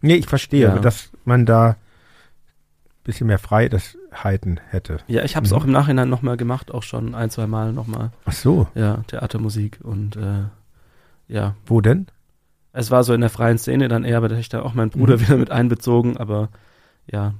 Nee, 0.00 0.16
ich 0.16 0.26
verstehe, 0.26 0.66
ja. 0.66 0.78
dass 0.78 1.10
man 1.24 1.46
da 1.46 1.76
bisschen 3.04 3.26
mehr 3.26 3.38
Freiheiten 3.38 4.60
hätte. 4.70 4.98
Ja, 5.06 5.22
ich 5.24 5.36
habe 5.36 5.46
es 5.46 5.52
mhm. 5.52 5.58
auch 5.58 5.64
im 5.64 5.72
Nachhinein 5.72 6.08
nochmal 6.08 6.36
gemacht, 6.36 6.72
auch 6.72 6.82
schon 6.82 7.14
ein, 7.14 7.30
zwei 7.30 7.46
Mal 7.46 7.72
nochmal. 7.72 8.10
Ach 8.24 8.32
so. 8.32 8.66
Ja, 8.74 9.04
Theatermusik 9.06 9.78
und 9.82 10.16
äh, 10.16 10.44
ja. 11.28 11.54
Wo 11.66 11.80
denn? 11.80 12.06
Es 12.72 12.90
war 12.90 13.04
so 13.04 13.14
in 13.14 13.20
der 13.20 13.30
freien 13.30 13.58
Szene 13.58 13.88
dann 13.88 14.04
eher, 14.04 14.16
aber 14.16 14.28
da 14.28 14.34
hätte 14.34 14.40
ich 14.40 14.48
da 14.48 14.62
auch 14.62 14.74
meinen 14.74 14.90
Bruder 14.90 15.16
mhm. 15.16 15.20
wieder 15.20 15.36
mit 15.36 15.50
einbezogen, 15.50 16.16
aber 16.16 16.48
ja, 17.06 17.34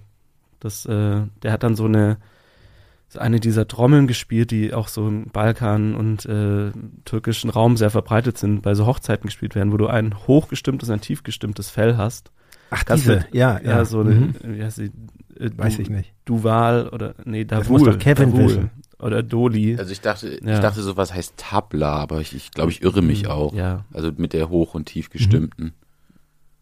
das, 0.61 0.87
äh, 0.87 1.23
der 1.43 1.53
hat 1.53 1.63
dann 1.63 1.75
so 1.75 1.87
eine, 1.87 2.19
so 3.09 3.19
eine 3.19 3.41
dieser 3.41 3.67
Trommeln 3.67 4.07
gespielt, 4.07 4.51
die 4.51 4.73
auch 4.73 4.89
so 4.89 5.09
im 5.09 5.27
Balkan 5.27 5.95
und 5.95 6.25
äh, 6.27 6.73
türkischen 7.05 7.51
Raum 7.51 7.77
sehr 7.77 7.91
verbreitet 7.91 8.39
sind, 8.39 8.63
bei 8.63 8.75
so 8.75 8.87
Hochzeiten 8.87 9.27
gespielt 9.27 9.55
werden, 9.55 9.73
wo 9.73 9.77
du 9.77 9.87
ein 9.87 10.15
hochgestimmtes, 10.27 10.91
ein 10.91 11.01
tiefgestimmtes 11.01 11.71
Fell 11.71 11.97
hast. 11.97 12.31
Ach, 12.71 12.85
das 12.85 13.01
diese, 13.01 13.15
wird, 13.15 13.35
ja, 13.35 13.61
ja. 13.61 13.71
Ja, 13.71 13.85
so 13.85 14.03
mhm. 14.05 14.35
eine, 14.43 14.57
wie 14.57 14.63
heißt 14.63 14.77
sie? 14.77 14.93
Äh, 15.39 15.51
Weiß 15.57 15.79
ich 15.79 15.91
nicht. 15.91 16.13
Duval 16.25 16.89
oder, 16.89 17.15
nee, 17.25 17.45
Davul. 17.45 17.61
Das 17.63 17.69
muss 17.69 17.83
doch 17.85 17.99
Kevin 17.99 18.31
Davul. 18.31 18.45
wissen. 18.45 18.71
Oder 19.01 19.23
Doli. 19.23 19.77
Also 19.77 19.93
ich 19.93 20.01
dachte, 20.01 20.39
ja. 20.43 20.55
ich 20.55 20.61
dachte, 20.61 20.81
sowas 20.81 21.13
heißt 21.13 21.35
Tabla, 21.37 21.97
aber 21.97 22.21
ich, 22.21 22.35
ich 22.35 22.53
glaube, 22.53 22.71
ich 22.71 22.83
irre 22.83 23.03
mich 23.03 23.25
mhm, 23.25 23.31
auch. 23.31 23.55
Ja. 23.55 23.85
Also 23.93 24.11
mit 24.17 24.33
der 24.33 24.49
hoch- 24.49 24.75
und 24.75 24.87
tiefgestimmten. 24.87 25.75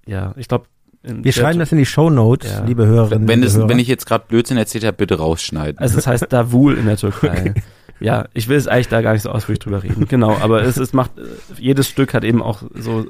Ja, 0.07 0.35
ich 0.37 0.49
glaube, 0.49 0.67
Wir 1.03 1.33
schreiben 1.33 1.59
das 1.59 1.71
in 1.71 1.79
die 1.79 1.87
Show 1.87 2.11
Notes, 2.11 2.51
Ja. 2.51 2.65
liebe 2.65 2.87
Hörerinnen 2.87 3.29
Wenn, 3.29 3.43
es, 3.43 3.57
Hörer. 3.57 3.69
wenn 3.69 3.79
ich 3.79 3.87
jetzt 3.89 4.07
gerade 4.07 4.25
Blödsinn 4.27 4.57
erzählt 4.57 4.85
habe, 4.85 4.97
bitte 4.97 5.19
rausschneiden. 5.19 5.79
Also 5.79 5.99
es 5.99 6.07
heißt 6.07 6.33
Davul 6.33 6.77
in 6.77 6.87
der 6.87 6.97
Türkei. 6.97 7.55
Ja, 8.01 8.27
ich 8.35 8.49
will 8.49 8.57
es 8.57 8.67
eigentlich 8.67 8.89
da 8.89 9.01
gar 9.01 9.13
nicht 9.13 9.23
so 9.23 9.31
ausführlich 9.31 9.61
drüber 9.61 9.85
reden. 9.85 10.09
Genau, 10.09 10.37
aber 10.37 10.63
es, 10.63 10.77
es 10.77 10.93
macht, 10.93 11.13
jedes 11.57 11.89
Stück 11.89 12.15
hat 12.15 12.25
eben 12.25 12.43
auch 12.43 12.65
so 12.75 13.07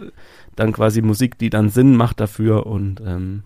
dann 0.55 0.73
quasi 0.73 1.01
Musik, 1.01 1.39
die 1.39 1.49
dann 1.49 1.71
Sinn 1.71 1.97
macht 1.97 2.21
dafür 2.21 2.67
und 2.67 3.01
ähm, 3.01 3.43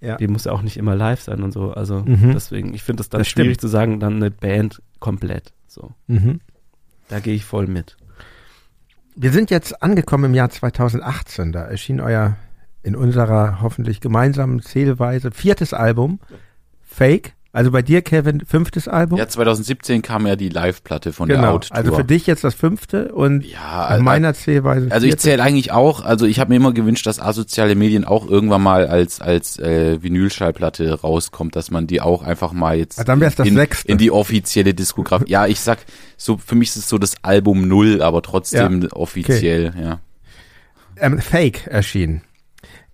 Ja. 0.00 0.16
die 0.16 0.28
muss 0.28 0.44
ja 0.44 0.52
auch 0.52 0.62
nicht 0.62 0.76
immer 0.76 0.94
live 0.94 1.20
sein 1.20 1.42
und 1.42 1.52
so. 1.52 1.72
Also 1.72 2.02
Mhm. 2.04 2.32
deswegen, 2.32 2.72
ich 2.74 2.82
finde 2.84 3.00
es 3.02 3.08
dann 3.08 3.18
Das 3.20 3.28
schwierig 3.28 3.54
stimmt. 3.54 3.60
zu 3.62 3.68
sagen, 3.68 4.00
dann 4.00 4.16
eine 4.16 4.30
Band 4.30 4.80
komplett. 5.00 5.52
So, 5.66 5.92
mhm. 6.06 6.40
da 7.08 7.20
gehe 7.20 7.34
ich 7.34 7.44
voll 7.44 7.66
mit. 7.66 7.96
Wir 9.16 9.32
sind 9.32 9.50
jetzt 9.50 9.82
angekommen 9.82 10.24
im 10.26 10.34
Jahr 10.34 10.50
2018. 10.50 11.50
Da 11.52 11.62
erschien 11.64 12.00
euer 12.00 12.36
in 12.84 12.94
unserer 12.94 13.60
hoffentlich 13.60 14.00
gemeinsamen 14.00 14.62
Zählweise 14.62 15.30
viertes 15.32 15.74
Album, 15.74 16.20
Fake. 16.84 17.34
Also 17.58 17.72
bei 17.72 17.82
dir, 17.82 18.02
Kevin, 18.02 18.40
fünftes 18.46 18.86
Album. 18.86 19.18
ja, 19.18 19.26
2017 19.26 20.00
kam 20.00 20.28
ja 20.28 20.36
die 20.36 20.48
Live-Platte 20.48 21.12
von 21.12 21.28
der 21.28 21.38
genau. 21.38 21.54
Out-Tour. 21.54 21.76
Also 21.76 21.92
für 21.96 22.04
dich 22.04 22.24
jetzt 22.28 22.44
das 22.44 22.54
fünfte 22.54 23.12
und 23.12 23.44
ja, 23.44 23.88
nach 23.90 23.98
meiner 23.98 24.32
Zählweise. 24.32 24.92
Also 24.92 25.08
ich 25.08 25.16
zähle 25.16 25.42
eigentlich 25.42 25.72
auch, 25.72 26.04
also 26.04 26.24
ich 26.24 26.38
habe 26.38 26.50
mir 26.50 26.54
immer 26.56 26.72
gewünscht, 26.72 27.04
dass 27.04 27.18
asoziale 27.18 27.74
Medien 27.74 28.04
auch 28.04 28.28
irgendwann 28.30 28.62
mal 28.62 28.86
als 28.86 29.20
als 29.20 29.58
äh, 29.58 30.00
Vinylschallplatte 30.00 31.00
rauskommt, 31.00 31.56
dass 31.56 31.72
man 31.72 31.88
die 31.88 32.00
auch 32.00 32.22
einfach 32.22 32.52
mal 32.52 32.78
jetzt 32.78 33.00
Ah, 33.00 33.02
dann 33.02 33.18
wär's 33.18 33.34
das 33.34 33.48
in, 33.48 33.56
sechste. 33.56 33.90
in 33.90 33.98
die 33.98 34.12
offizielle 34.12 34.72
Diskografie. 34.72 35.28
ja, 35.28 35.48
ich 35.48 35.58
sag 35.58 35.80
so 36.16 36.36
für 36.38 36.54
mich 36.54 36.68
ist 36.68 36.76
es 36.76 36.88
so 36.88 36.96
das 36.96 37.16
Album 37.22 37.66
null, 37.66 38.02
aber 38.02 38.22
trotzdem 38.22 38.86
offiziell, 38.92 39.72
ja. 39.82 39.98
ähm, 40.96 41.18
Fake 41.18 41.66
erschien. 41.66 42.20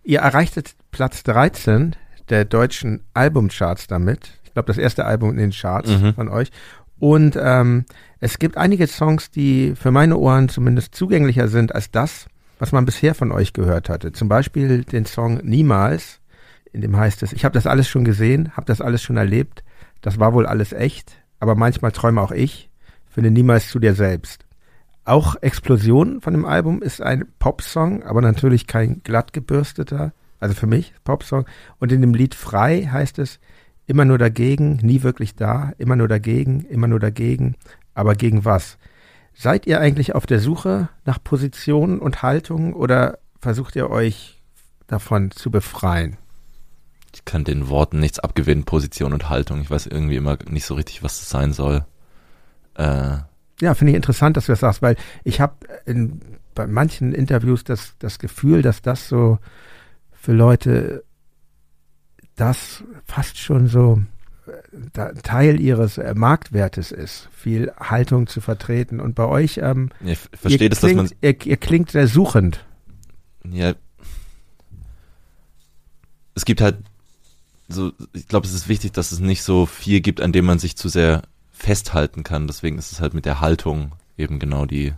Ihr 0.05 0.21
erreichtet 0.21 0.75
Platz 0.91 1.23
13 1.25 1.97
der 2.31 2.47
deutschen 2.47 3.03
Albumcharts 3.13 3.89
damit. 3.89 4.41
Ich 4.55 4.57
glaube, 4.57 4.69
das 4.69 4.79
erste 4.79 5.05
Album 5.05 5.31
in 5.31 5.39
den 5.39 5.51
Charts 5.51 5.91
Mhm. 5.91 6.15
von 6.15 6.29
euch. 6.29 6.53
Und 7.01 7.37
ähm, 7.43 7.87
es 8.21 8.39
gibt 8.39 8.57
einige 8.57 8.87
Songs, 8.87 9.33
die 9.33 9.75
für 9.75 9.91
meine 9.91 10.17
Ohren 10.17 10.49
zumindest 10.49 10.95
zugänglicher 10.95 11.49
sind 11.49 11.75
als 11.75 11.91
das, 11.91 12.27
was 12.61 12.71
man 12.71 12.85
bisher 12.85 13.17
von 13.17 13.33
euch 13.33 13.53
gehört 13.53 13.89
hatte. 13.89 14.13
Zum 14.13 14.29
Beispiel 14.29 14.85
den 14.85 15.07
Song 15.07 15.41
Niemals, 15.43 16.21
in 16.73 16.83
dem 16.83 16.97
heißt 16.97 17.25
es, 17.25 17.33
ich 17.33 17.45
habe 17.45 17.53
das 17.53 17.67
alles 17.67 17.89
schon 17.89 18.05
gesehen, 18.05 18.53
habe 18.57 18.67
das 18.67 18.81
alles 18.81 19.03
schon 19.03 19.17
erlebt, 19.17 19.65
das 20.03 20.21
war 20.21 20.35
wohl 20.35 20.47
alles 20.47 20.73
echt, 20.73 21.17
aber 21.41 21.57
manchmal 21.57 21.91
träume 21.91 22.21
auch 22.21 22.31
ich, 22.31 22.71
finde 23.11 23.33
niemals 23.33 23.69
zu 23.71 23.81
dir 23.81 23.95
selbst. 23.95 24.45
Auch 25.05 25.35
Explosion 25.43 26.21
von 26.21 26.33
dem 26.33 26.45
Album 26.45 26.81
ist 26.81 27.03
ein 27.03 27.25
Popsong, 27.41 28.05
aber 28.05 28.21
natürlich 28.23 28.69
kein 28.69 29.03
glatt 29.03 29.33
gebürsteter, 29.33 30.13
also 30.39 30.55
für 30.55 30.69
mich 30.69 30.95
Popsong. 31.03 31.45
Und 31.81 31.91
in 31.91 32.01
dem 32.01 32.15
Lied 32.15 32.37
Frei 32.37 32.89
heißt 32.91 33.19
es, 33.19 33.41
immer 33.87 34.05
nur 34.05 34.19
dagegen, 34.19 34.77
nie 34.77 35.03
wirklich 35.03 35.35
da, 35.35 35.73
immer 35.79 35.97
nur 35.97 36.09
dagegen, 36.09 36.63
immer 36.67 36.87
nur 36.89 37.01
dagegen, 37.01 37.57
aber 37.95 38.15
gegen 38.15 38.45
was? 38.45 38.79
Seid 39.35 39.67
ihr 39.67 39.81
eigentlich 39.81 40.15
auf 40.15 40.27
der 40.27 40.41
Suche 40.41 40.89
nach 41.05 41.23
Positionen 41.23 41.99
und 41.99 42.23
Haltungen 42.23 42.73
oder 42.73 43.19
versucht 43.41 43.77
ihr 43.77 43.91
euch 43.91 44.41
davon 44.87 45.31
zu 45.31 45.51
befreien? 45.51 46.17
Ich 47.15 47.25
kann 47.25 47.45
den 47.45 47.69
Worten 47.69 48.01
nichts 48.01 48.19
abgewinnen, 48.19 48.65
Position 48.65 49.13
und 49.13 49.29
Haltung. 49.29 49.61
Ich 49.61 49.71
weiß 49.71 49.87
irgendwie 49.87 50.17
immer 50.17 50.39
nicht 50.49 50.65
so 50.67 50.75
richtig, 50.75 51.03
was 51.03 51.19
das 51.21 51.31
sein 51.31 51.53
soll. 51.53 51.85
Äh, 52.75 53.19
Ja, 53.61 53.75
finde 53.75 53.93
ich 53.93 53.97
interessant, 53.97 54.37
dass 54.37 54.47
du 54.47 54.53
das 54.53 54.61
sagst, 54.61 54.83
weil 54.83 54.97
ich 55.23 55.41
habe 55.41 55.55
in 55.87 56.21
bei 56.55 56.67
manchen 56.67 57.13
Interviews 57.13 57.65
das, 57.65 57.95
das 57.99 58.19
Gefühl, 58.19 58.63
dass 58.63 58.81
das 58.83 59.09
so 59.09 59.39
für 60.13 60.33
Leute 60.33 61.05
das 62.37 62.83
fast 63.05 63.39
schon 63.39 63.69
so 63.69 64.03
äh, 64.47 65.15
Teil 65.23 65.61
ihres 65.61 65.99
äh, 65.99 66.15
Marktwertes 66.15 66.93
ist, 66.93 67.29
viel 67.33 67.73
Haltung 67.79 68.27
zu 68.27 68.41
vertreten. 68.41 69.01
Und 69.01 69.15
bei 69.15 69.25
euch, 69.25 69.59
ähm, 69.59 69.91
ich 70.05 70.19
verstehe 70.19 70.67
ihr 70.67 70.71
das, 70.71 70.81
dass 70.81 70.93
man 70.95 71.07
klingt, 71.07 71.23
ihr, 71.23 71.47
ihr 71.47 71.57
klingt 71.57 71.91
sehr 71.91 72.09
suchend. 72.09 72.65
Ja. 73.49 73.75
Es 76.35 76.45
gibt 76.45 76.61
halt 76.61 76.79
so, 77.69 77.93
ich 78.13 78.29
glaube, 78.29 78.47
es 78.47 78.53
ist 78.53 78.69
wichtig, 78.69 78.93
dass 78.93 79.13
es 79.13 79.21
nicht 79.21 79.43
so 79.43 79.67
viel 79.67 80.01
gibt, 80.01 80.21
an 80.21 80.33
dem 80.33 80.45
man 80.45 80.59
sich 80.59 80.77
zu 80.77 80.89
sehr 80.89 81.23
festhalten 81.53 82.23
kann. 82.25 82.47
Deswegen 82.47 82.77
ist 82.79 82.93
es 82.93 83.01
halt 83.01 83.15
mit 83.15 83.25
der 83.25 83.41
Haltung 83.41 83.93
eben 84.19 84.39
genau 84.39 84.67
die, 84.67 84.93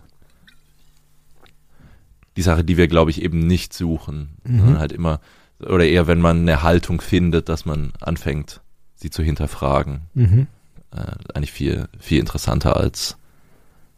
die 2.35 2.41
Sache, 2.41 2.63
die 2.63 2.77
wir, 2.77 2.87
glaube 2.87 3.11
ich, 3.11 3.21
eben 3.21 3.39
nicht 3.39 3.73
suchen. 3.73 4.37
Mhm. 4.43 4.59
Sondern 4.59 4.79
halt 4.79 4.91
immer, 4.91 5.21
oder 5.59 5.85
eher, 5.85 6.07
wenn 6.07 6.21
man 6.21 6.41
eine 6.41 6.63
Haltung 6.63 7.01
findet, 7.01 7.49
dass 7.49 7.65
man 7.65 7.93
anfängt, 7.99 8.61
sie 8.95 9.09
zu 9.09 9.23
hinterfragen. 9.23 10.01
Mhm. 10.13 10.47
Äh, 10.91 11.11
eigentlich 11.33 11.51
viel, 11.51 11.87
viel 11.99 12.19
interessanter 12.19 12.77
als, 12.77 13.17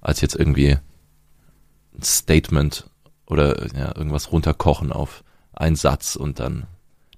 als 0.02 0.22
jetzt 0.22 0.36
irgendwie 0.36 0.78
ein 1.96 2.04
Statement 2.04 2.90
oder 3.26 3.68
ja, 3.76 3.96
irgendwas 3.96 4.32
runterkochen 4.32 4.92
auf 4.92 5.24
einen 5.54 5.76
Satz 5.76 6.16
und 6.16 6.40
dann 6.40 6.66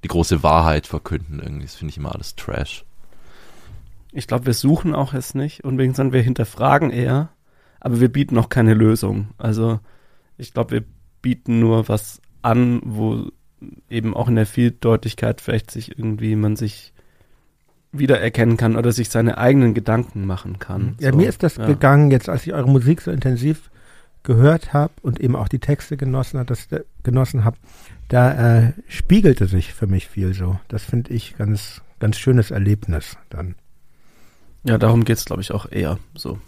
die 0.04 0.08
große 0.08 0.44
Wahrheit 0.44 0.88
verkünden. 0.88 1.40
Irgendwie, 1.40 1.66
das 1.66 1.76
finde 1.76 1.92
ich 1.92 1.98
immer 1.98 2.14
alles 2.14 2.36
Trash. 2.36 2.86
Ich 4.12 4.28
glaube, 4.28 4.48
wir 4.48 4.54
suchen 4.54 4.94
auch 4.94 5.14
es 5.14 5.36
nicht 5.36 5.64
unbedingt, 5.64 5.96
sondern 5.96 6.14
wir 6.14 6.22
hinterfragen 6.22 6.90
eher, 6.90 7.30
aber 7.80 8.02
wir 8.02 8.12
bieten 8.12 8.38
auch 8.38 8.50
keine 8.50 8.74
Lösung. 8.74 9.30
Also 9.38 9.80
ich 10.38 10.54
glaube, 10.54 10.72
wir 10.72 10.84
bieten 11.22 11.60
nur 11.60 11.88
was 11.88 12.22
an, 12.42 12.82
wo 12.84 13.32
eben 13.90 14.14
auch 14.16 14.28
in 14.28 14.36
der 14.36 14.46
Vieldeutigkeit 14.46 15.42
vielleicht 15.42 15.72
sich 15.72 15.98
irgendwie 15.98 16.36
man 16.36 16.56
sich 16.56 16.94
wiedererkennen 17.92 18.58
kann 18.58 18.76
oder 18.78 18.92
sich 18.92 19.10
seine 19.10 19.38
eigenen 19.38 19.74
Gedanken 19.74 20.26
machen 20.26 20.60
kann. 20.60 20.96
Ja, 21.00 21.12
So, 21.12 21.18
mir 21.18 21.28
ist 21.28 21.44
das 21.44 21.58
ja. 21.58 21.66
gegangen, 21.66 22.12
jetzt 22.12 22.30
als 22.30 22.48
ich 22.48 22.54
eure 22.54 22.70
Musik 22.70 23.02
so 23.02 23.12
intensiv 23.12 23.70
gehört 24.24 24.74
habe 24.74 24.94
und 25.02 25.20
eben 25.20 25.36
auch 25.36 25.48
die 25.48 25.60
Texte 25.60 25.98
genossen 25.98 26.40
hat, 26.40 26.50
das 26.50 26.72
äh, 26.72 26.84
genossen 27.04 27.44
habe, 27.44 27.58
da 28.08 28.60
äh, 28.68 28.74
spiegelte 28.88 29.48
sich 29.48 29.74
für 29.74 29.88
mich 29.88 30.08
viel 30.08 30.34
so. 30.34 30.60
Das 30.68 30.84
finde 30.84 31.14
ich 31.14 31.38
ganz, 31.38 31.82
ganz 32.00 32.18
schönes 32.18 32.52
Erlebnis 32.52 33.18
dann. 33.30 33.56
Ja, 34.64 34.78
darum 34.78 35.06
geht's, 35.06 35.26
glaube 35.26 35.42
ich, 35.42 35.52
auch 35.52 35.72
eher 35.72 35.98
so. 36.14 36.40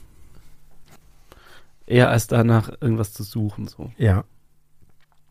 Eher 1.85 2.10
als 2.10 2.27
danach 2.27 2.72
irgendwas 2.80 3.11
zu 3.11 3.23
suchen. 3.23 3.68
So. 3.68 3.91
Ja. 3.98 4.23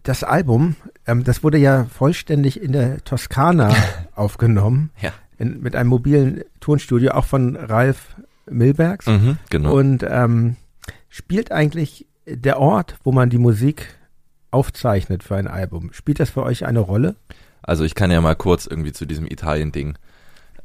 Das 0.02 0.24
Album, 0.24 0.76
ähm, 1.06 1.22
das 1.24 1.42
wurde 1.44 1.58
ja 1.58 1.84
vollständig 1.84 2.60
in 2.60 2.72
der 2.72 3.02
Toskana 3.04 3.74
aufgenommen, 4.14 4.90
Ja. 5.00 5.12
in, 5.38 5.60
mit 5.60 5.76
einem 5.76 5.90
mobilen 5.90 6.42
Tonstudio, 6.60 7.12
auch 7.12 7.26
von 7.26 7.56
Ralf 7.56 8.16
Milbergs. 8.50 9.06
Mhm, 9.06 9.38
genau. 9.50 9.74
Und 9.74 10.04
ähm, 10.08 10.56
spielt 11.08 11.52
eigentlich 11.52 12.06
der 12.26 12.58
Ort, 12.58 12.96
wo 13.04 13.12
man 13.12 13.30
die 13.30 13.38
Musik 13.38 13.94
aufzeichnet 14.50 15.22
für 15.22 15.36
ein 15.36 15.46
Album, 15.48 15.92
spielt 15.92 16.20
das 16.20 16.30
für 16.30 16.42
euch 16.42 16.66
eine 16.66 16.80
Rolle? 16.80 17.16
Also 17.62 17.84
ich 17.84 17.94
kann 17.94 18.10
ja 18.10 18.20
mal 18.20 18.34
kurz 18.34 18.66
irgendwie 18.66 18.92
zu 18.92 19.06
diesem 19.06 19.26
Italien-Ding 19.26 19.96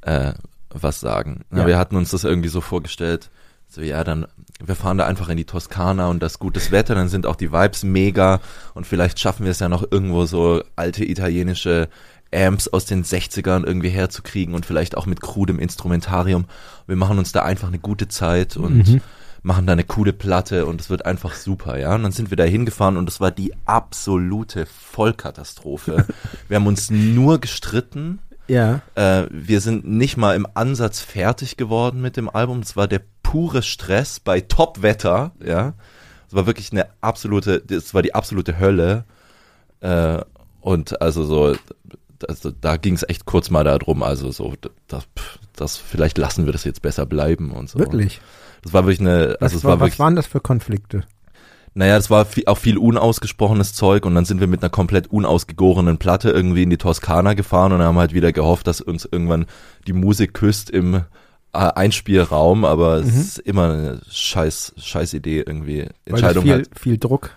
äh, 0.01 0.33
was 0.69 0.99
sagen. 0.99 1.41
Ja. 1.55 1.65
Wir 1.67 1.77
hatten 1.77 1.95
uns 1.95 2.09
das 2.11 2.23
irgendwie 2.23 2.49
so 2.49 2.59
vorgestellt, 2.59 3.29
so 3.67 3.81
ja, 3.81 4.03
dann 4.03 4.27
wir 4.63 4.75
fahren 4.75 4.97
da 4.97 5.05
einfach 5.05 5.29
in 5.29 5.37
die 5.37 5.45
Toskana 5.45 6.07
und 6.07 6.23
das 6.23 6.39
gutes 6.39 6.71
Wetter, 6.71 6.95
dann 6.95 7.09
sind 7.09 7.27
auch 7.27 7.35
die 7.35 7.51
Vibes 7.51 7.83
mega 7.83 8.39
und 8.73 8.87
vielleicht 8.87 9.19
schaffen 9.19 9.43
wir 9.43 9.51
es 9.51 9.59
ja 9.59 9.69
noch 9.69 9.85
irgendwo 9.91 10.25
so 10.25 10.63
alte 10.75 11.05
italienische 11.05 11.89
Amps 12.33 12.67
aus 12.67 12.85
den 12.85 13.03
60ern 13.03 13.65
irgendwie 13.65 13.89
herzukriegen 13.89 14.55
und 14.55 14.65
vielleicht 14.65 14.97
auch 14.97 15.05
mit 15.05 15.21
krudem 15.21 15.59
Instrumentarium. 15.59 16.45
Wir 16.87 16.95
machen 16.95 17.19
uns 17.19 17.31
da 17.31 17.43
einfach 17.43 17.67
eine 17.67 17.79
gute 17.79 18.07
Zeit 18.07 18.57
und 18.57 18.87
Mhm. 18.87 19.01
machen 19.43 19.65
da 19.67 19.73
eine 19.73 19.83
coole 19.85 20.11
Platte 20.11 20.65
und 20.65 20.81
es 20.81 20.89
wird 20.89 21.05
einfach 21.05 21.35
super, 21.35 21.77
ja. 21.77 21.93
Und 21.95 22.03
dann 22.03 22.11
sind 22.11 22.29
wir 22.31 22.35
da 22.35 22.43
hingefahren 22.43 22.97
und 22.97 23.07
es 23.07 23.21
war 23.21 23.31
die 23.31 23.53
absolute 23.65 24.65
Vollkatastrophe. 24.65 26.05
wir 26.47 26.55
haben 26.55 26.67
uns 26.67 26.89
nur 26.89 27.39
gestritten. 27.39 28.19
Ja. 28.47 28.81
Äh, 28.95 29.27
wir 29.29 29.61
sind 29.61 29.85
nicht 29.87 30.17
mal 30.17 30.35
im 30.35 30.47
Ansatz 30.53 30.99
fertig 30.99 31.57
geworden 31.57 32.01
mit 32.01 32.17
dem 32.17 32.29
Album. 32.29 32.59
Es 32.59 32.75
war 32.75 32.87
der 32.87 33.01
pure 33.23 33.61
Stress 33.61 34.19
bei 34.19 34.41
Top-Wetter, 34.41 35.31
ja. 35.43 35.73
Es 36.27 36.33
war 36.33 36.45
wirklich 36.45 36.71
eine 36.71 36.87
absolute, 37.01 37.63
es 37.69 37.93
war 37.93 38.01
die 38.01 38.13
absolute 38.13 38.59
Hölle. 38.59 39.05
Äh, 39.79 40.19
und 40.61 41.01
also 41.01 41.23
so, 41.23 41.55
also 42.27 42.51
da 42.51 42.77
ging 42.77 42.95
es 42.95 43.07
echt 43.07 43.25
kurz 43.25 43.49
mal 43.49 43.63
darum, 43.63 44.03
also 44.03 44.31
so, 44.31 44.53
das, 44.87 45.07
das, 45.53 45.77
vielleicht 45.77 46.17
lassen 46.17 46.45
wir 46.45 46.53
das 46.53 46.63
jetzt 46.63 46.81
besser 46.81 47.05
bleiben 47.05 47.51
und 47.51 47.69
so. 47.69 47.79
Wirklich? 47.79 48.21
Das 48.63 48.73
war 48.73 48.85
wirklich 48.85 48.99
eine, 48.99 49.37
Was, 49.39 49.53
also 49.53 49.57
es 49.57 49.63
war, 49.63 49.71
war 49.71 49.79
was 49.79 49.85
wirklich, 49.87 49.99
waren 49.99 50.15
das 50.15 50.27
für 50.27 50.41
Konflikte? 50.41 51.03
Naja, 51.77 51.95
es 51.97 52.09
war 52.09 52.25
viel, 52.25 52.45
auch 52.47 52.57
viel 52.57 52.77
unausgesprochenes 52.79 53.73
Zeug 53.73 54.05
und 54.05 54.15
dann 54.15 54.25
sind 54.25 54.39
wir 54.39 54.47
mit 54.47 54.63
einer 54.63 54.71
komplett 54.71 55.07
unausgegorenen 55.11 55.99
Platte 55.99 56.31
irgendwie 56.31 56.63
in 56.63 56.71
die 56.71 56.77
Toskana 56.77 57.35
gefahren 57.35 57.71
und 57.71 57.83
haben 57.83 57.99
halt 57.99 58.15
wieder 58.15 58.31
gehofft, 58.31 58.65
dass 58.65 58.81
uns 58.81 59.05
irgendwann 59.05 59.45
die 59.85 59.93
Musik 59.93 60.33
küsst 60.33 60.71
im 60.71 60.95
äh, 60.95 61.03
Einspielraum, 61.53 62.65
aber 62.65 62.95
es 62.95 63.13
Mhm. 63.13 63.21
ist 63.21 63.39
immer 63.39 63.63
eine 63.65 64.01
scheiß, 64.09 64.73
scheiß 64.77 65.13
Idee 65.13 65.43
irgendwie. 65.45 65.81
Das 66.05 66.13
Entscheidung 66.19 66.43
viel, 66.45 66.51
halt. 66.53 66.69
viel 66.79 66.97
Druck 66.97 67.29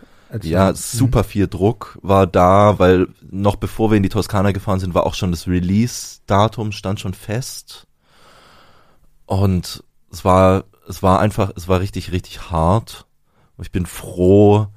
Ja, 0.42 0.72
super 0.74 1.22
viel 1.22 1.46
Druck 1.46 1.98
war 2.00 2.26
da, 2.26 2.78
weil 2.78 3.08
noch 3.30 3.56
bevor 3.56 3.90
wir 3.90 3.98
in 3.98 4.02
die 4.02 4.08
Toskana 4.08 4.52
gefahren 4.52 4.80
sind, 4.80 4.94
war 4.94 5.04
auch 5.04 5.14
schon 5.14 5.32
das 5.32 5.48
Release-Datum 5.48 6.72
stand 6.72 6.98
schon 6.98 7.12
fest. 7.14 7.86
Und 9.26 9.84
es 10.10 10.24
war, 10.24 10.64
es 10.88 11.02
war 11.02 11.20
einfach, 11.20 11.52
es 11.56 11.68
war 11.68 11.80
richtig, 11.80 12.10
richtig 12.12 12.50
hart. 12.50 13.06
Und 13.60 13.66
ich 13.66 13.72
bin 13.72 13.84
froh, 13.84 14.68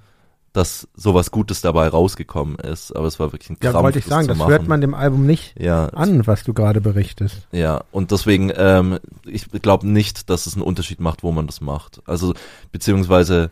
dass 0.52 0.90
sowas 0.94 1.32
Gutes 1.32 1.62
dabei 1.62 1.88
rausgekommen 1.88 2.58
ist. 2.58 2.94
Aber 2.94 3.08
es 3.08 3.18
war 3.18 3.32
wirklich 3.32 3.50
ein 3.50 3.58
Ja, 3.64 3.72
Krampf, 3.72 3.84
wollte 3.86 4.00
ich 4.00 4.06
sagen, 4.06 4.28
das 4.28 4.38
hört 4.40 4.50
machen. 4.64 4.68
man 4.68 4.82
dem 4.82 4.94
Album 4.94 5.26
nicht 5.26 5.56
ja, 5.58 5.86
an, 5.88 6.28
was 6.28 6.44
du 6.44 6.54
gerade 6.54 6.82
berichtest. 6.82 7.48
Ja, 7.54 7.86
und 7.94 8.12
deswegen, 8.12 8.52
ähm, 8.58 9.00
ich 9.26 9.50
glaube 9.50 9.88
nicht, 9.88 10.30
dass 10.30 10.46
es 10.46 10.56
einen 10.56 10.64
Unterschied 10.64 11.00
macht, 11.00 11.24
wo 11.24 11.32
man 11.32 11.48
das 11.48 11.62
macht. 11.62 12.02
Also, 12.08 12.34
beziehungsweise, 12.74 13.52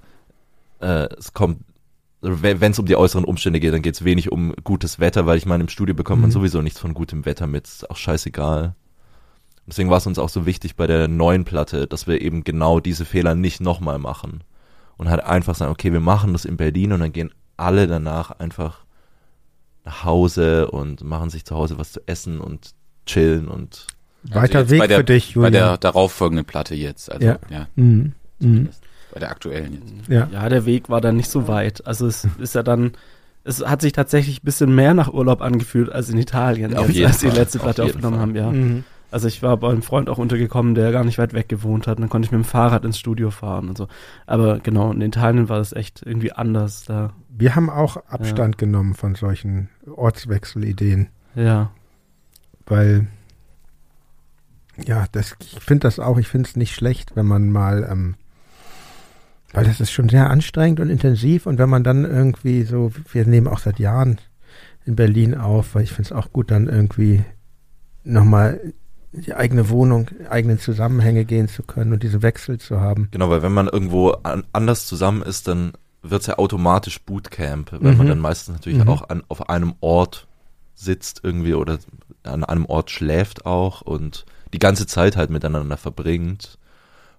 äh, 0.81 1.07
es 1.17 1.31
kommt, 1.31 1.61
wenn 2.19 2.73
es 2.73 2.77
um 2.79 2.85
die 2.85 2.97
äußeren 2.97 3.23
Umstände 3.23 3.61
geht, 3.61 3.73
dann 3.73 3.81
geht 3.81 3.95
es 3.95 4.03
wenig 4.03 4.29
um 4.29 4.53
gutes 4.65 4.99
Wetter, 4.99 5.25
weil 5.25 5.37
ich 5.37 5.45
meine, 5.45 5.63
im 5.63 5.69
Studio 5.69 5.95
bekommt 5.95 6.19
man 6.19 6.29
Mhm. 6.31 6.33
sowieso 6.33 6.61
nichts 6.61 6.77
von 6.81 6.93
gutem 6.93 7.23
Wetter 7.25 7.47
mit. 7.47 7.67
Ist 7.69 7.89
auch 7.89 7.95
scheißegal. 7.95 8.75
Deswegen 9.65 9.89
war 9.89 9.97
es 9.99 10.07
uns 10.07 10.19
auch 10.19 10.27
so 10.27 10.45
wichtig 10.45 10.75
bei 10.75 10.87
der 10.87 11.07
neuen 11.07 11.45
Platte, 11.45 11.87
dass 11.87 12.05
wir 12.05 12.19
eben 12.19 12.43
genau 12.43 12.81
diese 12.81 13.05
Fehler 13.05 13.33
nicht 13.33 13.61
nochmal 13.61 13.97
machen. 13.97 14.43
Und 15.01 15.09
halt 15.09 15.23
einfach 15.23 15.55
sagen, 15.55 15.71
okay, 15.71 15.91
wir 15.91 15.99
machen 15.99 16.31
das 16.33 16.45
in 16.45 16.57
Berlin 16.57 16.91
und 16.93 16.99
dann 16.99 17.11
gehen 17.11 17.31
alle 17.57 17.87
danach 17.87 18.29
einfach 18.39 18.85
nach 19.83 20.03
Hause 20.05 20.69
und 20.69 21.03
machen 21.03 21.31
sich 21.31 21.43
zu 21.43 21.55
Hause 21.55 21.79
was 21.79 21.91
zu 21.91 22.01
essen 22.05 22.39
und 22.39 22.69
chillen 23.07 23.47
und 23.47 23.87
Weiter 24.21 24.59
jetzt 24.59 24.69
Weg 24.69 24.77
bei 24.79 24.85
der, 24.85 24.97
für 24.99 25.03
dich, 25.03 25.29
Bei 25.33 25.45
Julian. 25.47 25.53
der 25.53 25.77
darauffolgenden 25.79 26.45
Platte 26.45 26.75
jetzt. 26.75 27.11
Also, 27.11 27.25
Ja. 27.25 27.39
ja. 27.49 27.67
Mhm. 27.75 28.13
Mhm. 28.37 28.69
bei 29.11 29.19
der 29.19 29.31
aktuellen 29.31 29.73
jetzt. 29.73 30.07
Ja. 30.07 30.29
Ja, 30.31 30.47
der 30.49 30.67
Weg 30.67 30.87
war 30.89 31.01
dann 31.01 31.17
nicht 31.17 31.31
so 31.31 31.47
weit. 31.47 31.83
Also 31.87 32.05
es 32.05 32.27
ist 32.37 32.53
ja 32.53 32.61
dann, 32.61 32.91
es 33.43 33.65
hat 33.65 33.81
sich 33.81 33.93
tatsächlich 33.93 34.43
ein 34.43 34.45
bisschen 34.45 34.75
mehr 34.75 34.93
nach 34.93 35.11
Urlaub 35.11 35.41
angefühlt 35.41 35.91
als 35.91 36.09
in 36.09 36.19
Italien, 36.19 36.77
Auf 36.77 36.89
jetzt, 36.89 36.95
jeden 36.95 37.07
als 37.07 37.17
die 37.21 37.29
letzte 37.29 37.57
auf 37.57 37.63
Platte 37.63 37.81
jeden 37.81 37.95
aufgenommen 37.95 38.17
Fall. 38.17 38.21
haben, 38.21 38.35
ja. 38.35 38.51
Mhm. 38.51 38.83
Also 39.11 39.27
ich 39.27 39.43
war 39.43 39.57
bei 39.57 39.69
einem 39.69 39.81
Freund 39.81 40.09
auch 40.09 40.17
untergekommen, 40.17 40.73
der 40.73 40.91
gar 40.91 41.03
nicht 41.03 41.17
weit 41.17 41.33
weg 41.33 41.49
gewohnt 41.49 41.85
hat. 41.85 41.97
Und 41.97 42.01
dann 42.03 42.09
konnte 42.09 42.25
ich 42.25 42.31
mit 42.31 42.39
dem 42.41 42.45
Fahrrad 42.45 42.85
ins 42.85 42.97
Studio 42.97 43.29
fahren 43.29 43.67
und 43.69 43.77
so. 43.77 43.87
Aber 44.25 44.59
genau, 44.59 44.91
in 44.91 45.01
Italien 45.01 45.49
war 45.49 45.57
das 45.57 45.73
echt 45.73 46.01
irgendwie 46.05 46.31
anders 46.31 46.85
da. 46.85 47.11
Wir 47.29 47.55
haben 47.55 47.69
auch 47.69 47.97
Abstand 48.07 48.57
genommen 48.57 48.93
von 48.93 49.15
solchen 49.15 49.69
Ortswechselideen, 49.93 51.09
Ja. 51.35 51.71
weil 52.65 53.07
ja, 54.85 55.05
das, 55.11 55.35
ich 55.41 55.59
finde 55.59 55.81
das 55.87 55.99
auch, 55.99 56.17
ich 56.17 56.27
finde 56.27 56.47
es 56.49 56.55
nicht 56.55 56.73
schlecht, 56.73 57.15
wenn 57.15 57.25
man 57.25 57.49
mal, 57.51 57.87
ähm, 57.91 58.15
weil 59.53 59.65
das 59.65 59.79
ist 59.81 59.91
schon 59.91 60.09
sehr 60.09 60.29
anstrengend 60.29 60.79
und 60.79 60.89
intensiv 60.89 61.45
und 61.45 61.57
wenn 61.59 61.69
man 61.69 61.83
dann 61.83 62.05
irgendwie 62.05 62.63
so, 62.63 62.91
wir 63.11 63.25
nehmen 63.27 63.47
auch 63.47 63.59
seit 63.59 63.79
Jahren 63.79 64.19
in 64.85 64.95
Berlin 64.95 65.35
auf, 65.35 65.75
weil 65.75 65.83
ich 65.83 65.91
finde 65.91 66.03
es 66.07 66.11
auch 66.13 66.31
gut, 66.31 66.49
dann 66.51 66.67
irgendwie 66.67 67.23
nochmal 68.03 68.73
die 69.13 69.33
eigene 69.33 69.69
Wohnung, 69.69 70.09
eigenen 70.29 70.59
Zusammenhänge 70.59 71.25
gehen 71.25 71.47
zu 71.47 71.63
können 71.63 71.93
und 71.93 72.03
diese 72.03 72.21
Wechsel 72.21 72.59
zu 72.59 72.79
haben. 72.79 73.09
Genau, 73.11 73.29
weil 73.29 73.41
wenn 73.41 73.51
man 73.53 73.67
irgendwo 73.67 74.11
an, 74.11 74.45
anders 74.53 74.85
zusammen 74.85 75.21
ist, 75.21 75.47
dann 75.47 75.73
wird's 76.01 76.27
ja 76.27 76.37
automatisch 76.37 77.01
Bootcamp, 77.01 77.71
weil 77.73 77.79
man 77.93 78.05
Mhm. 78.05 78.09
dann 78.09 78.19
meistens 78.19 78.55
natürlich 78.55 78.83
Mhm. 78.83 78.89
auch 78.89 79.09
an, 79.09 79.23
auf 79.27 79.49
einem 79.49 79.75
Ort 79.81 80.27
sitzt 80.73 81.21
irgendwie 81.23 81.53
oder 81.53 81.77
an 82.23 82.43
einem 82.43 82.65
Ort 82.65 82.89
schläft 82.89 83.45
auch 83.45 83.81
und 83.81 84.25
die 84.53 84.59
ganze 84.59 84.87
Zeit 84.87 85.15
halt 85.15 85.29
miteinander 85.29 85.77
verbringt 85.77 86.57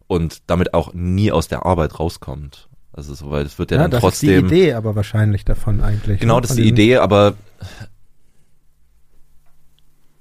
und 0.07 0.43
damit 0.49 0.75
auch 0.75 0.95
nie 0.95 1.31
aus 1.31 1.49
der 1.49 1.65
Arbeit 1.67 1.99
rauskommt. 2.01 2.69
Also 2.93 3.15
so, 3.15 3.31
weil 3.31 3.45
es 3.47 3.59
wird 3.59 3.71
ja, 3.71 3.77
Ja, 3.77 3.83
dann 3.85 3.91
das 3.93 4.01
trotzdem 4.01 4.47
ist 4.47 4.51
die 4.51 4.57
Idee 4.57 4.73
aber 4.75 4.97
wahrscheinlich 4.97 5.45
davon 5.45 5.81
eigentlich. 5.81 6.21
Genau, 6.21 6.37
ne? 6.37 6.41
das 6.43 6.51
ist 6.53 6.57
die 6.59 6.69
Idee, 6.69 6.97
aber 6.97 7.35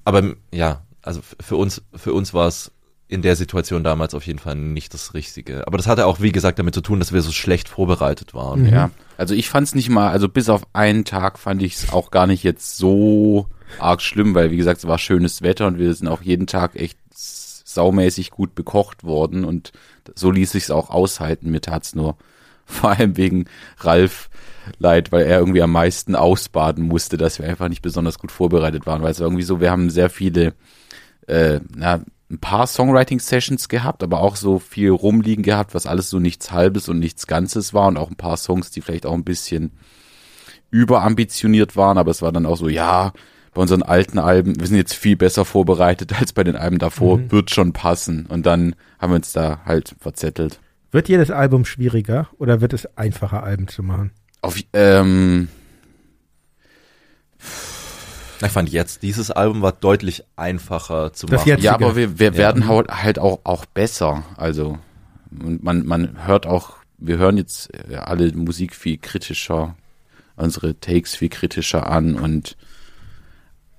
aber 0.06 0.36
ja, 0.54 0.82
also 1.02 1.22
für 1.40 1.56
uns 1.56 1.82
für 1.96 2.14
uns 2.14 2.34
war 2.34 2.48
es 2.48 2.72
in 3.12 3.22
der 3.22 3.36
Situation 3.36 3.84
damals 3.84 4.14
auf 4.14 4.26
jeden 4.26 4.40
Fall 4.40 4.56
nicht 4.56 4.94
das 4.94 5.14
Richtige. 5.14 5.68
Aber 5.68 5.78
das 5.78 5.86
hatte 5.86 6.06
auch, 6.06 6.22
wie 6.22 6.32
gesagt, 6.32 6.60
damit 6.60 6.74
zu 6.74 6.80
tun, 6.80 7.00
dass 7.00 7.12
wir 7.12 7.22
so 7.22 7.34
schlecht 7.34 7.68
vorbereitet 7.68 8.34
waren. 8.34 8.62
Mhm. 8.62 8.70
Ja, 8.70 8.90
also 9.18 9.36
ich 9.36 9.50
fand 9.50 9.68
es 9.68 9.76
nicht 9.76 9.90
mal, 9.90 10.12
also 10.12 10.30
bis 10.30 10.48
auf 10.48 10.66
einen 10.72 11.04
Tag 11.04 11.38
fand 11.38 11.62
ich 11.62 11.76
es 11.76 11.92
auch 11.92 12.10
gar 12.10 12.26
nicht 12.26 12.44
jetzt 12.44 12.78
so 12.78 13.48
arg 13.80 14.02
schlimm, 14.02 14.34
weil 14.34 14.50
wie 14.52 14.58
gesagt, 14.58 14.80
es 14.80 14.88
war 14.88 14.98
schönes 14.98 15.42
Wetter 15.42 15.68
und 15.68 15.78
wir 15.78 15.94
sind 15.94 16.08
auch 16.08 16.22
jeden 16.22 16.48
Tag 16.48 16.78
echt 16.78 16.98
saumäßig 17.14 18.32
gut 18.32 18.56
bekocht 18.56 19.04
worden 19.04 19.44
und 19.44 19.74
so 20.16 20.32
ließ 20.32 20.52
sich's 20.52 20.72
auch 20.72 20.90
aushalten. 20.90 21.52
Mir 21.52 21.62
tat's 21.62 21.96
nur 21.96 22.16
vor 22.66 22.92
allem 22.92 23.18
wegen 23.18 23.46
Ralf 23.80 24.30
leid, 24.80 25.12
weil 25.12 25.26
er 25.26 25.40
irgendwie 25.40 25.62
am 25.62 25.74
meisten 25.74 26.16
ausbaden 26.16 26.86
musste, 26.86 27.18
dass 27.18 27.40
wir 27.40 27.48
einfach 27.50 27.68
nicht 27.68 27.82
besonders 27.82 28.20
gut 28.20 28.32
vorbereitet 28.32 28.86
waren, 28.86 29.02
weil 29.02 29.12
es 29.12 29.20
war 29.20 29.28
irgendwie 29.28 29.44
so, 29.44 29.60
wir 29.60 29.70
haben 29.70 29.90
sehr 29.90 30.10
viele 30.10 30.54
äh, 31.32 31.60
na, 31.76 32.02
ein 32.30 32.40
paar 32.40 32.66
Songwriting-Sessions 32.68 33.68
gehabt, 33.68 34.04
aber 34.04 34.22
auch 34.22 34.36
so 34.36 34.60
viel 34.60 34.90
rumliegen 34.90 35.44
gehabt, 35.44 35.74
was 35.74 35.86
alles 35.86 36.10
so 36.10 36.20
nichts 36.20 36.52
Halbes 36.52 36.88
und 36.88 37.00
nichts 37.00 37.28
Ganzes 37.28 37.74
war 37.74 37.88
und 37.88 37.98
auch 37.98 38.10
ein 38.10 38.16
paar 38.16 38.38
Songs, 38.38 38.72
die 38.72 38.82
vielleicht 38.82 39.06
auch 39.06 39.14
ein 39.14 39.24
bisschen 39.26 39.72
überambitioniert 40.70 41.76
waren, 41.76 41.98
aber 41.98 42.12
es 42.12 42.22
war 42.22 42.32
dann 42.32 42.46
auch 42.46 42.56
so, 42.58 42.70
ja, 42.70 43.12
bei 43.54 43.62
unseren 43.62 43.84
alten 43.84 44.18
Alben, 44.18 44.58
wir 44.58 44.68
sind 44.68 44.78
jetzt 44.78 44.94
viel 44.94 45.18
besser 45.18 45.44
vorbereitet 45.44 46.14
als 46.20 46.32
bei 46.32 46.44
den 46.46 46.56
Alben 46.56 46.80
davor, 46.80 47.18
Mhm. 47.18 47.32
wird 47.32 47.52
schon 47.52 47.74
passen. 47.74 48.26
Und 48.28 48.46
dann 48.46 48.76
haben 49.00 49.12
wir 49.12 49.18
uns 49.18 49.34
da 49.34 49.60
halt 49.66 49.96
verzettelt. 50.00 50.62
Wird 50.92 51.10
jedes 51.10 51.32
Album 51.32 51.66
schwieriger 51.66 52.30
oder 52.38 52.62
wird 52.62 52.72
es 52.74 52.98
einfacher, 52.98 53.44
Alben 53.44 53.68
zu 53.68 53.84
machen? 53.84 54.12
Auf, 54.42 54.58
ähm, 54.74 55.50
Ich 58.48 58.52
fand 58.54 58.70
jetzt, 58.70 59.04
dieses 59.04 59.30
Album 59.32 59.62
war 59.62 59.72
deutlich 59.72 60.24
einfacher 60.36 61.14
zu 61.14 61.28
Das 61.28 61.42
machen. 61.42 61.50
jetzt- 61.50 61.64
ja, 61.64 61.74
aber 61.74 61.96
wir, 61.96 62.18
wir 62.20 62.28
Ja. 62.32 62.38
werden 62.38 62.68
halt, 62.68 63.20
auch, 63.20 63.40
auch 63.44 63.66
besser. 63.66 64.24
Also, 64.38 64.80
und 65.44 65.64
man, 65.64 65.86
man 65.86 66.26
hört 66.26 66.46
auch, 66.46 66.74
wir 66.98 67.18
hören 67.18 67.38
jetzt 67.38 67.70
äh, 67.90 67.96
alle 67.96 68.32
Musik 68.34 68.76
viel 68.76 68.98
kritischer, 68.98 69.76
unsere 70.36 70.80
Takes 70.80 71.16
viel 71.16 71.30
kritischer 71.30 71.88
an 71.90 72.16
und 72.16 72.58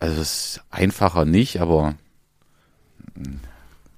also 0.00 0.20
es 0.20 0.56
ist 0.56 0.60
einfacher 0.70 1.24
nicht, 1.24 1.60
aber 1.60 1.94
mh, 3.14 3.30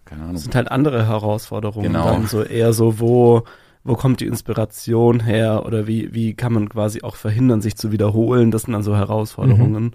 keine 0.04 0.22
Ahnung. 0.22 0.34
Das 0.34 0.42
sind 0.44 0.54
halt 0.54 0.70
andere 0.70 1.06
Herausforderungen. 1.06 1.86
Genau. 1.92 2.04
Dann 2.04 2.26
so 2.26 2.42
eher 2.42 2.72
so, 2.74 3.00
wo, 3.00 3.44
wo 3.84 3.94
kommt 3.96 4.20
die 4.20 4.26
Inspiration 4.26 5.20
her 5.20 5.64
oder 5.64 5.86
wie, 5.86 6.12
wie 6.14 6.34
kann 6.34 6.52
man 6.52 6.68
quasi 6.68 7.02
auch 7.02 7.16
verhindern, 7.16 7.60
sich 7.62 7.76
zu 7.76 7.90
wiederholen? 7.92 8.50
Das 8.50 8.62
sind 8.62 8.72
dann 8.74 8.82
so 8.82 8.94
Herausforderungen. 8.96 9.84
Mhm. 9.84 9.92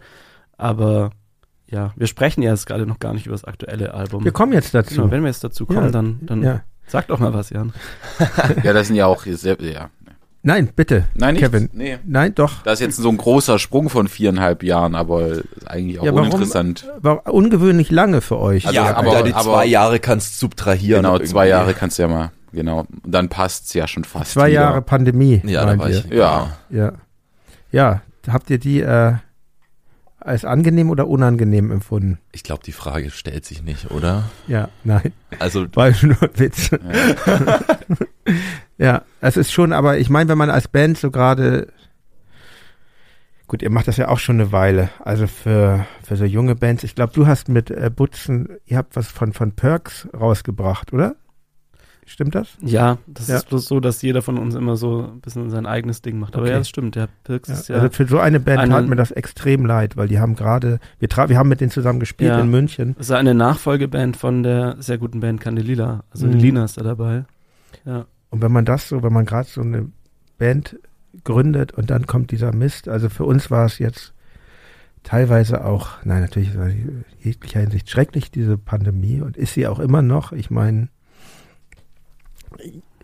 Aber 0.60 1.12
ja, 1.68 1.94
wir 1.96 2.08
sprechen 2.08 2.42
ja 2.44 2.52
jetzt 2.52 2.66
gerade 2.68 2.86
noch 2.86 3.00
gar 3.00 3.14
nicht 3.14 3.26
über 3.26 3.34
das 3.36 3.46
aktuelle 3.46 3.94
Album. 3.94 4.24
Wir 4.26 4.32
kommen 4.32 4.54
jetzt 4.54 4.74
dazu. 4.74 4.96
Genau, 4.96 5.12
wenn 5.12 5.22
wir 5.22 5.28
jetzt 5.30 5.44
dazu 5.44 5.66
kommen, 5.66 5.86
Ja, 5.86 5.90
dann, 5.92 6.20
dann 6.22 6.44
ja. 6.44 6.62
sag 6.88 7.08
doch 7.08 7.20
mal 7.20 7.34
was, 7.34 7.50
Jan. 7.50 7.74
Ja, 8.64 8.74
das 8.74 8.88
sind 8.88 8.96
ja 8.98 9.06
auch 9.06 9.24
sehr, 9.24 9.58
ja. 9.62 9.90
Nein, 10.42 10.70
bitte. 10.76 11.06
Nein, 11.16 11.34
nicht. 11.36 11.44
Kevin. 11.44 11.70
Nee. 11.74 11.98
Nein, 12.06 12.34
doch. 12.34 12.64
Das 12.64 12.76
ist 12.76 12.80
jetzt 12.80 12.96
so 12.98 13.10
ein 13.10 13.18
großer 13.18 13.60
Sprung 13.60 13.90
von 13.90 14.08
viereinhalb 14.08 14.64
Jahren, 14.64 14.96
aber 14.96 15.42
eigentlich 15.66 16.00
auch 16.00 16.06
Ja, 16.06 16.14
warum- 16.14 16.28
uninteressant. 16.30 16.88
War 17.02 17.26
ungewöhnlich 17.34 17.92
lange 17.92 18.22
für 18.22 18.38
euch. 18.40 18.66
Also, 18.66 18.76
ja, 18.76 18.96
aber- 18.96 19.24
die 19.24 19.34
aber- 19.34 19.44
zwei 19.44 19.66
Jahre 19.66 20.00
kannst 20.00 20.40
subtrahieren. 20.40 21.02
Genau, 21.04 21.16
irgendwie. 21.16 21.32
zwei 21.32 21.48
Jahre 21.50 21.74
kannst 21.74 21.98
du 22.00 22.04
ja 22.04 22.08
mal, 22.08 22.32
genau. 22.54 22.80
Und 23.04 23.12
dann 23.14 23.28
passt's 23.30 23.74
ja 23.74 23.86
schon 23.88 24.06
fast. 24.06 24.32
Zwei 24.32 24.50
wieder. 24.52 24.62
Jahre 24.62 24.82
Pandemie. 24.82 25.42
Ja, 25.46 25.66
da 25.66 25.78
war 25.78 25.90
ich. 25.90 26.06
Ja. 26.06 26.52
Ja. 26.70 26.94
Ja. 27.72 28.02
Habt 28.30 28.50
ihr 28.50 28.60
die 28.60 28.80
äh, 28.82 29.16
als 30.20 30.46
angenehm 30.46 30.90
oder 30.90 31.08
unangenehm 31.08 31.72
empfunden? 31.72 32.20
Ich 32.32 32.44
glaube, 32.44 32.64
die 32.64 32.72
Frage 32.72 33.10
stellt 33.10 33.46
sich 33.46 33.64
nicht, 33.64 33.92
oder? 33.92 34.30
Ja, 34.48 34.70
nein. 34.84 35.14
Also 35.40 35.66
War 35.74 35.92
nur 36.02 36.22
ein 36.22 36.30
Witz. 36.36 36.72
Ja, 38.78 39.04
es 39.22 39.38
ist 39.38 39.52
schon, 39.52 39.74
aber 39.74 39.98
ich 39.98 40.10
meine, 40.10 40.30
wenn 40.30 40.38
man 40.38 40.50
als 40.50 40.68
Band 40.68 40.98
so 40.98 41.12
gerade, 41.12 41.68
gut, 43.48 43.62
ihr 43.62 43.70
macht 43.70 43.88
das 43.88 43.98
ja 43.98 44.10
auch 44.10 44.20
schon 44.20 44.40
eine 44.40 44.52
Weile, 44.52 44.90
also 45.04 45.28
für, 45.28 45.86
für 46.04 46.16
so 46.16 46.26
junge 46.26 46.56
Bands, 46.56 46.84
ich 46.84 46.96
glaube, 46.96 47.14
du 47.14 47.28
hast 47.28 47.50
mit 47.50 47.72
äh, 47.72 47.90
Butzen, 47.94 48.50
ihr 48.66 48.78
habt 48.78 48.96
was 48.96 49.08
von, 49.08 49.34
von 49.34 49.54
Perks 49.54 50.08
rausgebracht, 50.14 50.94
oder? 50.94 51.16
Stimmt 52.12 52.34
das? 52.34 52.48
Ja, 52.62 52.98
das 53.06 53.28
Ja. 53.28 53.36
ist 53.38 53.50
bloß 53.50 53.66
so, 53.66 53.80
dass 53.80 54.02
jeder 54.02 54.24
von 54.24 54.40
uns 54.40 54.56
immer 54.56 54.76
so 54.78 55.04
ein 55.14 55.22
bisschen 55.22 55.52
sein 55.52 55.68
eigenes 55.68 56.02
Ding 56.02 56.18
macht. 56.18 56.34
Aber 56.36 56.44
Okay. 56.46 56.54
ja, 56.54 56.58
das 56.58 56.68
stimmt. 56.68 56.96
Der 56.96 57.08
Pirks 57.24 57.50
Ja, 57.50 57.54
ist 57.56 57.70
ja. 57.70 57.76
Also 57.76 57.90
für 57.92 58.08
so 58.08 58.18
eine 58.20 58.40
Band 58.40 58.60
eine- 58.62 58.74
tat 58.74 58.88
mir 58.88 58.96
das 58.96 59.12
extrem 59.12 59.64
leid, 59.66 59.96
weil 59.96 60.08
die 60.08 60.20
haben 60.20 60.36
gerade, 60.36 60.80
wir, 60.98 61.08
wir 61.08 61.38
haben 61.38 61.50
mit 61.50 61.62
denen 61.62 61.70
zusammen 61.70 62.00
gespielt 62.00 62.32
Ja. 62.32 62.40
in 62.40 62.50
München. 62.50 62.96
Das 62.98 63.08
ist 63.08 63.12
eine 63.16 63.36
Nachfolgeband 63.36 64.18
von 64.18 64.42
der 64.42 64.76
sehr 64.80 64.98
guten 64.98 65.20
Band 65.20 65.40
Candelila. 65.40 66.04
Also 66.10 66.26
Mhm. 66.26 66.34
Lina 66.34 66.66
ist 66.66 66.78
da 66.78 66.84
dabei. 66.84 67.26
Ja. 67.86 68.06
Und 68.32 68.42
wenn 68.42 68.52
man 68.52 68.66
das 68.66 68.90
so, 68.90 69.04
wenn 69.04 69.14
man 69.14 69.26
gerade 69.26 69.48
so 69.48 69.62
eine 69.62 69.92
Band 70.40 70.80
gründet 71.24 71.74
und 71.74 71.92
dann 71.92 72.08
kommt 72.08 72.32
dieser 72.32 72.54
Mist, 72.56 72.90
also 72.90 73.10
für 73.10 73.26
uns 73.26 73.52
war 73.52 73.66
es 73.66 73.78
jetzt 73.78 74.14
teilweise 75.04 75.64
auch, 75.66 76.04
nein, 76.04 76.22
natürlich 76.22 76.54
in 76.56 77.06
jeglicher 77.22 77.60
Hinsicht 77.62 77.90
schrecklich, 77.90 78.32
diese 78.32 78.58
Pandemie 78.58 79.22
und 79.22 79.38
ist 79.38 79.54
sie 79.54 79.68
auch 79.68 79.80
immer 79.80 80.02
noch. 80.02 80.32
Ich 80.32 80.50
meine, 80.52 80.90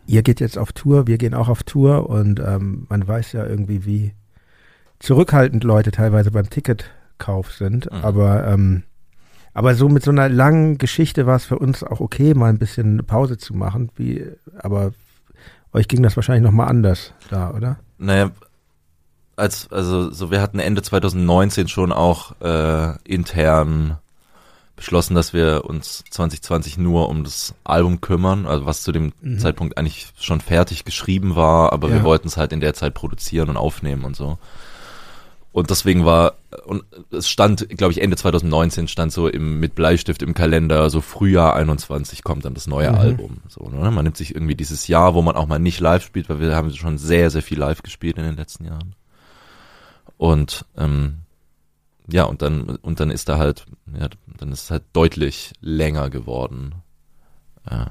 ihr 0.07 0.23
geht 0.23 0.39
jetzt 0.39 0.57
auf 0.57 0.71
Tour, 0.71 1.07
wir 1.07 1.17
gehen 1.17 1.33
auch 1.33 1.49
auf 1.49 1.63
Tour 1.63 2.09
und 2.09 2.39
ähm, 2.39 2.85
man 2.89 3.07
weiß 3.07 3.33
ja 3.33 3.45
irgendwie, 3.45 3.85
wie 3.85 4.13
zurückhaltend 4.99 5.63
Leute 5.63 5.91
teilweise 5.91 6.31
beim 6.31 6.49
Ticketkauf 6.49 7.53
sind. 7.53 7.91
Mhm. 7.91 7.97
Aber 7.99 8.47
ähm, 8.47 8.83
aber 9.53 9.73
so 9.75 9.87
mit 9.87 10.03
so 10.03 10.11
einer 10.11 10.27
langen 10.27 10.77
Geschichte 10.77 11.25
war 11.25 11.37
es 11.37 11.45
für 11.45 11.57
uns 11.57 11.81
auch 11.81 12.01
okay, 12.01 12.33
mal 12.33 12.49
ein 12.49 12.59
bisschen 12.59 13.05
Pause 13.05 13.37
zu 13.37 13.53
machen. 13.53 13.89
Wie, 13.95 14.25
aber 14.57 14.91
euch 15.71 15.87
ging 15.87 16.03
das 16.03 16.17
wahrscheinlich 16.17 16.43
noch 16.43 16.51
mal 16.51 16.67
anders 16.67 17.13
da, 17.29 17.51
oder? 17.51 17.77
Naja, 17.97 18.31
als, 19.37 19.71
also 19.71 20.11
so 20.11 20.29
wir 20.29 20.41
hatten 20.41 20.59
Ende 20.59 20.81
2019 20.81 21.69
schon 21.69 21.93
auch 21.93 22.39
äh, 22.41 22.97
intern 23.05 23.97
beschlossen, 24.75 25.15
dass 25.15 25.33
wir 25.33 25.63
uns 25.65 26.03
2020 26.09 26.77
nur 26.77 27.07
um 27.09 27.23
das 27.23 27.53
Album 27.63 28.01
kümmern, 28.01 28.45
also 28.45 28.65
was 28.65 28.81
zu 28.83 28.91
dem 28.91 29.13
Mhm. 29.21 29.39
Zeitpunkt 29.39 29.77
eigentlich 29.77 30.07
schon 30.19 30.41
fertig 30.41 30.83
geschrieben 30.85 31.35
war, 31.35 31.71
aber 31.73 31.87
Ja. 31.89 31.95
wir 31.95 32.03
wollten 32.03 32.27
es 32.27 32.37
halt 32.37 32.51
in 32.51 32.59
der 32.59 32.73
Zeit 32.73 32.93
produzieren 32.93 33.49
und 33.49 33.57
aufnehmen 33.57 34.03
und 34.03 34.15
so. 34.15 34.37
Und 35.53 35.69
deswegen 35.69 36.03
war, 36.03 36.33
und 36.65 36.83
es 37.11 37.29
stand, 37.29 37.69
glaube 37.69 37.93
ich, 37.93 38.01
Ende 38.01 38.17
2019 38.17 38.89
stand 38.89 39.13
so 39.13 39.29
im, 39.29 39.61
mit 39.61 39.73
Bleistift 39.73 40.21
im 40.21 40.33
Kalender, 40.33 40.89
so 40.89 40.99
Frühjahr 40.99 41.55
21 41.55 42.23
kommt 42.23 42.43
dann 42.43 42.53
das 42.53 42.67
neue 42.67 42.91
Mhm. 42.91 42.97
Album. 42.97 43.37
So, 43.47 43.69
ne? 43.69 43.89
Man 43.89 44.03
nimmt 44.03 44.17
sich 44.17 44.35
irgendwie 44.35 44.55
dieses 44.55 44.89
Jahr, 44.89 45.13
wo 45.15 45.21
man 45.21 45.37
auch 45.37 45.47
mal 45.47 45.57
nicht 45.59 45.79
live 45.79 46.03
spielt, 46.03 46.27
weil 46.27 46.41
wir 46.41 46.53
haben 46.53 46.73
schon 46.73 46.97
sehr, 46.97 47.29
sehr 47.31 47.41
viel 47.41 47.57
live 47.57 47.83
gespielt 47.83 48.17
in 48.17 48.25
den 48.25 48.35
letzten 48.35 48.65
Jahren. 48.65 48.95
Und 50.17 50.65
ähm, 50.77 51.19
ja, 52.07 52.23
und 52.23 52.41
dann, 52.41 52.63
und 52.81 52.99
dann 52.99 53.09
ist 53.09 53.29
da 53.29 53.37
halt, 53.37 53.65
ja, 53.99 54.07
dann 54.37 54.51
ist 54.51 54.63
es 54.63 54.71
halt 54.71 54.83
deutlich 54.93 55.53
länger 55.61 56.09
geworden. 56.09 56.75
Äh, 57.69 57.85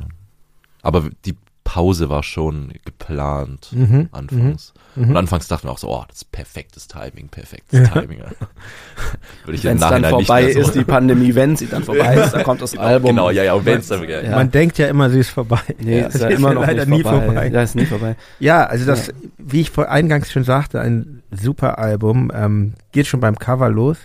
aber 0.83 1.09
die 1.25 1.35
Pause 1.65 2.11
war 2.11 2.23
schon 2.23 2.75
geplant 2.85 3.71
Mhm, 3.73 4.11
anfangs. 4.13 4.75
mhm. 4.97 5.09
Und 5.09 5.17
anfangs 5.17 5.49
dachten 5.49 5.67
wir 5.67 5.73
auch 5.73 5.79
so, 5.79 5.89
oh, 5.89 6.05
das 6.07 6.19
ist 6.19 6.31
perfektes 6.31 6.87
Timing, 6.89 7.29
perfektes 7.29 7.91
Timing. 7.91 8.19
ja. 8.19 8.27
Würde 9.45 9.57
ich 9.57 9.65
Wenn 9.65 9.79
im 9.79 9.83
es 9.83 9.89
dann 9.89 10.05
vorbei 10.05 10.53
so. 10.53 10.61
ist, 10.61 10.75
die 10.75 10.85
Pandemie, 10.85 11.35
wenn 11.35 11.57
sie 11.57 11.67
dann 11.67 11.83
vorbei 11.83 12.17
ist, 12.17 12.33
dann 12.35 12.45
kommt 12.45 12.61
das 12.61 12.77
Album. 12.77 13.09
Genau, 13.11 13.31
ja, 13.31 13.43
ja, 13.45 13.55
und 13.55 13.65
wenn 13.65 13.81
es 13.81 13.89
dann 13.89 14.03
wieder, 14.03 14.23
Ja. 14.23 14.37
Man 14.37 14.51
denkt 14.51 14.77
ja 14.77 14.89
immer, 14.89 15.09
sie 15.09 15.21
ist 15.21 15.31
vorbei. 15.31 15.59
Nee, 15.79 16.01
Es 16.01 16.15
ist 16.17 16.21
ja 16.21 16.29
immer 16.29 16.53
noch 16.53 16.61
leider 16.67 16.85
nicht 16.85 16.99
nie 16.99 17.03
vorbei. 17.03 17.25
vorbei. 17.25 17.49
Ja, 17.51 17.63
ist 17.63 17.75
nie 17.77 17.87
vorbei. 17.87 18.17
Ja, 18.39 18.67
also 18.67 18.85
das, 18.85 19.11
wie 19.39 19.63
ich 19.63 19.71
vor 19.71 19.89
eingangs 19.89 20.31
schon 20.31 20.45
sagte, 20.45 20.81
ein 20.83 21.23
super 21.31 21.79
Album. 21.79 22.31
Ähm, 22.35 22.75
geht 22.93 23.07
schon 23.07 23.21
beim 23.21 23.37
Cover 23.39 23.69
los. 23.69 23.97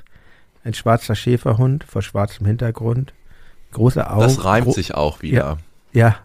Ein 0.64 0.74
schwarzer 0.74 1.16
Schäferhund 1.16 1.84
vor 1.84 2.02
schwarzem 2.02 2.46
Hintergrund. 2.46 3.14
Große 3.72 4.10
Augen. 4.10 4.22
Das 4.22 4.44
reimt 4.44 4.66
gro- 4.66 4.74
sich 4.74 4.94
auch 4.96 5.22
wieder. 5.22 5.58
Ja. 5.94 6.16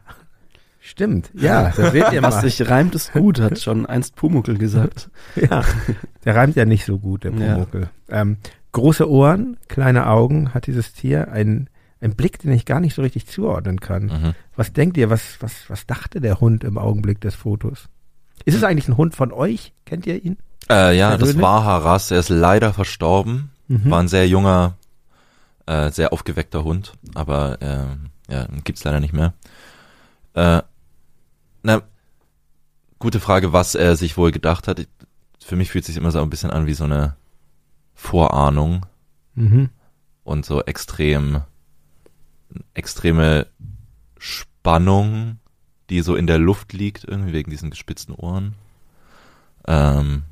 Stimmt. 0.81 1.31
Ja, 1.35 1.71
das 1.77 1.93
seht 1.93 2.13
ihr 2.13 2.23
Was 2.23 2.37
mal. 2.37 2.41
sich 2.43 2.69
reimt, 2.69 2.95
ist 2.95 3.13
gut, 3.13 3.41
hat 3.41 3.59
schon 3.59 3.87
einst 3.87 4.17
Pumuckel 4.17 4.59
gesagt. 4.59 5.11
Ja. 5.37 5.65
Der 6.25 6.35
reimt 6.37 6.57
ja 6.57 6.65
nicht 6.65 6.85
so 6.85 6.99
gut, 6.99 7.25
der 7.25 7.33
Ja. 7.33 7.55
Pumuckel. 7.55 7.91
Ähm, 8.09 8.37
große 8.73 9.09
Ohren, 9.09 9.57
kleine 9.69 10.07
Augen 10.09 10.53
hat 10.55 10.67
dieses 10.67 10.93
Tier. 10.95 11.31
Ein, 11.33 11.69
ein 12.01 12.15
Blick, 12.17 12.39
den 12.39 12.53
ich 12.53 12.65
gar 12.67 12.81
nicht 12.81 12.95
so 12.95 13.03
richtig 13.03 13.27
zuordnen 13.27 13.81
kann. 13.81 14.05
Mhm. 14.07 14.35
Was 14.57 14.73
denkt 14.73 14.97
ihr, 14.97 15.11
was, 15.11 15.37
was, 15.41 15.69
was 15.69 15.87
dachte 15.87 16.21
der 16.21 16.41
Hund 16.41 16.65
im 16.65 16.77
Augenblick 16.79 17.21
des 17.21 17.35
Fotos? 17.35 17.89
Ist 18.45 18.55
es 18.55 18.63
eigentlich 18.65 18.89
ein 18.89 18.97
Hund 18.97 19.15
von 19.15 19.33
euch? 19.33 19.73
Kennt 19.85 20.07
ihr 20.07 20.23
ihn? 20.23 20.37
Äh, 20.71 20.97
ja, 20.97 21.11
das 21.11 21.19
Persönlich? 21.21 21.43
war 21.43 21.65
Haras, 21.65 22.11
er 22.11 22.21
ist 22.21 22.29
leider 22.31 22.73
verstorben. 22.73 23.51
Mhm. 23.69 23.91
War 23.91 24.01
ein 24.01 24.09
sehr 24.09 24.29
junger, 24.29 24.77
äh, 25.67 25.91
sehr 25.91 26.13
aufgeweckter 26.13 26.65
Hund, 26.65 26.93
aber 27.15 27.61
äh, 27.63 28.33
ja, 28.33 28.47
gibt's 28.65 28.85
leider 28.85 29.01
nicht 29.01 29.13
mehr. 29.15 29.33
Äh, 30.35 30.63
na, 31.63 31.83
gute 32.99 33.21
Frage, 33.21 33.53
was 33.53 33.75
er 33.75 33.97
sich 33.97 34.17
wohl 34.17 34.33
gedacht 34.33 34.69
hat. 34.69 34.79
Ich, 34.79 34.89
für 35.45 35.57
mich 35.57 35.71
fühlt 35.71 35.85
sich 35.85 35.97
immer 35.97 36.11
so 36.11 36.21
ein 36.23 36.31
bisschen 36.31 36.51
an 36.51 36.67
wie 36.67 36.75
so 36.75 36.85
eine 36.85 37.17
Vorahnung 37.95 38.87
Mhm. 39.35 39.71
und 40.23 40.45
so 40.47 40.63
extrem, 40.63 41.43
extreme 42.75 43.47
Spannung, 44.19 45.39
die 45.91 46.01
so 46.01 46.17
in 46.17 46.27
der 46.27 46.39
Luft 46.39 46.73
liegt, 46.73 47.05
irgendwie 47.05 47.33
wegen 47.33 47.51
diesen 47.51 47.71
gespitzten 47.71 48.15
Ohren. 48.15 48.55
Ähm, 49.67 50.23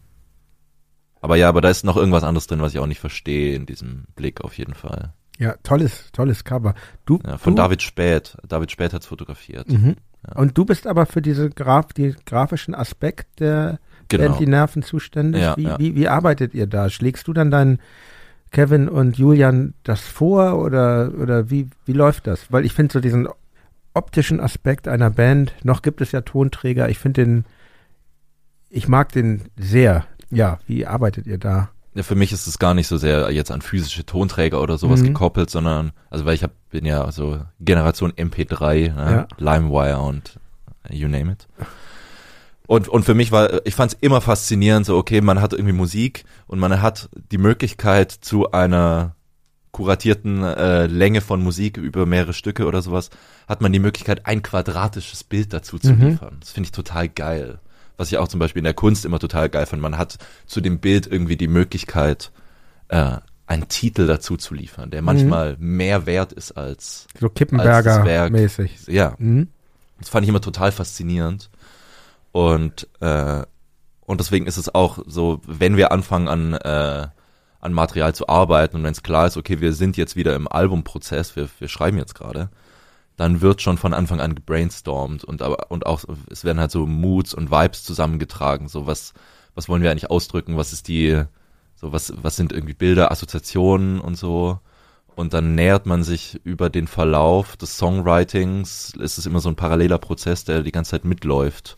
aber 1.21 1.37
ja, 1.37 1.49
aber 1.49 1.61
da 1.61 1.71
ist 1.71 1.85
noch 1.85 1.97
irgendwas 1.97 2.25
anderes 2.25 2.47
drin, 2.47 2.61
was 2.61 2.75
ich 2.75 2.81
auch 2.81 2.87
nicht 2.87 3.01
verstehe 3.01 3.55
in 3.55 3.67
diesem 3.67 4.05
Blick 4.17 4.41
auf 4.43 4.59
jeden 4.59 4.75
Fall. 4.75 5.13
Ja, 5.39 5.55
tolles, 5.63 6.11
tolles 6.13 6.45
Cover. 6.45 6.75
Du, 7.07 7.19
Ja, 7.25 7.39
von 7.39 7.57
du, 7.57 7.63
David 7.63 7.83
Späth. 7.83 8.37
David 8.47 8.71
Späth 8.71 8.93
hat's 8.93 9.07
fotografiert. 9.07 9.69
Mhm. 9.71 9.97
Ja. 10.27 10.37
Und 10.37 10.57
du 10.59 10.65
bist 10.65 10.87
aber 10.87 11.07
für 11.07 11.23
diese 11.23 11.51
Graf, 11.51 11.93
die 11.93 12.15
grafischen 12.27 12.75
Aspekt 12.75 13.41
der 13.41 13.79
Genau. 14.19 14.37
Die 14.37 14.47
Nerven 14.47 14.83
zuständig. 14.83 15.43
Ja, 15.43 15.57
wie. 15.57 15.69
Wie, 15.79 15.95
wie 15.95 16.09
arbeitet 16.09 16.55
ihr 16.55 16.67
da? 16.67 16.91
Schlägst 16.91 17.29
du 17.29 17.33
dann 17.33 17.51
deinen 17.51 17.79
Kevin 18.51 18.89
und 18.89 19.17
Julian 19.17 19.75
das 19.85 20.03
vor 20.03 20.59
oder, 20.59 21.13
oder 21.19 21.51
wie, 21.51 21.69
wie 21.87 21.93
läuft 21.93 22.27
das? 22.27 22.53
Weil 22.53 22.67
ich 22.67 22.75
finde 22.75 22.93
so 22.93 23.01
diesen 23.01 23.29
optischen 23.95 24.41
Aspekt 24.41 24.89
einer 24.89 25.11
Band, 25.11 25.55
noch 25.65 25.83
gibt 25.83 26.01
es 26.01 26.13
ja 26.13 26.23
Tonträger, 26.23 26.89
ich 26.89 26.99
finde 26.99 27.25
den, 27.25 27.45
ich 28.71 28.89
mag 28.89 29.13
den 29.13 29.43
sehr. 29.57 30.05
Ja, 30.31 30.59
wie 30.67 30.87
arbeitet 30.87 31.27
ihr 31.27 31.39
da? 31.39 31.71
Ja, 31.95 32.03
für 32.03 32.15
mich 32.15 32.33
ist 32.33 32.47
es 32.47 32.59
gar 32.59 32.73
nicht 32.73 32.89
so 32.89 32.97
sehr 32.97 33.31
jetzt 33.33 33.51
an 33.51 33.61
physische 33.61 34.07
Tonträger 34.07 34.63
oder 34.63 34.79
sowas 34.79 35.03
Mhm. 35.03 35.09
gekoppelt, 35.09 35.51
sondern, 35.51 35.93
also 36.09 36.25
weil 36.25 36.35
ich 36.35 36.43
hab, 36.43 36.53
bin 36.71 36.87
ja 36.87 37.13
so 37.13 37.41
Generation 37.61 38.13
MP3, 38.13 38.75
Ja. 38.87 39.11
ja. 39.11 39.29
LimeWire 39.37 39.99
und 39.99 40.39
you 40.89 41.07
name 41.09 41.33
it. 41.33 41.47
Und, 42.67 42.89
und 42.89 43.05
für 43.05 43.13
mich 43.15 43.31
war, 43.31 43.67
ich 43.67 43.75
fand 43.75 43.93
es 43.93 43.99
immer 44.01 44.23
faszinierend, 44.23 44.87
so 44.87 44.97
okay, 44.97 45.21
man 45.21 45.43
hat 45.43 45.53
irgendwie 45.53 45.75
Musik 45.75 46.25
und 46.47 46.59
man 46.59 46.81
hat 46.81 47.11
die 47.31 47.37
Möglichkeit 47.37 48.11
zu 48.11 48.53
einer 48.53 49.15
kuratierten 49.73 50.43
äh, 50.45 50.87
Länge 50.87 51.21
von 51.23 51.43
Musik 51.43 51.77
über 51.79 52.07
mehrere 52.07 52.35
Stücke 52.35 52.67
oder 52.67 52.83
sowas, 52.83 53.11
hat 53.49 53.61
man 53.63 53.73
die 53.73 53.79
Möglichkeit, 53.79 54.27
ein 54.27 54.43
quadratisches 54.43 55.25
Bild 55.25 55.53
dazu 55.53 55.79
zu 55.79 55.93
Mhm. 55.95 56.07
liefern. 56.09 56.37
Das 56.41 56.51
finde 56.53 56.67
ich 56.69 56.73
total 56.73 57.09
geil. 57.09 57.59
Was 57.97 58.13
ich 58.13 58.19
auch 58.19 58.29
zum 58.29 58.39
Beispiel 58.41 58.61
in 58.61 58.65
der 58.65 58.75
Kunst 58.75 59.05
immer 59.05 59.19
total 59.19 59.49
geil 59.49 59.67
fand. 59.67 59.81
Man 59.83 59.99
hat 59.99 60.19
zu 60.47 60.61
dem 60.61 60.79
Bild 60.79 61.07
irgendwie 61.07 61.37
die 61.37 61.49
Möglichkeit, 61.49 62.33
äh, 62.89 63.17
einen 63.47 63.69
Titel 63.69 64.07
dazu 64.07 64.37
zu 64.37 64.55
liefern, 64.55 64.91
der 64.91 65.03
manchmal 65.03 65.57
mehr 65.59 66.07
wert 66.07 66.33
ist 66.33 66.53
als, 66.53 67.07
So 67.19 67.27
Als 67.27 67.33
das 67.33 67.35
Kippenberger 67.35 68.05
Werk. 68.05 68.31
mäßig. 68.33 68.87
ja, 68.89 69.15
Mhm. 69.19 69.49
das 69.99 70.09
fand 70.09 70.25
ich 70.25 70.29
immer 70.29 70.41
total 70.41 70.73
faszinierend. 70.73 71.51
Und, 72.31 72.89
äh, 73.01 73.43
und 74.07 74.21
deswegen 74.21 74.47
ist 74.47 74.57
es 74.57 74.75
auch 74.75 74.99
so, 75.07 75.41
wenn 75.47 75.77
wir 75.77 75.93
anfangen 75.93 76.29
an, 76.29 76.55
äh, 76.55 77.09
an 77.63 77.73
Material 77.73 78.15
zu 78.15 78.29
arbeiten. 78.29 78.77
Und 78.77 78.85
wenn 78.85 78.93
es 78.93 79.03
klar 79.03 79.27
ist, 79.27 79.39
okay, 79.39 79.61
wir 79.61 79.73
sind 79.73 79.97
jetzt 79.97 80.17
wieder 80.17 80.37
im 80.37 80.49
Albumprozess, 80.49 81.37
wir, 81.37 81.49
wir 81.59 81.69
schreiben 81.69 81.97
jetzt 81.97 82.15
gerade, 82.15 82.51
dann 83.17 83.41
wird 83.41 83.63
schon 83.63 83.79
von 83.79 83.95
Anfang 83.95 84.21
an 84.21 84.35
gebrainstormt 84.35 85.25
und 85.25 85.43
aber 85.43 85.71
und 85.71 85.87
auch 85.87 86.05
es 86.31 86.45
werden 86.45 86.59
halt 86.59 86.71
so 86.71 86.87
Moods 86.87 87.35
und 87.35 87.51
Vibes 87.51 87.85
zusammengetragen, 87.85 88.69
so 88.69 88.87
was 88.87 89.15
was 89.55 89.69
wollen 89.69 89.83
wir 89.83 89.91
eigentlich 89.91 90.11
ausdrücken, 90.11 90.57
was 90.57 90.73
ist 90.73 90.89
die 90.89 91.23
so 91.77 91.93
was 91.93 92.13
was 92.23 92.37
sind 92.37 92.53
irgendwie 92.53 92.75
Bilder, 92.75 93.13
Assoziationen 93.13 94.01
und 94.01 94.17
so? 94.17 94.59
Und 95.15 95.35
dann 95.35 95.55
nähert 95.55 95.87
man 95.87 96.03
sich 96.03 96.41
über 96.45 96.71
den 96.71 96.87
Verlauf 96.89 97.57
des 97.57 97.77
Songwritings, 97.77 98.95
ist 98.99 99.19
es 99.19 99.27
immer 99.27 99.41
so 99.41 99.51
ein 99.51 99.57
paralleler 99.57 99.99
Prozess, 99.99 100.45
der 100.45 100.63
die 100.63 100.73
ganze 100.73 100.93
Zeit 100.93 101.05
mitläuft. 101.05 101.77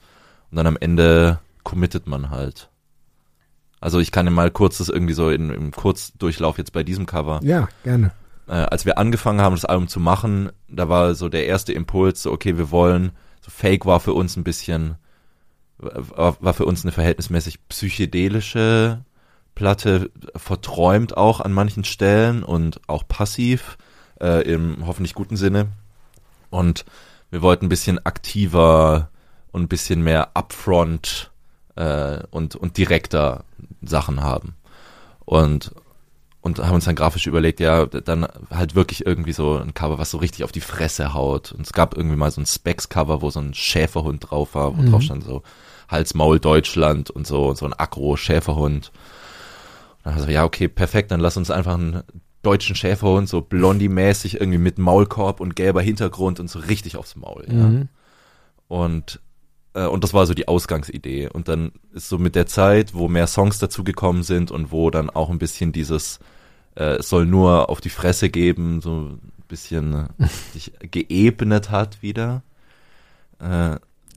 Und 0.50 0.56
dann 0.56 0.68
am 0.68 0.76
Ende 0.76 1.40
committet 1.64 2.06
man 2.06 2.30
halt. 2.30 2.70
Also 3.84 3.98
ich 3.98 4.12
kann 4.12 4.24
ja 4.24 4.32
mal 4.32 4.50
kurz 4.50 4.78
das 4.78 4.88
irgendwie 4.88 5.12
so 5.12 5.28
in, 5.28 5.50
im 5.50 5.70
Kurzdurchlauf 5.70 6.56
jetzt 6.56 6.72
bei 6.72 6.82
diesem 6.82 7.04
Cover 7.04 7.40
Ja, 7.42 7.68
gerne. 7.82 8.12
äh, 8.48 8.52
als 8.52 8.86
wir 8.86 8.96
angefangen 8.96 9.42
haben, 9.42 9.54
das 9.54 9.66
Album 9.66 9.88
zu 9.88 10.00
machen, 10.00 10.50
da 10.68 10.88
war 10.88 11.14
so 11.14 11.28
der 11.28 11.44
erste 11.44 11.74
Impuls, 11.74 12.22
so 12.22 12.32
okay, 12.32 12.56
wir 12.56 12.70
wollen, 12.70 13.12
so 13.42 13.50
Fake 13.50 13.84
war 13.84 14.00
für 14.00 14.14
uns 14.14 14.38
ein 14.38 14.42
bisschen, 14.42 14.94
war, 15.76 16.38
war 16.40 16.54
für 16.54 16.64
uns 16.64 16.82
eine 16.82 16.92
verhältnismäßig 16.92 17.68
psychedelische 17.68 19.04
Platte, 19.54 20.10
verträumt 20.34 21.18
auch 21.18 21.42
an 21.42 21.52
manchen 21.52 21.84
Stellen 21.84 22.42
und 22.42 22.80
auch 22.86 23.06
passiv, 23.06 23.76
äh, 24.18 24.50
im 24.50 24.86
hoffentlich 24.86 25.12
guten 25.12 25.36
Sinne. 25.36 25.66
Und 26.48 26.86
wir 27.30 27.42
wollten 27.42 27.66
ein 27.66 27.68
bisschen 27.68 27.98
aktiver 28.06 29.10
und 29.52 29.64
ein 29.64 29.68
bisschen 29.68 30.02
mehr 30.02 30.30
upfront 30.32 31.32
äh, 31.76 32.20
und, 32.30 32.56
und 32.56 32.78
direkter 32.78 33.44
Sachen 33.86 34.22
haben. 34.22 34.54
Und 35.24 35.72
und 36.40 36.58
haben 36.58 36.74
uns 36.74 36.84
dann 36.84 36.94
grafisch 36.94 37.26
überlegt, 37.26 37.58
ja, 37.58 37.86
dann 37.86 38.26
halt 38.50 38.74
wirklich 38.74 39.06
irgendwie 39.06 39.32
so 39.32 39.56
ein 39.56 39.72
Cover, 39.72 39.96
was 39.96 40.10
so 40.10 40.18
richtig 40.18 40.44
auf 40.44 40.52
die 40.52 40.60
Fresse 40.60 41.14
haut. 41.14 41.52
Und 41.52 41.62
es 41.62 41.72
gab 41.72 41.96
irgendwie 41.96 42.16
mal 42.16 42.30
so 42.30 42.42
ein 42.42 42.44
Specs-Cover, 42.44 43.22
wo 43.22 43.30
so 43.30 43.40
ein 43.40 43.54
Schäferhund 43.54 44.30
drauf 44.30 44.54
war, 44.54 44.76
wo 44.76 44.82
Mhm. 44.82 44.90
drauf 44.90 45.00
stand 45.00 45.24
so 45.24 45.42
Hals, 45.88 46.12
Maul, 46.12 46.40
Deutschland 46.40 47.08
und 47.08 47.26
so, 47.26 47.48
und 47.48 47.56
so 47.56 47.64
ein 47.64 47.72
Aggro-Schäferhund. 47.72 48.92
Und 50.04 50.14
dann 50.14 50.20
so, 50.20 50.28
ja, 50.28 50.44
okay, 50.44 50.68
perfekt, 50.68 51.12
dann 51.12 51.20
lass 51.20 51.38
uns 51.38 51.50
einfach 51.50 51.74
einen 51.74 52.02
deutschen 52.42 52.76
Schäferhund, 52.76 53.26
so 53.26 53.40
Blondie-mäßig, 53.40 54.38
irgendwie 54.38 54.58
mit 54.58 54.76
Maulkorb 54.76 55.40
und 55.40 55.56
gelber 55.56 55.80
Hintergrund 55.80 56.40
und 56.40 56.50
so 56.50 56.58
richtig 56.58 56.98
aufs 56.98 57.16
Maul, 57.16 57.46
ja. 57.48 57.54
Mhm. 57.54 57.88
Und 58.68 59.20
und 59.80 60.04
das 60.04 60.14
war 60.14 60.26
so 60.26 60.34
die 60.34 60.46
Ausgangsidee. 60.48 61.28
Und 61.28 61.48
dann 61.48 61.72
ist 61.92 62.08
so 62.08 62.18
mit 62.18 62.34
der 62.36 62.46
Zeit, 62.46 62.94
wo 62.94 63.08
mehr 63.08 63.26
Songs 63.26 63.58
dazugekommen 63.58 64.22
sind 64.22 64.50
und 64.50 64.70
wo 64.72 64.90
dann 64.90 65.10
auch 65.10 65.30
ein 65.30 65.38
bisschen 65.38 65.72
dieses, 65.72 66.20
äh, 66.76 66.96
es 66.98 67.08
soll 67.08 67.26
nur 67.26 67.68
auf 67.70 67.80
die 67.80 67.90
Fresse 67.90 68.30
geben, 68.30 68.80
so 68.80 69.00
ein 69.10 69.32
bisschen 69.48 69.92
äh, 70.18 70.26
sich 70.52 70.72
geebnet 70.90 71.70
hat 71.70 72.02
wieder. 72.02 72.42
Äh, 73.40 73.44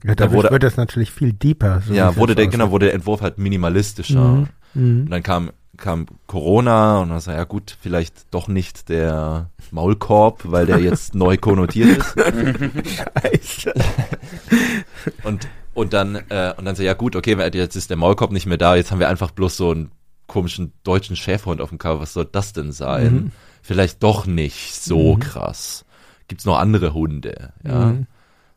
Ja, 0.04 0.14
da 0.16 0.32
wurde- 0.32 0.50
wird 0.50 0.62
das 0.62 0.76
natürlich 0.76 1.10
viel 1.10 1.32
deeper. 1.32 1.82
so 1.86 1.92
ja, 1.92 2.14
wurde 2.16 2.34
der, 2.36 2.44
aussieht. 2.44 2.52
genau, 2.52 2.70
wurde 2.70 2.86
der 2.86 2.94
Entwurf 2.94 3.20
halt 3.20 3.38
minimalistischer. 3.38 4.20
Mhm. 4.20 4.48
Mhm. 4.74 5.00
Und 5.02 5.10
dann 5.10 5.22
kam, 5.24 5.50
kam 5.78 6.06
Corona 6.26 6.98
und 7.00 7.08
dann 7.10 7.20
sag 7.20 7.36
ja 7.36 7.44
gut, 7.44 7.76
vielleicht 7.80 8.32
doch 8.34 8.48
nicht 8.48 8.88
der 8.88 9.50
Maulkorb, 9.70 10.42
weil 10.44 10.66
der 10.66 10.78
jetzt 10.78 11.14
neu 11.14 11.36
konnotiert 11.38 11.98
ist. 11.98 12.14
Scheiße. 12.14 13.72
Und, 15.22 15.48
und 15.74 15.92
dann, 15.92 16.16
äh, 16.28 16.52
und 16.56 16.64
dann 16.64 16.74
so, 16.76 16.82
ja 16.82 16.92
gut, 16.94 17.14
okay, 17.16 17.36
jetzt 17.56 17.76
ist 17.76 17.88
der 17.88 17.96
Maulkorb 17.96 18.32
nicht 18.32 18.46
mehr 18.46 18.58
da, 18.58 18.74
jetzt 18.76 18.90
haben 18.90 18.98
wir 18.98 19.08
einfach 19.08 19.30
bloß 19.30 19.56
so 19.56 19.70
einen 19.70 19.90
komischen 20.26 20.72
deutschen 20.82 21.16
Schäferhund 21.16 21.60
auf 21.60 21.68
dem 21.70 21.78
Cover. 21.78 22.00
Was 22.00 22.12
soll 22.12 22.26
das 22.26 22.52
denn 22.52 22.72
sein? 22.72 23.12
Mhm. 23.14 23.32
Vielleicht 23.62 24.02
doch 24.02 24.26
nicht 24.26 24.74
so 24.82 25.14
Mhm. 25.14 25.20
krass. 25.20 25.84
Gibt's 26.26 26.44
noch 26.44 26.58
andere 26.58 26.92
Hunde, 26.94 27.52
ja. 27.64 27.86
Mhm. 27.86 28.06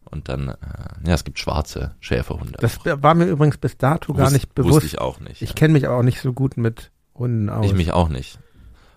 Und 0.05 0.27
dann, 0.27 0.49
äh, 0.49 0.55
ja, 1.07 1.13
es 1.13 1.23
gibt 1.23 1.39
schwarze 1.39 1.95
Schäferhunde. 2.01 2.57
Das 2.59 2.79
auch. 2.79 3.01
war 3.01 3.13
mir 3.13 3.25
übrigens 3.27 3.57
bis 3.57 3.77
dato 3.77 4.13
gar 4.13 4.27
Wus- 4.27 4.33
nicht 4.33 4.53
bewusst. 4.55 4.73
Wusste 4.75 4.87
ich 4.87 4.99
auch 4.99 5.19
nicht. 5.21 5.41
Ich 5.41 5.55
kenne 5.55 5.73
mich 5.73 5.87
aber 5.87 5.97
auch 5.97 6.03
nicht 6.03 6.19
so 6.21 6.33
gut 6.33 6.57
mit 6.57 6.91
Hunden 7.21 7.49
aus. 7.49 7.65
Ich 7.65 7.73
mich 7.73 7.91
auch 7.93 8.09
nicht. 8.09 8.37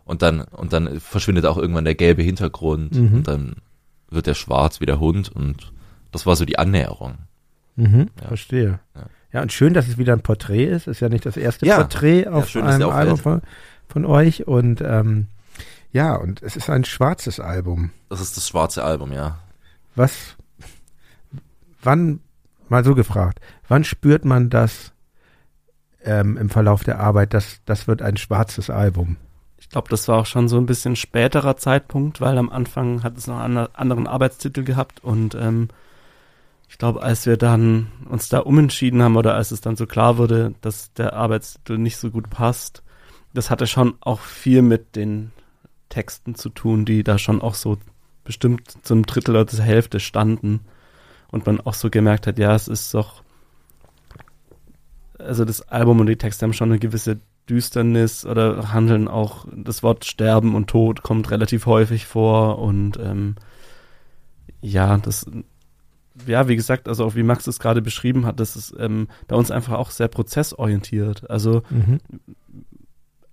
Und 0.05 0.21
dann, 0.23 0.41
und 0.43 0.73
dann 0.73 1.01
verschwindet 1.01 1.47
auch 1.47 1.57
irgendwann 1.57 1.85
der 1.85 1.95
gelbe 1.95 2.23
Hintergrund 2.23 2.95
Mhm. 2.95 3.15
und 3.15 3.29
dann 3.29 3.57
wird 4.11 4.27
der 4.27 4.35
schwarz 4.35 4.81
wie 4.81 4.87
der 4.87 5.01
Hund 5.01 5.31
und 5.31 5.73
das 6.13 6.27
war 6.27 6.37
so 6.37 6.45
die 6.45 6.59
Annäherung. 6.59 7.15
Mhm, 7.77 8.11
Ja. 8.21 8.29
Verstehe. 8.29 8.81
Ja. 8.95 9.03
Ja. 9.33 9.43
und 9.43 9.53
schön, 9.53 9.75
dass 9.75 9.89
es 9.89 9.99
wieder 9.99 10.13
ein 10.13 10.21
Porträt 10.21 10.67
ist. 10.67 10.87
Ist 10.87 11.01
ja 11.01 11.09
nicht 11.09 11.27
das 11.27 11.37
erste 11.37 11.67
Ja. 11.67 11.77
Porträt 11.79 12.27
auf 12.29 12.55
einem. 12.55 12.91
Album 12.91 13.17
von, 13.19 13.43
von 13.89 14.05
euch. 14.05 14.47
Und 14.47 14.81
ähm, 14.81 15.27
ja, 15.91 16.15
und 16.15 16.41
es 16.43 16.55
ist 16.57 16.71
ein 16.71 16.85
schwarzes 16.85 17.41
Album. 17.41 17.91
Das 18.09 18.21
ist 18.21 18.37
das 18.37 18.47
schwarze 18.49 18.85
Album, 18.85 19.13
ja. 19.13 19.39
Was, 19.97 20.37
wann, 21.83 22.21
mal 22.69 22.85
so 22.85 22.95
gefragt, 22.95 23.41
wann 23.69 23.85
spürt 23.85 24.25
man 24.25 24.51
das 24.51 24.93
ähm, 26.05 26.37
im 26.37 26.51
Verlauf 26.51 26.85
der 26.85 27.01
Arbeit, 27.01 27.35
dass 27.35 27.61
das 27.65 27.87
wird 27.89 28.03
ein 28.03 28.17
schwarzes 28.17 28.71
Album? 28.71 29.17
Ich 29.59 29.69
glaube, 29.69 29.89
das 29.89 30.07
war 30.09 30.19
auch 30.19 30.27
schon 30.27 30.49
so 30.49 30.57
ein 30.59 30.67
bisschen 30.67 30.95
späterer 30.95 31.57
Zeitpunkt, 31.57 32.21
weil 32.21 32.39
am 32.39 32.51
Anfang 32.51 33.03
hat 33.03 33.17
es 33.17 33.27
noch 33.27 33.37
einen 33.41 33.57
ander- 33.57 33.71
anderen 33.75 34.07
Arbeitstitel 34.07 34.63
gehabt 34.63 35.03
und 35.03 35.35
ähm, 35.35 35.69
ich 36.69 36.79
glaube, 36.79 37.03
als 37.03 37.27
wir 37.27 37.37
dann 37.37 37.89
uns 38.09 38.29
da 38.29 38.41
umentschieden 38.41 39.03
haben 39.03 39.17
oder 39.17 39.35
als 39.35 39.51
es 39.51 39.61
dann 39.61 39.77
so 39.77 39.87
klar 39.87 40.19
wurde, 40.19 40.55
dass 40.61 40.93
der 40.93 41.15
Arbeitstitel 41.15 41.79
nicht 41.79 41.97
so 41.97 42.11
gut 42.11 42.31
passt, 42.31 42.83
das 43.33 43.51
hatte 43.51 43.67
schon 43.67 43.95
auch 44.01 44.21
viel 44.21 44.63
mit 44.63 44.97
den 44.97 45.33
Texten 45.89 46.35
zu 46.35 46.49
tun, 46.51 46.85
die 46.85 47.05
da 47.05 47.19
schon 47.19 47.41
auch 47.43 47.55
so 47.55 47.79
bestimmt 48.25 48.75
zum 48.83 49.07
Drittel 49.07 49.35
oder 49.35 49.47
zur 49.47 49.65
Hälfte 49.65 50.01
standen 50.01 50.61
und 51.31 51.47
man 51.47 51.61
auch 51.61 51.75
so 51.75 51.91
gemerkt 51.91 52.27
hat, 52.27 52.39
ja, 52.39 52.55
es 52.55 52.69
ist 52.69 52.95
doch 52.95 53.24
also 55.19 55.45
das 55.45 55.63
Album 55.69 56.01
und 56.01 56.07
die 56.07 56.17
Texte 56.17 56.45
haben 56.45 56.53
schon 56.53 56.71
eine 56.71 56.79
gewisse 56.79 57.19
Düsternis 57.49 58.25
oder 58.25 58.73
handeln 58.73 59.07
auch, 59.09 59.47
das 59.55 59.83
Wort 59.83 60.05
Sterben 60.05 60.55
und 60.55 60.69
Tod 60.69 61.03
kommt 61.03 61.31
relativ 61.31 61.67
häufig 61.67 62.07
vor 62.07 62.59
und 62.59 62.99
ähm, 62.99 63.37
ja, 64.61 64.97
das, 64.97 65.27
ja, 66.27 66.49
wie 66.49 66.57
gesagt, 66.57 66.89
also 66.89 67.05
auch 67.05 67.15
wie 67.15 67.23
Max 67.23 67.47
es 67.47 67.59
gerade 67.59 67.83
beschrieben 67.83 68.25
hat, 68.25 68.41
das 68.41 68.57
ist 68.57 68.75
ähm, 68.79 69.09
bei 69.29 69.37
uns 69.37 69.51
einfach 69.51 69.75
auch 69.75 69.91
sehr 69.91 70.09
prozessorientiert. 70.09 71.29
Also, 71.31 71.63
Mhm. 71.69 72.01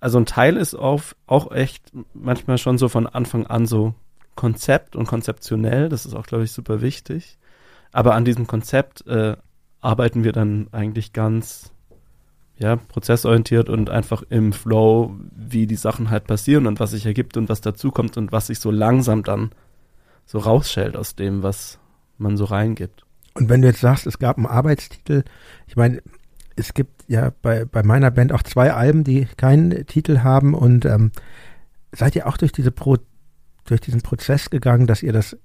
also 0.02 0.18
ein 0.18 0.26
Teil 0.26 0.58
ist 0.58 0.76
auf, 0.76 1.16
auch 1.26 1.52
echt 1.52 1.92
manchmal 2.14 2.58
schon 2.58 2.78
so 2.78 2.90
von 2.90 3.08
Anfang 3.08 3.48
an 3.48 3.66
so 3.66 3.94
Konzept 4.36 4.96
und 4.96 5.06
konzeptionell, 5.08 5.88
das 5.88 6.06
ist 6.06 6.16
auch, 6.16 6.26
glaube 6.26 6.44
ich, 6.44 6.52
super 6.52 6.82
wichtig. 6.82 7.38
Aber 7.94 8.16
an 8.16 8.26
diesem 8.26 8.48
Konzept 8.48 9.06
äh, 9.08 9.36
arbeiten 9.82 10.24
wir 10.24 10.32
dann 10.32 10.68
eigentlich 10.72 11.14
ganz 11.14 11.74
ja, 12.58 12.76
prozessorientiert 12.76 13.70
und 13.70 13.90
einfach 13.90 14.24
im 14.30 14.54
Flow, 14.54 15.16
wie 15.36 15.66
die 15.66 15.76
Sachen 15.76 16.12
halt 16.12 16.28
passieren 16.28 16.68
und 16.68 16.80
was 16.80 16.92
sich 16.92 17.06
ergibt 17.06 17.36
und 17.36 17.50
was 17.50 17.62
dazukommt 17.62 18.18
und 18.18 18.32
was 18.32 18.48
sich 18.48 18.60
so 18.60 18.70
langsam 18.70 19.24
dann 19.24 19.52
so 20.26 20.38
rausschält 20.38 20.96
aus 20.96 21.16
dem, 21.16 21.42
was 21.42 21.80
man 22.20 22.38
so 22.38 22.46
reingibt. 22.46 23.04
Und 23.34 23.50
wenn 23.50 23.62
du 23.62 23.68
jetzt 23.68 23.82
sagst, 23.82 24.06
es 24.06 24.20
gab 24.20 24.38
einen 24.38 24.46
Arbeitstitel, 24.46 25.24
ich 25.66 25.76
meine, 25.76 26.04
es 26.56 26.74
gibt 26.76 27.04
ja 27.08 27.32
bei, 27.42 27.66
bei 27.66 27.82
meiner 27.82 28.12
Band 28.12 28.32
auch 28.32 28.44
zwei 28.44 28.74
Alben, 28.74 29.04
die 29.04 29.26
keinen 29.38 29.88
Titel 29.88 30.20
haben 30.20 30.54
und 30.54 30.86
ähm, 30.86 31.12
seid 31.92 32.16
ihr 32.16 32.28
auch 32.28 32.38
durch 32.38 32.52
diese 32.52 32.72
Pro, 32.72 32.98
durch 33.66 33.82
diesen 33.82 34.02
Prozess 34.02 34.50
gegangen, 34.50 34.86
dass 34.86 35.02
ihr 35.02 35.14
das 35.14 35.38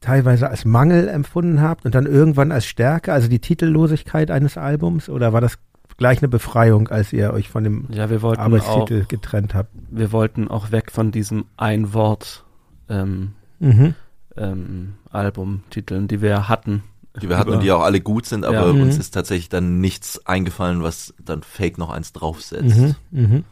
teilweise 0.00 0.48
als 0.48 0.64
Mangel 0.64 1.08
empfunden 1.08 1.60
habt 1.60 1.84
und 1.84 1.94
dann 1.94 2.06
irgendwann 2.06 2.52
als 2.52 2.66
Stärke, 2.66 3.12
also 3.12 3.28
die 3.28 3.40
Titellosigkeit 3.40 4.30
eines 4.30 4.56
Albums 4.56 5.08
oder 5.08 5.32
war 5.32 5.40
das 5.40 5.58
gleich 5.96 6.18
eine 6.18 6.28
Befreiung, 6.28 6.88
als 6.88 7.12
ihr 7.12 7.32
euch 7.32 7.48
von 7.48 7.64
dem 7.64 7.86
Ja, 7.90 8.08
wir 8.08 8.22
wollten 8.22 8.40
Arbeitstitel 8.40 9.02
auch, 9.04 9.08
getrennt 9.08 9.54
habt? 9.54 9.70
wir 9.90 10.12
wollten 10.12 10.46
auch 10.48 10.70
weg 10.70 10.92
von 10.92 11.10
diesem 11.10 11.46
ein 11.56 11.92
Wort 11.94 12.44
ähm, 12.88 13.32
Mhm. 13.58 13.94
ähm, 14.36 14.94
Albumtiteln, 15.10 16.06
die 16.06 16.22
wir 16.22 16.48
hatten. 16.48 16.84
Die 17.20 17.28
wir 17.28 17.36
hatten 17.36 17.50
und 17.50 17.62
die 17.64 17.72
auch 17.72 17.82
alle 17.82 18.00
gut 18.00 18.26
sind, 18.26 18.44
aber 18.44 18.66
Ja. 18.66 18.70
uns 18.70 18.94
Mhm. 18.94 19.00
ist 19.00 19.10
tatsächlich 19.12 19.48
dann 19.48 19.80
nichts 19.80 20.24
eingefallen, 20.26 20.82
was 20.84 21.12
dann 21.20 21.42
Fake 21.42 21.76
noch 21.78 21.90
eins 21.90 22.12
draufsetzt. 22.12 22.76
Mhm. 22.78 22.94
Mhm. 23.10 23.44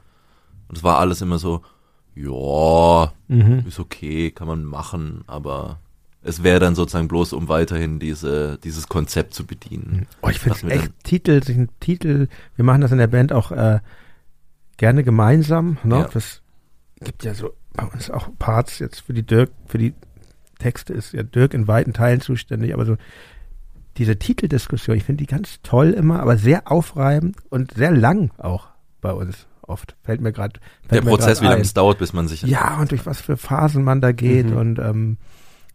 Und 0.68 0.76
es 0.78 0.84
war 0.84 0.98
alles 1.00 1.20
immer 1.22 1.38
so, 1.38 1.62
ja, 2.14 3.12
Mhm. 3.28 3.64
ist 3.66 3.80
okay, 3.80 4.30
kann 4.30 4.46
man 4.46 4.64
machen, 4.64 5.24
aber 5.26 5.80
es 6.26 6.42
wäre 6.42 6.58
dann 6.58 6.74
sozusagen 6.74 7.08
bloß, 7.08 7.32
um 7.32 7.48
weiterhin 7.48 7.98
diese, 7.98 8.58
dieses 8.64 8.88
Konzept 8.88 9.32
zu 9.32 9.46
bedienen. 9.46 10.06
Oh, 10.22 10.28
ich 10.28 10.40
finde 10.40 10.74
echt 10.74 10.92
Titel, 11.04 11.40
Titel, 11.80 12.26
wir 12.56 12.64
machen 12.64 12.80
das 12.80 12.90
in 12.90 12.98
der 12.98 13.06
Band 13.06 13.32
auch 13.32 13.52
äh, 13.52 13.78
gerne 14.76 15.04
gemeinsam. 15.04 15.78
Ne? 15.84 16.00
Ja. 16.00 16.08
Das 16.12 16.42
gibt 17.00 17.24
ja 17.24 17.34
so 17.34 17.54
bei 17.74 17.84
uns 17.86 18.10
auch 18.10 18.28
Parts 18.38 18.80
jetzt 18.80 19.00
für 19.00 19.12
die 19.12 19.22
Dirk, 19.22 19.50
für 19.66 19.78
die 19.78 19.94
Texte 20.58 20.94
ist 20.94 21.12
ja 21.12 21.22
Dirk 21.22 21.54
in 21.54 21.68
weiten 21.68 21.92
Teilen 21.92 22.20
zuständig, 22.20 22.74
aber 22.74 22.86
so 22.86 22.96
diese 23.96 24.18
Titeldiskussion, 24.18 24.96
ich 24.96 25.04
finde 25.04 25.24
die 25.24 25.30
ganz 25.30 25.60
toll 25.62 25.90
immer, 25.90 26.20
aber 26.20 26.38
sehr 26.38 26.70
aufreibend 26.70 27.36
und 27.50 27.74
sehr 27.74 27.92
lang 27.92 28.30
auch 28.38 28.68
bei 29.00 29.12
uns 29.12 29.46
oft. 29.62 29.96
Fällt 30.02 30.20
mir 30.20 30.32
gerade 30.32 30.58
Der 30.90 31.02
Prozess, 31.02 31.40
wie 31.40 31.46
lange 31.46 31.62
es 31.62 31.74
dauert, 31.74 31.98
bis 31.98 32.12
man 32.12 32.26
sich 32.28 32.42
ja, 32.42 32.78
und 32.80 32.90
durch 32.90 33.06
was 33.06 33.20
für 33.20 33.36
Phasen 33.36 33.84
man 33.84 34.00
da 34.00 34.12
geht. 34.12 34.50
Mhm. 34.50 34.56
Und 34.56 34.78
ähm, 34.78 35.18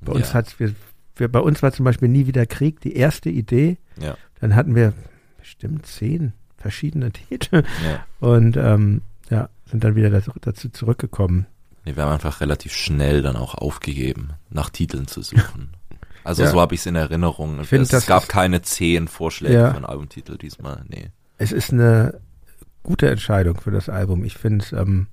bei 0.01 0.13
uns 0.13 0.29
Ja. 0.29 0.33
hat's, 0.35 0.59
wir, 0.59 0.73
wir, 1.15 1.27
bei 1.31 1.39
uns 1.39 1.61
war 1.63 1.71
zum 1.71 1.85
Beispiel 1.85 2.07
nie 2.09 2.27
wieder 2.27 2.45
Krieg 2.45 2.79
die 2.81 2.95
erste 2.95 3.29
Idee. 3.29 3.77
Ja. 3.99 4.15
Dann 4.39 4.55
hatten 4.55 4.75
wir 4.75 4.93
bestimmt 5.39 5.85
zehn 5.85 6.33
verschiedene 6.57 7.11
Titel 7.11 7.63
Ja. 7.85 8.05
und 8.19 8.57
ähm, 8.57 9.01
ja, 9.29 9.49
sind 9.65 9.83
dann 9.83 9.95
wieder 9.95 10.09
dazu, 10.09 10.31
dazu 10.41 10.69
zurückgekommen. 10.69 11.45
Nee, 11.85 11.95
wir 11.95 12.03
haben 12.03 12.13
einfach 12.13 12.41
relativ 12.41 12.73
schnell 12.73 13.21
dann 13.23 13.35
auch 13.35 13.55
aufgegeben, 13.55 14.31
nach 14.49 14.69
Titeln 14.69 15.07
zu 15.07 15.21
suchen. 15.21 15.69
Also 16.23 16.45
so 16.45 16.61
habe 16.61 16.75
ich 16.75 16.81
es 16.81 16.85
in 16.85 16.93
Erinnerung. 16.95 17.59
Ich 17.61 17.67
find, 17.67 17.91
es 17.91 18.05
gab 18.05 18.29
keine 18.29 18.61
zehn 18.61 19.07
Vorschläge 19.07 19.57
für 19.71 19.75
einen 19.75 19.85
Albumtitel 19.85 20.37
diesmal. 20.37 20.85
Nee. 20.87 21.09
Es 21.39 21.51
ist 21.51 21.73
eine 21.73 22.21
gute 22.83 23.09
Entscheidung 23.09 23.59
für 23.59 23.71
das 23.71 23.89
Album. 23.89 24.23
Ich 24.23 24.35
finde 24.37 24.63
es 24.63 24.71
ähm, 24.71 25.07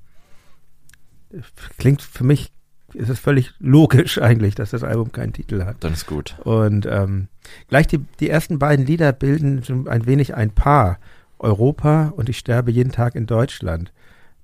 klingt 1.79 2.03
für 2.03 2.25
mich 2.25 2.53
ist 2.95 3.09
es 3.09 3.19
völlig 3.19 3.53
logisch 3.59 4.19
eigentlich, 4.23 4.55
dass 4.55 4.71
das 4.71 4.85
Album 4.85 5.13
keinen 5.13 5.33
Titel 5.33 5.65
hat. 5.65 5.77
Dann 5.81 5.93
ist 5.93 6.07
gut. 6.07 6.37
Und 6.45 6.87
ähm, 6.87 7.29
gleich 7.69 7.87
die, 7.87 7.99
die 8.21 8.31
ersten 8.31 8.59
beiden 8.59 8.87
Lieder 8.87 9.13
bilden 9.13 9.63
so 9.63 9.85
ein 9.89 10.07
wenig 10.07 10.35
ein 10.35 10.51
Paar. 10.51 10.99
Europa 11.39 12.13
und 12.17 12.29
Ich 12.29 12.39
sterbe 12.39 12.71
jeden 12.71 12.93
Tag 12.93 13.15
in 13.15 13.27
Deutschland. 13.27 13.93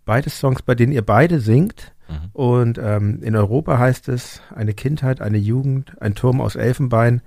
Beide 0.04 0.30
Songs, 0.30 0.62
bei 0.62 0.74
denen 0.74 0.92
ihr 0.92 1.02
beide 1.02 1.40
singt. 1.40 1.92
Mhm. 2.08 2.30
Und 2.32 2.78
ähm, 2.78 3.20
in 3.22 3.36
Europa 3.36 3.78
heißt 3.78 4.08
es 4.08 4.40
eine 4.54 4.74
Kindheit, 4.74 5.20
eine 5.20 5.38
Jugend, 5.38 6.00
ein 6.00 6.14
Turm 6.14 6.40
aus 6.40 6.56
Elfenbein. 6.56 7.22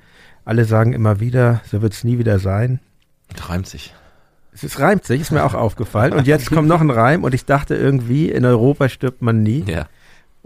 Alle 0.45 0.65
sagen 0.65 0.93
immer 0.93 1.19
wieder, 1.19 1.61
so 1.65 1.81
wird's 1.81 2.03
nie 2.03 2.19
wieder 2.19 2.39
sein. 2.39 2.79
Das 3.35 3.49
reimt 3.49 3.67
sich. 3.67 3.93
Es 4.53 4.63
ist, 4.63 4.79
reimt 4.79 5.03
sich, 5.03 5.21
ist 5.21 5.31
mir 5.31 5.43
auch 5.43 5.53
aufgefallen. 5.53 6.13
Und 6.13 6.25
jetzt 6.25 6.49
kommt 6.49 6.67
noch 6.67 6.81
ein 6.81 6.89
Reim 6.89 7.23
und 7.23 7.33
ich 7.35 7.45
dachte 7.45 7.75
irgendwie, 7.75 8.31
in 8.31 8.45
Europa 8.45 8.89
stirbt 8.89 9.21
man 9.21 9.43
nie. 9.43 9.63
Ja. 9.67 9.87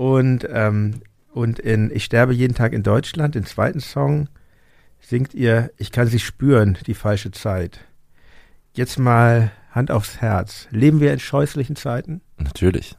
Und, 0.02 0.48
ähm, 0.50 1.02
und 1.32 1.60
in 1.60 1.92
Ich 1.94 2.06
sterbe 2.06 2.34
jeden 2.34 2.56
Tag 2.56 2.74
in 2.74 2.82
Deutschland, 2.82 3.36
den 3.36 3.46
zweiten 3.46 3.80
Song, 3.80 4.30
singt 5.00 5.36
ihr 5.36 5.70
Ich 5.78 5.92
kann 5.92 6.08
sie 6.08 6.18
spüren, 6.18 6.76
die 6.88 6.96
falsche 6.96 7.30
Zeit. 7.30 7.82
Jetzt 8.74 8.98
mal 8.98 9.52
Hand 9.70 9.92
aufs 9.92 10.20
Herz. 10.20 10.68
Leben 10.72 11.02
wir 11.02 11.14
in 11.14 11.20
scheußlichen 11.20 11.76
Zeiten? 11.76 12.22
Natürlich. 12.40 12.96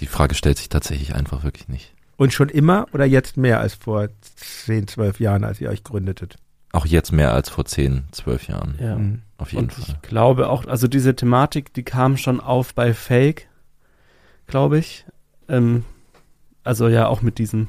Die 0.00 0.06
Frage 0.06 0.34
stellt 0.34 0.58
sich 0.58 0.68
tatsächlich 0.68 1.14
einfach 1.14 1.44
wirklich 1.44 1.68
nicht. 1.68 1.94
Und 2.16 2.32
schon 2.32 2.48
immer 2.48 2.88
oder 2.92 3.04
jetzt 3.04 3.36
mehr 3.36 3.60
als 3.60 3.74
vor 3.74 4.08
10, 4.34 4.88
12 4.88 5.20
Jahren, 5.20 5.44
als 5.44 5.60
ihr 5.60 5.70
euch 5.70 5.84
gründetet? 5.84 6.38
auch 6.72 6.86
jetzt 6.86 7.12
mehr 7.12 7.32
als 7.32 7.48
vor 7.48 7.64
10, 7.64 8.04
12 8.10 8.48
Jahren. 8.48 8.74
Ja. 8.80 8.96
Mhm. 8.96 9.22
Auf 9.38 9.52
jeden 9.52 9.66
Und 9.66 9.72
Fall. 9.74 9.84
ich 9.86 10.02
glaube 10.08 10.48
auch, 10.48 10.66
also 10.66 10.88
diese 10.88 11.14
Thematik, 11.14 11.72
die 11.72 11.84
kam 11.84 12.16
schon 12.16 12.40
auf 12.40 12.74
bei 12.74 12.94
Fake, 12.94 13.48
glaube 14.48 14.78
ich. 14.78 15.04
Ähm, 15.50 15.84
also 16.64 16.88
ja 16.88 17.08
auch 17.08 17.22
mit 17.22 17.38
diesen 17.38 17.68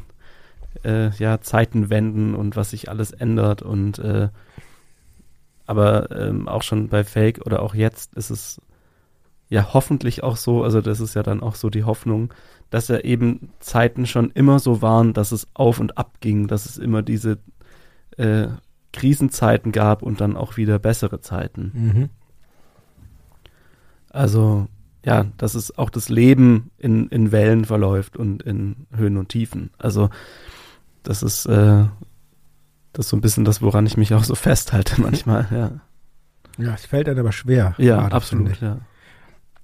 äh, 0.84 1.10
ja, 1.12 1.42
Zeitenwenden 1.42 2.36
und 2.36 2.56
was 2.56 2.72
sich 2.72 2.90
alles 2.90 3.12
ändert 3.12 3.62
und 3.62 4.00
äh, 4.00 4.30
aber 5.66 6.12
ähm, 6.12 6.48
auch 6.48 6.64
schon 6.64 6.90
bei 6.90 7.04
Fake 7.04 7.42
oder 7.46 7.62
auch 7.62 7.74
jetzt 7.76 8.16
ist 8.16 8.30
es 8.30 8.62
ja 9.48 9.74
hoffentlich 9.74 10.24
auch 10.24 10.38
so, 10.38 10.64
also 10.64 10.82
das 10.82 11.00
ist 11.00 11.14
ja 11.14 11.24
dann 11.24 11.42
auch 11.42 11.56
so 11.56 11.70
die 11.70 11.84
Hoffnung, 11.84 12.34
dass 12.70 12.88
ja 12.88 13.00
eben 13.00 13.50
Zeiten 13.60 14.06
schon 14.06 14.32
immer 14.32 14.60
so 14.60 14.82
waren, 14.82 15.14
dass 15.14 15.32
es 15.32 15.48
auf 15.54 15.80
und 15.80 15.98
ab 15.98 16.18
ging, 16.22 16.48
dass 16.48 16.66
es 16.66 16.78
immer 16.78 17.02
diese 17.02 17.38
äh, 18.18 18.48
Krisenzeiten 18.94 19.72
gab 19.72 20.04
und 20.04 20.22
dann 20.22 20.36
auch 20.36 20.58
wieder 20.58 20.80
bessere 20.80 21.22
Zeiten. 21.22 21.72
Mhm. 21.74 22.10
Also 24.10 24.68
ja, 25.06 25.26
dass 25.38 25.56
es 25.56 25.78
auch 25.78 25.90
das 25.90 26.10
Leben 26.10 26.72
in, 26.78 27.08
in 27.10 27.32
Wellen 27.32 27.66
verläuft 27.66 28.18
und 28.18 28.44
in 28.44 28.88
Höhen 28.96 29.18
und 29.18 29.30
Tiefen. 29.30 29.72
Also 29.78 30.10
das 31.04 31.24
ist 31.24 31.46
äh, 31.48 31.86
das 32.94 33.06
ist 33.06 33.10
so 33.10 33.18
ein 33.18 33.22
bisschen 33.22 33.46
das, 33.46 33.62
woran 33.62 33.86
ich 33.86 33.98
mich 33.98 34.14
auch 34.14 34.24
so 34.24 34.36
festhalte 34.36 35.02
manchmal. 35.02 35.48
Ja, 35.52 36.64
Ja, 36.64 36.74
es 36.74 36.86
fällt 36.86 37.08
einem 37.08 37.20
aber 37.20 37.32
schwer. 37.32 37.76
ja 37.78 37.98
gerade, 37.98 38.16
absolut. 38.16 38.60
Ja. 38.62 38.80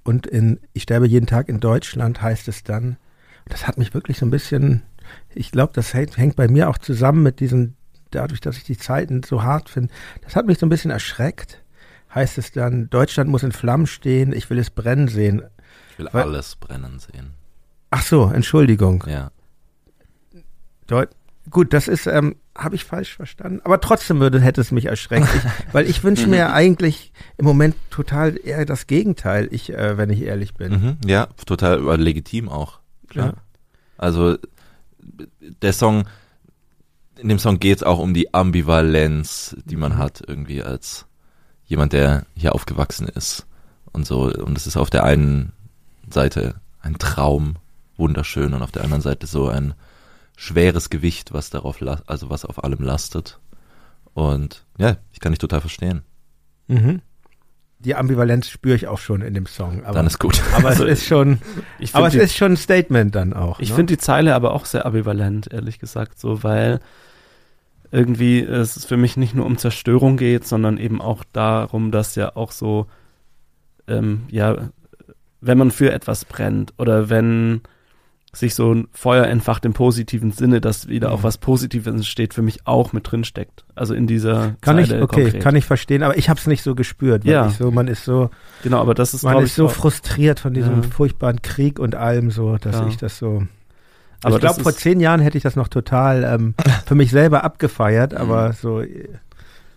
Und 0.04 0.26
in 0.26 0.60
Ich 0.74 0.84
sterbe 0.84 1.08
jeden 1.08 1.28
Tag 1.28 1.50
in 1.50 1.60
Deutschland 1.60 2.22
heißt 2.22 2.48
es 2.48 2.64
dann, 2.64 2.98
das 3.50 3.68
hat 3.68 3.78
mich 3.78 3.94
wirklich 3.94 4.18
so 4.18 4.26
ein 4.26 4.32
bisschen, 4.32 4.84
ich 5.34 5.52
glaube, 5.52 5.74
das 5.74 5.94
hängt, 5.94 6.18
hängt 6.18 6.36
bei 6.36 6.48
mir 6.48 6.70
auch 6.70 6.78
zusammen 6.78 7.24
mit 7.24 7.40
diesen, 7.40 7.76
dadurch, 8.12 8.40
dass 8.40 8.58
ich 8.58 8.64
die 8.64 8.78
Zeiten 8.78 9.24
so 9.24 9.44
hart 9.44 9.70
finde, 9.70 9.94
das 10.22 10.36
hat 10.36 10.48
mich 10.48 10.60
so 10.60 10.66
ein 10.66 10.70
bisschen 10.70 10.92
erschreckt. 10.92 11.62
Heißt 12.18 12.39
es 12.39 12.52
dann, 12.52 12.89
Deutschland 12.89 13.30
muss 13.30 13.44
in 13.44 13.52
Flammen 13.52 13.85
stehen, 13.85 14.34
ich 14.34 14.49
will 14.49 14.57
es 14.57 14.72
brennen 14.72 15.07
sehen. 15.07 15.44
Ich 15.91 15.99
will 15.99 16.10
Weil- 16.11 16.23
alles 16.23 16.56
brennen 16.56 16.98
sehen. 16.98 17.31
Ach 17.91 18.02
so, 18.02 18.31
Entschuldigung. 18.34 19.03
Ja. 19.07 19.30
Deut 20.88 21.10
Gut, 21.49 21.72
das 21.72 21.88
ist, 21.88 22.07
ähm, 22.07 22.35
habe 22.57 22.76
ich 22.76 22.84
falsch 22.84 23.15
verstanden. 23.15 23.61
Aber 23.64 23.80
trotzdem 23.80 24.19
würde, 24.19 24.41
hätte 24.41 24.60
es 24.60 24.72
mich 24.72 24.85
erschreckt. 24.88 25.30
Ich, 25.34 25.41
weil 25.73 25.89
ich 25.89 26.03
wünsche 26.03 26.27
mir 26.27 26.52
eigentlich 26.52 27.14
im 27.38 27.45
Moment 27.45 27.73
total 27.89 28.38
eher 28.44 28.65
das 28.65 28.85
Gegenteil, 28.88 29.48
ich, 29.52 29.69
äh, 29.73 29.98
wenn 29.98 30.10
ich 30.10 30.23
ehrlich 30.23 30.56
bin. 30.56 30.72
Mhm, 30.73 30.98
ja, 31.06 31.27
total 31.45 31.80
legitim 32.02 32.49
auch. 32.49 32.80
Klar. 33.07 33.27
Ja. 33.27 33.34
Also 33.98 34.38
der 35.61 35.72
Song, 35.72 36.03
in 37.18 37.30
dem 37.30 37.39
Song 37.39 37.60
geht 37.60 37.77
es 37.77 37.84
auch 37.84 37.99
um 37.99 38.14
die 38.14 38.34
Ambivalenz, 38.34 39.56
die 39.64 39.77
man 39.77 39.94
Mhm. 39.94 39.98
hat 39.99 40.22
irgendwie 40.27 40.61
als 40.64 41.06
jemand, 41.68 41.94
der 41.94 42.26
hier 42.35 42.56
aufgewachsen 42.56 43.07
ist 43.07 43.45
und 43.91 44.06
so. 44.06 44.31
Und 44.34 44.57
es 44.57 44.68
ist 44.68 44.77
auf 44.77 44.89
der 44.89 45.03
einen 45.03 45.53
Seite 46.10 46.56
ein 46.81 46.98
Traum, 46.98 47.56
wunderschön, 47.98 48.53
und 48.53 48.64
auf 48.64 48.72
der 48.72 48.84
anderen 48.84 49.02
Seite 49.02 49.27
so 49.27 49.49
ein 49.49 49.73
schweres 50.35 50.89
Gewicht, 50.89 51.34
was 51.34 51.49
darauf, 51.49 51.81
also 52.07 52.30
was 52.30 52.45
auf 52.45 52.64
allem 52.64 52.81
lastet. 52.81 53.39
Und 54.14 54.65
ja, 54.77 54.98
ich 55.11 55.19
kann 55.19 55.31
dich 55.31 55.39
total 55.39 55.61
verstehen. 55.61 56.03
Mhm. 56.68 57.02
Die 57.80 57.95
Ambivalenz 57.95 58.49
spüre 58.49 58.76
ich 58.76 58.88
auch 58.88 58.98
schon 58.98 59.22
in 59.22 59.35
dem 59.35 59.45
Song. 59.45 59.84
Aber, 59.85 59.94
Dann 59.94 60.07
ist 60.07 60.19
gut. 60.19 60.41
aber 60.56 60.69
Also, 60.69 60.85
es 60.85 61.02
ist 61.02 61.07
schon, 61.07 61.39
Ich 61.80 61.94
aber 61.94 62.07
es 62.07 62.15
ist 62.15 62.35
schon 62.35 62.53
ein 62.53 62.57
Statement 62.57 63.14
dann 63.14 63.34
auch. 63.34 63.60
Ich 63.60 63.69
ne? 63.69 63.76
finde 63.76 63.94
die 63.94 63.99
Zeile 63.99 64.34
aber 64.34 64.53
auch 64.53 64.65
sehr 64.65 64.85
ambivalent, 64.85 65.52
ehrlich 65.52 65.77
gesagt, 65.77 66.19
so, 66.19 66.44
weil 66.44 66.80
irgendwie 67.92 68.40
es 68.42 68.84
für 68.86 68.98
mich 68.98 69.18
nicht 69.18 69.34
nur 69.36 69.46
um 69.46 69.58
Zerstörung 69.58 70.18
geht, 70.18 70.46
sondern 70.48 70.78
eben 70.78 71.02
auch 71.02 71.24
darum, 71.34 71.92
dass 71.92 72.16
ja 72.16 72.36
auch 72.36 72.52
so, 72.52 72.88
ähm, 73.88 74.24
ja, 74.30 74.70
wenn 75.42 75.58
man 75.58 75.72
für 75.72 75.92
etwas 75.92 76.26
brennt 76.26 76.74
oder 76.78 77.10
wenn 77.10 77.62
sich 78.34 78.54
so 78.54 78.72
ein 78.74 78.88
Feuer 78.92 79.26
entfacht 79.26 79.66
im 79.66 79.74
positiven 79.74 80.32
Sinne, 80.32 80.62
dass 80.62 80.88
wieder 80.90 81.12
auch 81.12 81.20
Mhm. 81.20 81.24
was 81.24 81.38
Positives 81.40 81.88
entsteht, 81.88 82.34
für 82.34 82.42
mich 82.44 82.68
auch 82.68 82.94
mit 82.94 83.10
drin 83.10 83.24
steckt. 83.24 83.66
Also 83.74 83.94
in 83.96 84.06
dieser 84.06 84.56
kann 84.62 84.78
ich, 84.78 84.90
Zeile 84.90 85.02
okay, 85.04 85.24
konkret. 85.24 85.42
kann 85.42 85.56
ich 85.56 85.66
verstehen, 85.66 86.04
aber 86.04 86.18
ich 86.18 86.30
habe 86.30 86.40
es 86.40 86.46
nicht 86.46 86.62
so 86.62 86.76
gespürt. 86.76 87.24
Ja. 87.26 87.48
ich 87.48 87.54
so, 87.56 87.72
man 87.72 87.88
ist 87.88 88.04
so, 88.04 88.30
Genau, 88.64 88.80
aber 88.82 88.94
das 88.94 89.14
ist, 89.14 89.24
man 89.24 89.38
ist 89.40 89.52
ich, 89.52 89.54
so 89.54 89.66
auch- 89.68 89.72
frustriert 89.72 90.40
von 90.40 90.54
diesem 90.54 90.84
Ja. 90.84 90.90
furchtbaren 90.90 91.42
Krieg 91.42 91.80
und 91.80 91.96
allem 91.96 92.30
so, 92.30 92.58
dass 92.58 92.76
Ja. 92.76 92.88
ich 92.88 92.98
das 92.98 93.18
so. 93.18 93.44
Aber 94.23 94.35
ich 94.35 94.41
glaube, 94.41 94.61
vor 94.64 94.73
zehn 94.76 94.99
Jahren 94.99 95.19
hätte 95.22 95.38
ich 95.38 95.44
das 95.44 95.56
noch 95.56 95.68
total 95.68 96.23
ähm, 96.23 96.53
für 96.85 96.95
mich 96.95 97.11
selber 97.11 97.44
abgefeiert, 97.44 98.11
Mhm. 98.14 98.18
aber 98.18 98.53
so, 98.53 98.81
äh, 98.81 99.10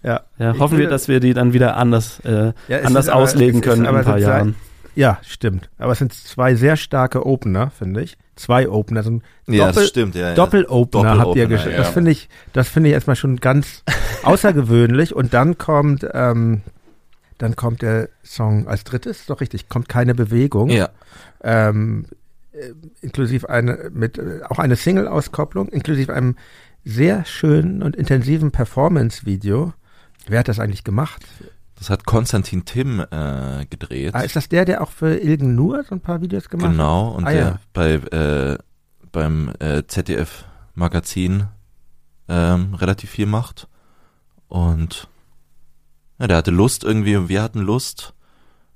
ja. 0.02 0.22
ja, 0.38 0.58
hoffen 0.58 0.78
wir, 0.78 0.84
will- 0.84 0.90
dass 0.90 1.08
wir 1.08 1.20
die 1.20 1.34
dann 1.34 1.52
wieder 1.52 1.76
anders, 1.76 2.20
äh, 2.24 2.52
Ja, 2.68 2.80
anders 2.84 3.08
aber- 3.08 3.22
auslegen 3.22 3.60
können 3.60 3.84
in 3.84 3.94
ein 3.94 4.04
paar 4.04 4.18
Jahren. 4.18 4.54
Ja, 4.96 5.18
stimmt. 5.22 5.70
Aber 5.78 5.92
es 5.92 5.98
sind 5.98 6.12
zwei 6.12 6.56
sehr 6.56 6.76
starke 6.76 7.24
Opener, 7.24 7.70
finde 7.70 8.02
ich. 8.02 8.16
Zwei 8.34 8.68
Opener, 8.68 9.02
so 9.04 9.10
ein 9.10 9.22
Ja, 9.46 9.66
Doppel- 9.66 9.82
das 9.82 9.88
stimmt, 9.88 10.14
ja. 10.16 10.28
ja. 10.30 10.34
Doppel-Opener 10.34 11.18
habt 11.18 11.36
ihr 11.36 11.46
gestellt. 11.46 11.76
ja. 11.76 11.82
Das 11.82 11.90
finde 11.90 12.10
ich, 12.10 12.28
das 12.52 12.68
finde 12.68 12.88
ich 12.88 12.94
erstmal 12.94 13.14
schon 13.16 13.36
ganz 13.36 13.84
außergewöhnlich. 14.24 15.14
Und 15.14 15.32
dann 15.34 15.58
kommt, 15.58 16.06
ähm, 16.12 16.62
dann 17.38 17.54
kommt 17.56 17.82
der 17.82 18.08
Song 18.24 18.66
als 18.66 18.84
drittes, 18.84 19.20
ist 19.20 19.30
doch 19.30 19.40
richtig, 19.40 19.68
kommt 19.68 19.88
keine 19.88 20.14
Bewegung. 20.14 20.70
Ja, 20.70 20.88
Ähm, 21.42 22.06
äh, 22.10 22.14
inklusive 23.00 23.48
eine, 23.48 23.90
mit, 23.92 24.18
äh, 24.18 24.40
auch 24.48 24.58
eine 24.58 24.76
Single-Auskopplung, 24.76 25.68
inklusive 25.68 26.12
einem 26.14 26.36
sehr 26.84 27.24
schönen 27.24 27.82
und 27.82 27.96
intensiven 27.96 28.50
Performance-Video. 28.52 29.72
Wer 30.26 30.40
hat 30.40 30.48
das 30.48 30.60
eigentlich 30.60 30.84
gemacht? 30.84 31.26
das 31.80 31.88
hat 31.88 32.04
Konstantin 32.04 32.66
Tim 32.66 33.00
äh, 33.00 33.64
gedreht. 33.64 34.14
Ah, 34.14 34.20
ist 34.20 34.36
das 34.36 34.50
der, 34.50 34.66
der 34.66 34.82
auch 34.82 34.90
für 34.90 35.16
Ilgen 35.16 35.54
Nur 35.54 35.82
so 35.82 35.94
ein 35.94 36.02
paar 36.02 36.20
Videos 36.20 36.50
gemacht 36.50 36.66
hat? 36.66 36.72
Genau, 36.72 37.08
und 37.08 37.26
Ah, 37.26 37.30
der 37.30 37.40
ja. 37.40 37.58
bei 37.72 37.92
äh, 37.94 38.58
beim 39.12 39.50
äh, 39.60 39.82
ZDF 39.86 40.44
Magazin 40.74 41.44
ähm, 42.28 42.74
relativ 42.74 43.10
viel 43.10 43.24
macht. 43.24 43.66
Und 44.48 45.08
ja, 46.18 46.26
der 46.26 46.36
hatte 46.36 46.50
Lust 46.50 46.84
irgendwie 46.84 47.16
und 47.16 47.30
wir 47.30 47.42
hatten 47.42 47.60
Lust. 47.60 48.12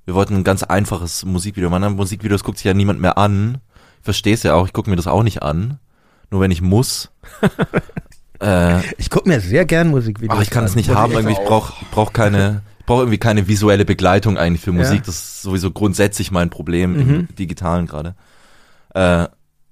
Wir 0.05 0.15
wollten 0.15 0.35
ein 0.35 0.43
ganz 0.43 0.63
einfaches 0.63 1.25
Musikvideo 1.25 1.69
machen. 1.69 1.95
Musikvideos 1.95 2.43
guckt 2.43 2.57
sich 2.57 2.65
ja 2.65 2.73
niemand 2.73 2.99
mehr 2.99 3.19
an. 3.19 3.59
Verstehe 4.05 4.35
es 4.35 4.43
ja 4.43 4.53
auch, 4.53 4.67
ich 4.67 4.71
gucke 4.73 4.89
mir 4.89 4.95
das 4.95 5.07
auch 5.07 5.23
nicht 5.23 5.41
an. 5.43 5.79
Nur 6.31 6.39
wenn 6.41 6.51
ich 6.51 6.61
muss. 6.61 7.11
äh, 8.39 8.79
Ich 8.97 9.09
gucke 9.09 9.27
mir 9.27 9.39
sehr 9.41 9.65
gern 9.65 9.89
Musikvideos 9.89 10.37
Ach, 10.37 10.41
ich 10.43 10.49
kann 10.49 10.63
an. 10.63 10.69
es 10.69 10.75
nicht 10.75 10.89
haben, 10.89 11.11
ich 11.11 11.17
irgendwie. 11.17 11.33
Ich 11.33 11.47
brauche 11.47 11.73
brauch 11.91 12.13
keine, 12.13 12.61
ich 12.79 12.85
brauche 12.85 13.01
irgendwie 13.01 13.17
keine 13.17 13.47
visuelle 13.47 13.83
Begleitung 13.83 14.37
eigentlich 14.37 14.61
für 14.61 14.71
Musik. 14.71 14.99
Ja. 14.99 15.03
Das 15.05 15.15
ist 15.15 15.41
sowieso 15.41 15.71
grundsätzlich 15.71 16.31
mein 16.31 16.49
Problem 16.49 16.93
Mhm. 16.93 17.15
im 17.29 17.35
Digitalen 17.35 17.87
gerade. 17.87 18.15
Äh, 18.93 19.23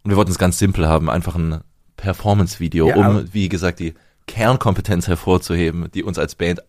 und 0.03 0.09
wir 0.11 0.17
wollten 0.17 0.31
es 0.31 0.37
ganz 0.39 0.57
simpel 0.59 0.87
haben, 0.87 1.09
einfach 1.09 1.35
ein 1.35 1.61
Performance-Video, 1.95 2.89
Ja, 2.89 2.95
um, 2.97 3.33
wie 3.33 3.47
gesagt, 3.49 3.79
die 3.79 3.93
Kernkompetenz 4.27 5.07
hervorzuheben, 5.07 5.89
die 5.93 6.03
uns 6.03 6.17
als 6.17 6.35
Band 6.35 6.61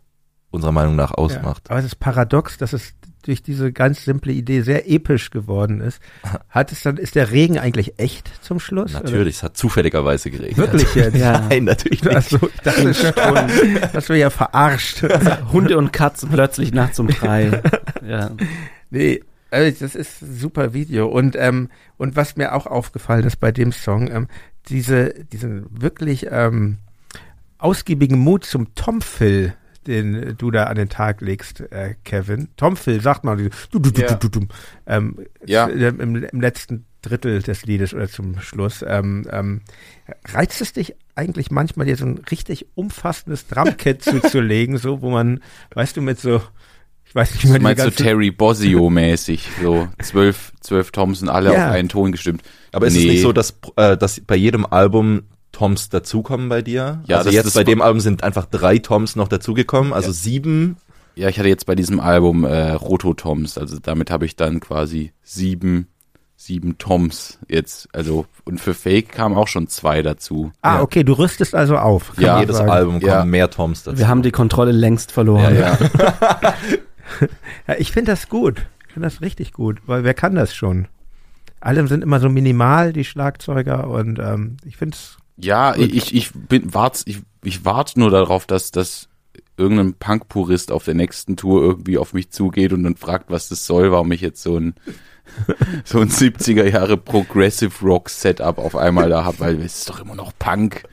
unserer 0.51 0.71
Meinung 0.73 0.95
nach 0.97 1.11
Ja, 1.11 1.17
ausmacht. 1.17 1.71
aber 1.71 1.79
es 1.81 1.87
ist 1.87 1.97
paradox, 1.99 2.59
dass 2.59 2.73
es 2.73 2.93
durch 3.27 3.43
diese 3.43 3.73
ganz 3.73 4.05
simple 4.05 4.33
Idee 4.33 4.63
sehr 4.63 4.91
episch 4.91 5.31
geworden 5.31 5.81
ist. 5.81 6.01
Hat 6.49 6.73
es 6.73 6.83
dann, 6.83 6.97
ist 6.97 7.15
der 7.15 7.31
Regen 7.31 7.59
eigentlich 7.59 7.99
echt 7.99 8.31
zum 8.43 8.61
Schluss? 8.61 8.93
Natürlich, 8.93 9.37
es 9.37 9.43
hat 9.43 9.57
zufälligerweise 9.57 10.31
geregnet. 10.31 10.59
Oder? 10.59 10.73
Wirklich 10.73 10.95
jetzt? 10.95 11.15
Ja. 11.25 11.41
Nein, 11.49 11.65
natürlich 11.65 12.03
nicht. 12.03 12.15
Also, 12.15 12.51
das 12.65 12.79
ist 12.79 13.01
schon, 13.01 13.15
das 13.93 14.09
wäre 14.09 14.19
ja 14.19 14.31
verarscht. 14.31 15.03
Hunde 15.53 15.79
und 15.79 15.93
Katzen 15.93 16.29
plötzlich 16.29 16.73
nachts 16.73 16.99
um 16.99 17.07
drei. 17.07 17.63
ja. 18.07 18.31
Nee, 18.91 19.21
also 19.55 19.85
das 19.85 19.95
ist 19.95 20.23
ein 20.23 20.35
super 20.35 20.75
Video. 20.75 21.07
Und, 21.07 21.37
ähm, 21.37 21.69
und 21.97 22.17
was 22.17 22.37
mir 22.37 22.55
auch 22.55 22.67
aufgefallen 22.67 23.25
ist 23.25 23.37
bei 23.37 23.53
dem 23.53 23.73
Song, 23.73 24.11
ähm, 24.11 24.29
diese, 24.69 25.15
diesen 25.33 25.67
wirklich 25.71 26.27
ähm, 26.31 26.79
ausgiebigen 27.59 28.19
Mut 28.19 28.45
zum 28.45 28.75
Tom-Phil, 28.75 29.55
den 29.87 30.35
du 30.39 30.51
da 30.51 30.65
an 30.65 30.77
den 30.77 30.89
Tag 30.89 31.21
legst, 31.21 31.61
äh, 31.61 31.95
Kevin. 32.05 32.49
Tom-Phil, 32.57 33.01
sagt 33.01 33.25
mal, 33.25 33.37
du, 33.37 33.51
du, 33.71 33.79
du, 33.91 34.01
Ja. 34.01 34.15
du, 34.15 34.29
du, 34.29 34.41
du, 34.41 34.47
ähm, 34.87 35.17
Ja. 35.47 35.67
im, 35.67 36.25
im 36.25 36.41
letzten 36.41 36.85
Drittel 37.03 37.43
des 37.43 37.67
Liedes 37.67 37.93
oder 37.93 38.09
zum 38.09 38.41
Schluss. 38.41 38.83
Ähm, 38.87 39.27
ähm, 39.31 39.61
reizt 40.33 40.61
es 40.61 40.73
dich 40.73 40.95
eigentlich 41.15 41.51
manchmal, 41.51 41.87
dir 41.87 41.97
so 41.97 42.07
ein 42.07 42.19
richtig 42.31 42.67
umfassendes 42.75 43.47
Drumkit 43.47 44.03
zuzulegen, 44.03 44.79
so, 44.79 45.03
wo 45.03 45.11
man, 45.11 45.41
weißt 45.75 45.97
du, 45.97 46.03
mit 46.03 46.19
so, 46.19 46.43
ich 47.05 47.15
weiß 47.15 47.35
nicht 47.35 47.45
mehr, 47.45 47.53
Du 47.53 47.59
diese 47.59 47.63
meinst 47.63 47.83
so 47.83 47.89
ganzen- 47.91 48.03
Terry 48.05 48.31
Bozzio-mäßig, 48.31 49.49
so 49.63 49.89
zwölf, 50.03 50.53
zwölf 50.61 50.91
Thompson, 50.93 51.29
alle 51.29 51.53
Ja. 51.53 51.67
auf 51.67 51.73
einen 51.73 51.89
Ton 51.89 52.11
gestimmt. 52.13 52.43
Aber 52.73 52.87
ist 52.87 52.97
es 52.97 53.03
Nee. 53.03 53.11
nicht 53.11 53.23
so, 53.23 53.33
dass, 53.33 53.55
äh, 53.77 53.97
dass 53.97 54.21
bei 54.21 54.35
jedem 54.37 54.65
Album 54.67 55.23
Toms 55.55 55.89
dazukommen 55.89 56.49
bei 56.51 56.61
dir? 56.61 57.01
Ja, 57.07 57.17
also 57.19 57.29
das- 57.29 57.35
jetzt 57.35 57.47
das- 57.47 57.55
bei 57.55 57.65
dem 57.65 57.81
Album 57.81 58.01
sind 58.01 58.23
einfach 58.23 58.45
drei 58.47 58.79
Toms 58.79 59.17
noch 59.17 59.29
dazugekommen, 59.29 59.93
also 59.95 60.13
sieben. 60.13 60.77
Ja, 61.17 61.29
ich 61.29 61.39
hatte 61.39 61.49
jetzt 61.49 61.65
bei 61.67 61.75
diesem 61.77 62.01
Album 62.01 62.45
äh, 62.45 62.73
Rototoms, 62.73 63.57
also 63.57 63.79
damit 63.79 64.11
habe 64.11 64.27
ich 64.27 64.37
dann 64.37 64.61
quasi 64.61 65.13
sieben 65.23 65.89
sieben 66.37 66.77
Toms 66.77 67.39
jetzt. 67.49 67.89
Also, 67.95 68.27
und 68.45 68.61
für 68.61 68.75
Fake 68.75 69.11
kamen 69.13 69.35
auch 69.37 69.49
schon 69.49 69.69
zwei 69.69 70.03
dazu. 70.03 70.51
Ah, 70.61 70.75
Ja. 70.77 70.83
okay, 70.83 71.03
du 71.05 71.13
rüstest 71.15 71.55
also 71.55 71.79
auf. 71.79 72.13
Ja, 72.19 72.41
Jedes 72.41 72.57
sagen. 72.59 72.69
Album 72.71 72.95
kommen 73.01 73.07
Ja. 73.07 73.25
mehr 73.25 73.49
Toms 73.51 73.85
dazu. 73.85 73.97
Wir 73.99 74.09
haben 74.09 74.23
die 74.23 74.33
Kontrolle 74.33 74.73
längst 74.73 75.11
verloren. 75.13 75.55
Ja, 75.55 75.79
ja. 75.79 75.79
Ja, 77.69 77.75
ich 77.79 77.93
finde 77.93 78.13
das 78.13 78.29
gut. 78.29 78.67
Ich 78.89 78.93
finde 78.95 79.09
das 79.09 79.21
richtig 79.23 79.53
gut, 79.53 79.79
weil 79.87 80.05
wer 80.05 80.13
kann 80.15 80.35
das 80.35 80.55
schon? 80.55 80.89
Alle 81.61 81.87
sind 81.87 82.03
immer 82.03 82.21
so 82.21 82.29
minimal, 82.29 82.93
die 82.93 83.05
Schlagzeuger, 83.05 83.89
und 83.89 84.19
ähm, 84.19 84.57
ich 84.67 84.77
finde 84.77 84.97
es. 84.97 85.17
Ja, 85.37 85.75
ich, 85.77 86.15
ich 86.15 86.31
bin 86.33 86.75
wart, 86.75 87.03
ich, 87.07 87.21
ich 87.43 87.65
warte 87.65 87.99
nur 87.99 88.11
darauf, 88.11 88.47
dass, 88.47 88.71
dass 88.71 89.09
irgendein 89.57 89.95
Punk-Purist 89.95 90.73
auf 90.73 90.85
der 90.85 90.95
nächsten 90.95 91.37
Tour 91.37 91.63
irgendwie 91.63 91.99
auf 91.99 92.13
mich 92.13 92.31
zugeht 92.31 92.73
und 92.73 92.85
dann 92.85 92.97
fragt, 92.97 93.31
was 93.31 93.49
das 93.49 93.67
soll, 93.67 93.91
warum 93.93 94.11
ich 94.13 94.21
jetzt 94.21 94.43
so 94.43 94.59
ein 94.59 94.75
so 95.85 96.01
ein 96.01 96.11
70er 96.11 96.69
Jahre 96.69 96.97
Progressive 96.97 97.73
Rock 97.83 98.11
Setup 98.11 98.59
auf 98.59 98.77
einmal 98.77 99.09
da 99.09 99.25
hab, 99.25 99.41
weil 99.41 99.57
es 99.63 99.79
ist 99.79 99.89
doch 99.89 100.01
immer 100.01 100.15
noch 100.15 100.33
Punk. 100.39 100.85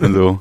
So. 0.00 0.40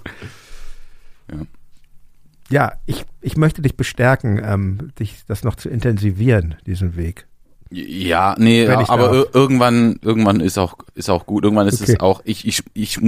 Ja, 2.50 2.74
ich, 2.86 3.06
ich 3.22 3.38
möchte 3.38 3.62
dich 3.62 3.76
bestärken, 3.76 4.42
ähm, 4.44 4.92
dich 5.00 5.24
das 5.28 5.44
noch 5.44 5.56
zu 5.56 5.70
intensivieren, 5.70 6.56
diesen 6.66 6.96
Weg. 6.96 7.28
Ja, 7.70 8.36
nee, 8.38 8.68
aber 8.68 9.12
darf. 9.12 9.36
irgendwann, 9.36 10.00
irgendwann 10.02 10.40
ist 10.40 10.58
auch, 10.58 10.78
ist 10.94 11.10
auch 11.10 11.26
gut. 11.26 11.44
Irgendwann 11.44 11.68
ist 11.68 11.82
Okay. 11.82 11.94
es 11.94 12.00
auch, 12.00 12.22
ich, 12.24 12.48
ich, 12.48 12.64
ich, 12.74 13.00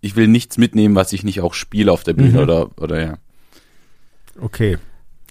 ich 0.00 0.16
will 0.16 0.28
nichts 0.28 0.58
mitnehmen, 0.58 0.94
was 0.94 1.12
ich 1.12 1.24
nicht 1.24 1.40
auch 1.40 1.54
spiele 1.54 1.92
auf 1.92 2.04
der 2.04 2.12
Bühne 2.14 2.30
Mhm. 2.32 2.38
oder, 2.38 2.70
oder 2.80 3.00
ja. 3.00 3.14
Okay. 4.40 4.78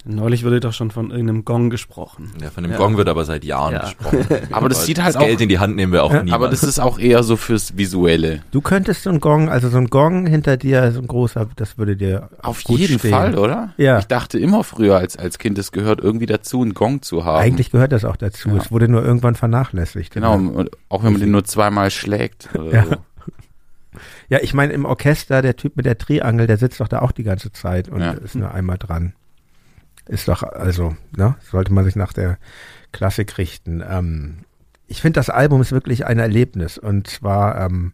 Neulich 0.10 0.46
wurde 0.46 0.62
doch 0.62 0.72
schon 0.72 0.90
von 0.90 1.12
irgendeinem 1.12 1.44
Gong 1.44 1.70
gesprochen. 1.70 2.32
Ja, 2.42 2.50
von 2.50 2.64
dem 2.64 2.72
Ja. 2.72 2.78
Gong 2.78 2.96
wird 2.96 3.10
aber 3.10 3.26
seit 3.26 3.44
Jahren 3.44 3.74
Ja. 3.74 3.80
gesprochen. 3.82 4.26
Aber 4.54 4.70
das 4.70 4.86
sieht 4.86 5.04
halt 5.04 5.16
das 5.16 5.22
Geld 5.22 5.38
auch- 5.38 5.42
in 5.42 5.50
die 5.50 5.60
Hand 5.60 5.76
nehmen 5.76 5.92
wir 5.92 6.04
auch 6.06 6.14
Ja, 6.14 6.24
nie. 6.24 6.32
Aber 6.32 6.48
das 6.48 6.64
ist 6.64 6.80
auch 6.80 6.98
eher 6.98 7.24
so 7.24 7.36
fürs 7.36 7.76
Visuelle. 7.76 8.42
Du 8.52 8.62
könntest 8.62 9.04
so 9.04 9.10
ein 9.10 9.20
Gong, 9.20 9.50
also 9.50 9.68
so 9.68 9.78
ein 9.78 9.88
Gong 9.90 10.26
hinter 10.26 10.56
dir, 10.56 10.94
so 10.94 11.02
ein 11.02 11.08
großer, 11.08 11.50
das 11.58 11.78
würde 11.78 11.98
dir 11.98 12.30
Auf 12.42 12.64
gut 12.64 12.80
jeden 12.80 13.00
stehen. 13.00 13.12
Fall, 13.12 13.38
oder? 13.38 13.74
Ja. 13.76 14.00
Ich 14.00 14.06
dachte 14.08 14.40
immer 14.40 14.64
früher 14.64 14.96
als, 14.98 15.18
als 15.18 15.40
Kind, 15.40 15.58
es 15.58 15.74
gehört 15.74 16.00
irgendwie 16.00 16.26
dazu, 16.26 16.62
einen 16.62 16.74
Gong 16.74 17.02
zu 17.02 17.26
haben. 17.26 17.42
Eigentlich 17.44 17.72
gehört 17.72 17.92
das 17.92 18.06
auch 18.06 18.16
dazu. 18.16 18.48
Ja. 18.50 18.58
Es 18.58 18.72
wurde 18.72 18.88
nur 18.88 19.04
irgendwann 19.04 19.36
vernachlässigt. 19.36 20.14
Genau, 20.14 20.36
und 20.36 20.70
auch 20.88 21.04
wenn 21.04 21.12
man 21.12 21.20
den 21.20 21.32
nur 21.32 21.44
zweimal 21.44 21.92
schlägt. 21.92 22.48
Oder 22.56 22.72
Ja. 22.74 22.86
so. 22.86 22.96
Ja, 24.30 24.40
ich 24.42 24.54
meine, 24.54 24.74
im 24.74 24.86
Orchester, 24.86 25.42
der 25.42 25.56
Typ 25.56 25.78
mit 25.78 25.86
der 25.86 25.98
Triangel, 25.98 26.48
der 26.48 26.58
sitzt 26.58 26.80
doch 26.82 26.88
da 26.88 27.00
auch 27.00 27.12
die 27.12 27.24
ganze 27.24 27.52
Zeit 27.52 27.88
und 27.90 28.02
Ja. 28.02 28.12
ist 28.12 28.36
nur 28.36 28.52
einmal 28.54 28.78
dran. 28.78 29.14
Ist 30.08 30.28
doch, 30.28 30.44
also, 30.44 30.96
ne, 31.16 31.36
sollte 31.50 31.74
man 31.74 31.84
sich 31.86 31.96
nach 31.96 32.14
der 32.14 32.38
Klassik 32.92 33.38
richten. 33.38 33.84
Ähm, 33.88 34.40
ich 34.88 35.02
finde, 35.02 35.18
das 35.20 35.30
Album 35.30 35.62
ist 35.62 35.72
wirklich 35.72 36.06
ein 36.06 36.20
Erlebnis 36.20 36.78
und 36.78 37.08
zwar 37.08 37.60
ähm, 37.66 37.94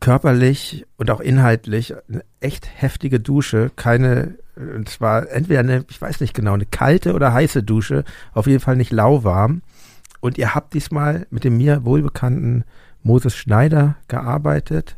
körperlich 0.00 0.84
und 0.96 1.10
auch 1.10 1.20
inhaltlich 1.20 1.94
eine 2.08 2.24
echt 2.40 2.68
heftige 2.80 3.20
Dusche. 3.20 3.70
Keine, 3.76 4.34
und 4.56 4.88
zwar 4.88 5.30
entweder 5.30 5.60
eine, 5.60 5.84
ich 5.88 6.00
weiß 6.00 6.20
nicht 6.20 6.34
genau, 6.34 6.54
eine 6.54 6.66
kalte 6.66 7.14
oder 7.14 7.32
heiße 7.32 7.62
Dusche, 7.62 8.04
auf 8.32 8.46
jeden 8.46 8.60
Fall 8.60 8.76
nicht 8.76 8.90
lauwarm. 8.92 9.62
Und 10.20 10.38
ihr 10.38 10.54
habt 10.54 10.74
diesmal 10.74 11.26
mit 11.30 11.44
dem 11.44 11.56
mir 11.56 11.84
wohlbekannten 11.84 12.64
Moses 13.02 13.34
Schneider 13.36 13.96
gearbeitet. 14.08 14.96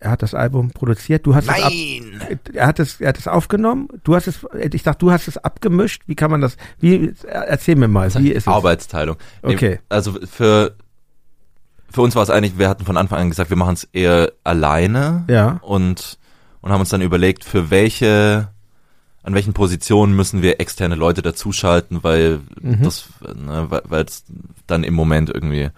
Er 0.00 0.10
hat 0.10 0.22
das 0.22 0.34
Album 0.34 0.70
produziert. 0.72 1.24
Du 1.26 1.34
hast 1.36 1.44
es 1.48 1.62
ab, 1.62 1.72
er 2.52 2.66
hat 2.66 2.80
es, 2.80 3.00
er 3.00 3.10
hat 3.10 3.18
es 3.18 3.28
aufgenommen. 3.28 3.88
Du 4.02 4.16
hast 4.16 4.26
es, 4.26 4.44
ich 4.72 4.82
dachte, 4.82 4.98
du 4.98 5.12
hast 5.12 5.28
es 5.28 5.38
abgemischt. 5.38 6.02
Wie 6.06 6.16
kann 6.16 6.30
man 6.30 6.40
das? 6.40 6.56
Wie? 6.80 7.14
Erzähl 7.28 7.76
mir 7.76 7.86
mal. 7.86 8.12
Wie 8.16 8.30
ist 8.32 8.42
es? 8.42 8.48
Arbeitsteilung. 8.48 9.16
Okay. 9.42 9.78
Also 9.88 10.18
für, 10.28 10.74
für 11.88 12.00
uns 12.02 12.16
war 12.16 12.24
es 12.24 12.30
eigentlich, 12.30 12.58
wir 12.58 12.68
hatten 12.68 12.84
von 12.84 12.96
Anfang 12.96 13.20
an 13.20 13.28
gesagt, 13.28 13.50
wir 13.50 13.56
machen 13.56 13.74
es 13.74 13.84
eher 13.92 14.32
alleine 14.42 15.24
Ja. 15.30 15.60
und, 15.62 16.18
und 16.62 16.72
haben 16.72 16.80
uns 16.80 16.88
dann 16.90 17.00
überlegt, 17.02 17.44
für 17.44 17.70
welche, 17.70 18.48
an 19.22 19.34
welchen 19.34 19.52
Positionen 19.52 20.16
müssen 20.16 20.42
wir 20.42 20.60
externe 20.60 20.96
Leute 20.96 21.22
dazuschalten, 21.22 22.02
weil 22.02 22.40
Mhm. 22.60 22.82
das, 22.82 23.08
ne, 23.36 23.68
weil 23.70 24.04
es 24.04 24.24
dann 24.66 24.82
im 24.82 24.94
Moment 24.94 25.30
irgendwie, 25.32 25.68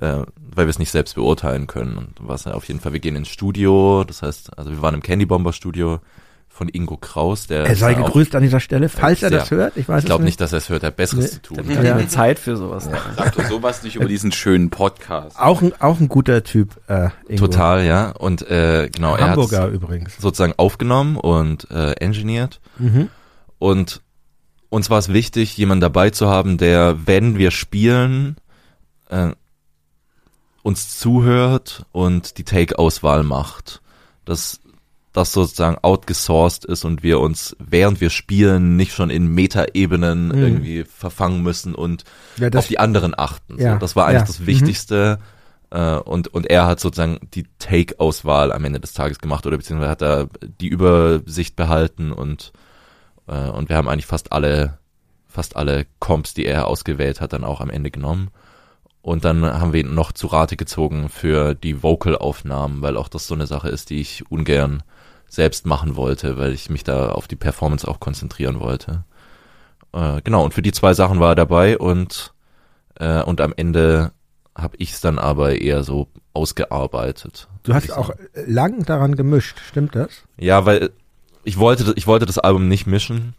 äh, 0.00 0.18
weil 0.38 0.66
wir 0.66 0.68
es 0.68 0.78
nicht 0.78 0.90
selbst 0.90 1.14
beurteilen 1.14 1.66
können. 1.66 1.96
Und 1.98 2.14
was 2.20 2.46
auf 2.46 2.64
jeden 2.68 2.80
Fall, 2.80 2.92
wir 2.92 3.00
gehen 3.00 3.16
ins 3.16 3.28
Studio, 3.28 4.04
das 4.04 4.22
heißt, 4.22 4.56
also 4.58 4.70
wir 4.70 4.82
waren 4.82 4.94
im 4.94 5.02
Candy 5.02 5.26
Bomber 5.26 5.52
Studio 5.52 6.00
von 6.48 6.68
Ingo 6.68 6.96
Kraus, 6.96 7.46
der 7.46 7.66
Er 7.66 7.76
sei 7.76 7.92
ja 7.92 7.98
gegrüßt 8.02 8.34
an 8.34 8.42
dieser 8.42 8.58
Stelle, 8.58 8.88
falls 8.88 9.22
er 9.22 9.30
das 9.30 9.50
hört. 9.52 9.76
Ich 9.76 9.88
weiß 9.88 10.00
Ich 10.02 10.06
glaube 10.06 10.24
es 10.24 10.26
nicht, 10.26 10.40
dass 10.40 10.52
er 10.52 10.58
es 10.58 10.68
hört, 10.68 10.82
er 10.82 10.88
hat 10.88 10.96
Besseres 10.96 11.24
Nee. 11.26 11.30
zu 11.30 11.40
tun. 11.42 11.58
Ich 11.70 11.76
habe 11.76 11.86
Ja. 11.86 11.92
keine 11.94 12.08
Zeit 12.08 12.38
für 12.40 12.56
sowas. 12.56 12.88
Sag 13.16 13.36
doch 13.36 13.44
sowas 13.44 13.84
nicht 13.84 13.94
über 13.94 14.06
diesen 14.06 14.32
schönen 14.32 14.68
Podcast. 14.70 15.38
Auch 15.38 15.62
ein, 15.62 15.72
auch 15.80 16.00
ein 16.00 16.08
guter 16.08 16.42
Typ. 16.42 16.80
Äh, 16.88 17.10
Ingo. 17.28 17.46
Total, 17.46 17.84
ja. 17.84 18.10
Und 18.10 18.42
äh, 18.50 18.88
genau, 18.92 19.14
er 19.14 19.20
hat 19.24 19.30
Hamburger 19.36 19.68
übrigens. 19.68 20.16
sozusagen 20.18 20.54
aufgenommen 20.56 21.16
und 21.16 21.70
äh, 21.70 21.92
engineert. 21.92 22.60
Mhm. 22.78 23.08
Und 23.60 24.00
uns 24.68 24.90
war 24.90 24.98
es 24.98 25.12
wichtig, 25.12 25.56
jemanden 25.56 25.82
dabei 25.82 26.10
zu 26.10 26.28
haben, 26.28 26.58
der, 26.58 27.06
wenn 27.06 27.38
wir 27.38 27.52
spielen, 27.52 28.36
äh, 29.10 29.28
uns 30.62 30.98
zuhört 30.98 31.86
und 31.92 32.38
die 32.38 32.44
Take-Auswahl 32.44 33.22
macht. 33.22 33.80
Dass 34.24 34.60
das 35.12 35.32
sozusagen 35.32 35.78
outgesourced 35.82 36.64
ist 36.64 36.84
und 36.84 37.02
wir 37.02 37.18
uns, 37.20 37.56
während 37.58 38.00
wir 38.00 38.10
spielen, 38.10 38.76
nicht 38.76 38.92
schon 38.92 39.10
in 39.10 39.26
Metaebenen 39.28 40.28
Mhm. 40.28 40.42
irgendwie 40.42 40.84
verfangen 40.84 41.42
müssen 41.42 41.74
und 41.74 42.04
Ja, 42.36 42.50
auf 42.54 42.68
die 42.68 42.78
anderen 42.78 43.18
achten. 43.18 43.58
Ja, 43.58 43.74
So, 43.74 43.78
das 43.78 43.96
war 43.96 44.06
eigentlich 44.06 44.20
ja, 44.20 44.26
das 44.26 44.40
mhm. 44.40 44.46
Wichtigste. 44.46 45.18
Äh, 45.70 45.96
und, 45.96 46.28
und 46.28 46.46
er 46.48 46.66
hat 46.66 46.80
sozusagen 46.80 47.18
die 47.34 47.46
Take-Auswahl 47.58 48.52
am 48.52 48.64
Ende 48.64 48.80
des 48.80 48.92
Tages 48.92 49.18
gemacht 49.18 49.46
oder 49.46 49.56
beziehungsweise 49.56 49.90
hat 49.90 50.02
er 50.02 50.28
die 50.60 50.68
Übersicht 50.68 51.56
behalten 51.56 52.12
und, 52.12 52.52
äh, 53.26 53.48
und 53.48 53.68
wir 53.68 53.76
haben 53.76 53.88
eigentlich 53.88 54.06
fast 54.06 54.32
alle, 54.32 54.78
fast 55.26 55.56
alle 55.56 55.86
Comps, 55.98 56.32
die 56.34 56.46
er 56.46 56.66
ausgewählt 56.68 57.20
hat, 57.20 57.32
dann 57.32 57.44
auch 57.44 57.60
am 57.60 57.70
Ende 57.70 57.90
genommen. 57.90 58.28
Und 59.08 59.24
dann 59.24 59.42
haben 59.42 59.72
wir 59.72 59.80
ihn 59.80 59.94
noch 59.94 60.12
zu 60.12 60.26
Rate 60.26 60.58
gezogen 60.58 61.08
für 61.08 61.54
die 61.54 61.82
Vocal-Aufnahmen, 61.82 62.82
weil 62.82 62.98
auch 62.98 63.08
das 63.08 63.26
so 63.26 63.34
eine 63.34 63.46
Sache 63.46 63.70
ist, 63.70 63.88
die 63.88 64.02
ich 64.02 64.30
ungern 64.30 64.82
selbst 65.26 65.64
machen 65.64 65.96
wollte, 65.96 66.36
weil 66.36 66.52
ich 66.52 66.68
mich 66.68 66.84
da 66.84 67.12
auf 67.12 67.26
die 67.26 67.34
Performance 67.34 67.88
auch 67.88 68.00
konzentrieren 68.00 68.60
wollte. 68.60 69.04
Äh, 69.94 70.20
genau, 70.24 70.44
und 70.44 70.52
für 70.52 70.60
die 70.60 70.72
zwei 70.72 70.92
Sachen 70.92 71.20
war 71.20 71.30
er 71.30 71.36
dabei 71.36 71.78
und, 71.78 72.34
äh, 72.96 73.22
und 73.22 73.40
am 73.40 73.54
Ende 73.56 74.12
habe 74.54 74.76
ich 74.76 74.92
es 74.92 75.00
dann 75.00 75.18
aber 75.18 75.58
eher 75.58 75.84
so 75.84 76.08
ausgearbeitet. 76.34 77.48
du 77.62 77.72
hast 77.72 77.90
auch 77.90 78.10
lang 78.34 78.84
daran 78.84 79.16
gemischt, 79.16 79.58
stimmt 79.66 79.94
das? 79.94 80.10
Ja, 80.36 80.66
weil 80.66 80.90
ich 81.44 81.56
wollte, 81.58 81.94
ich 81.96 82.06
wollte 82.06 82.26
das 82.26 82.36
Album 82.36 82.68
nicht 82.68 82.86
mischen. 82.86 83.32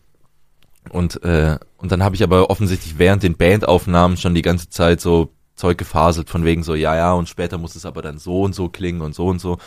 Und, 0.90 1.22
äh, 1.24 1.60
und 1.78 1.91
dann 1.91 2.02
habe 2.02 2.16
ich 2.16 2.24
aber 2.24 2.50
offensichtlich 2.50 2.98
während 2.98 3.22
den 3.22 3.38
Bandaufnahmen 3.38 4.18
schon 4.18 4.34
die 4.34 4.41
ganze 4.41 4.72
Zeit 4.72 5.00
so 5.00 5.32
Zeug 5.60 5.77
gefaselt 5.77 6.30
von 6.30 6.45
wegen 6.45 6.64
so, 6.64 6.73
ja, 6.73 6.95
ja, 6.95 7.11
und 7.14 7.27
später 7.27 7.57
muss 7.57 7.76
es 7.76 7.86
aber 7.86 8.02
dann 8.02 8.18
so 8.18 8.44
und 8.44 8.56
so 8.56 8.69
klingen 8.69 9.02
und 9.02 9.14
so 9.14 9.27
und 9.27 9.40
so. 9.40 9.57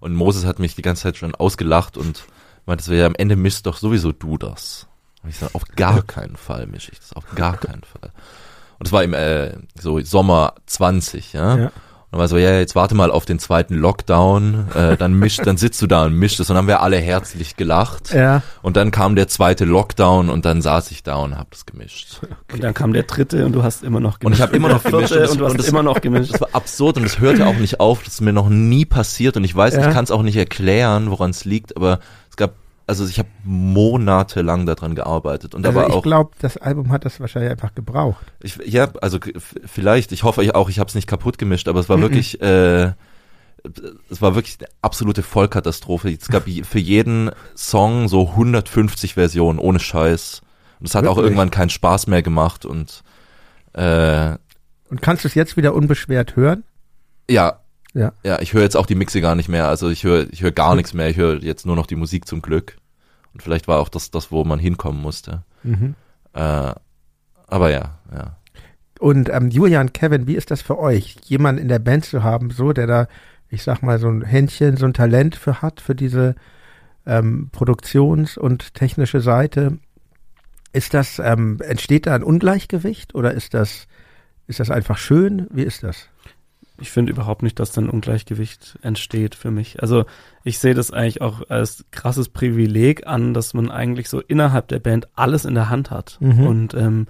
Und 0.00 0.14
Moses 0.14 0.46
hat 0.46 0.58
mich 0.58 0.74
die 0.74 0.82
ganze 0.82 1.02
Zeit 1.02 1.18
schon 1.18 1.34
ausgelacht 1.34 1.98
und 1.98 2.24
meinte 2.64 2.82
so, 2.82 2.94
ja, 2.94 3.04
am 3.04 3.14
Ende 3.14 3.36
mischst 3.36 3.66
doch 3.66 3.76
sowieso 3.76 4.12
du 4.12 4.38
das. 4.38 4.88
Und 5.22 5.28
ich 5.28 5.36
sage, 5.36 5.54
auf 5.54 5.64
gar 5.76 6.02
keinen 6.02 6.36
Fall 6.36 6.66
mische 6.66 6.90
ich 6.92 6.98
das, 7.00 7.12
auf 7.12 7.26
gar 7.34 7.58
keinen 7.58 7.82
Fall. 7.84 8.10
Und 8.78 8.86
es 8.86 8.92
war 8.92 9.04
im 9.04 9.12
äh, 9.12 9.52
so 9.78 10.00
Sommer 10.00 10.54
20, 10.66 11.34
ja. 11.34 11.56
Ja. 11.56 11.72
Und 12.12 12.18
war 12.18 12.28
so, 12.28 12.36
ja, 12.36 12.58
jetzt 12.58 12.74
warte 12.74 12.94
mal 12.94 13.10
auf 13.10 13.24
den 13.24 13.38
zweiten 13.38 13.74
Lockdown, 13.74 14.66
äh, 14.74 14.96
dann 14.98 15.14
mischt, 15.14 15.46
dann 15.46 15.56
sitzt 15.56 15.80
du 15.80 15.86
da 15.86 16.04
und 16.04 16.12
mischt 16.14 16.38
es. 16.40 16.50
Und 16.50 16.54
dann 16.54 16.58
haben 16.58 16.68
wir 16.68 16.82
alle 16.82 16.98
herzlich 16.98 17.56
gelacht. 17.56 18.12
Ja. 18.12 18.42
Und 18.60 18.76
dann 18.76 18.90
kam 18.90 19.16
der 19.16 19.28
zweite 19.28 19.64
Lockdown 19.64 20.28
und 20.28 20.44
dann 20.44 20.60
saß 20.60 20.90
ich 20.90 21.02
da 21.02 21.16
und 21.16 21.38
hab 21.38 21.50
das 21.50 21.64
gemischt. 21.64 22.20
Und 22.52 22.62
dann 22.62 22.74
kam 22.74 22.92
der 22.92 23.04
dritte 23.04 23.46
und 23.46 23.52
du 23.52 23.62
hast 23.62 23.82
immer 23.82 23.98
noch 24.00 24.18
Und 24.22 24.34
ich 24.34 24.42
habe 24.42 24.54
immer 24.54 24.68
noch 24.68 24.82
gemischt. 24.82 25.08
vierte 25.08 25.22
das- 25.22 25.30
und 25.32 25.38
du 25.38 25.46
hast 25.46 25.58
das- 25.58 25.68
immer 25.68 25.82
noch 25.82 26.02
gemischt. 26.02 26.34
Das 26.34 26.40
war 26.42 26.50
absurd 26.52 26.98
und 26.98 27.04
es 27.04 27.18
hörte 27.18 27.46
auch 27.46 27.54
nicht 27.56 27.80
auf. 27.80 28.02
Das 28.04 28.14
ist 28.14 28.20
mir 28.20 28.34
noch 28.34 28.50
nie 28.50 28.84
passiert 28.84 29.38
und 29.38 29.44
ich 29.44 29.56
weiß, 29.56 29.74
Ja. 29.74 29.88
ich 29.88 29.94
kann 29.94 30.04
es 30.04 30.10
auch 30.10 30.22
nicht 30.22 30.36
erklären, 30.36 31.10
woran 31.10 31.30
es 31.30 31.46
liegt, 31.46 31.76
aber 31.78 31.98
also 33.00 33.10
ich 33.10 33.18
habe 33.18 33.28
monatelang 33.44 34.66
daran 34.66 34.94
gearbeitet 34.94 35.54
und 35.54 35.66
Also 35.66 35.78
aber 35.78 35.88
ich 35.88 35.94
auch, 35.94 36.02
glaube, 36.02 36.30
das 36.40 36.56
Album 36.56 36.92
hat 36.92 37.04
das 37.04 37.20
wahrscheinlich 37.20 37.50
einfach 37.50 37.74
gebraucht. 37.74 38.24
ich, 38.42 38.56
ja, 38.66 38.88
also 39.00 39.18
vielleicht, 39.64 40.12
ich 40.12 40.22
hoffe 40.22 40.42
ich 40.44 40.54
auch, 40.54 40.68
ich 40.68 40.78
habe 40.78 40.88
es 40.88 40.94
nicht 40.94 41.06
kaputt 41.08 41.38
gemischt, 41.38 41.68
aber 41.68 41.80
es 41.80 41.88
war 41.88 41.96
Mhm. 41.96 42.02
wirklich, 42.02 42.40
äh, 42.42 42.92
es 44.10 44.20
war 44.20 44.34
wirklich 44.34 44.58
eine 44.60 44.68
absolute 44.82 45.22
Vollkatastrophe. 45.22 46.10
Es 46.10 46.28
gab 46.28 46.44
für 46.48 46.78
jeden 46.78 47.30
Song 47.56 48.08
so 48.08 48.30
150 48.36 49.14
Versionen, 49.14 49.58
ohne 49.58 49.78
Scheiß. 49.78 50.40
Und 50.80 50.86
es 50.88 50.94
hat 50.94 51.04
auch 51.06 51.16
Wirklich? 51.16 51.24
irgendwann 51.30 51.50
keinen 51.52 51.70
Spaß 51.70 52.08
mehr 52.08 52.22
gemacht 52.22 52.66
und 52.66 53.02
äh, 53.74 54.36
Und 54.90 55.00
kannst 55.00 55.24
du 55.24 55.28
es 55.28 55.34
jetzt 55.34 55.56
wieder 55.56 55.74
unbeschwert 55.74 56.34
hören? 56.36 56.64
ja, 57.30 57.60
Ja. 57.94 58.12
Ja, 58.24 58.40
ich 58.40 58.52
höre 58.52 58.62
jetzt 58.62 58.76
auch 58.76 58.86
die 58.86 58.94
Mixe 58.96 59.20
gar 59.20 59.34
nicht 59.36 59.48
mehr. 59.48 59.68
Also 59.68 59.90
ich 59.90 60.02
höre 60.02 60.26
ich 60.32 60.42
höre 60.42 60.50
gar 60.50 60.74
nichts 60.76 60.92
mehr. 60.92 61.08
Ich 61.08 61.16
höre 61.16 61.40
jetzt 61.42 61.64
nur 61.64 61.76
noch 61.76 61.86
die 61.86 61.94
Musik 61.96 62.26
zum 62.26 62.42
Glück. 62.42 62.78
Und 63.32 63.42
vielleicht 63.42 63.68
war 63.68 63.78
auch 63.80 63.88
das, 63.88 64.10
das 64.10 64.30
wo 64.30 64.44
man 64.44 64.58
hinkommen 64.58 65.00
musste. 65.00 65.42
Mhm. 65.62 65.94
Äh, 66.32 66.72
aber 67.46 67.70
ja, 67.70 67.98
ja. 68.14 68.36
Und 68.98 69.30
ähm, 69.30 69.50
Julian, 69.50 69.92
Kevin, 69.92 70.26
wie 70.26 70.36
ist 70.36 70.50
das 70.50 70.62
für 70.62 70.78
euch, 70.78 71.16
jemanden 71.24 71.60
in 71.60 71.68
der 71.68 71.80
Band 71.80 72.04
zu 72.04 72.22
haben, 72.22 72.50
so 72.50 72.72
der 72.72 72.86
da, 72.86 73.08
ich 73.48 73.62
sag 73.62 73.82
mal, 73.82 73.98
so 73.98 74.08
ein 74.08 74.22
Händchen, 74.22 74.76
so 74.76 74.86
ein 74.86 74.94
Talent 74.94 75.34
für 75.34 75.60
hat, 75.60 75.80
für 75.80 75.94
diese 75.94 76.36
ähm, 77.04 77.50
Produktions- 77.52 78.38
und 78.38 78.74
technische 78.74 79.20
Seite? 79.20 79.78
Ist 80.72 80.94
das, 80.94 81.18
ähm, 81.18 81.58
entsteht 81.60 82.06
da 82.06 82.14
ein 82.14 82.22
Ungleichgewicht 82.22 83.14
oder 83.14 83.32
ist 83.32 83.54
das, 83.54 83.88
ist 84.46 84.60
das 84.60 84.70
einfach 84.70 84.98
schön? 84.98 85.48
Wie 85.50 85.64
ist 85.64 85.82
das? 85.82 86.08
Ich 86.82 86.90
finde 86.90 87.12
überhaupt 87.12 87.44
nicht, 87.44 87.60
dass 87.60 87.70
dann 87.70 87.88
Ungleichgewicht 87.88 88.76
entsteht 88.82 89.36
für 89.36 89.52
mich. 89.52 89.80
Also 89.80 90.04
ich 90.42 90.58
sehe 90.58 90.74
das 90.74 90.90
eigentlich 90.90 91.22
auch 91.22 91.48
als 91.48 91.84
krasses 91.92 92.28
Privileg 92.28 93.06
an, 93.06 93.34
dass 93.34 93.54
man 93.54 93.70
eigentlich 93.70 94.08
so 94.08 94.20
innerhalb 94.20 94.66
der 94.66 94.80
Band 94.80 95.06
alles 95.14 95.44
in 95.44 95.54
der 95.54 95.70
Hand 95.70 95.92
hat. 95.92 96.18
Mhm. 96.20 96.44
Und 96.44 96.74
ähm, 96.74 97.06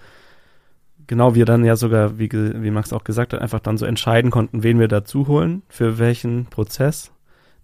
genau 1.06 1.34
wir 1.34 1.46
dann 1.46 1.64
ja 1.64 1.76
sogar, 1.76 2.18
wie, 2.18 2.30
wie 2.30 2.70
Max 2.70 2.92
auch 2.92 3.02
gesagt 3.02 3.32
hat, 3.32 3.40
einfach 3.40 3.60
dann 3.60 3.78
so 3.78 3.86
entscheiden 3.86 4.30
konnten, 4.30 4.62
wen 4.62 4.78
wir 4.78 4.88
dazu 4.88 5.26
holen, 5.26 5.62
für 5.70 5.98
welchen 5.98 6.44
Prozess 6.46 7.10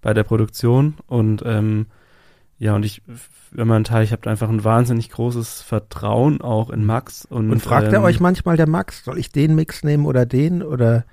bei 0.00 0.14
der 0.14 0.24
Produktion. 0.24 0.94
Und 1.08 1.42
ähm, 1.44 1.88
ja, 2.58 2.74
und 2.74 2.86
ich, 2.86 3.02
für 3.06 3.66
meinen 3.66 3.84
Teil, 3.84 4.02
ich 4.02 4.12
habe 4.12 4.30
einfach 4.30 4.48
ein 4.48 4.64
wahnsinnig 4.64 5.10
großes 5.10 5.60
Vertrauen 5.60 6.40
auch 6.40 6.70
in 6.70 6.86
Max. 6.86 7.26
Und, 7.26 7.50
Und 7.50 7.60
fragt 7.60 7.92
er 7.92 7.98
ähm, 7.98 8.04
euch 8.04 8.18
manchmal, 8.18 8.56
der 8.56 8.66
Max, 8.66 9.04
soll 9.04 9.18
ich 9.18 9.30
den 9.30 9.54
Mix 9.54 9.84
nehmen 9.84 10.06
oder 10.06 10.24
den 10.24 10.62
oder? 10.62 11.04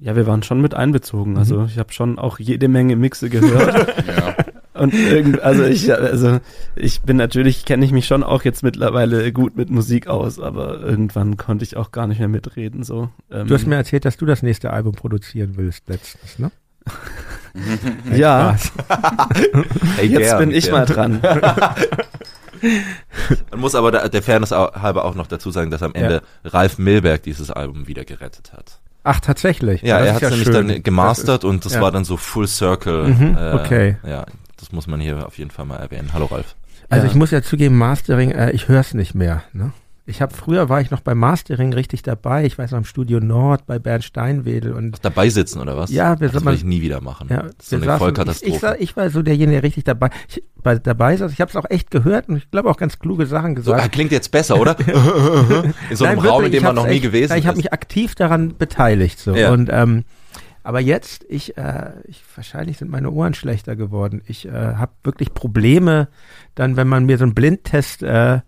Ja, 0.00 0.14
wir 0.14 0.26
waren 0.26 0.42
schon 0.42 0.60
mit 0.60 0.74
einbezogen. 0.74 1.32
Mhm. 1.32 1.38
Also 1.38 1.64
ich 1.64 1.78
habe 1.78 1.92
schon 1.92 2.18
auch 2.18 2.38
jede 2.38 2.68
Menge 2.68 2.96
Mixe 2.96 3.28
gehört. 3.30 3.94
Ja. 4.08 4.34
Und 4.74 4.94
irgend, 4.94 5.40
also 5.40 5.64
ich, 5.64 5.92
also 5.92 6.38
ich 6.76 7.00
bin 7.00 7.16
natürlich, 7.16 7.64
kenne 7.64 7.84
ich 7.84 7.90
mich 7.90 8.06
schon 8.06 8.22
auch 8.22 8.44
jetzt 8.44 8.62
mittlerweile 8.62 9.32
gut 9.32 9.56
mit 9.56 9.70
Musik 9.70 10.06
aus, 10.06 10.38
aber 10.38 10.80
irgendwann 10.80 11.36
konnte 11.36 11.64
ich 11.64 11.76
auch 11.76 11.90
gar 11.90 12.06
nicht 12.06 12.20
mehr 12.20 12.28
mitreden. 12.28 12.84
So. 12.84 13.08
Ähm, 13.28 13.48
Du 13.48 13.54
hast 13.54 13.66
mir 13.66 13.74
erzählt, 13.74 14.04
dass 14.04 14.16
du 14.16 14.24
das 14.24 14.44
nächste 14.44 14.72
Album 14.72 14.94
produzieren 14.94 15.54
willst 15.56 15.88
letztens, 15.88 16.38
ne? 16.38 16.52
ja, 18.16 18.56
jetzt 20.00 20.16
gern, 20.16 20.38
bin 20.38 20.52
ich 20.52 20.66
gern. 20.66 20.74
mal 20.74 20.86
dran. 20.86 21.20
Man 23.50 23.60
muss 23.60 23.74
aber 23.74 23.90
der, 23.90 24.08
der 24.08 24.22
Fairness 24.22 24.52
halber 24.52 25.04
auch 25.04 25.16
noch 25.16 25.26
dazu 25.26 25.50
sagen, 25.50 25.70
dass 25.70 25.82
am 25.82 25.94
Ende 25.94 26.22
Ralf 26.44 26.78
Milberg 26.78 27.24
dieses 27.24 27.50
Album 27.50 27.88
wieder 27.88 28.04
gerettet 28.04 28.52
hat. 28.52 28.80
Ach, 29.04 29.20
tatsächlich. 29.20 29.82
Ja, 29.82 29.98
Das 29.98 30.08
er 30.08 30.14
hat 30.14 30.22
ja 30.22 30.30
nämlich 30.30 30.46
schön. 30.48 30.68
dann 30.68 30.82
gemastert 30.82 31.28
Das 31.28 31.36
ist- 31.38 31.44
und 31.44 31.64
das 31.64 31.74
ja. 31.74 31.80
war 31.80 31.92
dann 31.92 32.04
so 32.04 32.16
Full 32.16 32.46
Circle. 32.46 33.08
Mhm, 33.08 33.36
äh, 33.38 33.52
okay. 33.54 33.96
Ja, 34.06 34.26
das 34.58 34.72
muss 34.72 34.86
man 34.86 35.00
hier 35.00 35.26
auf 35.26 35.38
jeden 35.38 35.50
Fall 35.50 35.64
mal 35.64 35.76
erwähnen. 35.76 36.10
Hallo 36.12 36.26
Ralf. 36.26 36.54
Also 36.90 37.04
Ja. 37.06 37.10
ich 37.10 37.16
muss 37.16 37.30
ja 37.30 37.42
zugeben, 37.42 37.76
Mastering, 37.78 38.30
äh, 38.32 38.50
ich 38.52 38.68
höre 38.68 38.80
es 38.80 38.94
nicht 38.94 39.14
mehr. 39.14 39.42
Ne? 39.52 39.72
Ich 40.08 40.22
habe 40.22 40.34
früher 40.34 40.70
war 40.70 40.80
ich 40.80 40.90
noch 40.90 41.00
beim 41.00 41.18
Mastering 41.18 41.74
richtig 41.74 42.02
dabei. 42.02 42.46
Ich 42.46 42.56
weiß 42.56 42.70
noch 42.70 42.78
im 42.78 42.84
Studio 42.86 43.20
Nord 43.20 43.66
bei 43.66 43.78
Bernd 43.78 44.04
Steinwedel 44.04 44.72
und 44.72 45.04
Dabei 45.04 45.28
sitzen 45.28 45.60
oder 45.60 45.76
was? 45.76 45.90
Ja, 45.90 46.18
wir 46.18 46.28
das 46.28 46.38
sind 46.38 46.46
will 46.46 46.54
ich 46.54 46.64
nie 46.64 46.80
wieder 46.80 47.02
machen. 47.02 47.28
ja, 47.30 47.42
das 47.42 47.52
ist 47.58 47.68
so 47.70 47.76
eine 47.76 47.84
saßen- 47.84 47.98
Vollkatastrophe. 47.98 48.76
Ich, 48.78 48.82
ich, 48.84 48.90
ich 48.90 48.96
war 48.96 49.10
so 49.10 49.20
derjenige, 49.20 49.60
der 49.60 49.62
richtig 49.64 49.84
dabei, 49.84 50.08
ich, 50.28 50.42
bei, 50.62 50.76
dabei 50.76 51.14
saß. 51.14 51.30
Ich 51.32 51.42
habe 51.42 51.50
es 51.50 51.56
auch 51.56 51.68
echt 51.68 51.90
gehört 51.90 52.30
und 52.30 52.36
ich 52.38 52.50
glaube 52.50 52.70
auch 52.70 52.78
ganz 52.78 52.98
kluge 52.98 53.26
Sachen 53.26 53.50
so, 53.56 53.72
gesagt. 53.72 53.82
ah, 53.84 53.88
klingt 53.88 54.10
jetzt 54.12 54.30
besser, 54.30 54.58
oder? 54.58 54.76
in 55.90 55.96
so 55.96 56.06
einem 56.06 56.16
Nein, 56.20 56.26
Raum, 56.26 56.42
wirklich, 56.42 56.46
in 56.46 56.52
dem 56.52 56.62
man 56.62 56.74
noch 56.76 56.86
nie 56.86 56.92
echt, 56.94 57.02
gewesen 57.02 57.36
Ich 57.36 57.46
habe 57.46 57.58
ist. 57.58 57.64
mich 57.64 57.72
aktiv 57.74 58.14
daran 58.14 58.56
beteiligt 58.56 59.18
so 59.18 59.34
Ja. 59.36 59.52
und 59.52 59.68
ähm, 59.70 60.04
aber 60.62 60.80
jetzt 60.80 61.26
ich, 61.28 61.56
äh, 61.58 61.90
ich 62.04 62.22
wahrscheinlich 62.34 62.78
sind 62.78 62.90
meine 62.90 63.10
Ohren 63.10 63.34
schlechter 63.34 63.76
geworden. 63.76 64.22
Ich 64.26 64.46
äh, 64.48 64.52
habe 64.52 64.92
wirklich 65.04 65.32
Probleme, 65.34 66.08
dann 66.54 66.76
wenn 66.76 66.88
man 66.88 67.04
mir 67.04 67.18
so 67.18 67.24
einen 67.24 67.34
Blindtest 67.34 68.02
äh, 68.02 68.40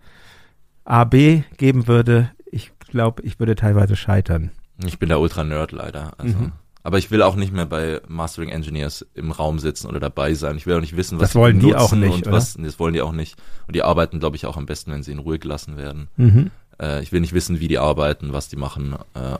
A 0.83 1.03
B 1.03 1.43
geben 1.57 1.87
würde. 1.87 2.31
Ich 2.51 2.71
glaube, 2.79 3.21
ich 3.23 3.39
würde 3.39 3.55
teilweise 3.55 3.95
scheitern. 3.95 4.51
Ich 4.85 4.99
bin 4.99 5.09
der 5.09 5.19
Ultra-Nerd 5.19 5.71
leider. 5.71 6.13
Also. 6.17 6.37
Mhm. 6.37 6.51
Aber 6.83 6.97
ich 6.97 7.11
will 7.11 7.21
auch 7.21 7.35
nicht 7.35 7.53
mehr 7.53 7.67
bei 7.67 8.01
Mastering 8.07 8.49
Engineers 8.49 9.05
im 9.13 9.31
Raum 9.31 9.59
sitzen 9.59 9.87
oder 9.87 9.99
dabei 9.99 10.33
sein. 10.33 10.57
Ich 10.57 10.65
will 10.65 10.75
auch 10.75 10.81
nicht 10.81 10.97
wissen, 10.97 11.19
was 11.19 11.29
Das 11.29 11.35
wollen 11.35 11.59
die 11.59 11.67
nutzen 11.67 11.79
auch 11.79 11.91
nicht, 11.91 12.25
und 12.25 12.31
was. 12.31 12.55
Das 12.55 12.79
wollen 12.79 12.93
die 12.93 13.01
auch 13.01 13.11
nicht. 13.11 13.39
Und 13.67 13.75
die 13.75 13.83
arbeiten, 13.83 14.19
glaube 14.19 14.35
ich, 14.35 14.47
auch 14.47 14.57
am 14.57 14.65
besten, 14.65 14.91
wenn 14.91 15.03
sie 15.03 15.11
in 15.11 15.19
Ruhe 15.19 15.37
gelassen 15.37 15.77
werden. 15.77 16.07
Mhm. 16.17 16.49
Äh, 16.81 17.03
ich 17.03 17.11
will 17.11 17.21
nicht 17.21 17.33
wissen, 17.33 17.59
wie 17.59 17.67
die 17.67 17.77
arbeiten, 17.77 18.33
was 18.33 18.49
die 18.49 18.55
machen. 18.55 18.95
Äh, 19.13 19.37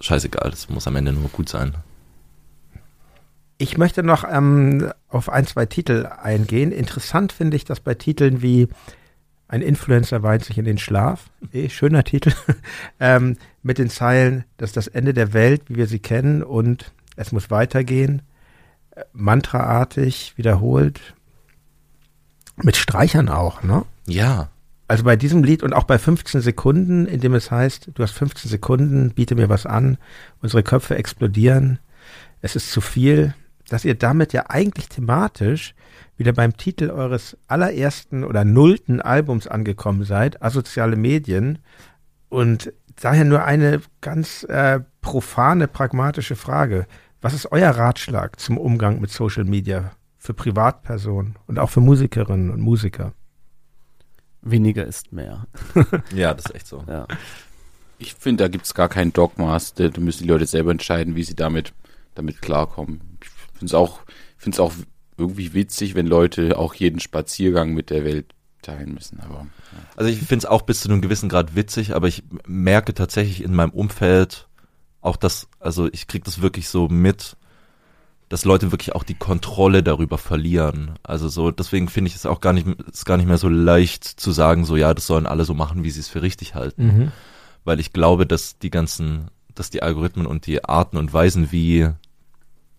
scheißegal, 0.00 0.50
das 0.50 0.68
muss 0.68 0.86
am 0.86 0.96
Ende 0.96 1.14
nur 1.14 1.30
gut 1.30 1.48
sein. 1.48 1.74
Ich 3.56 3.78
möchte 3.78 4.02
noch 4.02 4.24
ähm, 4.30 4.92
auf 5.08 5.30
ein, 5.30 5.46
zwei 5.46 5.64
Titel 5.64 6.10
eingehen. 6.22 6.72
Interessant 6.72 7.32
finde 7.32 7.56
ich, 7.56 7.64
dass 7.64 7.80
bei 7.80 7.94
Titeln 7.94 8.42
wie 8.42 8.68
Ein 9.50 9.62
Influencer 9.62 10.22
weint 10.22 10.44
sich 10.44 10.58
in 10.58 10.64
den 10.64 10.78
Schlaf, 10.78 11.28
eh, 11.52 11.68
schöner 11.70 12.04
Titel, 12.04 12.32
ähm, 13.00 13.36
mit 13.64 13.78
den 13.78 13.90
Zeilen, 13.90 14.44
das 14.58 14.70
ist 14.70 14.76
das 14.76 14.86
Ende 14.86 15.12
der 15.12 15.32
Welt, 15.32 15.62
wie 15.66 15.74
wir 15.74 15.88
sie 15.88 15.98
kennen 15.98 16.44
und 16.44 16.92
es 17.16 17.32
muss 17.32 17.50
weitergehen, 17.50 18.22
äh, 18.92 19.02
mantraartig 19.12 20.34
wiederholt, 20.36 21.00
mit 22.62 22.76
Streichern 22.76 23.28
auch, 23.28 23.64
ne? 23.64 23.84
Ja. 24.06 24.50
Also 24.86 25.02
bei 25.02 25.16
diesem 25.16 25.42
Lied 25.42 25.64
und 25.64 25.72
auch 25.72 25.82
bei 25.82 25.98
15 25.98 26.42
Sekunden, 26.42 27.06
in 27.06 27.20
dem 27.20 27.34
es 27.34 27.50
heißt, 27.50 27.90
du 27.92 28.02
hast 28.04 28.12
15 28.12 28.48
Sekunden, 28.48 29.10
biete 29.10 29.34
mir 29.34 29.48
was 29.48 29.66
an, 29.66 29.98
unsere 30.40 30.62
Köpfe 30.62 30.94
explodieren, 30.94 31.80
es 32.40 32.54
ist 32.54 32.70
zu 32.70 32.80
viel, 32.80 33.34
dass 33.70 33.84
ihr 33.84 33.94
damit 33.94 34.32
ja 34.32 34.46
eigentlich 34.48 34.88
thematisch 34.88 35.74
wieder 36.16 36.32
beim 36.32 36.56
Titel 36.56 36.90
eures 36.90 37.36
allerersten 37.46 38.24
oder 38.24 38.44
nullten 38.44 39.00
Albums 39.00 39.46
angekommen 39.46 40.02
seid, 40.02 40.42
asoziale 40.42 40.96
Medien. 40.96 41.60
Und 42.28 42.72
daher 43.00 43.24
nur 43.24 43.44
eine 43.44 43.80
ganz 44.00 44.42
äh, 44.42 44.80
profane, 45.00 45.68
pragmatische 45.68 46.34
Frage. 46.34 46.86
Was 47.20 47.32
ist 47.32 47.52
euer 47.52 47.70
Ratschlag 47.70 48.40
zum 48.40 48.58
Umgang 48.58 49.00
mit 49.00 49.12
Social 49.12 49.44
Media 49.44 49.92
für 50.18 50.34
Privatpersonen 50.34 51.36
und 51.46 51.60
auch 51.60 51.70
für 51.70 51.80
Musikerinnen 51.80 52.50
und 52.50 52.60
Musiker? 52.60 53.12
Weniger 54.42 54.84
ist 54.84 55.12
mehr. 55.12 55.46
Ja, 56.12 56.34
das 56.34 56.46
ist 56.46 56.54
echt 56.56 56.66
so. 56.66 56.82
Ja. 56.88 57.06
Ich 57.98 58.14
finde, 58.14 58.44
da 58.44 58.48
gibt's 58.48 58.74
gar 58.74 58.88
kein 58.88 59.12
Dogmas. 59.12 59.74
Da 59.74 59.88
da 59.88 60.00
müssen 60.00 60.24
die 60.24 60.28
Leute 60.28 60.46
selber 60.46 60.72
entscheiden, 60.72 61.14
wie 61.14 61.22
sie 61.22 61.36
damit, 61.36 61.72
damit 62.16 62.42
klarkommen. 62.42 63.09
Ich 63.60 63.68
finde 63.68 63.70
es 63.70 63.74
auch, 63.74 64.00
find's 64.36 64.60
auch 64.60 64.72
irgendwie 65.18 65.52
witzig, 65.52 65.94
wenn 65.94 66.06
Leute 66.06 66.58
auch 66.58 66.74
jeden 66.74 66.98
Spaziergang 66.98 67.74
mit 67.74 67.90
der 67.90 68.04
Welt 68.04 68.34
teilen 68.62 68.94
müssen. 68.94 69.20
Aber 69.20 69.46
Also 69.96 70.10
ich 70.10 70.18
finde 70.18 70.38
es 70.38 70.46
auch 70.46 70.62
bis 70.62 70.80
zu 70.80 70.88
einem 70.88 71.02
gewissen 71.02 71.28
Grad 71.28 71.54
witzig, 71.54 71.94
aber 71.94 72.08
ich 72.08 72.24
merke 72.46 72.94
tatsächlich 72.94 73.44
in 73.44 73.54
meinem 73.54 73.70
Umfeld 73.70 74.48
auch 75.00 75.16
das, 75.16 75.48
also 75.58 75.88
ich 75.92 76.06
kriege 76.06 76.24
das 76.24 76.42
wirklich 76.42 76.68
so 76.68 76.88
mit, 76.88 77.36
dass 78.28 78.44
Leute 78.44 78.70
wirklich 78.70 78.94
auch 78.94 79.02
die 79.02 79.14
Kontrolle 79.14 79.82
darüber 79.82 80.16
verlieren. 80.16 80.92
Also 81.02 81.28
so, 81.28 81.50
deswegen 81.50 81.88
finde 81.88 82.08
ich 82.08 82.14
es 82.14 82.26
auch 82.26 82.40
gar 82.40 82.52
nicht, 82.52 82.66
ist 82.90 83.04
gar 83.04 83.16
nicht 83.16 83.26
mehr 83.26 83.38
so 83.38 83.48
leicht 83.48 84.04
zu 84.04 84.30
sagen, 84.30 84.64
so 84.64 84.76
ja, 84.76 84.94
das 84.94 85.06
sollen 85.06 85.26
alle 85.26 85.44
so 85.44 85.54
machen, 85.54 85.84
wie 85.84 85.90
sie 85.90 86.00
es 86.00 86.08
für 86.08 86.22
richtig 86.22 86.54
halten. 86.54 86.86
Mhm. 86.86 87.12
Weil 87.64 87.80
ich 87.80 87.92
glaube, 87.92 88.26
dass 88.26 88.58
die 88.58 88.70
ganzen, 88.70 89.30
dass 89.54 89.70
die 89.70 89.82
Algorithmen 89.82 90.26
und 90.26 90.46
die 90.46 90.64
Arten 90.64 90.96
und 90.96 91.12
Weisen, 91.12 91.50
wie 91.50 91.88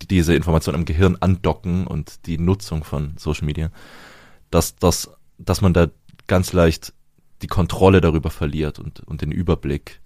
diese 0.08 0.34
Informationen 0.34 0.78
im 0.80 0.84
Gehirn 0.84 1.16
andocken 1.20 1.86
und 1.86 2.26
die 2.26 2.38
Nutzung 2.38 2.84
von 2.84 3.14
Social 3.16 3.44
Media, 3.46 3.70
dass, 4.50 4.76
dass, 4.76 5.10
dass 5.38 5.60
man 5.60 5.72
da 5.72 5.88
ganz 6.26 6.52
leicht 6.52 6.92
die 7.42 7.46
Kontrolle 7.48 8.00
darüber 8.00 8.30
verliert 8.30 8.78
und, 8.78 9.00
und 9.00 9.22
den 9.22 9.32
Überblick. 9.32 10.00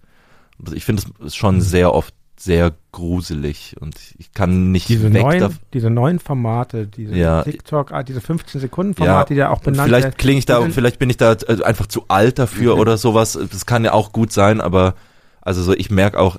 Also 0.63 0.75
ich 0.75 0.85
finde 0.85 1.03
es 1.03 1.07
Mhm. 1.19 1.29
schon 1.29 1.61
sehr 1.61 1.93
oft 1.93 2.13
sehr 2.39 2.71
gruselig 2.91 3.75
und 3.79 3.95
ich 4.19 4.31
kann 4.31 4.71
nicht 4.71 4.89
Diese 4.89 5.11
weg 5.11 5.23
neuen, 5.23 5.57
diese 5.73 5.89
neuen 5.89 6.19
Formate, 6.19 6.85
diese 6.85 7.15
Ja. 7.15 7.41
TikTok, 7.43 7.91
ah, 7.91 8.03
diese 8.03 8.21
15 8.21 8.61
Sekunden 8.61 8.93
Formate, 8.93 9.33
die 9.33 9.39
da 9.39 9.49
auch 9.49 9.59
benannt 9.59 9.87
vielleicht 9.87 10.19
klinge 10.19 10.37
ich 10.37 10.45
da, 10.45 10.61
vielleicht 10.69 10.99
bin 10.99 11.09
ich 11.09 11.17
da 11.17 11.33
äh, 11.33 11.63
einfach 11.63 11.87
zu 11.87 12.05
alt 12.09 12.37
dafür 12.37 12.75
Mhm. 12.75 12.81
oder 12.81 12.97
sowas. 12.97 13.39
Das 13.51 13.65
kann 13.65 13.83
ja 13.85 13.93
auch 13.93 14.11
gut 14.11 14.31
sein, 14.31 14.61
aber 14.61 14.93
also 15.41 15.63
so, 15.63 15.73
ich 15.73 15.89
merke 15.89 16.19
auch, 16.19 16.37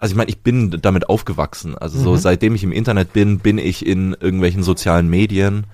also 0.00 0.12
ich 0.12 0.16
meine, 0.16 0.30
ich 0.30 0.40
bin 0.42 0.70
damit 0.82 1.08
aufgewachsen. 1.08 1.76
Also 1.76 1.98
so, 1.98 2.12
Mhm. 2.12 2.18
seitdem 2.18 2.54
ich 2.54 2.62
im 2.64 2.72
Internet 2.72 3.12
bin, 3.12 3.38
bin 3.38 3.58
ich 3.58 3.84
in 3.86 4.12
irgendwelchen 4.12 4.62
sozialen 4.62 5.08
Medien. 5.08 5.66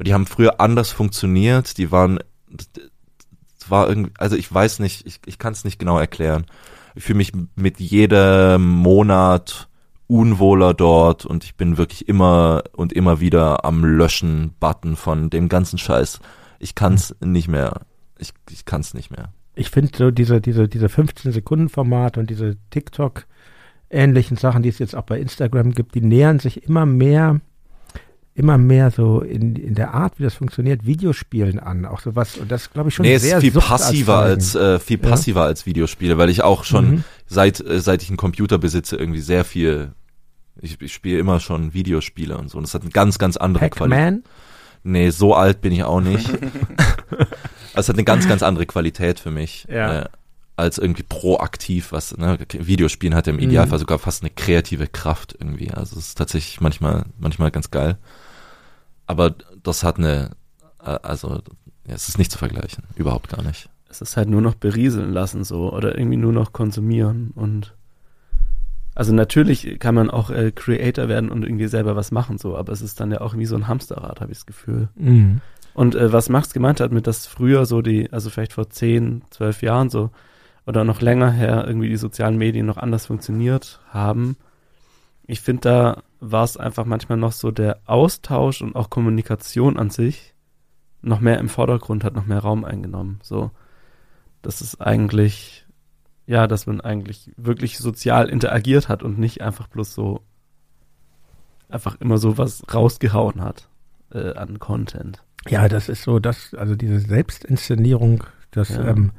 Die 0.00 0.14
haben 0.14 0.26
früher 0.26 0.60
anders 0.60 0.90
funktioniert. 0.92 1.76
Die 1.78 1.90
waren, 1.90 2.18
das 2.48 3.70
war 3.70 3.88
irgendwie, 3.88 4.12
also 4.18 4.36
ich 4.36 4.52
weiß 4.52 4.78
nicht, 4.78 5.06
ich, 5.06 5.20
ich 5.26 5.38
kann 5.38 5.52
es 5.52 5.64
nicht 5.64 5.78
genau 5.78 5.98
erklären. 5.98 6.46
Ich 6.94 7.04
fühle 7.04 7.18
mich 7.18 7.32
mit 7.56 7.78
jedem 7.80 8.64
Monat 8.66 9.68
unwohler 10.06 10.72
dort 10.72 11.26
und 11.26 11.44
ich 11.44 11.54
bin 11.56 11.76
wirklich 11.76 12.08
immer 12.08 12.62
und 12.74 12.92
immer 12.94 13.20
wieder 13.20 13.64
am 13.64 13.84
Löschen-Button 13.84 14.96
von 14.96 15.28
dem 15.30 15.48
ganzen 15.48 15.78
Scheiß. 15.78 16.20
Ich 16.58 16.74
kann's 16.74 17.14
nicht 17.20 17.48
mehr. 17.48 17.82
Ich, 18.18 18.30
ich 18.50 18.64
kann's 18.64 18.94
nicht 18.94 19.10
mehr. 19.10 19.32
ich 19.54 19.70
finde 19.70 19.90
so 19.96 20.10
diese, 20.10 20.40
diese, 20.40 20.66
diese 20.68 20.88
15 20.88 21.30
Sekunden 21.32 21.68
Formate 21.68 22.18
und 22.20 22.30
diese 22.30 22.56
TikTok 22.70 23.26
ähnlichen 23.90 24.36
Sachen, 24.36 24.62
die 24.62 24.68
es 24.68 24.78
jetzt 24.78 24.94
auch 24.94 25.02
bei 25.04 25.18
Instagram 25.18 25.72
gibt, 25.72 25.94
die 25.94 26.00
nähern 26.00 26.38
sich 26.38 26.62
immer 26.64 26.84
mehr, 26.86 27.40
immer 28.34 28.58
mehr 28.58 28.90
so 28.90 29.20
in, 29.20 29.56
in 29.56 29.74
der 29.74 29.94
Art, 29.94 30.18
wie 30.18 30.22
das 30.24 30.34
funktioniert, 30.34 30.84
Videospielen 30.86 31.58
an. 31.58 31.84
Auch 31.86 32.00
sowas, 32.00 32.36
und 32.36 32.50
das 32.52 32.70
glaube 32.70 32.90
ich 32.90 32.94
schon 32.94 33.04
nee, 33.06 33.14
es 33.14 33.22
sehr 33.22 33.38
ist 33.38 33.42
viel 33.42 33.52
passiver 33.52 34.28
suchtanzeigend. 34.28 34.54
als 34.54 34.54
äh, 34.54 34.78
viel 34.78 35.00
Ja. 35.02 35.08
passiver 35.08 35.42
als 35.44 35.66
Videospiele, 35.66 36.18
weil 36.18 36.30
ich 36.30 36.42
auch 36.42 36.64
schon 36.64 36.90
Mhm. 36.90 37.04
seit, 37.26 37.60
äh, 37.60 37.80
seit 37.80 38.02
ich 38.02 38.08
einen 38.10 38.16
Computer 38.18 38.58
besitze, 38.58 38.96
irgendwie 38.96 39.20
sehr 39.20 39.44
viel. 39.44 39.92
Ich, 40.60 40.80
ich 40.80 40.92
spiele 40.92 41.18
immer 41.18 41.40
schon 41.40 41.72
Videospiele 41.72 42.36
und 42.36 42.50
so. 42.50 42.58
Und 42.58 42.64
das 42.66 42.74
hat 42.74 42.82
eine 42.82 42.90
ganz, 42.90 43.18
ganz 43.18 43.36
andere 43.36 43.70
Qualität. 43.70 44.22
Nee, 44.84 45.10
so 45.10 45.34
alt 45.34 45.60
bin 45.60 45.72
ich 45.72 45.82
auch 45.84 46.00
nicht. 46.00 46.28
Also 46.30 46.36
es 47.74 47.88
hat 47.88 47.96
eine 47.96 48.04
ganz, 48.04 48.28
ganz 48.28 48.42
andere 48.42 48.66
Qualität 48.66 49.18
für 49.20 49.30
mich. 49.30 49.66
Ja. 49.70 50.02
Äh, 50.02 50.08
als 50.58 50.78
irgendwie 50.78 51.04
proaktiv, 51.04 51.92
was, 51.92 52.16
ne, 52.16 52.36
Videospielen 52.52 53.14
hat 53.14 53.28
ja 53.28 53.32
im 53.32 53.38
Idealfall 53.38 53.78
sogar 53.78 53.98
fast 54.00 54.22
eine 54.22 54.30
kreative 54.30 54.88
Kraft 54.88 55.36
irgendwie. 55.38 55.70
Also 55.70 55.96
es 55.96 56.08
ist 56.08 56.18
tatsächlich 56.18 56.60
manchmal, 56.60 57.04
manchmal 57.18 57.52
ganz 57.52 57.70
geil. 57.70 57.96
Aber 59.06 59.34
das 59.62 59.84
hat 59.84 59.98
eine, 59.98 60.30
also, 60.78 61.40
ja, 61.86 61.94
es 61.94 62.08
ist 62.08 62.18
nicht 62.18 62.32
zu 62.32 62.38
vergleichen. 62.38 62.84
Überhaupt 62.96 63.28
gar 63.28 63.42
nicht. 63.42 63.68
Es 63.88 64.00
ist 64.02 64.16
halt 64.16 64.28
nur 64.28 64.40
noch 64.40 64.54
berieseln 64.54 65.12
lassen 65.12 65.44
so 65.44 65.72
oder 65.72 65.96
irgendwie 65.96 66.18
nur 66.18 66.32
noch 66.32 66.52
konsumieren 66.52 67.30
und 67.34 67.74
also 68.94 69.14
natürlich 69.14 69.78
kann 69.78 69.94
man 69.94 70.10
auch 70.10 70.30
äh, 70.30 70.50
Creator 70.50 71.08
werden 71.08 71.30
und 71.30 71.44
irgendwie 71.44 71.68
selber 71.68 71.94
was 71.94 72.10
machen 72.10 72.36
so, 72.36 72.56
aber 72.56 72.72
es 72.72 72.82
ist 72.82 72.98
dann 72.98 73.12
ja 73.12 73.20
auch 73.20 73.36
wie 73.36 73.46
so 73.46 73.54
ein 73.54 73.68
Hamsterrad, 73.68 74.20
habe 74.20 74.32
ich 74.32 74.38
das 74.38 74.46
Gefühl. 74.46 74.88
Mhm. 74.96 75.40
Und 75.72 75.94
äh, 75.94 76.12
was 76.12 76.28
Max 76.28 76.52
gemeint 76.52 76.80
hat 76.80 76.90
mit, 76.90 77.06
dass 77.06 77.28
früher 77.28 77.64
so 77.64 77.80
die, 77.80 78.12
also 78.12 78.28
vielleicht 78.28 78.54
vor 78.54 78.68
10, 78.68 79.22
12 79.30 79.62
Jahren 79.62 79.88
so 79.88 80.10
oder 80.68 80.84
noch 80.84 81.00
länger 81.00 81.30
her 81.30 81.64
irgendwie 81.66 81.88
die 81.88 81.96
sozialen 81.96 82.36
Medien 82.36 82.66
noch 82.66 82.76
anders 82.76 83.06
funktioniert 83.06 83.80
haben. 83.88 84.36
Ich 85.26 85.40
finde, 85.40 85.62
da 85.62 86.02
war 86.20 86.44
es 86.44 86.58
einfach 86.58 86.84
manchmal 86.84 87.16
noch 87.16 87.32
so 87.32 87.50
der 87.50 87.78
Austausch 87.86 88.60
und 88.60 88.76
auch 88.76 88.90
Kommunikation 88.90 89.78
an 89.78 89.88
sich 89.88 90.34
noch 91.00 91.20
mehr 91.20 91.38
im 91.38 91.48
Vordergrund 91.48 92.04
hat, 92.04 92.14
noch 92.14 92.26
mehr 92.26 92.40
Raum 92.40 92.66
eingenommen. 92.66 93.18
So, 93.22 93.50
das 94.42 94.60
ist 94.60 94.78
eigentlich, 94.78 95.64
ja, 96.26 96.46
dass 96.46 96.66
man 96.66 96.82
eigentlich 96.82 97.32
wirklich 97.38 97.78
sozial 97.78 98.28
interagiert 98.28 98.90
hat 98.90 99.02
und 99.02 99.18
nicht 99.18 99.40
einfach 99.40 99.68
bloß 99.68 99.94
so 99.94 100.20
einfach 101.70 101.98
immer 101.98 102.18
so 102.18 102.36
was 102.36 102.62
rausgehauen 102.74 103.40
hat 103.40 103.70
äh, 104.12 104.34
an 104.34 104.58
Content. 104.58 105.24
Ja, 105.48 105.66
das 105.66 105.88
ist 105.88 106.02
so, 106.02 106.18
das, 106.18 106.52
also 106.52 106.76
diese 106.76 107.00
Selbstinszenierung, 107.00 108.24
das 108.50 108.68
Ja. 108.68 108.88
ähm, 108.88 109.12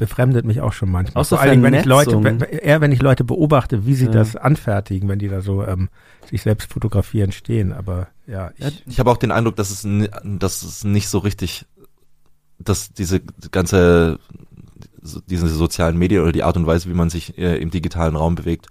befremdet 0.00 0.44
mich 0.44 0.60
auch 0.60 0.72
schon 0.72 0.90
manchmal. 0.90 1.20
Auch 1.20 1.24
so 1.24 1.36
Vor 1.36 1.46
Dingen, 1.46 1.62
wenn 1.62 1.74
ich 1.74 1.84
Leute, 1.84 2.20
wenn, 2.24 2.40
eher 2.40 2.80
wenn 2.80 2.90
ich 2.90 3.00
Leute 3.02 3.22
beobachte, 3.22 3.86
wie 3.86 3.94
sie 3.94 4.06
Ja. 4.06 4.10
das 4.10 4.34
anfertigen, 4.34 5.08
wenn 5.08 5.20
die 5.20 5.28
da 5.28 5.40
so 5.42 5.62
ähm, 5.64 5.88
sich 6.28 6.42
selbst 6.42 6.72
fotografieren 6.72 7.30
stehen. 7.30 7.72
Aber 7.72 8.08
ja, 8.26 8.50
ich, 8.56 8.82
Ich 8.86 8.98
habe 8.98 9.10
auch 9.10 9.18
den 9.18 9.30
Eindruck, 9.30 9.54
dass 9.56 9.70
es, 9.70 9.86
dass 10.24 10.62
es 10.62 10.82
nicht 10.82 11.08
so 11.08 11.18
richtig, 11.18 11.66
dass 12.58 12.92
diese 12.92 13.20
ganze, 13.52 14.18
diese 15.26 15.46
sozialen 15.48 15.96
Medien 15.96 16.22
oder 16.22 16.32
die 16.32 16.42
Art 16.42 16.56
und 16.56 16.66
Weise, 16.66 16.88
wie 16.88 16.94
man 16.94 17.10
sich 17.10 17.38
äh, 17.38 17.58
im 17.58 17.70
digitalen 17.70 18.16
Raum 18.16 18.34
bewegt, 18.34 18.66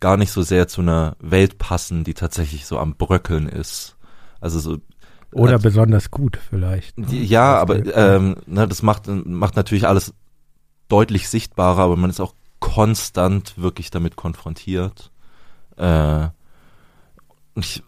gar 0.00 0.16
nicht 0.16 0.32
so 0.32 0.42
sehr 0.42 0.68
zu 0.68 0.82
einer 0.82 1.16
Welt 1.20 1.58
passen, 1.58 2.04
die 2.04 2.14
tatsächlich 2.14 2.66
so 2.66 2.78
am 2.78 2.94
Bröckeln 2.96 3.48
ist. 3.48 3.96
Also 4.40 4.58
so, 4.58 4.78
oder 5.32 5.52
Also- 5.54 5.62
besonders 5.62 6.10
gut 6.10 6.38
vielleicht. 6.50 6.98
ne? 6.98 7.06
Ja, 7.12 7.56
aber 7.58 7.76
ähm, 7.96 8.36
ne, 8.46 8.68
das 8.68 8.82
macht, 8.82 9.06
macht 9.08 9.56
natürlich 9.56 9.86
alles 9.88 10.12
deutlich 10.88 11.28
sichtbarer, 11.28 11.82
aber 11.82 11.96
man 11.96 12.10
ist 12.10 12.20
auch 12.20 12.34
konstant 12.60 13.58
wirklich 13.58 13.90
damit 13.90 14.16
konfrontiert. 14.16 15.10
Äh, 15.76 16.28
ich, 17.56 17.82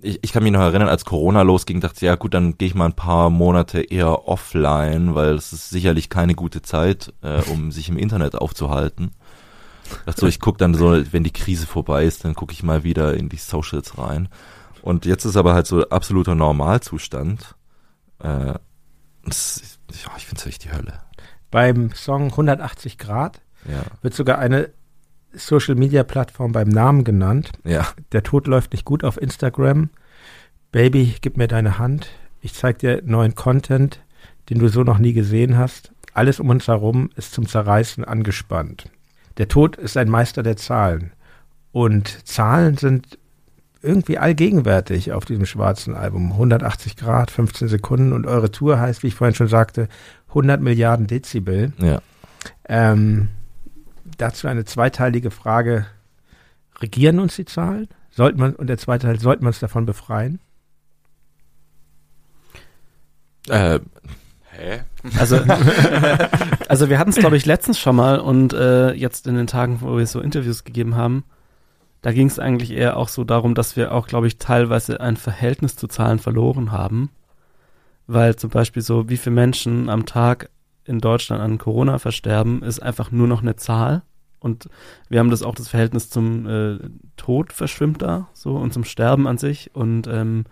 ich, 0.00 0.18
ich 0.22 0.32
kann 0.32 0.42
mich 0.42 0.52
noch 0.52 0.60
erinnern, 0.60 0.88
als 0.88 1.04
Corona 1.04 1.42
losging, 1.42 1.80
dachte 1.80 1.96
ich, 1.96 2.02
ja 2.02 2.16
gut, 2.16 2.34
dann 2.34 2.58
gehe 2.58 2.68
ich 2.68 2.74
mal 2.74 2.86
ein 2.86 2.94
paar 2.94 3.30
Monate 3.30 3.80
eher 3.80 4.26
offline, 4.28 5.14
weil 5.14 5.34
es 5.34 5.52
ist 5.52 5.70
sicherlich 5.70 6.08
keine 6.08 6.34
gute 6.34 6.62
Zeit, 6.62 7.12
äh, 7.22 7.42
um 7.50 7.72
sich 7.72 7.88
im 7.88 7.98
Internet 7.98 8.34
aufzuhalten. 8.34 9.12
Dachte 10.04 10.20
so, 10.20 10.26
ich 10.26 10.40
gucke 10.40 10.58
dann 10.58 10.74
so, 10.74 11.00
wenn 11.12 11.24
die 11.24 11.32
Krise 11.32 11.66
vorbei 11.66 12.04
ist, 12.04 12.24
dann 12.24 12.34
gucke 12.34 12.52
ich 12.52 12.62
mal 12.62 12.84
wieder 12.84 13.14
in 13.14 13.28
die 13.28 13.36
Socials 13.36 13.96
rein. 13.98 14.28
Und 14.82 15.06
jetzt 15.06 15.24
ist 15.24 15.36
aber 15.36 15.54
halt 15.54 15.66
so 15.66 15.88
absoluter 15.88 16.34
Normalzustand. 16.34 17.54
Äh, 18.18 18.54
das, 19.24 19.78
ja, 20.04 20.10
ich 20.16 20.26
finde 20.26 20.40
es 20.40 20.46
echt 20.46 20.64
die 20.64 20.72
Hölle. 20.72 21.00
Beim 21.50 21.92
Song 21.94 22.24
180 22.30 22.98
Grad 22.98 23.40
Ja, 23.66 23.82
wird 24.02 24.14
sogar 24.14 24.38
eine 24.38 24.70
Social 25.32 25.74
Media 25.74 26.02
Plattform 26.04 26.52
beim 26.52 26.68
Namen 26.68 27.04
genannt. 27.04 27.52
ja. 27.64 27.86
Der 28.12 28.22
Tod 28.22 28.46
läuft 28.46 28.72
nicht 28.72 28.84
gut 28.84 29.04
auf 29.04 29.20
Instagram. 29.20 29.90
Baby, 30.72 31.14
gib 31.20 31.36
mir 31.36 31.48
deine 31.48 31.78
Hand. 31.78 32.08
Ich 32.40 32.54
zeig 32.54 32.78
dir 32.78 33.02
neuen 33.04 33.34
Content, 33.34 34.00
den 34.48 34.58
du 34.58 34.68
so 34.68 34.82
noch 34.84 34.98
nie 34.98 35.12
gesehen 35.12 35.58
hast. 35.58 35.92
Alles 36.14 36.40
um 36.40 36.48
uns 36.48 36.66
herum 36.68 37.10
ist 37.16 37.32
zum 37.32 37.46
Zerreißen 37.46 38.04
angespannt. 38.04 38.90
Der 39.36 39.48
Tod 39.48 39.76
ist 39.76 39.96
ein 39.96 40.08
Meister 40.08 40.42
der 40.42 40.56
Zahlen. 40.56 41.12
Und 41.72 42.26
Zahlen 42.26 42.76
sind 42.76 43.17
irgendwie 43.82 44.18
allgegenwärtig 44.18 45.12
auf 45.12 45.24
diesem 45.24 45.46
schwarzen 45.46 45.94
Album. 45.94 46.32
180 46.32 46.96
Grad, 46.96 47.30
15 47.30 47.68
Sekunden 47.68 48.12
und 48.12 48.26
eure 48.26 48.50
Tour 48.50 48.80
heißt, 48.80 49.02
wie 49.02 49.08
ich 49.08 49.14
vorhin 49.14 49.34
schon 49.34 49.48
sagte, 49.48 49.88
100 50.28 50.60
Milliarden 50.60 51.06
Dezibel. 51.06 51.72
ja. 51.78 52.00
Ähm, 52.68 53.28
dazu 54.16 54.46
eine 54.46 54.64
zweiteilige 54.64 55.30
Frage. 55.30 55.86
Regieren 56.80 57.18
uns 57.18 57.36
die 57.36 57.44
Zahlen? 57.44 57.88
Sollte 58.10 58.38
man, 58.38 58.54
und 58.54 58.68
der 58.68 58.78
zweite 58.78 59.06
Teil, 59.06 59.20
sollte 59.20 59.42
man 59.42 59.48
uns 59.48 59.60
davon 59.60 59.86
befreien? 59.86 60.40
Äh, 63.48 63.80
Hä? 64.50 64.80
Also, 65.18 65.36
also 66.68 66.90
wir 66.90 66.98
hatten 66.98 67.10
es, 67.10 67.16
glaube 67.16 67.36
ich, 67.36 67.46
letztens 67.46 67.78
schon 67.78 67.96
mal 67.96 68.18
und 68.18 68.52
äh, 68.52 68.92
jetzt 68.92 69.26
in 69.26 69.36
den 69.36 69.46
Tagen, 69.46 69.80
wo 69.80 69.96
wir 69.96 70.06
so 70.06 70.20
Interviews 70.20 70.64
gegeben 70.64 70.96
haben, 70.96 71.24
da 72.08 72.12
ging 72.14 72.28
es 72.28 72.38
eigentlich 72.38 72.70
eher 72.70 72.96
auch 72.96 73.08
so 73.08 73.22
darum, 73.22 73.54
dass 73.54 73.76
wir 73.76 73.92
auch, 73.92 74.06
glaube 74.06 74.28
ich, 74.28 74.38
teilweise 74.38 75.02
ein 75.02 75.18
Verhältnis 75.18 75.76
zu 75.76 75.88
Zahlen 75.88 76.18
verloren 76.18 76.72
haben. 76.72 77.10
Weil 78.06 78.36
zum 78.36 78.48
Beispiel 78.48 78.80
so, 78.80 79.10
wie 79.10 79.18
viele 79.18 79.34
Menschen 79.34 79.90
am 79.90 80.06
Tag 80.06 80.48
in 80.86 81.00
Deutschland 81.00 81.42
an 81.42 81.58
Corona 81.58 81.98
versterben, 81.98 82.62
ist 82.62 82.80
einfach 82.80 83.10
nur 83.10 83.28
noch 83.28 83.42
eine 83.42 83.56
Zahl. 83.56 84.04
Und 84.40 84.70
wir 85.10 85.18
haben 85.18 85.28
das 85.28 85.42
auch 85.42 85.54
das 85.54 85.68
Verhältnis 85.68 86.08
zum 86.08 86.46
äh, 86.46 86.78
Tod 87.18 87.52
verschwimmt 87.52 88.00
da 88.00 88.30
so 88.32 88.56
und 88.56 88.72
zum 88.72 88.84
Sterben 88.84 89.26
an 89.26 89.36
sich. 89.36 89.74
Und 89.74 90.06
ähm, 90.06 90.44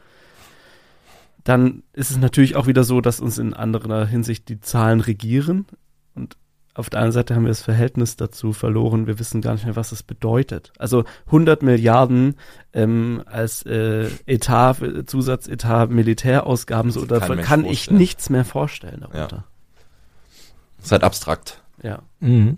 dann 1.43 1.85
ist 1.95 2.11
es 2.11 2.19
natürlich 2.19 2.55
auch 2.55 2.67
wieder 2.67 2.85
so, 2.85 3.01
dass 3.01 3.19
uns 3.19 3.39
in 3.39 3.55
anderer 3.55 4.05
Hinsicht 4.05 4.51
die 4.51 4.61
Zahlen 4.61 5.01
regieren. 5.01 5.65
Auf 6.77 6.91
der 6.91 6.99
anderen 7.01 7.13
Seite 7.13 7.35
haben 7.35 7.45
wir 7.45 7.49
das 7.49 7.63
Verhältnis 7.63 8.17
dazu 8.17 8.53
verloren. 8.53 9.07
Wir 9.07 9.19
wissen 9.19 9.41
gar 9.41 9.55
nicht 9.55 9.65
mehr, 9.65 9.77
was 9.77 9.91
das 9.91 10.03
bedeutet. 10.03 10.73
Also 10.79 11.05
100 11.27 11.63
Milliarden 11.63 12.35
ähm, 12.75 13.23
als 13.25 13.65
äh, 13.65 14.09
Etat, 14.27 14.77
Zusatzetat, 15.07 15.91
Militärausgaben, 15.91 16.91
so 16.91 17.07
Das 17.07 17.27
kann 17.27 17.41
kann 17.41 17.65
ich 17.65 17.91
nichts 17.91 18.29
mehr 18.29 18.45
vorstellen 18.45 19.01
darunter. 19.01 19.45
ist 20.83 20.93
halt 20.93 21.03
abstrakt. 21.03 21.63
Ja. 21.83 22.01
Mhm. 22.21 22.57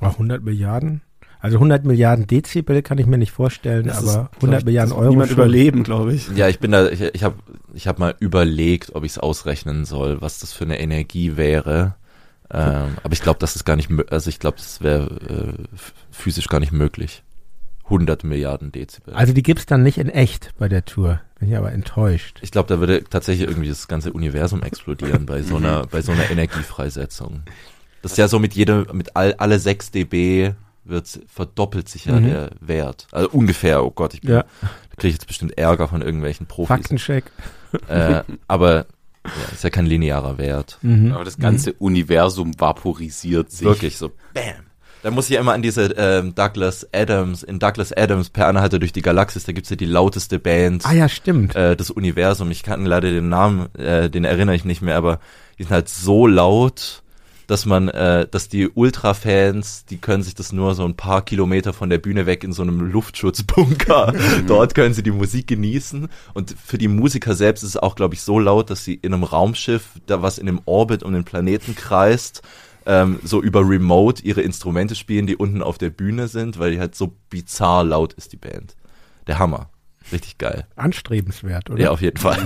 Ach, 0.00 0.12
100 0.12 0.42
Milliarden? 0.44 1.02
Also 1.40 1.56
100 1.56 1.84
Milliarden 1.84 2.26
Dezibel 2.26 2.80
kann 2.82 2.98
ich 2.98 3.06
mir 3.06 3.18
nicht 3.18 3.32
vorstellen, 3.32 3.86
Das 3.88 4.02
ist, 4.02 4.08
aber 4.08 4.28
glaub 4.30 4.34
100 4.36 4.60
ich, 4.60 4.64
Milliarden 4.66 4.92
Euro 4.94 5.10
Niemand 5.10 5.28
schon. 5.30 5.36
überleben, 5.38 5.82
glaube 5.82 6.14
ich. 6.14 6.28
Ja, 6.36 6.48
ich 6.48 6.58
bin 6.60 6.70
da, 6.70 6.88
ich, 6.88 7.00
ich 7.02 7.22
habe 7.24 7.34
ich 7.74 7.86
hab 7.88 7.98
mal 7.98 8.14
überlegt, 8.20 8.94
ob 8.94 9.04
ich 9.04 9.12
es 9.12 9.18
ausrechnen 9.18 9.84
soll, 9.84 10.22
was 10.22 10.38
das 10.38 10.52
für 10.52 10.64
eine 10.64 10.78
Energie 10.80 11.36
wäre. 11.36 11.96
Ähm, 12.50 12.96
aber 13.02 13.12
ich 13.12 13.22
glaube, 13.22 13.38
das 13.40 13.56
ist 13.56 13.64
gar 13.64 13.76
nicht, 13.76 13.90
also 14.10 14.28
ich 14.28 14.38
glaube, 14.38 14.58
das 14.58 14.80
wäre 14.82 15.04
äh, 15.28 15.78
physisch 16.10 16.48
gar 16.48 16.60
nicht 16.60 16.72
möglich. 16.72 17.22
100 17.84 18.24
Milliarden 18.24 18.72
Dezibel. 18.72 19.12
Also 19.14 19.32
die 19.34 19.42
gibt's 19.42 19.66
dann 19.66 19.82
nicht 19.82 19.98
in 19.98 20.08
echt 20.08 20.54
bei 20.58 20.68
der 20.68 20.84
Tour. 20.86 21.20
Bin 21.38 21.50
ich 21.50 21.56
aber 21.56 21.72
enttäuscht. 21.72 22.38
ich 22.42 22.50
glaube, 22.50 22.68
da 22.68 22.80
würde 22.80 23.04
tatsächlich 23.04 23.46
irgendwie 23.46 23.68
das 23.68 23.88
ganze 23.88 24.12
Universum 24.12 24.62
explodieren 24.62 25.26
bei 25.26 25.42
so 25.42 25.56
einer, 25.56 25.86
bei 25.86 26.00
so 26.00 26.12
einer 26.12 26.30
Energiefreisetzung. 26.30 27.42
Das 28.00 28.12
ist 28.12 28.18
ja 28.18 28.28
so 28.28 28.38
mit 28.38 28.54
jedem, 28.54 28.86
mit 28.92 29.16
all, 29.16 29.34
alle 29.34 29.58
6 29.58 29.90
dB 29.90 30.52
wird, 30.84 31.20
verdoppelt 31.26 31.88
sich 31.88 32.06
ja 32.06 32.18
Mhm. 32.20 32.26
der 32.26 32.50
Wert. 32.60 33.06
Also 33.12 33.28
ungefähr, 33.30 33.84
oh 33.84 33.90
Gott, 33.90 34.14
ich 34.14 34.20
bin, 34.22 34.30
Ja. 34.32 34.42
da 34.62 34.68
kriege 34.96 35.08
ich 35.08 35.14
jetzt 35.14 35.26
bestimmt 35.26 35.56
Ärger 35.58 35.88
von 35.88 36.00
irgendwelchen 36.02 36.46
Profis. 36.46 36.68
Faktencheck. 36.68 37.24
Äh, 37.88 38.22
aber 38.48 38.86
ja, 39.24 39.52
ist 39.52 39.64
ja 39.64 39.70
kein 39.70 39.86
linearer 39.86 40.38
Wert. 40.38 40.78
Mhm. 40.82 41.12
Aber 41.12 41.24
das 41.24 41.38
ganze 41.38 41.72
Universum 41.74 42.52
vaporisiert 42.58 43.50
sich. 43.50 43.66
Wirklich 43.66 43.96
so, 43.96 44.10
bam. 44.32 44.44
Da 45.02 45.10
muss 45.10 45.26
ich 45.26 45.34
ja 45.34 45.40
immer 45.40 45.52
an 45.52 45.60
diese 45.60 45.94
ähm, 45.98 46.34
Douglas 46.34 46.88
Adams, 46.94 47.42
in 47.42 47.58
Douglas 47.58 47.92
Adams 47.92 48.30
per 48.30 48.46
Anhalter 48.48 48.78
durch 48.78 48.92
die 48.92 49.02
Galaxis, 49.02 49.44
da 49.44 49.52
gibt's 49.52 49.68
ja 49.68 49.76
die 49.76 49.84
lauteste 49.84 50.38
Band 50.38 50.86
Ah 50.86 50.92
ja, 50.94 51.10
stimmt. 51.10 51.54
äh, 51.54 51.76
des 51.76 51.90
Universums. 51.90 52.50
Ich 52.52 52.62
kann 52.62 52.86
leider 52.86 53.10
den 53.10 53.28
Namen, 53.28 53.74
äh, 53.74 54.08
den 54.08 54.24
erinnere 54.24 54.56
ich 54.56 54.64
nicht 54.64 54.80
mehr, 54.80 54.96
aber 54.96 55.20
die 55.58 55.64
sind 55.64 55.72
halt 55.72 55.90
so 55.90 56.26
laut, 56.26 57.02
dass 57.46 57.66
man, 57.66 57.88
äh, 57.88 58.26
dass 58.30 58.48
die 58.48 58.68
Ultra-Fans, 58.68 59.84
die 59.86 59.98
können 59.98 60.22
sich 60.22 60.34
das 60.34 60.52
nur 60.52 60.74
so 60.74 60.84
ein 60.84 60.96
paar 60.96 61.22
Kilometer 61.24 61.72
von 61.72 61.90
der 61.90 61.98
Bühne 61.98 62.26
weg 62.26 62.44
in 62.44 62.52
so 62.52 62.62
einem 62.62 62.80
Luftschutzbunker. 62.80 64.12
Dort 64.46 64.74
können 64.74 64.94
sie 64.94 65.02
die 65.02 65.10
Musik 65.10 65.46
genießen. 65.46 66.08
Und 66.32 66.54
für 66.62 66.78
die 66.78 66.88
Musiker 66.88 67.34
selbst 67.34 67.62
ist 67.62 67.70
es 67.70 67.76
auch, 67.76 67.96
glaube 67.96 68.14
ich, 68.14 68.22
so 68.22 68.38
laut, 68.38 68.70
dass 68.70 68.84
sie 68.84 68.94
in 68.94 69.12
einem 69.12 69.24
Raumschiff, 69.24 69.88
da 70.06 70.22
was 70.22 70.38
in 70.38 70.46
dem 70.46 70.60
Orbit 70.64 71.02
um 71.02 71.12
den 71.12 71.24
Planeten 71.24 71.74
kreist, 71.74 72.42
ähm, 72.86 73.18
so 73.22 73.42
über 73.42 73.60
Remote 73.60 74.22
ihre 74.22 74.42
Instrumente 74.42 74.94
spielen, 74.94 75.26
die 75.26 75.36
unten 75.36 75.62
auf 75.62 75.78
der 75.78 75.90
Bühne 75.90 76.28
sind, 76.28 76.58
weil 76.58 76.72
die 76.72 76.80
halt 76.80 76.94
so 76.94 77.14
bizarr 77.30 77.84
laut 77.84 78.12
ist, 78.14 78.32
die 78.32 78.36
Band. 78.36 78.76
Der 79.26 79.38
Hammer. 79.38 79.70
Richtig 80.12 80.38
geil. 80.38 80.66
Anstrebenswert, 80.76 81.70
oder? 81.70 81.82
Ja, 81.82 81.90
auf 81.90 82.02
jeden 82.02 82.18
Fall. 82.18 82.38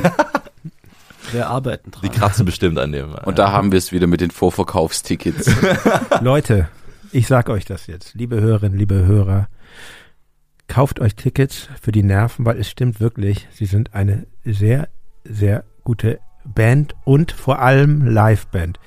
Wir 1.32 1.48
arbeiten 1.48 1.90
dran. 1.90 2.02
Die 2.02 2.08
kratzen 2.08 2.44
bestimmt 2.44 2.78
an 2.78 2.92
dem. 2.92 3.14
Und 3.14 3.38
da 3.38 3.52
haben 3.52 3.72
wir 3.72 3.78
es 3.78 3.92
wieder 3.92 4.06
mit 4.06 4.20
den 4.20 4.30
Vorverkaufstickets. 4.30 5.50
Leute, 6.20 6.68
ich 7.12 7.26
sag 7.26 7.48
euch 7.48 7.64
das 7.64 7.86
jetzt, 7.86 8.14
liebe 8.14 8.40
Hörerinnen, 8.40 8.78
liebe 8.78 9.06
Hörer, 9.06 9.48
kauft 10.66 11.00
euch 11.00 11.14
Tickets 11.14 11.68
für 11.80 11.92
die 11.92 12.02
Nerven, 12.02 12.44
weil 12.44 12.58
es 12.58 12.68
stimmt 12.68 13.00
wirklich, 13.00 13.48
sie 13.52 13.66
sind 13.66 13.94
eine 13.94 14.26
sehr, 14.44 14.88
sehr 15.24 15.64
gute 15.84 16.20
Band 16.44 16.94
und 17.04 17.32
vor 17.32 17.60
allem 17.60 18.06
Liveband. 18.06 18.78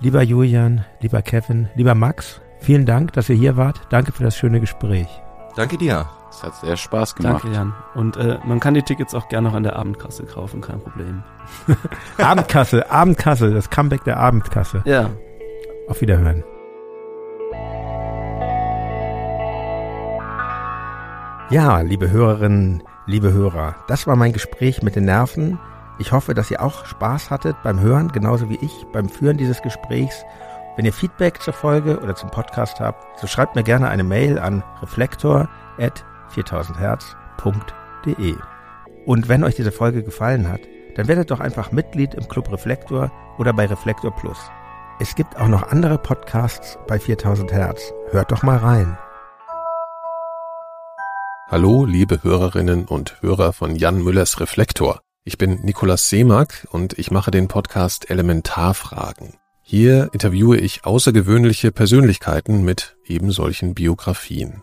Lieber 0.00 0.22
Julian, 0.22 0.84
lieber 1.00 1.22
Kevin, 1.22 1.68
lieber 1.76 1.94
Max, 1.94 2.40
vielen 2.60 2.86
Dank, 2.86 3.12
dass 3.12 3.28
ihr 3.28 3.36
hier 3.36 3.56
wart. 3.56 3.80
Danke 3.90 4.12
für 4.12 4.24
das 4.24 4.36
schöne 4.36 4.60
Gespräch. 4.60 5.08
Danke 5.56 5.78
dir. 5.78 6.08
Es 6.34 6.42
hat 6.42 6.56
sehr 6.56 6.76
Spaß 6.76 7.14
gemacht. 7.14 7.44
Danke, 7.44 7.56
Jan. 7.56 7.74
Und 7.94 8.16
äh, 8.16 8.38
man 8.44 8.58
kann 8.58 8.74
die 8.74 8.82
Tickets 8.82 9.14
auch 9.14 9.28
gerne 9.28 9.48
noch 9.48 9.54
an 9.54 9.62
der 9.62 9.76
Abendkasse 9.76 10.24
kaufen, 10.24 10.60
kein 10.60 10.80
Problem. 10.80 11.22
Abendkasse, 12.18 12.90
Abendkasse, 12.90 13.54
das 13.54 13.70
Comeback 13.70 14.02
der 14.02 14.16
Abendkasse. 14.16 14.82
Ja. 14.84 15.10
Auf 15.88 16.00
Wiederhören. 16.00 16.42
Ja, 21.50 21.80
liebe 21.82 22.10
Hörerinnen, 22.10 22.82
liebe 23.06 23.32
Hörer, 23.32 23.76
das 23.86 24.08
war 24.08 24.16
mein 24.16 24.32
Gespräch 24.32 24.82
mit 24.82 24.96
den 24.96 25.04
Nerven. 25.04 25.60
Ich 26.00 26.10
hoffe, 26.10 26.34
dass 26.34 26.50
ihr 26.50 26.60
auch 26.60 26.84
Spaß 26.84 27.30
hattet 27.30 27.54
beim 27.62 27.78
Hören, 27.78 28.10
genauso 28.10 28.48
wie 28.48 28.58
ich 28.60 28.86
beim 28.92 29.08
Führen 29.08 29.36
dieses 29.36 29.62
Gesprächs. 29.62 30.24
Wenn 30.74 30.84
ihr 30.84 30.92
Feedback 30.92 31.40
zur 31.40 31.54
Folge 31.54 32.00
oder 32.00 32.16
zum 32.16 32.30
Podcast 32.30 32.80
habt, 32.80 33.20
so 33.20 33.28
schreibt 33.28 33.54
mir 33.54 33.62
gerne 33.62 33.88
eine 33.88 34.02
Mail 34.02 34.40
an 34.40 34.64
reflektor.4000herz.de. 36.36 38.34
Und 39.06 39.28
wenn 39.28 39.44
euch 39.44 39.54
diese 39.54 39.72
Folge 39.72 40.02
gefallen 40.02 40.48
hat, 40.48 40.60
dann 40.96 41.08
werdet 41.08 41.30
doch 41.30 41.40
einfach 41.40 41.72
Mitglied 41.72 42.14
im 42.14 42.28
Club 42.28 42.50
Reflektor 42.52 43.10
oder 43.38 43.52
bei 43.52 43.66
Reflektor 43.66 44.14
Plus. 44.14 44.38
Es 45.00 45.14
gibt 45.14 45.36
auch 45.36 45.48
noch 45.48 45.70
andere 45.70 45.98
Podcasts 45.98 46.78
bei 46.86 46.98
4000 46.98 47.52
Hertz. 47.52 47.92
Hört 48.10 48.30
doch 48.30 48.42
mal 48.42 48.58
rein. 48.58 48.96
Hallo, 51.48 51.84
liebe 51.84 52.22
Hörerinnen 52.22 52.86
und 52.86 53.20
Hörer 53.20 53.52
von 53.52 53.76
Jan 53.76 54.02
Müllers 54.02 54.40
Reflektor. 54.40 55.00
Ich 55.24 55.36
bin 55.36 55.60
Nikolaus 55.62 56.08
Seemack 56.08 56.66
und 56.70 56.98
ich 56.98 57.10
mache 57.10 57.30
den 57.30 57.48
Podcast 57.48 58.10
Elementarfragen. 58.10 59.34
Hier 59.62 60.10
interviewe 60.12 60.58
ich 60.58 60.84
außergewöhnliche 60.84 61.72
Persönlichkeiten 61.72 62.64
mit 62.64 62.96
eben 63.06 63.30
solchen 63.30 63.74
Biografien. 63.74 64.62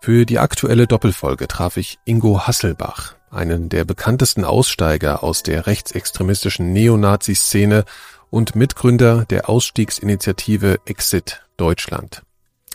Für 0.00 0.26
die 0.26 0.38
aktuelle 0.38 0.86
Doppelfolge 0.86 1.48
traf 1.48 1.76
ich 1.76 1.98
Ingo 2.04 2.46
Hasselbach, 2.46 3.14
einen 3.30 3.68
der 3.68 3.84
bekanntesten 3.84 4.44
Aussteiger 4.44 5.22
aus 5.22 5.42
der 5.42 5.66
rechtsextremistischen 5.66 6.72
Neonazi-Szene 6.72 7.84
und 8.30 8.56
Mitgründer 8.56 9.24
der 9.26 9.48
Ausstiegsinitiative 9.48 10.78
Exit 10.86 11.42
Deutschland. 11.56 12.22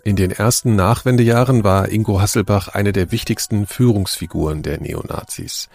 In 0.04 0.16
den 0.16 0.32
ersten 0.32 0.76
Nachwendejahren 0.78 1.66
war 1.66 1.92
Ingo 1.92 2.22
Hasselbach 2.22 2.70
eine 2.70 2.94
der 2.94 3.12
wichtigsten 3.12 3.68
Führungsfiguren 3.68 4.64
der 4.64 4.80
Neonazis. 4.80 5.68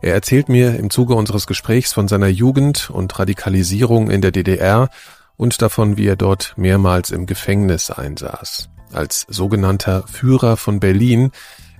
Er 0.00 0.14
erzählt 0.14 0.48
mir 0.48 0.78
im 0.78 0.88
Zuge 0.88 1.14
unseres 1.14 1.46
Gesprächs 1.46 1.92
von 1.92 2.08
seiner 2.08 2.28
Jugend 2.28 2.88
und 2.88 3.18
Radikalisierung 3.18 4.10
in 4.10 4.22
der 4.22 4.30
DDR 4.30 4.88
und 5.36 5.60
davon, 5.60 5.96
wie 5.98 6.06
er 6.06 6.16
dort 6.16 6.54
mehrmals 6.56 7.10
im 7.10 7.26
Gefängnis 7.26 7.90
einsaß. 7.90 8.70
Als 8.96 9.26
sogenannter 9.28 10.04
Führer 10.08 10.56
von 10.56 10.80
Berlin 10.80 11.30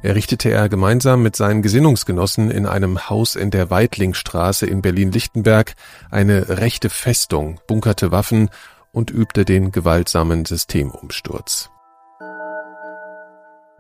errichtete 0.02 0.50
er 0.50 0.68
gemeinsam 0.68 1.22
mit 1.22 1.34
seinen 1.34 1.62
Gesinnungsgenossen 1.62 2.50
in 2.50 2.66
einem 2.66 3.08
Haus 3.08 3.36
in 3.36 3.50
der 3.50 3.70
Weitlingstraße 3.70 4.66
in 4.66 4.82
Berlin-Lichtenberg 4.82 5.74
eine 6.10 6.50
rechte 6.50 6.90
Festung, 6.90 7.58
bunkerte 7.66 8.12
Waffen 8.12 8.50
und 8.92 9.10
übte 9.10 9.46
den 9.46 9.72
gewaltsamen 9.72 10.44
Systemumsturz. 10.44 11.70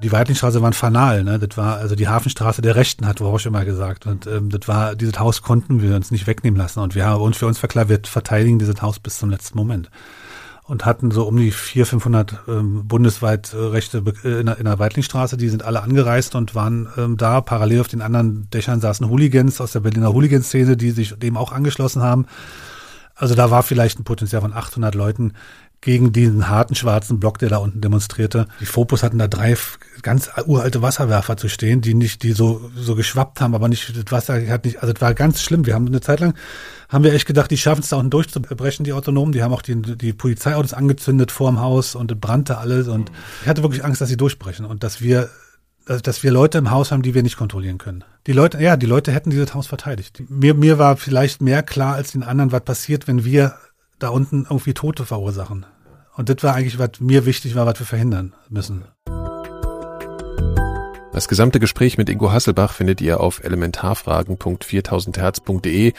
Die 0.02 0.12
Weitlingstraße 0.12 0.62
war 0.62 0.70
ein 0.70 0.74
Fanal, 0.74 1.22
ne? 1.22 1.38
Das 1.38 1.58
war 1.58 1.76
also 1.76 1.94
die 1.94 2.08
Hafenstraße 2.08 2.62
der 2.62 2.76
Rechten, 2.76 3.06
hat 3.06 3.20
Rausch 3.20 3.44
immer 3.44 3.64
gesagt. 3.64 4.06
Und 4.06 4.26
ähm, 4.26 4.48
das 4.50 4.66
war, 4.66 4.94
dieses 4.94 5.18
Haus 5.18 5.42
konnten 5.42 5.80
wir 5.80 5.94
uns 5.94 6.10
nicht 6.10 6.26
wegnehmen 6.26 6.58
lassen. 6.58 6.80
Und 6.80 6.94
wir 6.94 7.06
haben 7.06 7.22
uns 7.22 7.38
für 7.38 7.46
uns 7.46 7.58
verklar, 7.58 7.88
wir 7.88 8.00
verteidigen 8.02 8.58
dieses 8.58 8.80
Haus 8.82 8.98
bis 8.98 9.18
zum 9.18 9.30
letzten 9.30 9.56
Moment. 9.56 9.90
Und 10.68 10.84
hatten 10.84 11.12
so 11.12 11.22
um 11.24 11.36
die 11.36 11.52
400, 11.52 11.88
500 11.88 12.38
ähm, 12.48 12.88
bundesweit 12.88 13.54
äh, 13.54 13.56
Rechte 13.56 14.02
äh, 14.24 14.40
in, 14.40 14.46
der, 14.46 14.58
in 14.58 14.64
der 14.64 14.78
Weitlingstraße. 14.80 15.36
Die 15.36 15.48
sind 15.48 15.64
alle 15.64 15.82
angereist 15.82 16.34
und 16.34 16.56
waren 16.56 16.88
ähm, 16.96 17.16
da. 17.16 17.40
Parallel 17.40 17.82
auf 17.82 17.88
den 17.88 18.02
anderen 18.02 18.50
Dächern 18.50 18.80
saßen 18.80 19.08
Hooligans 19.08 19.60
aus 19.60 19.72
der 19.72 19.80
Berliner 19.80 20.12
Hooligan-Szene, 20.12 20.76
die 20.76 20.90
sich 20.90 21.16
dem 21.16 21.36
auch 21.36 21.52
angeschlossen 21.52 22.02
haben. 22.02 22.26
Also 23.14 23.34
da 23.34 23.50
war 23.50 23.62
vielleicht 23.62 23.98
ein 23.98 24.04
Potenzial 24.04 24.42
von 24.42 24.52
800 24.52 24.94
Leuten, 24.94 25.32
gegen 25.86 26.12
diesen 26.12 26.48
harten 26.48 26.74
schwarzen 26.74 27.20
Block, 27.20 27.38
der 27.38 27.48
da 27.48 27.58
unten 27.58 27.80
demonstrierte. 27.80 28.48
Die 28.58 28.66
Fopus 28.66 29.04
hatten 29.04 29.18
da 29.18 29.28
drei 29.28 29.56
ganz 30.02 30.28
uralte 30.44 30.82
Wasserwerfer 30.82 31.36
zu 31.36 31.48
stehen, 31.48 31.80
die 31.80 31.94
nicht, 31.94 32.24
die 32.24 32.32
so, 32.32 32.72
so 32.76 32.96
geschwappt 32.96 33.40
haben, 33.40 33.54
aber 33.54 33.68
nicht, 33.68 33.96
das 33.96 34.10
Wasser 34.10 34.44
hat 34.48 34.64
nicht, 34.64 34.82
also 34.82 34.92
das 34.92 35.00
war 35.00 35.14
ganz 35.14 35.40
schlimm. 35.40 35.64
Wir 35.64 35.74
haben 35.74 35.86
eine 35.86 36.00
Zeit 36.00 36.18
lang, 36.18 36.34
haben 36.88 37.04
wir 37.04 37.14
echt 37.14 37.26
gedacht, 37.26 37.52
die 37.52 37.56
schaffen 37.56 37.82
es 37.82 37.90
da 37.90 37.98
unten 37.98 38.10
durchzubrechen, 38.10 38.84
die 38.84 38.94
Autonomen. 38.94 39.30
Die 39.30 39.44
haben 39.44 39.54
auch 39.54 39.62
die, 39.62 39.80
die 39.80 40.12
Polizeiautos 40.12 40.74
angezündet 40.74 41.30
vorm 41.30 41.60
Haus 41.60 41.94
und 41.94 42.20
brannte 42.20 42.58
alles 42.58 42.88
und 42.88 43.12
ich 43.42 43.48
hatte 43.48 43.62
wirklich 43.62 43.84
Angst, 43.84 44.00
dass 44.00 44.08
sie 44.08 44.16
durchbrechen 44.16 44.66
und 44.66 44.82
dass 44.82 45.00
wir, 45.00 45.30
dass 45.86 46.24
wir 46.24 46.32
Leute 46.32 46.58
im 46.58 46.72
Haus 46.72 46.90
haben, 46.90 47.02
die 47.02 47.14
wir 47.14 47.22
nicht 47.22 47.36
kontrollieren 47.36 47.78
können. 47.78 48.02
Die 48.26 48.32
Leute, 48.32 48.60
ja, 48.60 48.76
die 48.76 48.86
Leute 48.86 49.12
hätten 49.12 49.30
dieses 49.30 49.54
Haus 49.54 49.68
verteidigt. 49.68 50.24
Mir, 50.28 50.54
mir 50.54 50.80
war 50.80 50.96
vielleicht 50.96 51.40
mehr 51.42 51.62
klar 51.62 51.94
als 51.94 52.10
den 52.10 52.24
anderen, 52.24 52.50
was 52.50 52.62
passiert, 52.62 53.06
wenn 53.06 53.24
wir 53.24 53.54
da 54.00 54.08
unten 54.08 54.48
irgendwie 54.50 54.74
Tote 54.74 55.06
verursachen. 55.06 55.64
Und 56.16 56.28
das 56.30 56.42
war 56.42 56.54
eigentlich, 56.54 56.78
was 56.78 56.92
mir 56.98 57.26
wichtig 57.26 57.54
war, 57.54 57.66
was 57.66 57.78
wir 57.78 57.86
verhindern 57.86 58.34
müssen. 58.48 58.86
Das 61.12 61.28
gesamte 61.28 61.60
Gespräch 61.60 61.98
mit 61.98 62.10
Ingo 62.10 62.32
Hasselbach 62.32 62.72
findet 62.72 63.00
ihr 63.00 63.20
auf 63.20 63.44
elementarfragen.4000herz.de 63.44 65.92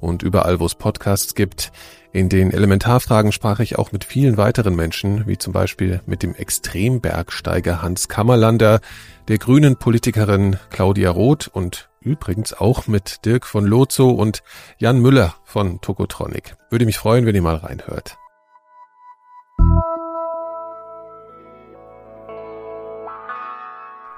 und 0.00 0.22
überall, 0.22 0.60
wo 0.60 0.66
es 0.66 0.74
Podcasts 0.74 1.34
gibt. 1.34 1.72
In 2.12 2.28
den 2.28 2.50
Elementarfragen 2.50 3.32
sprach 3.32 3.60
ich 3.60 3.78
auch 3.78 3.92
mit 3.92 4.04
vielen 4.04 4.36
weiteren 4.36 4.74
Menschen, 4.74 5.26
wie 5.26 5.38
zum 5.38 5.52
Beispiel 5.52 6.00
mit 6.06 6.22
dem 6.22 6.34
Extrembergsteiger 6.34 7.82
Hans 7.82 8.08
Kammerlander, 8.08 8.80
der 9.28 9.38
grünen 9.38 9.76
Politikerin 9.76 10.56
Claudia 10.70 11.10
Roth 11.10 11.48
und 11.48 11.88
übrigens 12.00 12.54
auch 12.54 12.86
mit 12.86 13.24
Dirk 13.26 13.46
von 13.46 13.66
Lozo 13.66 14.10
und 14.10 14.42
Jan 14.78 15.00
Müller 15.00 15.34
von 15.44 15.80
Tokotronic. 15.80 16.56
Würde 16.70 16.86
mich 16.86 16.98
freuen, 16.98 17.26
wenn 17.26 17.34
ihr 17.34 17.42
mal 17.42 17.56
reinhört. 17.56 18.16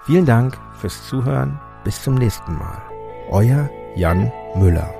Vielen 0.05 0.27
Dank 0.27 0.59
fürs 0.81 1.07
Zuhören. 1.09 1.59
Bis 1.85 2.03
zum 2.03 2.15
nächsten 2.15 2.57
Mal. 2.59 2.83
Euer 3.31 3.69
Jan 3.95 4.33
Müller. 4.57 5.00